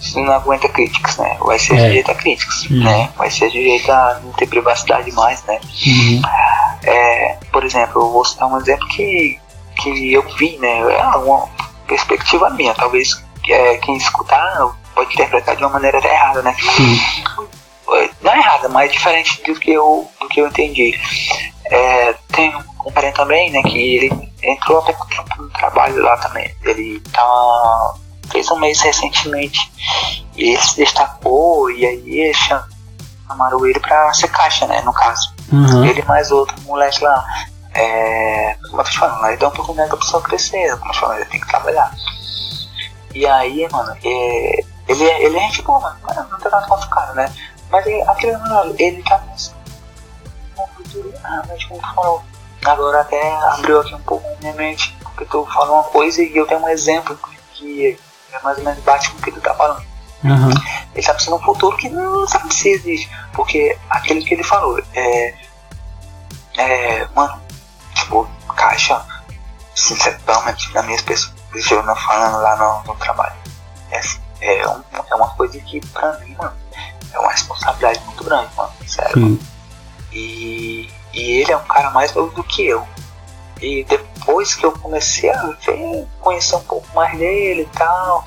Isso 0.00 0.18
não 0.18 0.32
aguenta 0.32 0.68
críticas, 0.68 1.18
né? 1.18 1.36
Vai 1.40 1.58
ser 1.58 1.74
é. 1.74 1.86
sujeito 1.86 2.10
a 2.10 2.14
críticas, 2.14 2.64
uhum. 2.70 2.82
né? 2.82 3.10
Vai 3.16 3.30
ser 3.30 3.50
sujeito 3.50 3.90
a 3.92 4.20
não 4.24 4.32
ter 4.32 4.46
privacidade 4.46 5.12
mais, 5.12 5.44
né? 5.44 5.60
Uhum. 5.86 6.22
É, 6.82 7.36
por 7.52 7.64
exemplo, 7.64 8.02
eu 8.02 8.10
vou 8.10 8.24
citar 8.24 8.48
um 8.48 8.56
exemplo 8.56 8.88
que, 8.88 9.38
que 9.76 10.12
eu 10.14 10.22
vi, 10.36 10.56
né? 10.56 10.80
É 10.80 11.06
uma 11.18 11.46
perspectiva 11.86 12.48
minha, 12.50 12.72
talvez 12.74 13.22
é, 13.48 13.76
quem 13.76 13.96
escutar 13.96 14.72
pode 15.00 15.14
interpretar 15.14 15.56
de 15.56 15.64
uma 15.64 15.70
maneira 15.70 15.98
errada, 15.98 16.42
né? 16.42 16.54
Uhum. 16.78 17.48
Não 18.20 18.36
errada, 18.36 18.68
mas 18.68 18.92
diferente 18.92 19.42
do 19.42 19.58
que 19.58 19.72
eu, 19.72 20.08
do 20.20 20.28
que 20.28 20.40
eu 20.40 20.46
entendi. 20.46 20.98
É, 21.64 22.12
tem 22.32 22.54
um 22.84 22.92
parente 22.92 23.16
também, 23.16 23.50
né, 23.50 23.62
que 23.62 23.96
ele 23.96 24.30
entrou 24.42 24.78
há 24.78 24.82
pouco 24.82 25.06
tempo 25.08 25.42
no 25.42 25.50
trabalho 25.50 26.02
lá 26.02 26.16
também. 26.18 26.54
Ele 26.62 27.00
tá, 27.12 27.94
fez 28.30 28.50
um 28.50 28.58
mês 28.58 28.80
recentemente 28.80 29.70
e 30.36 30.50
ele 30.50 30.62
se 30.62 30.76
destacou 30.76 31.70
e 31.70 31.86
aí 31.86 32.32
chamaram 32.34 33.66
ele 33.66 33.80
pra 33.80 34.12
ser 34.12 34.28
caixa, 34.28 34.66
né, 34.66 34.82
no 34.82 34.92
caso. 34.92 35.34
Uhum. 35.50 35.84
Ele 35.84 36.02
mais 36.02 36.30
outro 36.30 36.54
moleque 36.62 37.02
lá. 37.02 37.24
É, 37.72 38.56
como 38.68 38.80
eu 38.80 38.84
tô 38.84 38.90
te 38.90 38.98
falando, 38.98 39.26
ele 39.28 39.36
dá 39.36 39.46
uma 39.46 39.52
oportunidade 39.52 39.88
pra 39.88 39.98
pessoa 39.98 40.22
crescer, 40.22 40.76
como 40.78 40.90
eu 40.90 40.92
te 40.92 41.00
falando, 41.00 41.16
ele 41.20 41.30
tem 41.30 41.40
que 41.40 41.48
trabalhar. 41.48 41.90
E 43.14 43.26
aí, 43.26 43.68
mano, 43.70 43.96
é, 44.04 44.64
ele, 44.90 45.04
é, 45.04 45.24
ele 45.24 45.36
é 45.36 45.40
gente 45.42 45.62
boa, 45.62 45.78
mano, 45.78 46.28
não 46.30 46.38
tem 46.38 46.50
nada 46.50 46.66
contra 46.66 46.86
o 46.86 46.90
cara, 46.90 47.12
né? 47.14 47.32
Mas 47.70 47.86
ele, 47.86 48.02
aquele 48.02 48.36
mano, 48.36 48.74
ele 48.76 49.02
tá 49.04 49.22
no 50.56 50.66
futuro, 50.68 51.14
ah, 51.22 51.42
mas 51.48 51.64
como 51.64 51.80
tu 51.80 51.94
falou, 51.94 52.22
agora 52.64 53.00
até 53.00 53.36
abriu 53.52 53.80
aqui 53.80 53.94
um 53.94 54.02
pouco 54.02 54.26
a 54.26 54.40
minha 54.40 54.52
mente, 54.54 54.96
porque 55.02 55.24
tu 55.26 55.46
falou 55.46 55.74
uma 55.74 55.84
coisa 55.84 56.22
e 56.22 56.36
eu 56.36 56.46
tenho 56.46 56.60
um 56.60 56.68
exemplo 56.68 57.18
que 57.54 57.96
é 58.32 58.40
mais 58.40 58.58
ou 58.58 58.64
menos 58.64 58.82
bate 58.82 59.10
com 59.10 59.18
o 59.18 59.22
que 59.22 59.30
tu 59.30 59.40
tá 59.40 59.54
falando. 59.54 59.84
Uhum. 60.24 60.50
Ele 60.94 61.06
tá 61.06 61.14
pensando 61.14 61.36
um 61.36 61.42
futuro 61.42 61.76
que 61.76 61.88
não 61.88 62.26
sabe 62.26 62.52
se 62.52 62.68
existe, 62.70 63.10
porque 63.32 63.78
aquele 63.88 64.24
que 64.24 64.34
ele 64.34 64.44
falou, 64.44 64.82
é. 64.94 65.34
É. 66.58 67.08
Mano, 67.14 67.40
tipo, 67.94 68.28
caixa, 68.56 69.02
sinceramente, 69.74 70.74
na 70.74 70.82
minha 70.82 71.00
perspectiva, 71.02 71.82
não 71.82 71.96
falando 71.96 72.42
lá 72.42 72.56
no, 72.56 72.92
no 72.92 72.98
trabalho, 72.98 73.36
é, 73.90 74.00
é, 74.40 74.68
um, 74.68 74.82
é 75.10 75.14
uma 75.14 75.30
coisa 75.30 75.58
que 75.60 75.80
pra 75.88 76.18
mim, 76.20 76.34
mano, 76.38 76.56
é 77.12 77.18
uma 77.18 77.30
responsabilidade 77.30 78.00
muito 78.06 78.24
grande, 78.24 78.48
mano, 78.56 78.72
sério. 78.86 79.14
Sim. 79.14 79.40
E 80.12 80.90
e 81.12 81.40
ele 81.40 81.52
é 81.52 81.56
um 81.56 81.64
cara 81.64 81.90
mais 81.90 82.12
novo 82.14 82.34
do 82.34 82.44
que 82.44 82.66
eu. 82.66 82.86
E 83.60 83.84
depois 83.84 84.54
que 84.54 84.64
eu 84.64 84.72
comecei 84.72 85.30
a 85.30 85.42
ver, 85.66 86.06
conhecer 86.20 86.56
um 86.56 86.62
pouco 86.62 86.86
mais 86.94 87.18
dele 87.18 87.62
e 87.62 87.76
tal, 87.76 88.24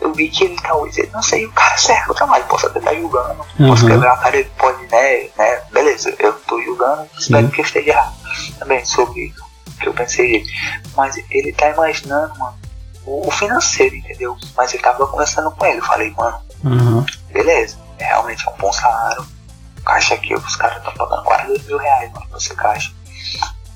eu 0.00 0.12
vi 0.12 0.28
que 0.28 0.44
ele 0.44 0.56
talvez, 0.60 0.98
ele 0.98 1.10
não 1.12 1.22
sei, 1.22 1.46
o 1.46 1.52
cara 1.52 1.76
serve 1.76 2.10
o 2.10 2.14
trabalho, 2.14 2.44
posso 2.46 2.66
até 2.66 2.80
estar 2.80 2.94
julgando, 2.94 3.44
uhum. 3.60 3.68
posso 3.68 3.86
quebrar 3.86 4.14
a 4.14 4.16
cara, 4.16 4.36
ele 4.38 4.50
pode, 4.58 4.82
né, 4.88 5.28
né, 5.38 5.62
beleza, 5.70 6.14
eu 6.18 6.32
tô 6.32 6.60
julgando, 6.62 7.08
espero 7.16 7.48
que 7.50 7.60
eu 7.60 7.64
esteja 7.64 8.12
também 8.58 8.84
sobre 8.84 9.32
o 9.68 9.78
que 9.78 9.88
eu 9.88 9.94
pensei 9.94 10.32
dele. 10.32 10.50
Mas 10.96 11.16
ele 11.30 11.52
tá 11.52 11.70
imaginando, 11.70 12.36
mano, 12.36 12.58
o, 13.06 13.30
financeiro, 13.30 13.94
entendeu? 13.96 14.36
Mas 14.56 14.72
ele 14.72 14.82
tava 14.82 15.06
conversando 15.06 15.50
com 15.50 15.66
ele, 15.66 15.78
eu 15.78 15.84
falei, 15.84 16.10
mano, 16.10 16.40
uhum. 16.64 17.04
beleza, 17.32 17.76
realmente 17.98 18.46
é 18.46 18.50
um 18.50 18.56
bom 18.56 18.72
salário, 18.72 19.26
caixa 19.84 20.14
aqui, 20.14 20.34
os 20.34 20.56
caras 20.56 20.78
estão 20.78 20.92
pagando 20.94 21.24
42 21.24 21.66
mil 21.66 21.78
reais 21.78 22.12
mano, 22.12 22.26
pra 22.28 22.38
você 22.38 22.54
caixa. 22.54 22.92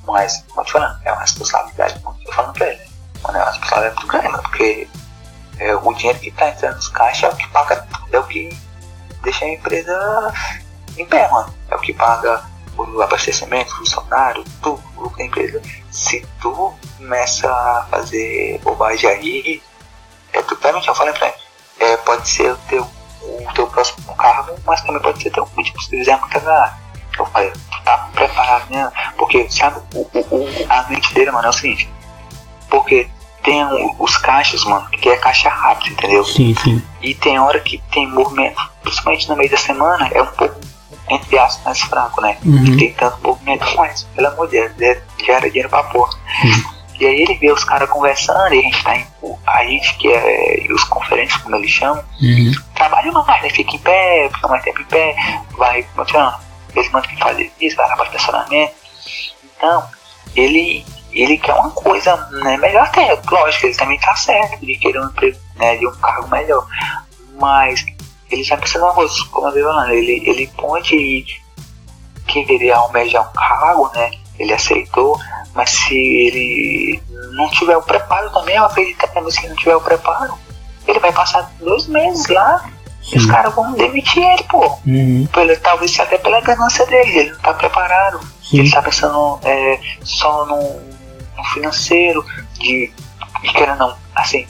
Mas, 0.07 0.45
como 0.49 0.61
eu 0.61 0.65
te 0.65 0.73
falando, 0.73 1.01
é 1.05 1.13
uma 1.13 1.21
responsabilidade, 1.21 1.99
como 2.01 2.17
eu 2.25 2.33
falando 2.33 2.53
pra 2.55 2.69
ele. 2.69 2.81
Mano, 3.23 3.39
é 3.39 3.43
uma 3.43 3.51
responsabilidade 3.51 3.97
muito 3.97 4.07
grande, 4.07 4.29
mano, 4.29 4.43
porque 4.45 4.89
é, 5.59 5.75
o 5.75 5.95
dinheiro 5.95 6.19
que 6.21 6.31
tá 6.31 6.49
entrando 6.49 6.77
nos 6.77 6.89
caixas 6.89 7.31
é 7.31 7.33
o 7.33 7.37
que 7.37 7.49
paga, 7.49 7.87
é 8.13 8.19
o 8.19 8.25
que 8.25 8.57
deixa 9.23 9.45
a 9.45 9.49
empresa 9.49 10.33
em 10.97 11.05
pé, 11.07 11.29
mano. 11.31 11.53
É 11.69 11.75
o 11.75 11.81
que 11.81 11.93
paga 11.93 12.43
o 12.77 13.03
abastecimento, 13.03 13.73
o 13.73 13.77
funcionário, 13.79 14.45
tudo, 14.63 14.83
o 14.97 15.03
lucro 15.03 15.19
da 15.19 15.25
empresa. 15.25 15.63
Se 15.91 16.27
tu 16.41 16.75
começa 16.97 17.51
a 17.51 17.87
fazer 17.91 18.61
bobagem 18.63 19.11
aí, 19.11 19.63
é 20.33 20.43
tu 20.43 20.57
realmente 20.61 20.89
eu 20.89 20.95
falei 20.95 21.15
pra 21.15 21.29
ele, 21.29 21.37
é, 21.81 21.97
pode 21.99 22.29
ser 22.29 22.53
o 22.53 22.57
teu 22.69 22.87
o 23.27 23.53
teu 23.55 23.67
próximo 23.67 24.15
carro, 24.15 24.55
mas 24.65 24.81
também 24.83 25.03
pode 25.03 25.23
ser 25.23 25.31
teu 25.31 25.49
último, 25.57 25.81
se 25.81 25.91
fizer 25.91 26.17
muita 26.19 26.41
cagada. 26.41 26.77
Eu 27.19 27.27
falei, 27.27 27.51
tu 27.51 27.83
tá 27.83 28.11
preparado, 28.13 28.71
né? 28.71 28.93
Porque, 29.17 29.51
sabe, 29.51 29.81
o, 29.95 30.01
o, 30.01 30.49
a 30.69 30.83
mente 30.89 31.13
dele, 31.15 31.31
mano, 31.31 31.47
é 31.47 31.51
o 31.51 31.53
seguinte. 31.53 31.89
Porque 32.69 33.09
tem 33.43 33.65
os 33.99 34.17
caixas, 34.19 34.65
mano, 34.65 34.89
que 34.91 35.09
é 35.09 35.17
caixa 35.17 35.49
rápida, 35.49 35.91
entendeu? 35.91 36.25
Sim, 36.25 36.55
sim. 36.63 36.83
E 37.01 37.15
tem 37.15 37.39
hora 37.39 37.61
que 37.61 37.83
tem 37.93 38.07
movimento, 38.11 38.61
principalmente 38.83 39.29
no 39.29 39.37
meio 39.37 39.51
da 39.51 39.57
semana, 39.57 40.09
é 40.13 40.21
um 40.21 40.27
pouco, 40.27 40.57
entre 41.09 41.39
aspas, 41.39 41.65
mais 41.65 41.81
fraco, 41.81 42.21
né? 42.21 42.37
Uhum. 42.45 42.77
Tem 42.77 42.93
tanto 42.95 43.23
movimento, 43.23 43.65
mas, 43.77 44.03
pelo 44.15 44.29
amor 44.29 44.49
de 44.49 44.69
Deus, 44.71 44.99
gera 45.25 45.49
dinheiro 45.49 45.69
pra 45.69 45.83
porra. 45.85 46.13
Uhum. 46.45 46.77
E 46.99 47.07
aí 47.07 47.23
ele 47.23 47.35
vê 47.35 47.53
os 47.53 47.63
caras 47.63 47.91
conversando 47.91 48.55
e 48.55 48.59
a 48.59 48.63
gente 48.63 48.83
tá 48.83 48.97
em, 48.97 49.07
a 49.47 49.65
gente 49.65 49.99
que 49.99 50.11
é 50.11 50.67
os 50.71 50.83
conferentes, 50.85 51.37
como 51.37 51.57
eles 51.57 51.71
chamam, 51.71 52.03
uhum. 52.21 52.53
trabalha 52.75 53.13
mais, 53.13 53.43
né? 53.43 53.51
Fica 53.51 53.77
em 53.77 53.79
pé, 53.79 54.31
fica 54.35 54.49
mais 54.49 54.63
tempo 54.63 54.81
em 54.81 54.87
pé, 54.87 55.15
vai, 55.59 55.83
como 55.95 56.07
eles 56.75 56.91
mandam 56.91 57.11
que 57.11 57.19
fazer 57.19 57.53
isso, 57.61 57.77
vai 57.77 57.97
para 57.97 58.05
estacionamento. 58.07 58.75
Então, 59.57 59.85
ele, 60.35 60.85
ele 61.13 61.39
quer 61.39 61.55
uma 61.55 61.71
coisa 61.71 62.17
né, 62.43 62.57
melhor 62.57 62.85
até, 62.85 63.19
lógico, 63.31 63.67
ele 63.67 63.75
também 63.75 63.99
tá 63.99 64.15
certo 64.17 64.65
de 64.65 64.75
querer 64.77 65.01
um 65.01 65.07
emprego, 65.07 65.39
né, 65.57 65.77
de 65.77 65.87
um 65.87 65.95
cargo 65.97 66.29
melhor. 66.29 66.67
Mas 67.39 67.85
ele 68.31 68.43
já 68.43 68.57
coisa, 68.93 69.15
como 69.31 69.49
eu 69.49 69.65
falando, 69.65 69.93
ele, 69.93 70.23
ele 70.27 70.47
pode 70.57 71.25
querer 72.27 72.73
almejar 72.73 73.29
um 73.29 73.33
cargo, 73.33 73.91
né? 73.95 74.11
Ele 74.39 74.53
aceitou, 74.53 75.19
mas 75.55 75.71
se 75.71 75.95
ele 75.95 77.03
não 77.33 77.49
tiver 77.51 77.77
o 77.77 77.83
preparo 77.83 78.31
também, 78.31 78.57
eu 78.57 78.65
acredito 78.65 78.99
que 78.99 79.05
se 79.31 79.41
ele 79.41 79.49
não 79.49 79.57
tiver 79.57 79.77
o 79.77 79.81
preparo, 79.81 80.35
ele 80.87 80.99
vai 80.99 81.13
passar 81.13 81.51
dois 81.61 81.87
meses 81.87 82.27
lá 82.29 82.69
e 83.13 83.19
os 83.19 83.27
caras 83.27 83.55
vão 83.55 83.73
demitir 83.73 84.23
ele, 84.23 84.43
pô. 84.45 84.79
Uhum. 84.87 85.27
Pelo, 85.33 85.57
talvez 85.61 85.99
até 86.01 86.19
pela 86.19 86.41
ganância 86.41 86.85
dele, 86.87 87.19
ele 87.19 87.33
não 87.33 87.39
tá 87.39 87.55
preparado. 87.55 88.21
Sim. 88.43 88.61
Ele 88.61 88.71
tá 88.71 88.83
pensando 88.83 89.39
é, 89.45 89.81
só 90.03 90.45
no, 90.47 90.81
no, 91.37 91.45
financeiro, 91.53 92.25
de, 92.55 92.93
de 93.43 93.53
querendo 93.53 93.79
não, 93.79 93.97
assim, 94.15 94.47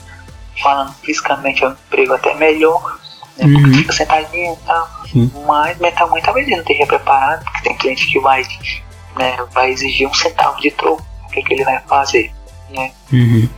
falando 0.61 0.93
fisicamente 1.03 1.63
é 1.63 1.67
um 1.67 1.71
emprego 1.71 2.13
até 2.13 2.33
melhor, 2.33 2.97
né? 3.37 3.47
Porque 3.51 3.69
uhum. 3.69 3.73
fica 3.73 3.93
sentadinho 3.93 4.53
e 4.53 4.65
tal. 4.65 4.89
Sim. 5.11 5.31
Mas 5.45 5.77
mentalmente 5.79 6.25
talvez 6.25 6.47
ele 6.47 6.55
não 6.55 6.63
esteja 6.63 6.85
preparado, 6.85 7.43
porque 7.43 7.61
tem 7.61 7.77
cliente 7.77 8.07
que 8.07 8.19
vai 8.19 8.43
né, 9.17 9.35
vai 9.53 9.71
exigir 9.71 10.07
um 10.07 10.13
centavo 10.13 10.59
de 10.61 10.71
troco, 10.71 11.03
o 11.25 11.29
que, 11.29 11.41
que 11.41 11.53
ele 11.53 11.63
vai 11.63 11.79
fazer, 11.87 12.31
né? 12.69 12.91
Uhum. 13.11 13.49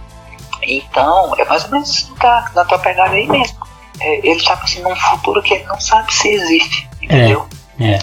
Então, 0.64 1.34
é 1.38 1.46
mais 1.46 1.66
ou 1.66 1.72
menos 1.72 1.90
isso 1.90 2.16
tá 2.16 2.52
na 2.56 2.66
tua 2.66 2.80
pegada 2.80 3.14
aí 3.14 3.28
mesmo. 3.28 3.58
É, 4.00 4.28
ele 4.28 4.42
tá 4.42 4.56
pensando 4.56 4.90
num 4.90 4.96
futuro 4.96 5.42
que 5.42 5.54
ele 5.54 5.66
não 5.66 5.80
sabe 5.80 6.14
se 6.14 6.30
existe, 6.30 6.90
entendeu? 7.02 7.46
É, 7.80 7.92
é. 7.92 8.00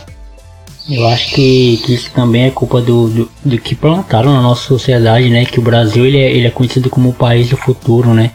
Eu 0.89 1.09
acho 1.09 1.31
que, 1.31 1.79
que 1.85 1.95
isso 1.95 2.13
também 2.13 2.45
é 2.45 2.51
culpa 2.51 2.81
do, 2.81 3.09
do, 3.09 3.31
do, 3.45 3.59
que 3.59 3.75
plantaram 3.75 4.33
na 4.33 4.41
nossa 4.41 4.63
sociedade, 4.63 5.29
né? 5.31 5.45
Que 5.45 5.59
o 5.59 5.63
Brasil 5.63 6.07
ele 6.07 6.19
é, 6.19 6.31
ele 6.31 6.47
é 6.47 6.51
conhecido 6.51 6.89
como 6.89 7.09
o 7.09 7.15
país 7.15 7.49
do 7.49 7.57
futuro, 7.57 8.15
né? 8.15 8.33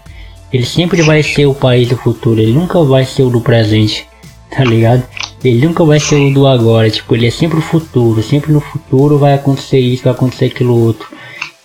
Ele 0.51 0.65
sempre 0.65 1.01
vai 1.01 1.23
ser 1.23 1.45
o 1.45 1.53
país 1.53 1.87
do 1.87 1.97
futuro, 1.97 2.39
ele 2.39 2.53
nunca 2.53 2.83
vai 2.83 3.05
ser 3.05 3.23
o 3.23 3.29
do 3.29 3.41
presente, 3.41 4.05
tá 4.51 4.63
ligado? 4.63 5.03
Ele 5.43 5.65
nunca 5.65 5.83
vai 5.83 5.99
ser 5.99 6.15
o 6.15 6.33
do 6.33 6.45
agora, 6.45 6.89
tipo, 6.89 7.15
ele 7.15 7.27
é 7.27 7.31
sempre 7.31 7.57
o 7.57 7.61
futuro, 7.61 8.21
sempre 8.21 8.51
no 8.51 8.59
futuro 8.59 9.17
vai 9.17 9.33
acontecer 9.33 9.79
isso, 9.79 10.03
vai 10.03 10.13
acontecer 10.13 10.45
aquilo 10.45 10.77
outro. 10.77 11.07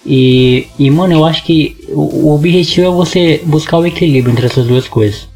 E, 0.05 0.69
e 0.79 0.89
mano, 0.89 1.13
eu 1.13 1.25
acho 1.25 1.43
que 1.43 1.77
o, 1.89 2.29
o 2.29 2.35
objetivo 2.35 2.87
é 2.87 2.91
você 2.91 3.43
buscar 3.45 3.79
o 3.79 3.87
equilíbrio 3.87 4.33
entre 4.33 4.47
essas 4.47 4.65
duas 4.65 4.87
coisas. 4.87 5.29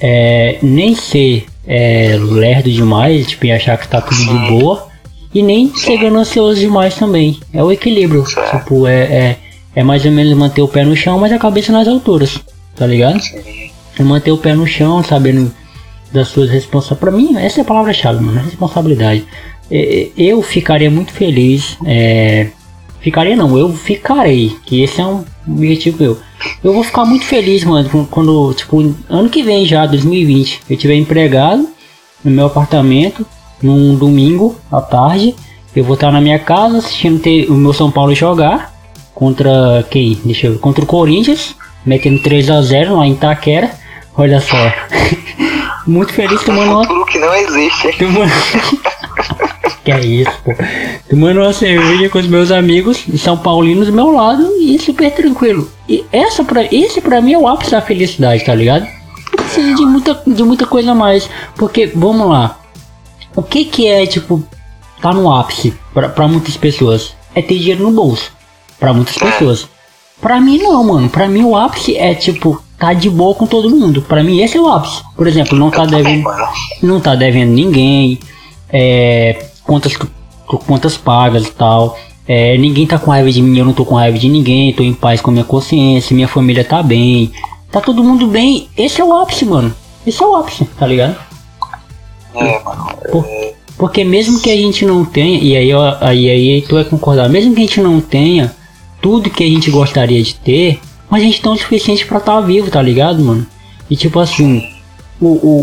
É, 0.00 0.58
nem 0.62 0.94
ser 0.94 1.44
é, 1.66 2.16
lerdo 2.18 2.70
demais, 2.70 3.26
tipo, 3.26 3.46
e 3.46 3.52
achar 3.52 3.76
que 3.76 3.86
tá 3.86 4.00
tudo 4.00 4.16
de 4.16 4.50
boa, 4.50 4.88
e 5.34 5.42
nem 5.42 5.74
ser 5.74 5.98
ganancioso 5.98 6.58
demais 6.58 6.94
também. 6.94 7.38
É 7.52 7.62
o 7.62 7.70
equilíbrio. 7.70 8.24
Tipo, 8.24 8.86
é, 8.86 9.02
é, 9.02 9.36
é 9.76 9.82
mais 9.84 10.04
ou 10.06 10.10
menos 10.10 10.32
manter 10.36 10.62
o 10.62 10.68
pé 10.68 10.84
no 10.84 10.96
chão, 10.96 11.18
mas 11.18 11.30
a 11.30 11.38
cabeça 11.38 11.70
nas 11.70 11.86
alturas, 11.86 12.40
tá 12.78 12.86
ligado? 12.86 13.20
É 13.98 14.02
manter 14.02 14.30
o 14.30 14.38
pé 14.38 14.54
no 14.54 14.66
chão, 14.66 15.02
sabendo 15.02 15.52
das 16.12 16.28
suas 16.28 16.48
responsabilidades. 16.48 17.00
Para 17.00 17.10
mim, 17.10 17.36
essa 17.36 17.60
é 17.60 17.62
a 17.62 17.66
palavra-chave, 17.66 18.22
mano, 18.22 18.40
responsabilidade. 18.40 19.24
Eu 20.16 20.40
ficaria 20.42 20.90
muito 20.90 21.12
feliz. 21.12 21.76
É, 21.84 22.48
ficaria 23.00 23.36
não, 23.36 23.58
eu 23.58 23.72
ficarei. 23.72 24.56
Que 24.64 24.82
esse 24.82 25.00
é 25.00 25.04
um 25.04 25.24
objetivo 25.46 26.02
meu. 26.02 26.18
Eu 26.62 26.72
vou 26.72 26.84
ficar 26.84 27.04
muito 27.04 27.24
feliz, 27.24 27.64
mano, 27.64 28.08
quando, 28.10 28.54
tipo, 28.54 28.94
ano 29.08 29.28
que 29.28 29.42
vem 29.42 29.66
já, 29.66 29.84
2020, 29.86 30.60
eu 30.70 30.76
tiver 30.76 30.94
empregado 30.94 31.68
no 32.24 32.30
meu 32.30 32.46
apartamento 32.46 33.26
num 33.60 33.96
domingo 33.96 34.56
à 34.70 34.80
tarde. 34.80 35.34
Eu 35.74 35.84
vou 35.84 35.94
estar 35.94 36.10
na 36.10 36.20
minha 36.20 36.38
casa 36.38 36.78
assistindo 36.78 37.20
o 37.50 37.54
meu 37.54 37.72
São 37.72 37.90
Paulo 37.90 38.14
jogar 38.14 38.72
contra 39.14 39.84
quem? 39.90 40.18
Deixa 40.24 40.46
eu 40.46 40.52
ver, 40.52 40.58
contra 40.58 40.82
o 40.82 40.86
Corinthians, 40.86 41.54
metendo 41.84 42.22
3 42.22 42.50
a 42.50 42.62
0 42.62 42.96
lá 42.96 43.06
em 43.06 43.12
Itaquera. 43.12 43.70
Olha 44.16 44.40
só. 44.40 44.56
Muito 45.86 46.12
feliz 46.12 46.42
tomando 46.42 46.72
uma. 46.72 46.82
Futuro 46.82 47.06
que 47.06 47.18
não 47.18 47.34
existe. 47.34 47.92
Tomando... 47.98 48.30
que 49.84 49.90
é 49.90 50.00
isso, 50.00 50.32
pô. 50.44 50.52
Tomando 51.08 51.40
uma 51.40 51.52
cerveja 51.52 52.10
com 52.10 52.18
os 52.18 52.26
meus 52.26 52.50
amigos 52.50 53.04
de 53.06 53.16
São 53.16 53.38
Paulinos 53.38 53.86
do 53.86 53.92
meu 53.92 54.10
lado 54.10 54.52
e 54.60 54.78
super 54.78 55.10
tranquilo. 55.14 55.70
E 55.88 56.04
essa 56.12 56.44
pra, 56.44 56.64
esse 56.64 57.00
pra 57.00 57.22
mim 57.22 57.32
é 57.32 57.38
o 57.38 57.48
ápice 57.48 57.70
da 57.70 57.80
felicidade, 57.80 58.44
tá 58.44 58.54
ligado? 58.54 58.82
Não 58.84 59.44
precisa 59.44 59.74
de 59.74 59.86
muita, 59.86 60.22
de 60.26 60.42
muita 60.42 60.66
coisa 60.66 60.94
mais. 60.94 61.30
Porque, 61.56 61.90
vamos 61.94 62.28
lá. 62.28 62.58
O 63.34 63.42
que 63.42 63.64
que 63.64 63.86
é, 63.86 64.04
tipo, 64.06 64.42
tá 65.00 65.14
no 65.14 65.32
ápice 65.32 65.74
pra, 65.94 66.08
pra 66.08 66.28
muitas 66.28 66.56
pessoas? 66.56 67.14
É 67.34 67.40
ter 67.40 67.58
dinheiro 67.58 67.84
no 67.84 67.92
bolso. 67.92 68.30
Pra 68.78 68.92
muitas 68.92 69.16
pessoas. 69.16 69.68
Pra 70.20 70.40
mim 70.40 70.58
não, 70.58 70.84
mano. 70.84 71.08
Pra 71.08 71.28
mim 71.28 71.44
o 71.44 71.56
ápice 71.56 71.96
é, 71.96 72.14
tipo, 72.14 72.62
tá 72.78 72.92
de 72.92 73.08
boa 73.10 73.34
com 73.34 73.46
todo 73.46 73.70
mundo. 73.70 74.02
Para 74.02 74.22
mim 74.22 74.40
esse 74.40 74.56
é 74.56 74.60
o 74.60 74.68
ápice. 74.68 75.02
Por 75.16 75.26
exemplo, 75.26 75.58
não 75.58 75.70
tá 75.70 75.84
devendo, 75.84 76.24
não 76.82 77.00
tá 77.00 77.14
devendo 77.14 77.50
ninguém, 77.50 78.18
é, 78.70 79.46
contas, 79.64 79.96
contas 80.66 80.96
pagas 80.96 81.46
e 81.46 81.52
tal. 81.52 81.96
É, 82.26 82.58
ninguém 82.58 82.86
tá 82.86 82.98
com 82.98 83.10
raiva 83.10 83.30
de 83.30 83.40
mim, 83.40 83.58
eu 83.58 83.64
não 83.64 83.72
tô 83.72 83.84
com 83.84 83.94
raiva 83.94 84.18
de 84.18 84.28
ninguém, 84.28 84.72
tô 84.74 84.82
em 84.82 84.92
paz 84.92 85.20
com 85.20 85.30
a 85.30 85.32
minha 85.32 85.44
consciência, 85.44 86.14
minha 86.14 86.28
família 86.28 86.62
tá 86.62 86.82
bem, 86.82 87.32
tá 87.70 87.80
todo 87.80 88.04
mundo 88.04 88.26
bem. 88.26 88.68
Esse 88.76 89.00
é 89.00 89.04
o 89.04 89.14
ápice, 89.14 89.46
mano. 89.46 89.74
Esse 90.06 90.22
é 90.22 90.26
o 90.26 90.36
ápice, 90.36 90.64
tá 90.78 90.86
ligado? 90.86 91.16
É, 92.34 92.62
mano. 92.62 92.86
Por, 93.10 93.26
porque 93.78 94.04
mesmo 94.04 94.40
que 94.40 94.50
a 94.50 94.56
gente 94.56 94.84
não 94.84 95.04
tenha, 95.04 95.38
e 95.38 95.56
aí, 95.56 95.70
aí, 96.00 96.28
aí 96.28 96.62
tu 96.62 96.74
vai 96.74 96.84
concordar, 96.84 97.28
mesmo 97.28 97.54
que 97.54 97.60
a 97.60 97.64
gente 97.64 97.80
não 97.80 98.00
tenha 98.00 98.52
tudo 99.08 99.30
que 99.30 99.42
a 99.42 99.48
gente 99.48 99.70
gostaria 99.70 100.22
de 100.22 100.34
ter, 100.34 100.78
mas 101.08 101.22
a 101.22 101.24
gente 101.24 101.40
tem 101.40 101.50
o 101.50 101.56
suficiente 101.56 102.04
para 102.04 102.18
estar 102.18 102.34
tá 102.34 102.40
vivo, 102.42 102.70
tá 102.70 102.82
ligado, 102.82 103.24
mano? 103.24 103.46
E 103.88 103.96
tipo 103.96 104.20
assim, 104.20 104.68
o, 105.18 105.28
o, 105.28 105.60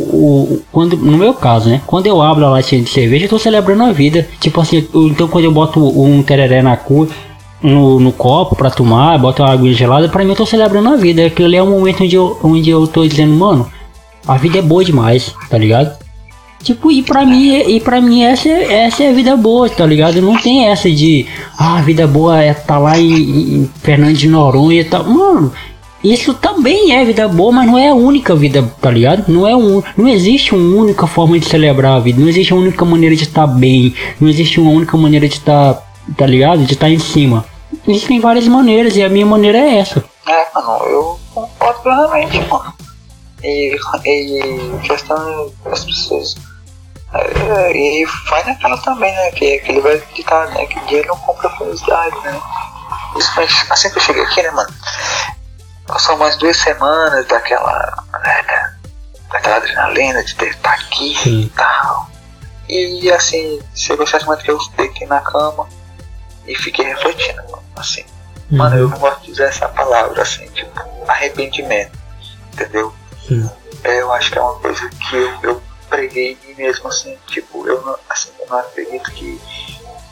o, 0.56 0.62
quando, 0.72 0.98
no 0.98 1.16
meu 1.16 1.32
caso, 1.32 1.70
né? 1.70 1.80
Quando 1.86 2.08
eu 2.08 2.24
abro 2.24 2.44
a 2.44 2.50
latinha 2.50 2.82
de 2.82 2.90
cerveja, 2.90 3.26
eu 3.26 3.30
tô 3.30 3.38
celebrando 3.38 3.84
a 3.84 3.92
vida. 3.92 4.28
Tipo 4.40 4.62
assim, 4.62 4.88
então 4.96 5.28
quando 5.28 5.46
eu 5.46 5.52
boto 5.52 5.80
um 5.80 6.24
tereré 6.24 6.64
na 6.64 6.76
cu, 6.76 7.08
no, 7.62 8.00
no 8.00 8.12
copo 8.12 8.56
pra 8.56 8.72
tomar, 8.72 9.20
boto 9.20 9.44
uma 9.44 9.52
água 9.52 9.72
gelada, 9.72 10.10
pra 10.10 10.24
mim 10.24 10.32
eu 10.32 10.36
tô 10.36 10.46
celebrando 10.48 10.90
a 10.90 10.96
vida. 10.96 11.28
Aquilo 11.28 11.48
ali 11.48 11.58
é 11.58 11.62
um 11.62 11.70
momento 11.70 12.04
onde 12.04 12.16
eu, 12.16 12.40
onde 12.44 12.72
eu 12.72 12.88
tô 12.88 13.06
dizendo, 13.06 13.36
mano, 13.36 13.72
a 14.28 14.38
vida 14.38 14.58
é 14.58 14.62
boa 14.64 14.84
demais, 14.84 15.36
tá 15.52 15.58
ligado? 15.60 15.96
Tipo, 16.66 16.92
e 16.92 17.04
pra 17.04 17.24
mim, 17.24 17.54
e 17.54 17.80
pra 17.80 18.02
mim 18.02 18.24
essa, 18.24 18.50
essa 18.50 19.04
é 19.04 19.10
a 19.12 19.14
vida 19.14 19.38
boa, 19.38 19.70
tá 19.70 19.86
ligado? 19.86 20.20
Não 20.20 20.36
tem 20.36 20.66
essa 20.66 20.90
de, 20.90 21.28
ah, 21.60 21.78
a 21.78 21.82
vida 21.84 22.08
boa 22.08 22.42
é 22.42 22.56
tá 22.56 22.80
lá 22.80 22.98
em, 22.98 23.14
em 23.14 23.72
Fernando 23.84 24.16
de 24.16 24.28
Noronha 24.28 24.82
e 24.82 24.84
tal. 24.84 25.04
Mano, 25.04 25.54
isso 26.04 26.34
também 26.34 26.92
é 26.96 27.06
vida 27.06 27.28
boa, 27.28 27.52
mas 27.52 27.68
não 27.68 27.78
é 27.78 27.90
a 27.90 27.94
única 27.94 28.36
vida, 28.36 28.68
tá 28.82 28.90
ligado? 28.90 29.32
Não 29.32 29.48
é 29.48 29.56
um, 29.56 29.84
não 29.96 30.08
existe 30.08 30.56
uma 30.56 30.82
única 30.82 31.06
forma 31.06 31.38
de 31.38 31.46
celebrar 31.46 31.98
a 31.98 32.00
vida, 32.00 32.20
não 32.20 32.28
existe 32.28 32.52
uma 32.52 32.64
única 32.64 32.84
maneira 32.84 33.16
de 33.16 33.26
estar 33.26 33.46
bem, 33.46 33.94
não 34.20 34.28
existe 34.28 34.60
uma 34.60 34.72
única 34.72 34.98
maneira 34.98 35.28
de 35.28 35.36
estar, 35.36 35.88
tá 36.18 36.26
ligado? 36.26 36.66
De 36.66 36.74
estar 36.74 36.90
em 36.90 36.98
cima. 36.98 37.46
Existem 37.88 38.20
várias 38.20 38.48
maneiras 38.48 38.98
e 38.98 39.04
a 39.04 39.10
minha 39.10 39.26
maneira 39.28 39.60
é 39.60 39.78
essa. 39.78 40.04
É, 40.28 40.48
mano, 40.56 40.84
eu 40.86 41.20
concordo 41.32 41.80
plenamente, 41.84 42.40
mano. 42.50 42.74
E, 43.44 43.76
e 44.04 44.88
questão 44.88 45.52
das 45.64 45.86
pessoas 45.86 46.55
e 47.74 48.06
vai 48.30 48.44
naquela 48.44 48.78
também, 48.80 49.14
né? 49.14 49.32
Que, 49.32 49.60
que 49.60 49.72
ele 49.72 49.82
vai 49.82 49.96
acreditar, 49.96 50.48
né? 50.50 50.66
Que 50.66 50.80
dinheiro 50.82 51.10
não 51.10 51.18
compra 51.18 51.50
felicidade, 51.58 52.16
né? 52.20 52.42
Isso, 53.18 53.32
mas 53.36 53.66
assim 53.70 53.90
que 53.90 53.98
eu 53.98 54.02
cheguei 54.02 54.24
aqui, 54.24 54.44
né, 54.44 54.52
mano? 54.52 54.74
São 56.00 56.18
mais 56.18 56.36
duas 56.38 56.58
semanas 56.58 57.26
daquela. 57.28 58.04
Né, 58.24 58.74
daquela 59.32 59.58
adrenalina 59.58 60.24
de 60.24 60.36
ter 60.36 60.50
estar 60.50 60.70
tá 60.70 60.76
aqui 60.76 61.16
Sim. 61.16 61.42
e 61.42 61.50
tal. 61.50 62.10
E 62.68 63.12
assim, 63.12 63.62
chegou 63.76 64.06
o 64.06 64.26
momento 64.26 64.44
que 64.44 64.52
eu 64.52 64.58
deitei 64.78 65.08
na 65.08 65.20
cama 65.20 65.68
e 66.48 66.56
fiquei 66.56 66.86
refletindo, 66.86 67.44
mano. 67.44 67.64
Assim, 67.76 68.06
uhum. 68.52 68.58
mano, 68.58 68.78
eu 68.78 68.90
não 68.90 68.98
gosto 68.98 69.22
de 69.24 69.32
usar 69.32 69.46
essa 69.46 69.68
palavra, 69.68 70.22
assim, 70.22 70.48
tipo, 70.50 70.72
arrependimento, 71.08 71.98
entendeu? 72.54 72.94
Sim. 73.28 73.50
É, 73.84 74.02
eu 74.02 74.12
acho 74.14 74.32
que 74.32 74.40
é 74.40 74.42
uma 74.42 74.56
coisa 74.56 74.90
que 74.90 75.16
eu, 75.16 75.40
eu 75.44 75.62
preguei 75.96 76.38
mesmo 76.58 76.88
assim, 76.88 77.18
tipo, 77.28 77.68
eu 77.68 77.82
não, 77.82 77.98
assim, 78.10 78.30
eu 78.40 78.48
não 78.48 78.60
acredito 78.60 79.12
que 79.12 79.40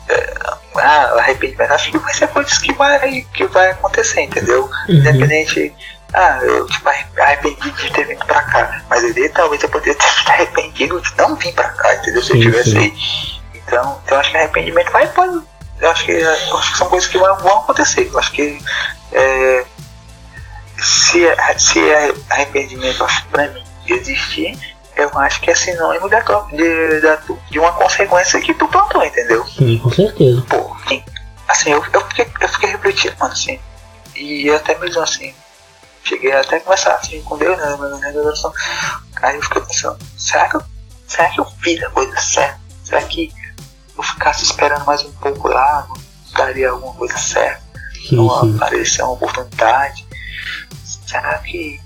é, 0.10 0.34
ah, 0.76 1.16
arrependimento, 1.20 1.72
acho 1.72 1.92
que 1.92 1.98
vai 1.98 2.14
ser 2.14 2.28
coisas 2.28 2.58
que 2.58 2.74
vai, 2.74 3.22
que 3.34 3.46
vai 3.46 3.72
acontecer, 3.72 4.22
entendeu? 4.22 4.64
Uhum. 4.64 4.96
Independente, 4.96 5.74
ah, 6.14 6.40
eu 6.42 6.66
tipo, 6.68 6.90
arrependi 7.20 7.72
de 7.72 7.92
ter 7.92 8.06
vindo 8.06 8.26
pra 8.26 8.42
cá, 8.44 8.84
mas 8.90 9.04
ele 9.04 9.30
talvez 9.30 9.64
eu 9.64 9.70
poderia 9.70 9.96
ter 9.96 10.06
arrependido 10.32 11.02
de 11.02 11.18
não 11.18 11.36
vir 11.36 11.54
pra 11.54 11.70
cá, 11.70 11.96
entendeu? 11.96 12.22
Se 12.22 12.34
sim, 12.34 12.38
eu 12.38 12.42
tivesse 12.42 12.78
aí. 12.78 12.94
Então, 13.56 14.02
então 14.06 14.20
acho 14.20 14.32
que 14.32 14.38
arrependimento 14.38 14.92
vai, 14.92 15.08
pode, 15.08 15.42
eu 15.80 15.90
acho 15.90 16.06
que, 16.06 16.12
eu 16.12 16.58
acho 16.58 16.72
que 16.72 16.78
são 16.78 16.90
coisas 16.90 17.10
que 17.10 17.18
vão, 17.18 17.36
vão 17.38 17.60
acontecer. 17.60 18.10
Eu 18.12 18.20
acho 18.20 18.32
que 18.32 18.60
é, 19.12 19.66
se, 20.80 21.22
se 21.58 21.80
arrependimento, 22.30 23.04
acho 23.04 23.26
pra 23.28 23.48
mim, 23.48 23.64
existir, 23.88 24.58
eu 24.96 25.10
acho 25.20 25.42
que 25.42 25.52
é 25.52 25.56
sinônimo 25.56 26.10
da, 26.10 26.20
de, 26.20 27.02
da, 27.02 27.22
de 27.50 27.60
uma 27.60 27.72
consequência 27.74 28.40
que 28.42 28.54
tu 28.54 28.68
plantou, 28.68 29.04
entendeu? 29.04 29.46
Sim, 29.48 29.78
com 29.80 29.92
certeza. 29.92 30.42
Pô, 30.50 30.76
assim, 31.48 31.72
eu, 31.72 31.84
eu, 31.94 32.02
fiquei, 32.08 32.28
eu 32.40 32.50
fiquei 32.50 32.70
refletindo, 32.70 33.16
mano, 33.20 33.34
assim, 33.34 33.60
e 34.16 34.50
até 34.50 34.78
mesmo 34.78 35.02
assim, 35.02 35.34
cheguei 36.04 36.32
até 36.32 36.58
a 36.58 36.60
conversar 36.60 36.96
assim 36.96 37.22
com 37.24 37.38
Deus, 37.38 37.58
né, 37.58 37.66
na 37.78 37.98
minha 37.98 38.22
oração. 38.22 38.52
Aí 39.22 39.36
eu 39.36 39.42
fiquei 39.42 39.62
pensando, 39.62 39.98
será 40.18 40.50
que 40.50 40.58
eu, 40.58 40.64
será 41.08 41.30
que 41.30 41.40
eu 41.40 41.46
fiz 41.62 41.84
a 41.84 41.90
coisa 41.90 42.18
certa? 42.18 42.60
Será 42.84 43.02
que 43.04 43.34
eu 43.98 44.04
ficasse 44.04 44.44
esperando 44.44 44.86
mais 44.86 45.04
um 45.04 45.12
pouco 45.14 45.48
lá, 45.48 45.88
daria 46.36 46.70
alguma 46.72 46.94
coisa 46.94 47.18
certa? 47.18 47.64
Sim, 48.08 48.18
não 48.18 48.56
aparecer 48.56 49.02
uma 49.04 49.14
oportunidade? 49.14 50.06
Será 51.08 51.38
que 51.40 51.80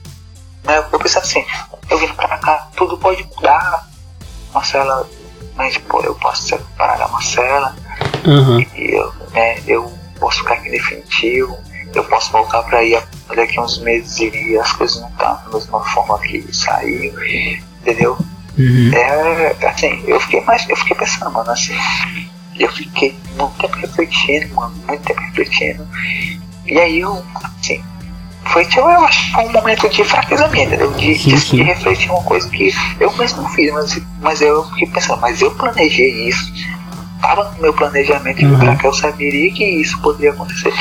né? 0.67 0.85
Eu 0.91 0.99
pensava 0.99 1.25
assim, 1.25 1.45
eu 1.89 1.97
vim 1.97 2.07
pra 2.09 2.37
cá, 2.37 2.67
tudo 2.75 2.97
pode 2.97 3.23
mudar. 3.35 3.87
Marcela, 4.53 5.09
mas 5.55 5.77
pô, 5.77 6.01
eu 6.01 6.15
posso 6.15 6.43
separar 6.43 6.97
da 6.97 7.07
Marcela. 7.07 7.75
Uhum. 8.25 8.59
E 8.75 8.91
eu, 8.91 9.13
né, 9.31 9.59
eu 9.65 9.91
posso 10.19 10.39
ficar 10.39 10.55
aqui 10.55 10.69
definitivo. 10.69 11.57
Eu 11.95 12.03
posso 12.03 12.31
voltar 12.31 12.63
pra 12.63 12.83
ir 12.83 13.01
daqui 13.33 13.57
a 13.57 13.63
uns 13.63 13.79
meses 13.79 14.19
e 14.19 14.57
as 14.57 14.71
coisas 14.73 14.99
não 15.01 15.09
estão 15.09 15.39
da 15.45 15.49
mesma 15.53 15.83
forma 15.85 16.19
que 16.19 16.53
saiu. 16.53 17.13
Entendeu? 17.81 18.17
Uhum. 18.57 18.91
É, 18.93 19.55
assim, 19.65 20.03
eu 20.05 20.19
fiquei 20.19 20.41
mais, 20.41 20.67
eu 20.69 20.75
fiquei 20.75 20.97
pensando, 20.97 21.31
mano, 21.31 21.49
assim. 21.49 21.77
Eu 22.59 22.71
fiquei 22.71 23.17
muito 23.37 23.53
tempo 23.57 23.77
refletindo, 23.77 24.55
mano, 24.55 24.75
muito 24.87 25.03
tempo 25.03 25.21
refletindo. 25.21 25.87
E 26.65 26.79
aí 26.79 26.99
eu, 26.99 27.23
assim, 27.59 27.83
foi 28.47 28.65
tipo, 28.65 28.81
eu 28.81 29.05
acho 29.05 29.39
um 29.39 29.51
momento 29.51 29.89
de 29.89 30.03
fraquezamento, 30.03 30.73
entendeu? 30.73 30.91
De, 30.91 31.17
sim, 31.17 31.37
sim. 31.37 31.55
de, 31.57 31.63
refletir 31.63 32.09
uma 32.09 32.23
coisa 32.23 32.49
que 32.49 32.71
eu 32.99 33.11
mesmo 33.13 33.41
não 33.41 33.49
fiz, 33.49 33.71
mas, 33.73 34.01
mas 34.21 34.41
eu 34.41 34.63
fiquei 34.69 34.87
pensando, 34.87 35.21
mas 35.21 35.41
eu 35.41 35.51
planejei 35.51 36.27
isso, 36.27 36.51
estava 37.15 37.51
no 37.51 37.61
meu 37.61 37.73
planejamento 37.73 38.45
uhum. 38.45 38.59
para 38.59 38.75
que 38.75 38.87
eu 38.87 38.93
saberia 38.93 39.51
que 39.53 39.63
isso 39.63 39.99
poderia 40.01 40.31
acontecer. 40.31 40.73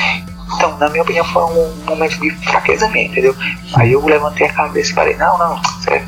Então, 0.54 0.76
na 0.78 0.88
minha 0.88 1.02
opinião, 1.02 1.24
foi 1.24 1.42
um 1.42 1.84
momento 1.84 2.20
de 2.20 2.30
fraquezamento, 2.30 3.12
entendeu? 3.12 3.34
Aí 3.74 3.92
eu 3.92 4.04
levantei 4.04 4.46
a 4.46 4.52
cabeça 4.52 4.92
e 4.92 4.94
falei, 4.94 5.16
não, 5.16 5.36
não, 5.38 5.60
isso 5.80 5.90
é 5.90 6.02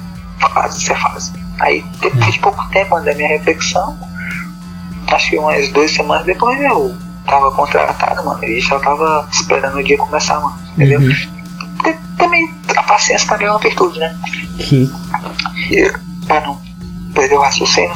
fase, 0.52 0.78
isso 0.80 0.92
é 0.92 0.96
fase. 0.96 1.32
Aí 1.60 1.84
depois 2.00 2.24
uhum. 2.24 2.30
de 2.30 2.38
pouco 2.38 2.68
tempo 2.70 3.00
da 3.00 3.14
minha 3.14 3.28
reflexão, 3.28 3.98
acho 5.10 5.30
que 5.30 5.38
umas 5.38 5.68
duas 5.70 5.90
semanas 5.90 6.24
depois 6.24 6.60
eu 6.60 6.96
tava 7.26 7.50
contratado, 7.50 8.24
mano, 8.24 8.42
e 8.44 8.60
já 8.60 8.78
tava 8.78 9.28
esperando 9.30 9.78
o 9.78 9.84
dia 9.84 9.98
começar, 9.98 10.40
mano, 10.40 10.58
entendeu? 10.76 11.00
Uhum 11.00 11.37
também 12.16 12.48
a 12.76 12.82
paciência 12.82 13.28
também 13.28 13.46
é 13.46 13.50
uma 13.50 13.58
virtude, 13.58 13.98
né? 13.98 14.16
Sim. 14.60 14.90
E, 15.70 15.90
pra 16.26 16.40
não 16.40 16.60
perder 17.14 17.36
o 17.36 17.40
raciocínio, 17.40 17.92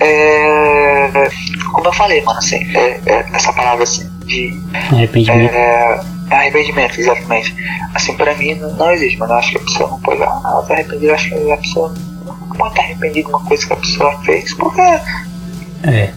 é, 0.00 1.28
como 1.72 1.86
eu 1.86 1.92
falei, 1.92 2.22
mano, 2.22 2.38
assim, 2.38 2.64
é, 2.76 3.00
é, 3.06 3.26
essa 3.32 3.52
palavra 3.52 3.84
assim, 3.84 4.08
de 4.24 4.60
arrependimento. 4.90 5.54
É, 5.54 6.00
arrependimento, 6.30 7.00
exatamente. 7.00 7.54
Assim, 7.94 8.14
pra 8.16 8.34
mim 8.34 8.54
não, 8.54 8.72
não 8.74 8.90
existe, 8.90 9.18
mas 9.18 9.30
eu 9.30 9.36
acho 9.36 9.50
que 9.50 9.56
a 9.56 9.60
pessoa 9.60 9.90
não 9.90 10.00
pode. 10.00 10.22
Ah, 10.22 10.40
ela 10.44 10.62
tá 10.62 10.74
arrependida, 10.74 11.06
eu 11.06 11.14
acho 11.14 11.28
que 11.28 11.52
a 11.52 11.56
pessoa 11.56 11.94
não 12.24 12.48
pode 12.56 12.70
estar 12.70 12.82
arrependida 12.82 13.28
de 13.28 13.34
uma 13.34 13.44
coisa 13.44 13.66
que 13.66 13.72
a 13.72 13.76
pessoa 13.76 14.22
fez, 14.22 14.54
porque. 14.54 14.80
É. 14.80 16.12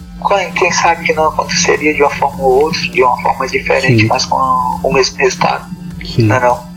Quem 0.56 0.72
sabe 0.72 1.04
que 1.04 1.12
não 1.12 1.28
aconteceria 1.28 1.94
de 1.94 2.02
uma 2.02 2.10
forma 2.10 2.42
ou 2.42 2.64
outra, 2.64 2.80
de 2.80 3.02
uma 3.04 3.16
forma 3.22 3.46
diferente, 3.46 4.02
Sim. 4.02 4.08
mas 4.08 4.24
com 4.24 4.36
o 4.82 4.92
mesmo 4.92 5.16
resultado. 5.16 5.64
Sim. 6.04 6.24
Não 6.24 6.36
é 6.36 6.40
não? 6.40 6.68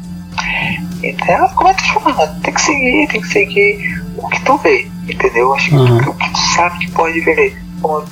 Então, 1.03 1.49
como 1.55 1.69
é 1.69 1.73
que 1.73 1.83
chama? 1.85 2.27
Tem 2.43 2.53
que 2.53 2.61
seguir, 2.61 3.07
tem 3.07 3.21
que 3.21 3.27
seguir 3.27 4.03
o 4.17 4.27
que 4.29 4.41
tu 4.43 4.57
vê. 4.57 4.87
entendeu? 5.09 5.53
Acho 5.53 5.69
que 5.69 5.75
Uhum. 5.75 5.97
o 5.97 6.13
que 6.13 6.29
tu 6.31 6.39
sabe 6.55 6.77
que 6.85 6.91
pode 6.91 7.19
ver. 7.21 7.57
Como- 7.81 8.03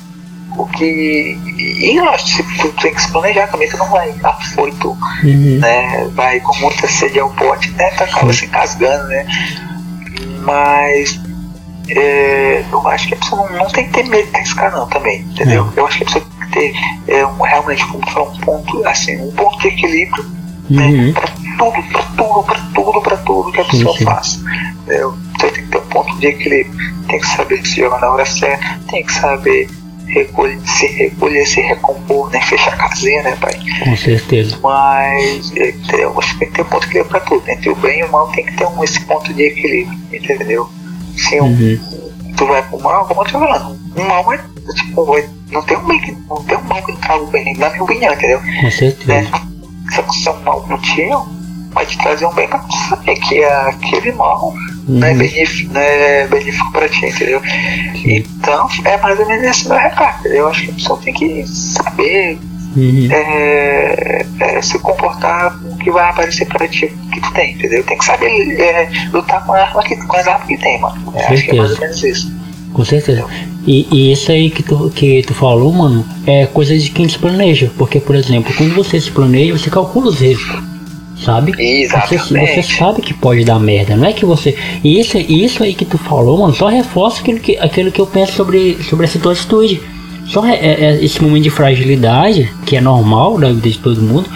O 0.58 0.66
que. 0.66 1.38
E 1.56 2.00
lógico, 2.00 2.28
se 2.28 2.42
tu 2.58 2.68
tem 2.82 2.92
que 2.92 3.00
se 3.00 3.10
planejar 3.12 3.46
também, 3.46 3.68
tu 3.70 3.76
não 3.78 3.88
vai 3.88 4.12
afoito, 4.24 4.90
Uhum. 5.22 5.58
né? 5.60 6.08
Vai 6.12 6.40
com 6.40 6.54
muita 6.58 6.88
sede 6.88 7.20
ao 7.20 7.30
pote, 7.30 7.70
né? 7.70 7.88
Tu 7.90 8.02
acaba 8.02 8.32
se 8.32 8.46
engasgando, 8.46 9.06
né? 9.08 9.26
Mas. 10.44 11.20
é, 11.88 12.64
eu 12.70 12.86
acho 12.88 13.08
que 13.08 13.14
a 13.14 13.16
pessoa 13.16 13.48
não, 13.50 13.58
não 13.60 13.66
tem 13.70 13.84
que 13.86 13.92
ter 13.92 14.04
medo 14.08 14.28
de 14.30 14.36
arriscar 14.36 14.70
não 14.72 14.86
também, 14.88 15.20
entendeu? 15.22 15.64
Não. 15.66 15.72
Eu 15.76 15.86
acho 15.86 15.98
que 15.98 16.02
a 16.04 16.06
pessoa 16.06 16.24
tem 16.24 16.46
que 16.48 16.52
ter 16.52 17.12
é, 17.14 17.26
um, 17.26 17.40
realmente 17.42 17.84
como 17.86 18.04
tu 18.06 18.20
um 18.22 18.38
ponto, 18.40 18.86
assim, 18.88 19.16
um 19.20 19.30
ponto 19.32 19.58
de 19.60 19.68
equilíbrio 19.68 20.24
Uhum. 20.70 21.12
pra 21.12 21.28
tudo, 21.60 21.82
pra 21.92 22.02
tudo, 22.16 22.42
pra 22.42 22.58
tudo, 22.74 23.00
pra 23.02 23.16
tudo 23.18 23.52
que 23.52 23.60
a 23.60 23.64
pessoa 23.64 23.96
sim. 23.96 24.04
faz. 24.04 24.40
Entendeu? 24.82 25.14
Então 25.34 25.50
tem 25.50 25.64
que 25.64 25.70
ter 25.70 25.78
um 25.78 25.86
ponto 25.88 26.18
de 26.18 26.26
equilíbrio. 26.26 26.94
Tem 27.08 27.20
que 27.20 27.26
saber 27.28 27.66
se 27.66 27.76
jogar 27.76 28.00
na 28.00 28.10
hora 28.10 28.26
certa, 28.26 28.80
tem 28.90 29.04
que 29.04 29.12
saber 29.12 29.68
recolher, 30.06 30.58
se 30.66 30.86
recolher, 30.86 31.46
se 31.46 31.60
recompor, 31.60 32.30
né? 32.30 32.40
Fechar 32.42 32.72
a 32.74 32.76
casinha, 32.76 33.22
né, 33.22 33.36
pai? 33.40 33.54
Com 33.84 33.96
certeza. 33.96 34.58
Mas 34.62 35.52
é, 35.56 35.72
que 35.72 36.38
tem 36.38 36.48
que 36.48 36.54
ter 36.54 36.62
um 36.62 36.64
ponto 36.64 36.80
de 36.80 36.86
equilíbrio 36.98 37.04
pra 37.10 37.20
tudo. 37.20 37.48
Entre 37.48 37.70
o 37.70 37.76
bem 37.76 38.00
e 38.00 38.04
o 38.04 38.10
mal 38.10 38.28
tem 38.32 38.44
que 38.46 38.56
ter 38.56 38.66
um, 38.66 38.82
esse 38.82 39.00
ponto 39.04 39.32
de 39.32 39.42
equilíbrio, 39.42 39.98
entendeu? 40.12 40.68
Se 41.16 41.40
um, 41.40 41.46
Uhum. 41.46 41.78
tu 42.36 42.46
vai 42.46 42.62
pro 42.62 42.80
mal, 42.80 43.06
como 43.06 43.20
eu 43.22 43.24
tô 43.26 43.38
falando, 43.38 43.78
o 43.96 44.02
mal 44.02 44.32
é 44.32 44.40
tipo, 44.74 45.04
vai- 45.04 45.28
não 45.52 45.62
tem 45.62 45.76
um 45.76 45.84
bem 45.86 46.00
que 46.00 46.12
não 46.28 46.42
tem 46.44 46.56
um 46.56 46.62
mal 46.62 46.82
que 46.82 46.92
não 46.92 47.00
traga 47.00 47.22
o 47.22 47.26
bem, 47.26 47.56
na 47.58 47.68
minha 47.70 47.82
opinião, 47.82 48.12
entendeu? 48.14 48.40
Com 48.40 48.62
né? 48.62 48.70
certeza. 48.70 49.30
Se 49.92 50.00
acontecer 50.00 50.30
um 50.30 50.42
mal 50.42 50.60
contigo, 50.62 51.28
vai 51.72 51.86
te 51.86 51.96
trazer 51.98 52.26
um 52.26 52.34
bem 52.34 52.48
pra 52.48 52.58
tu 52.58 52.74
saber 52.88 53.14
que 53.16 53.38
é 53.42 53.52
aquele 53.68 54.12
mal 54.12 54.52
não, 54.88 55.06
é 55.06 55.12
Uhum. 55.12 55.18
benéfico, 55.18 55.72
não 55.72 55.80
é 55.80 56.26
benéfico 56.26 56.72
pra 56.72 56.88
ti, 56.88 57.06
entendeu? 57.06 57.40
Então 57.94 58.68
é 58.84 58.96
mais 58.96 59.18
ou 59.20 59.26
menos 59.26 59.44
esse 59.44 59.68
meu 59.68 59.78
recado. 59.78 60.26
Eu 60.26 60.48
acho 60.48 60.62
que 60.64 60.70
a 60.70 60.74
pessoa 60.74 60.98
tem 61.02 61.14
que 61.14 61.46
saber 61.46 62.38
Uhum. 62.76 63.08
é, 63.10 64.26
é, 64.40 64.62
se 64.62 64.78
comportar 64.78 65.58
com 65.58 65.74
o 65.74 65.76
que 65.76 65.90
vai 65.90 66.08
aparecer 66.08 66.46
pra 66.46 66.68
ti 66.68 66.92
que 67.12 67.20
tu 67.20 67.32
tem, 67.32 67.54
entendeu? 67.54 67.82
Tem 67.84 67.98
que 67.98 68.04
saber 68.04 68.28
é, 68.60 68.88
lutar 69.12 69.44
com, 69.44 69.52
a 69.52 69.60
arma 69.62 69.82
que, 69.82 69.96
com 69.96 70.16
as 70.16 70.26
armas 70.26 70.46
que 70.46 70.56
tem, 70.56 70.80
mano. 70.80 71.12
É, 71.16 71.26
acho 71.26 71.44
que 71.44 71.50
é 71.50 71.54
mais 71.54 71.72
ou 71.72 71.80
menos 71.80 72.02
isso. 72.04 72.32
Com 72.72 72.84
certeza. 72.84 73.24
E, 73.66 73.88
e 73.90 74.12
isso 74.12 74.30
aí 74.30 74.50
que 74.50 74.62
tu, 74.62 74.90
que 74.94 75.22
tu 75.22 75.34
falou, 75.34 75.72
mano, 75.72 76.06
é 76.26 76.46
coisa 76.46 76.76
de 76.78 76.90
quem 76.90 77.08
se 77.08 77.18
planeja. 77.18 77.70
Porque, 77.76 77.98
por 77.98 78.14
exemplo, 78.14 78.52
quando 78.56 78.74
você 78.74 79.00
se 79.00 79.10
planeja, 79.10 79.58
você 79.58 79.68
calcula 79.68 80.08
os 80.08 80.20
riscos. 80.20 80.62
Sabe? 81.24 81.52
Você, 82.06 82.16
você 82.46 82.62
sabe 82.62 83.02
que 83.02 83.12
pode 83.12 83.44
dar 83.44 83.58
merda, 83.58 83.94
não 83.96 84.06
é 84.08 84.12
que 84.12 84.24
você. 84.24 84.56
E 84.82 84.98
isso, 84.98 85.18
isso 85.18 85.62
aí 85.62 85.74
que 85.74 85.84
tu 85.84 85.98
falou, 85.98 86.38
mano, 86.38 86.54
só 86.54 86.66
reforça 86.68 87.20
aquilo 87.20 87.38
que, 87.40 87.58
aquilo 87.58 87.92
que 87.92 88.00
eu 88.00 88.06
penso 88.06 88.32
sobre, 88.32 88.78
sobre 88.88 89.04
essa 89.04 89.18
tua 89.18 89.32
atitude. 89.32 89.80
Só 90.26 90.40
re- 90.40 90.54
é- 90.54 90.84
é 90.84 91.04
esse 91.04 91.22
momento 91.22 91.42
de 91.42 91.50
fragilidade, 91.50 92.50
que 92.64 92.76
é 92.76 92.80
normal 92.80 93.36
da 93.38 93.48
vida 93.52 93.68
de 93.68 93.78
todo 93.78 94.00
mundo, 94.00 94.26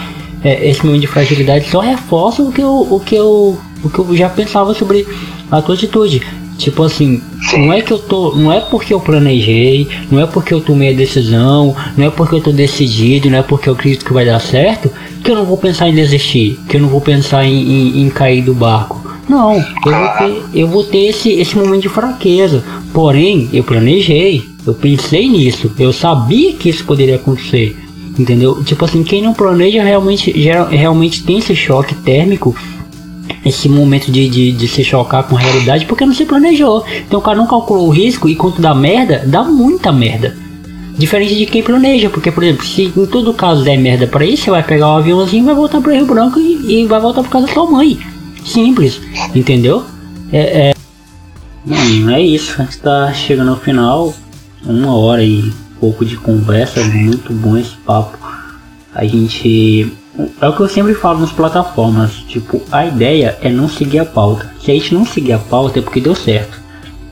é, 0.43 0.69
esse 0.69 0.85
momento 0.85 1.01
de 1.01 1.07
fragilidade 1.07 1.67
só 1.69 1.79
reforça 1.79 2.43
o 2.43 2.51
que 2.51 2.61
eu, 2.61 2.87
o 2.91 2.99
que 2.99 3.15
eu, 3.15 3.57
o 3.83 3.89
que 3.89 3.99
eu 3.99 4.15
já 4.15 4.29
pensava 4.29 4.73
sobre 4.75 5.07
a 5.49 5.61
tua 5.61 5.73
atitude. 5.73 6.21
Tipo 6.57 6.83
assim, 6.83 7.21
Sim. 7.49 7.65
não 7.65 7.73
é 7.73 7.81
que 7.81 7.91
eu 7.91 7.99
tô. 7.99 8.33
Não 8.35 8.51
é 8.51 8.61
porque 8.61 8.93
eu 8.93 8.99
planejei, 8.99 9.87
não 10.09 10.21
é 10.21 10.25
porque 10.25 10.53
eu 10.53 10.61
tomei 10.61 10.93
a 10.93 10.97
decisão, 10.97 11.75
não 11.97 12.05
é 12.05 12.09
porque 12.09 12.35
eu 12.35 12.41
tô 12.41 12.51
decidido, 12.51 13.29
não 13.29 13.39
é 13.39 13.41
porque 13.43 13.67
eu 13.69 13.73
acredito 13.73 14.05
que 14.05 14.13
vai 14.13 14.25
dar 14.25 14.39
certo, 14.39 14.89
que 15.23 15.31
eu 15.31 15.35
não 15.35 15.43
vou 15.45 15.57
pensar 15.57 15.89
em 15.89 15.93
desistir, 15.93 16.57
que 16.69 16.77
eu 16.77 16.81
não 16.81 16.87
vou 16.87 17.01
pensar 17.01 17.45
em, 17.45 17.53
em- 17.61 18.01
em 18.03 18.09
cair 18.09 18.41
do 18.41 18.53
barco. 18.53 19.03
Não, 19.27 19.53
eu 19.55 19.63
vou 19.91 20.07
ter, 20.17 20.43
eu 20.53 20.67
vou 20.67 20.83
ter 20.83 21.05
esse, 21.07 21.29
esse 21.31 21.57
momento 21.57 21.81
de 21.81 21.89
fraqueza. 21.89 22.63
Porém, 22.93 23.49
eu 23.51 23.63
planejei, 23.63 24.43
eu 24.65 24.73
pensei 24.73 25.27
nisso, 25.27 25.71
eu 25.79 25.91
sabia 25.91 26.53
que 26.53 26.69
isso 26.69 26.85
poderia 26.85 27.15
acontecer. 27.15 27.75
Entendeu? 28.17 28.63
Tipo 28.63 28.85
assim, 28.85 29.03
quem 29.03 29.21
não 29.21 29.33
planeja 29.33 29.83
realmente, 29.83 30.31
gera- 30.41 30.69
realmente 30.69 31.21
tem 31.23 31.39
esse 31.39 31.53
choque 31.53 31.93
térmico 31.95 32.55
esse 33.45 33.69
momento 33.69 34.11
de, 34.11 34.27
de, 34.29 34.51
de 34.51 34.67
se 34.67 34.83
chocar 34.83 35.23
com 35.23 35.37
a 35.37 35.39
realidade 35.39 35.85
porque 35.85 36.05
não 36.05 36.13
se 36.13 36.25
planejou. 36.25 36.83
Então 37.07 37.19
o 37.19 37.23
cara 37.23 37.37
não 37.37 37.47
calculou 37.47 37.87
o 37.87 37.91
risco 37.91 38.27
e 38.27 38.35
quando 38.35 38.61
dá 38.61 38.73
merda, 38.73 39.23
dá 39.25 39.43
muita 39.43 39.91
merda. 39.91 40.35
Diferente 40.97 41.35
de 41.35 41.45
quem 41.45 41.61
planeja, 41.61 42.09
porque 42.09 42.31
por 42.31 42.43
exemplo, 42.43 42.65
se 42.65 42.91
em 42.95 43.05
todo 43.05 43.33
caso 43.33 43.63
der 43.63 43.77
merda 43.77 44.07
pra 44.07 44.25
isso, 44.25 44.43
você 44.43 44.51
vai 44.51 44.63
pegar 44.63 44.87
o 44.87 44.97
aviãozinho, 44.97 45.45
vai 45.45 45.55
voltar 45.55 45.81
pro 45.81 45.93
Rio 45.93 46.05
Branco 46.05 46.39
e, 46.39 46.83
e 46.83 46.85
vai 46.85 46.99
voltar 46.99 47.21
pra 47.21 47.31
casa 47.31 47.47
da 47.47 47.53
sua 47.53 47.69
mãe. 47.69 47.99
Simples, 48.45 49.01
entendeu? 49.33 49.83
É, 50.31 50.69
é... 50.69 50.75
É 52.13 52.21
isso. 52.21 52.61
A 52.61 52.65
gente 52.65 52.77
tá 52.77 53.11
chegando 53.13 53.51
ao 53.51 53.59
final. 53.59 54.13
Uma 54.63 54.95
hora 54.95 55.23
e 55.23 55.51
pouco 55.79 56.05
de 56.05 56.15
conversa, 56.15 56.83
muito 56.83 57.33
bom 57.33 57.57
esse 57.57 57.75
papo. 57.85 58.17
A 58.93 59.05
gente. 59.05 59.91
É 60.41 60.47
o 60.47 60.53
que 60.53 60.61
eu 60.61 60.69
sempre 60.69 60.93
falo 60.93 61.19
nas 61.19 61.31
plataformas. 61.31 62.11
Tipo, 62.27 62.61
a 62.71 62.85
ideia 62.85 63.37
é 63.41 63.49
não 63.49 63.67
seguir 63.67 63.99
a 63.99 64.05
pauta. 64.05 64.49
Se 64.61 64.71
a 64.71 64.73
gente 64.73 64.93
não 64.93 65.05
seguir 65.05 65.33
a 65.33 65.39
pauta 65.39 65.79
é 65.79 65.81
porque 65.81 65.99
deu 65.99 66.15
certo. 66.15 66.61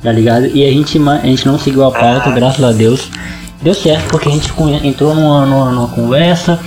Tá 0.01 0.11
ligado? 0.11 0.47
E 0.47 0.65
a 0.65 0.71
gente, 0.71 0.99
a 0.99 1.25
gente 1.25 1.45
não 1.45 1.57
seguiu 1.57 1.85
a 1.85 1.91
pauta, 1.91 2.31
graças 2.31 2.63
a 2.63 2.71
Deus. 2.71 3.09
Deu 3.61 3.73
certo 3.73 4.07
porque 4.09 4.27
a 4.27 4.31
gente 4.31 4.51
entrou 4.83 5.15
numa, 5.15 5.45
numa, 5.45 5.71
numa 5.71 5.87
conversa 5.87 6.59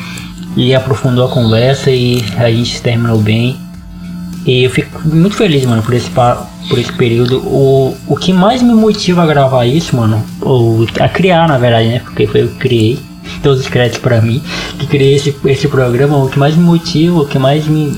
e 0.56 0.74
aprofundou 0.74 1.26
a 1.26 1.28
conversa 1.28 1.90
e 1.90 2.24
a 2.38 2.50
gente 2.50 2.80
terminou 2.80 3.18
bem. 3.18 3.56
E 4.46 4.62
eu 4.64 4.70
fico 4.70 5.06
muito 5.06 5.36
feliz, 5.36 5.66
mano, 5.66 5.82
por 5.82 5.92
esse, 5.92 6.08
por 6.10 6.78
esse 6.78 6.92
período. 6.92 7.38
O, 7.40 7.94
o 8.06 8.16
que 8.16 8.32
mais 8.32 8.62
me 8.62 8.72
motiva 8.72 9.22
a 9.22 9.26
gravar 9.26 9.66
isso, 9.66 9.96
mano, 9.96 10.24
ou 10.40 10.86
a 11.00 11.08
criar, 11.08 11.48
na 11.48 11.58
verdade, 11.58 11.88
né? 11.88 11.98
Porque 11.98 12.26
foi 12.26 12.42
eu 12.42 12.48
que 12.48 12.54
criei. 12.54 12.98
Todos 13.42 13.60
os 13.60 13.68
créditos 13.68 14.00
pra 14.00 14.20
mim, 14.20 14.42
que 14.78 14.86
criei 14.86 15.14
esse, 15.14 15.34
esse 15.44 15.68
programa. 15.68 16.16
O 16.16 16.28
que 16.28 16.38
mais 16.38 16.56
me 16.56 16.64
motiva, 16.64 17.20
o 17.20 17.26
que 17.26 17.38
mais 17.38 17.66
me. 17.66 17.92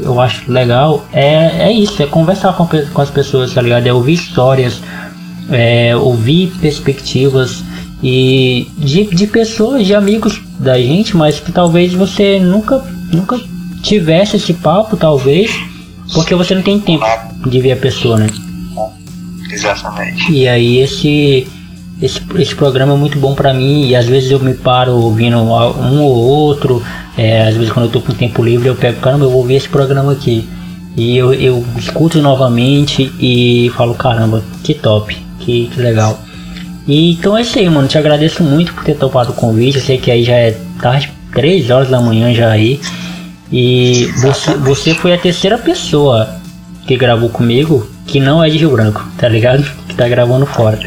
Eu 0.00 0.20
acho 0.20 0.50
legal 0.50 1.04
é, 1.12 1.68
é 1.68 1.72
isso, 1.72 2.00
é 2.00 2.06
conversar 2.06 2.52
com, 2.52 2.66
com 2.66 3.02
as 3.02 3.10
pessoas, 3.10 3.52
tá 3.52 3.60
ligado? 3.60 3.86
É 3.86 3.92
ouvir 3.92 4.14
histórias, 4.14 4.80
é, 5.50 5.96
ouvir 5.96 6.52
perspectivas 6.60 7.64
e 8.02 8.70
de, 8.78 9.04
de 9.04 9.26
pessoas, 9.26 9.86
de 9.86 9.94
amigos 9.94 10.40
da 10.58 10.78
gente, 10.78 11.16
mas 11.16 11.40
que 11.40 11.50
talvez 11.50 11.92
você 11.94 12.38
nunca, 12.38 12.82
nunca 13.12 13.40
tivesse 13.82 14.36
esse 14.36 14.54
papo, 14.54 14.96
talvez, 14.96 15.50
porque 16.12 16.34
você 16.34 16.54
não 16.54 16.62
tem 16.62 16.78
tempo 16.78 17.04
de 17.46 17.60
ver 17.60 17.72
a 17.72 17.76
pessoa, 17.76 18.18
né? 18.18 18.28
Exatamente. 19.50 20.30
E 20.32 20.46
aí 20.46 20.78
esse 20.78 21.48
esse, 22.00 22.20
esse 22.36 22.54
programa 22.54 22.94
é 22.94 22.96
muito 22.96 23.18
bom 23.18 23.34
pra 23.34 23.52
mim 23.52 23.88
e 23.88 23.96
às 23.96 24.06
vezes 24.06 24.30
eu 24.30 24.38
me 24.38 24.54
paro 24.54 24.92
ouvindo 24.92 25.36
um 25.36 26.02
ou 26.02 26.16
outro, 26.16 26.82
é, 27.16 27.48
às 27.48 27.54
vezes 27.54 27.72
quando 27.72 27.86
eu 27.86 27.92
tô 27.92 28.00
com 28.00 28.12
tempo 28.12 28.42
livre 28.42 28.68
eu 28.68 28.76
pego, 28.76 29.00
caramba, 29.00 29.24
eu 29.24 29.30
vou 29.30 29.44
ver 29.44 29.56
esse 29.56 29.68
programa 29.68 30.12
aqui. 30.12 30.48
E 30.96 31.16
eu, 31.16 31.32
eu 31.32 31.64
escuto 31.76 32.20
novamente 32.20 33.12
e 33.20 33.70
falo, 33.76 33.94
caramba, 33.94 34.42
que 34.64 34.74
top, 34.74 35.16
que, 35.38 35.68
que 35.72 35.80
legal. 35.80 36.20
E 36.88 37.12
então 37.12 37.36
é 37.36 37.42
isso 37.42 37.58
aí, 37.58 37.68
mano. 37.68 37.86
Te 37.86 37.98
agradeço 37.98 38.42
muito 38.42 38.74
por 38.74 38.82
ter 38.82 38.96
topado 38.96 39.30
o 39.30 39.34
convite. 39.34 39.76
Eu 39.76 39.84
sei 39.84 39.98
que 39.98 40.10
aí 40.10 40.24
já 40.24 40.34
é 40.34 40.58
tarde, 40.80 41.12
3 41.32 41.70
horas 41.70 41.88
da 41.88 42.00
manhã 42.00 42.34
já 42.34 42.50
aí. 42.50 42.80
E 43.52 44.10
você, 44.20 44.54
você 44.54 44.94
foi 44.94 45.14
a 45.14 45.18
terceira 45.18 45.56
pessoa 45.56 46.28
que 46.86 46.96
gravou 46.96 47.28
comigo 47.28 47.88
que 48.06 48.18
não 48.18 48.42
é 48.42 48.48
de 48.48 48.58
Rio 48.58 48.70
Branco, 48.70 49.06
tá 49.18 49.28
ligado? 49.28 49.62
Que 49.86 49.94
tá 49.94 50.08
gravando 50.08 50.46
fora. 50.46 50.78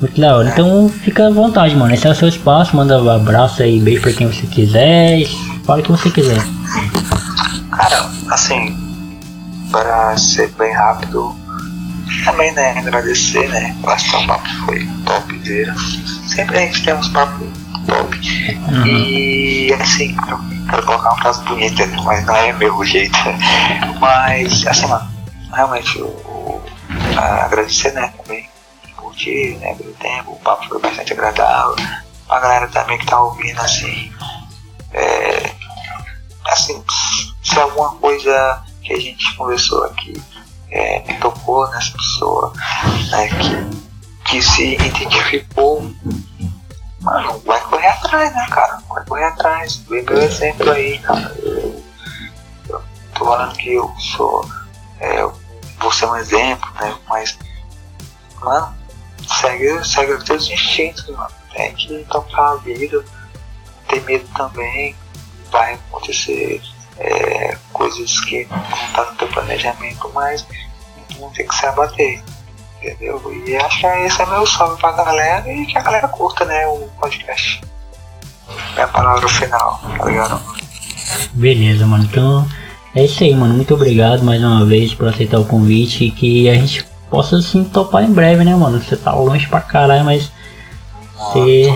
Muito 0.00 0.20
da 0.20 0.36
hora. 0.36 0.48
Então 0.50 0.88
fica 0.88 1.26
à 1.26 1.30
vontade, 1.30 1.74
mano. 1.74 1.92
Esse 1.92 2.06
é 2.06 2.10
o 2.10 2.14
seu 2.14 2.28
espaço. 2.28 2.76
Manda 2.76 3.02
um 3.02 3.10
abraço 3.10 3.62
aí, 3.62 3.80
beijo 3.80 4.00
pra 4.02 4.12
quem 4.12 4.26
você 4.26 4.46
quiser. 4.46 5.26
Fala 5.64 5.80
o 5.80 5.82
que 5.82 5.90
você 5.90 6.10
quiser. 6.10 6.40
Cara, 7.72 8.08
assim, 8.30 8.76
para 9.70 10.16
ser 10.16 10.48
bem 10.58 10.72
rápido, 10.72 11.34
também, 12.24 12.52
né, 12.54 12.78
agradecer, 12.78 13.48
né, 13.48 13.76
eu 13.82 14.08
que 14.08 14.16
o 14.16 14.26
papo 14.26 14.48
foi 14.66 14.88
topzera. 15.04 15.74
Sempre 16.26 16.56
a 16.58 16.60
gente 16.62 16.82
tem 16.84 16.94
uns 16.94 17.08
papos 17.08 17.46
top. 17.86 18.18
E, 18.86 19.72
assim, 19.80 20.16
eu 20.28 20.38
quero 20.70 20.86
colocar 20.86 21.10
uma 21.10 21.18
frase 21.22 21.42
bonita, 21.44 21.86
mas 22.04 22.24
não 22.24 22.36
é 22.36 22.52
meu 22.52 22.84
jeito. 22.84 23.16
Mas, 24.00 24.66
assim, 24.66 24.86
mano, 24.86 25.08
realmente, 25.52 25.98
o, 26.00 26.06
o- 26.06 26.62
a- 27.16 27.44
agradecer, 27.44 27.92
né, 27.92 28.10
também, 28.22 28.46
né, 29.26 29.74
pelo 29.74 29.92
tempo, 29.94 30.32
o 30.32 30.40
papo 30.40 30.68
foi 30.68 30.80
bastante 30.80 31.12
agradável. 31.12 31.76
A 32.28 32.40
galera 32.40 32.68
também 32.68 32.98
que 32.98 33.06
tá 33.06 33.20
ouvindo, 33.20 33.60
assim, 33.60 34.12
é, 34.92 35.50
assim, 36.46 36.82
se 37.42 37.58
alguma 37.58 37.96
coisa 37.96 38.62
que 38.82 38.92
a 38.92 39.00
gente 39.00 39.34
conversou 39.36 39.84
aqui 39.84 40.22
é, 40.70 41.02
me 41.06 41.18
tocou 41.18 41.68
nessa 41.70 41.92
pessoa, 41.92 42.52
né, 43.10 43.28
que, 43.28 44.30
que 44.30 44.42
se 44.42 44.74
identificou, 44.74 45.90
mano, 47.00 47.42
vai 47.44 47.60
correr 47.62 47.88
atrás, 47.88 48.32
né, 48.34 48.46
cara? 48.50 48.78
Vai 48.88 49.04
correr 49.04 49.24
atrás. 49.24 49.76
Vê 49.88 50.02
meu 50.02 50.18
exemplo 50.18 50.70
aí, 50.70 50.98
cara. 50.98 51.34
Eu, 52.68 52.82
tô 53.14 53.24
falando 53.24 53.56
que 53.56 53.74
eu 53.74 53.92
sou, 53.98 54.48
é, 55.00 55.22
vou 55.80 55.92
ser 55.92 56.06
um 56.06 56.16
exemplo, 56.16 56.70
né, 56.80 56.94
mas 57.08 57.38
mano, 58.40 58.77
segue, 59.28 59.84
segue 59.84 60.12
os 60.12 60.24
teus 60.24 60.50
instintos, 60.50 61.08
mano. 61.08 61.28
Tem 61.54 61.74
que 61.74 62.04
tocar 62.10 62.52
a 62.52 62.56
vida, 62.56 63.04
ter 63.88 64.02
medo 64.02 64.26
também, 64.36 64.94
vai 65.50 65.74
acontecer 65.74 66.60
é, 66.98 67.56
coisas 67.72 68.20
que 68.20 68.46
não 68.46 68.92
tá 68.92 69.10
no 69.10 69.16
teu 69.16 69.28
planejamento, 69.28 70.10
mas 70.14 70.46
não 71.18 71.30
tem 71.30 71.46
que 71.46 71.54
se 71.54 71.66
abater. 71.66 72.22
Entendeu? 72.80 73.20
E 73.46 73.56
acho 73.56 73.80
que 73.80 73.86
esse 73.86 74.22
é 74.22 74.26
meu 74.26 74.46
salve 74.46 74.80
pra 74.80 74.92
galera 74.92 75.52
e 75.52 75.66
que 75.66 75.76
a 75.76 75.82
galera 75.82 76.08
curta, 76.08 76.44
né, 76.44 76.66
o 76.68 76.88
podcast. 77.00 77.60
Minha 78.74 78.88
palavra 78.88 79.28
final, 79.28 79.80
tá 79.98 80.04
ligado? 80.04 80.40
Beleza, 81.32 81.86
mano. 81.86 82.04
Então 82.04 82.46
é 82.94 83.04
isso 83.04 83.24
aí, 83.24 83.34
mano. 83.34 83.54
Muito 83.54 83.74
obrigado 83.74 84.22
mais 84.22 84.42
uma 84.42 84.64
vez 84.64 84.94
por 84.94 85.08
aceitar 85.08 85.38
o 85.38 85.44
convite 85.44 86.04
e 86.04 86.10
que 86.10 86.48
a 86.48 86.54
gente 86.54 86.87
possa 87.10 87.36
assim 87.36 87.64
topar 87.64 88.04
em 88.04 88.12
breve, 88.12 88.44
né, 88.44 88.54
mano? 88.54 88.80
Você 88.80 88.96
tá 88.96 89.14
longe 89.14 89.46
pra 89.46 89.60
caralho, 89.60 90.04
mas. 90.04 90.30
Você. 91.16 91.66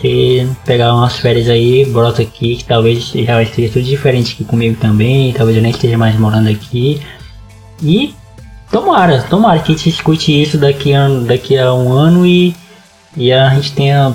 Se 0.00 0.56
pegar 0.66 0.94
umas 0.94 1.16
férias 1.16 1.48
aí, 1.48 1.84
brota 1.86 2.22
aqui, 2.22 2.56
que 2.56 2.64
talvez 2.64 3.04
já 3.04 3.44
ser 3.46 3.70
tudo 3.70 3.84
diferente 3.84 4.34
aqui 4.34 4.44
comigo 4.44 4.78
também. 4.78 5.32
Talvez 5.32 5.56
eu 5.56 5.62
nem 5.62 5.70
esteja 5.70 5.96
mais 5.96 6.18
morando 6.18 6.50
aqui. 6.50 7.02
E 7.82 8.14
tomara, 8.70 9.22
tomara 9.22 9.60
que 9.60 9.72
a 9.72 9.76
gente 9.76 9.88
escute 9.88 10.42
isso 10.42 10.58
daqui 10.58 10.92
a, 10.92 11.08
daqui 11.08 11.56
a 11.56 11.72
um 11.72 11.92
ano 11.92 12.26
e, 12.26 12.54
e 13.16 13.32
a 13.32 13.48
gente 13.54 13.72
tenha 13.72 14.14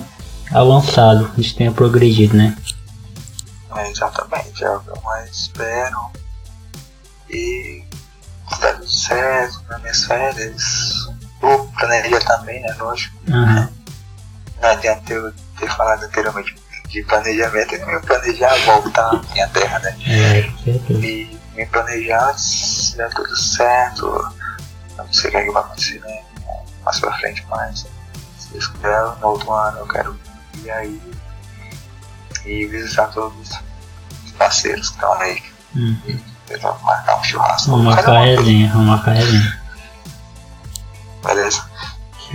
avançado, 0.51 1.31
a 1.33 1.41
gente 1.41 1.55
tenha 1.55 1.71
progredido, 1.71 2.35
né? 2.35 2.55
É, 3.75 3.89
exatamente, 3.89 4.63
é 4.63 4.69
o 4.69 4.79
que 4.79 4.89
eu 4.89 5.01
mais 5.03 5.29
espero. 5.31 5.97
E 7.29 7.83
está 8.59 8.73
tudo 8.73 8.89
certo, 8.89 9.63
nas 9.69 9.81
minhas 9.81 10.03
férias. 10.05 10.63
Vou 11.41 11.67
planejar 11.79 12.19
também, 12.19 12.61
né? 12.61 12.75
Lógico. 12.79 13.17
Uhum. 13.27 13.69
Não 14.61 14.69
adianta 14.69 15.13
eu 15.13 15.33
ter 15.57 15.69
falado 15.69 16.03
anteriormente 16.03 16.55
de 16.89 17.03
planejamento 17.03 17.75
e 17.75 17.85
me 17.85 17.99
planejar 18.01 18.55
voltar 18.65 19.09
à 19.09 19.21
minha 19.33 19.47
terra, 19.49 19.79
né? 19.79 19.97
É. 20.07 20.39
E 20.91 21.39
me 21.55 21.65
planejar 21.67 22.37
se 22.37 22.97
der 22.97 23.09
tudo 23.13 23.35
certo. 23.35 24.05
Eu 24.97 25.05
não 25.05 25.13
sei 25.13 25.29
o 25.29 25.31
que, 25.31 25.37
é 25.37 25.43
que 25.45 25.51
vai 25.51 25.63
acontecer, 25.63 25.99
né? 26.01 26.21
Mais 26.83 26.99
pra 26.99 27.13
frente, 27.17 27.45
mas 27.49 27.87
se 28.37 28.51
Deus 28.51 28.67
quiser, 28.67 29.01
no 29.21 29.27
outro 29.27 29.51
ano 29.53 29.79
eu 29.79 29.87
quero 29.87 30.19
ir 30.63 30.71
aí 30.71 31.01
e 32.45 32.65
visitar 32.65 33.07
todos 33.07 33.51
os 34.25 34.31
parceiros 34.31 34.89
que 34.89 34.95
estão 34.95 35.13
aí. 35.13 35.43
Hum. 35.75 35.97
Tentar 36.49 36.75
marcar 36.81 37.19
um 37.19 37.23
churrasco. 37.23 37.69
Vamos 37.69 37.85
marcar 37.85 38.11
uma 38.11 38.25
resenha. 38.25 38.71
Beleza? 41.23 41.63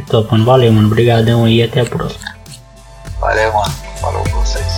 Top, 0.09 0.31
mano. 0.31 0.45
Valeu, 0.45 0.73
mano. 0.73 0.87
Obrigadão 0.87 1.45
aí 1.45 1.57
e 1.57 1.63
até 1.65 1.81
a 1.81 1.85
próxima. 1.85 2.33
Valeu, 3.21 3.53
mano. 3.53 3.75
Falou 4.01 4.23
com 4.23 4.41
vocês. 4.41 4.74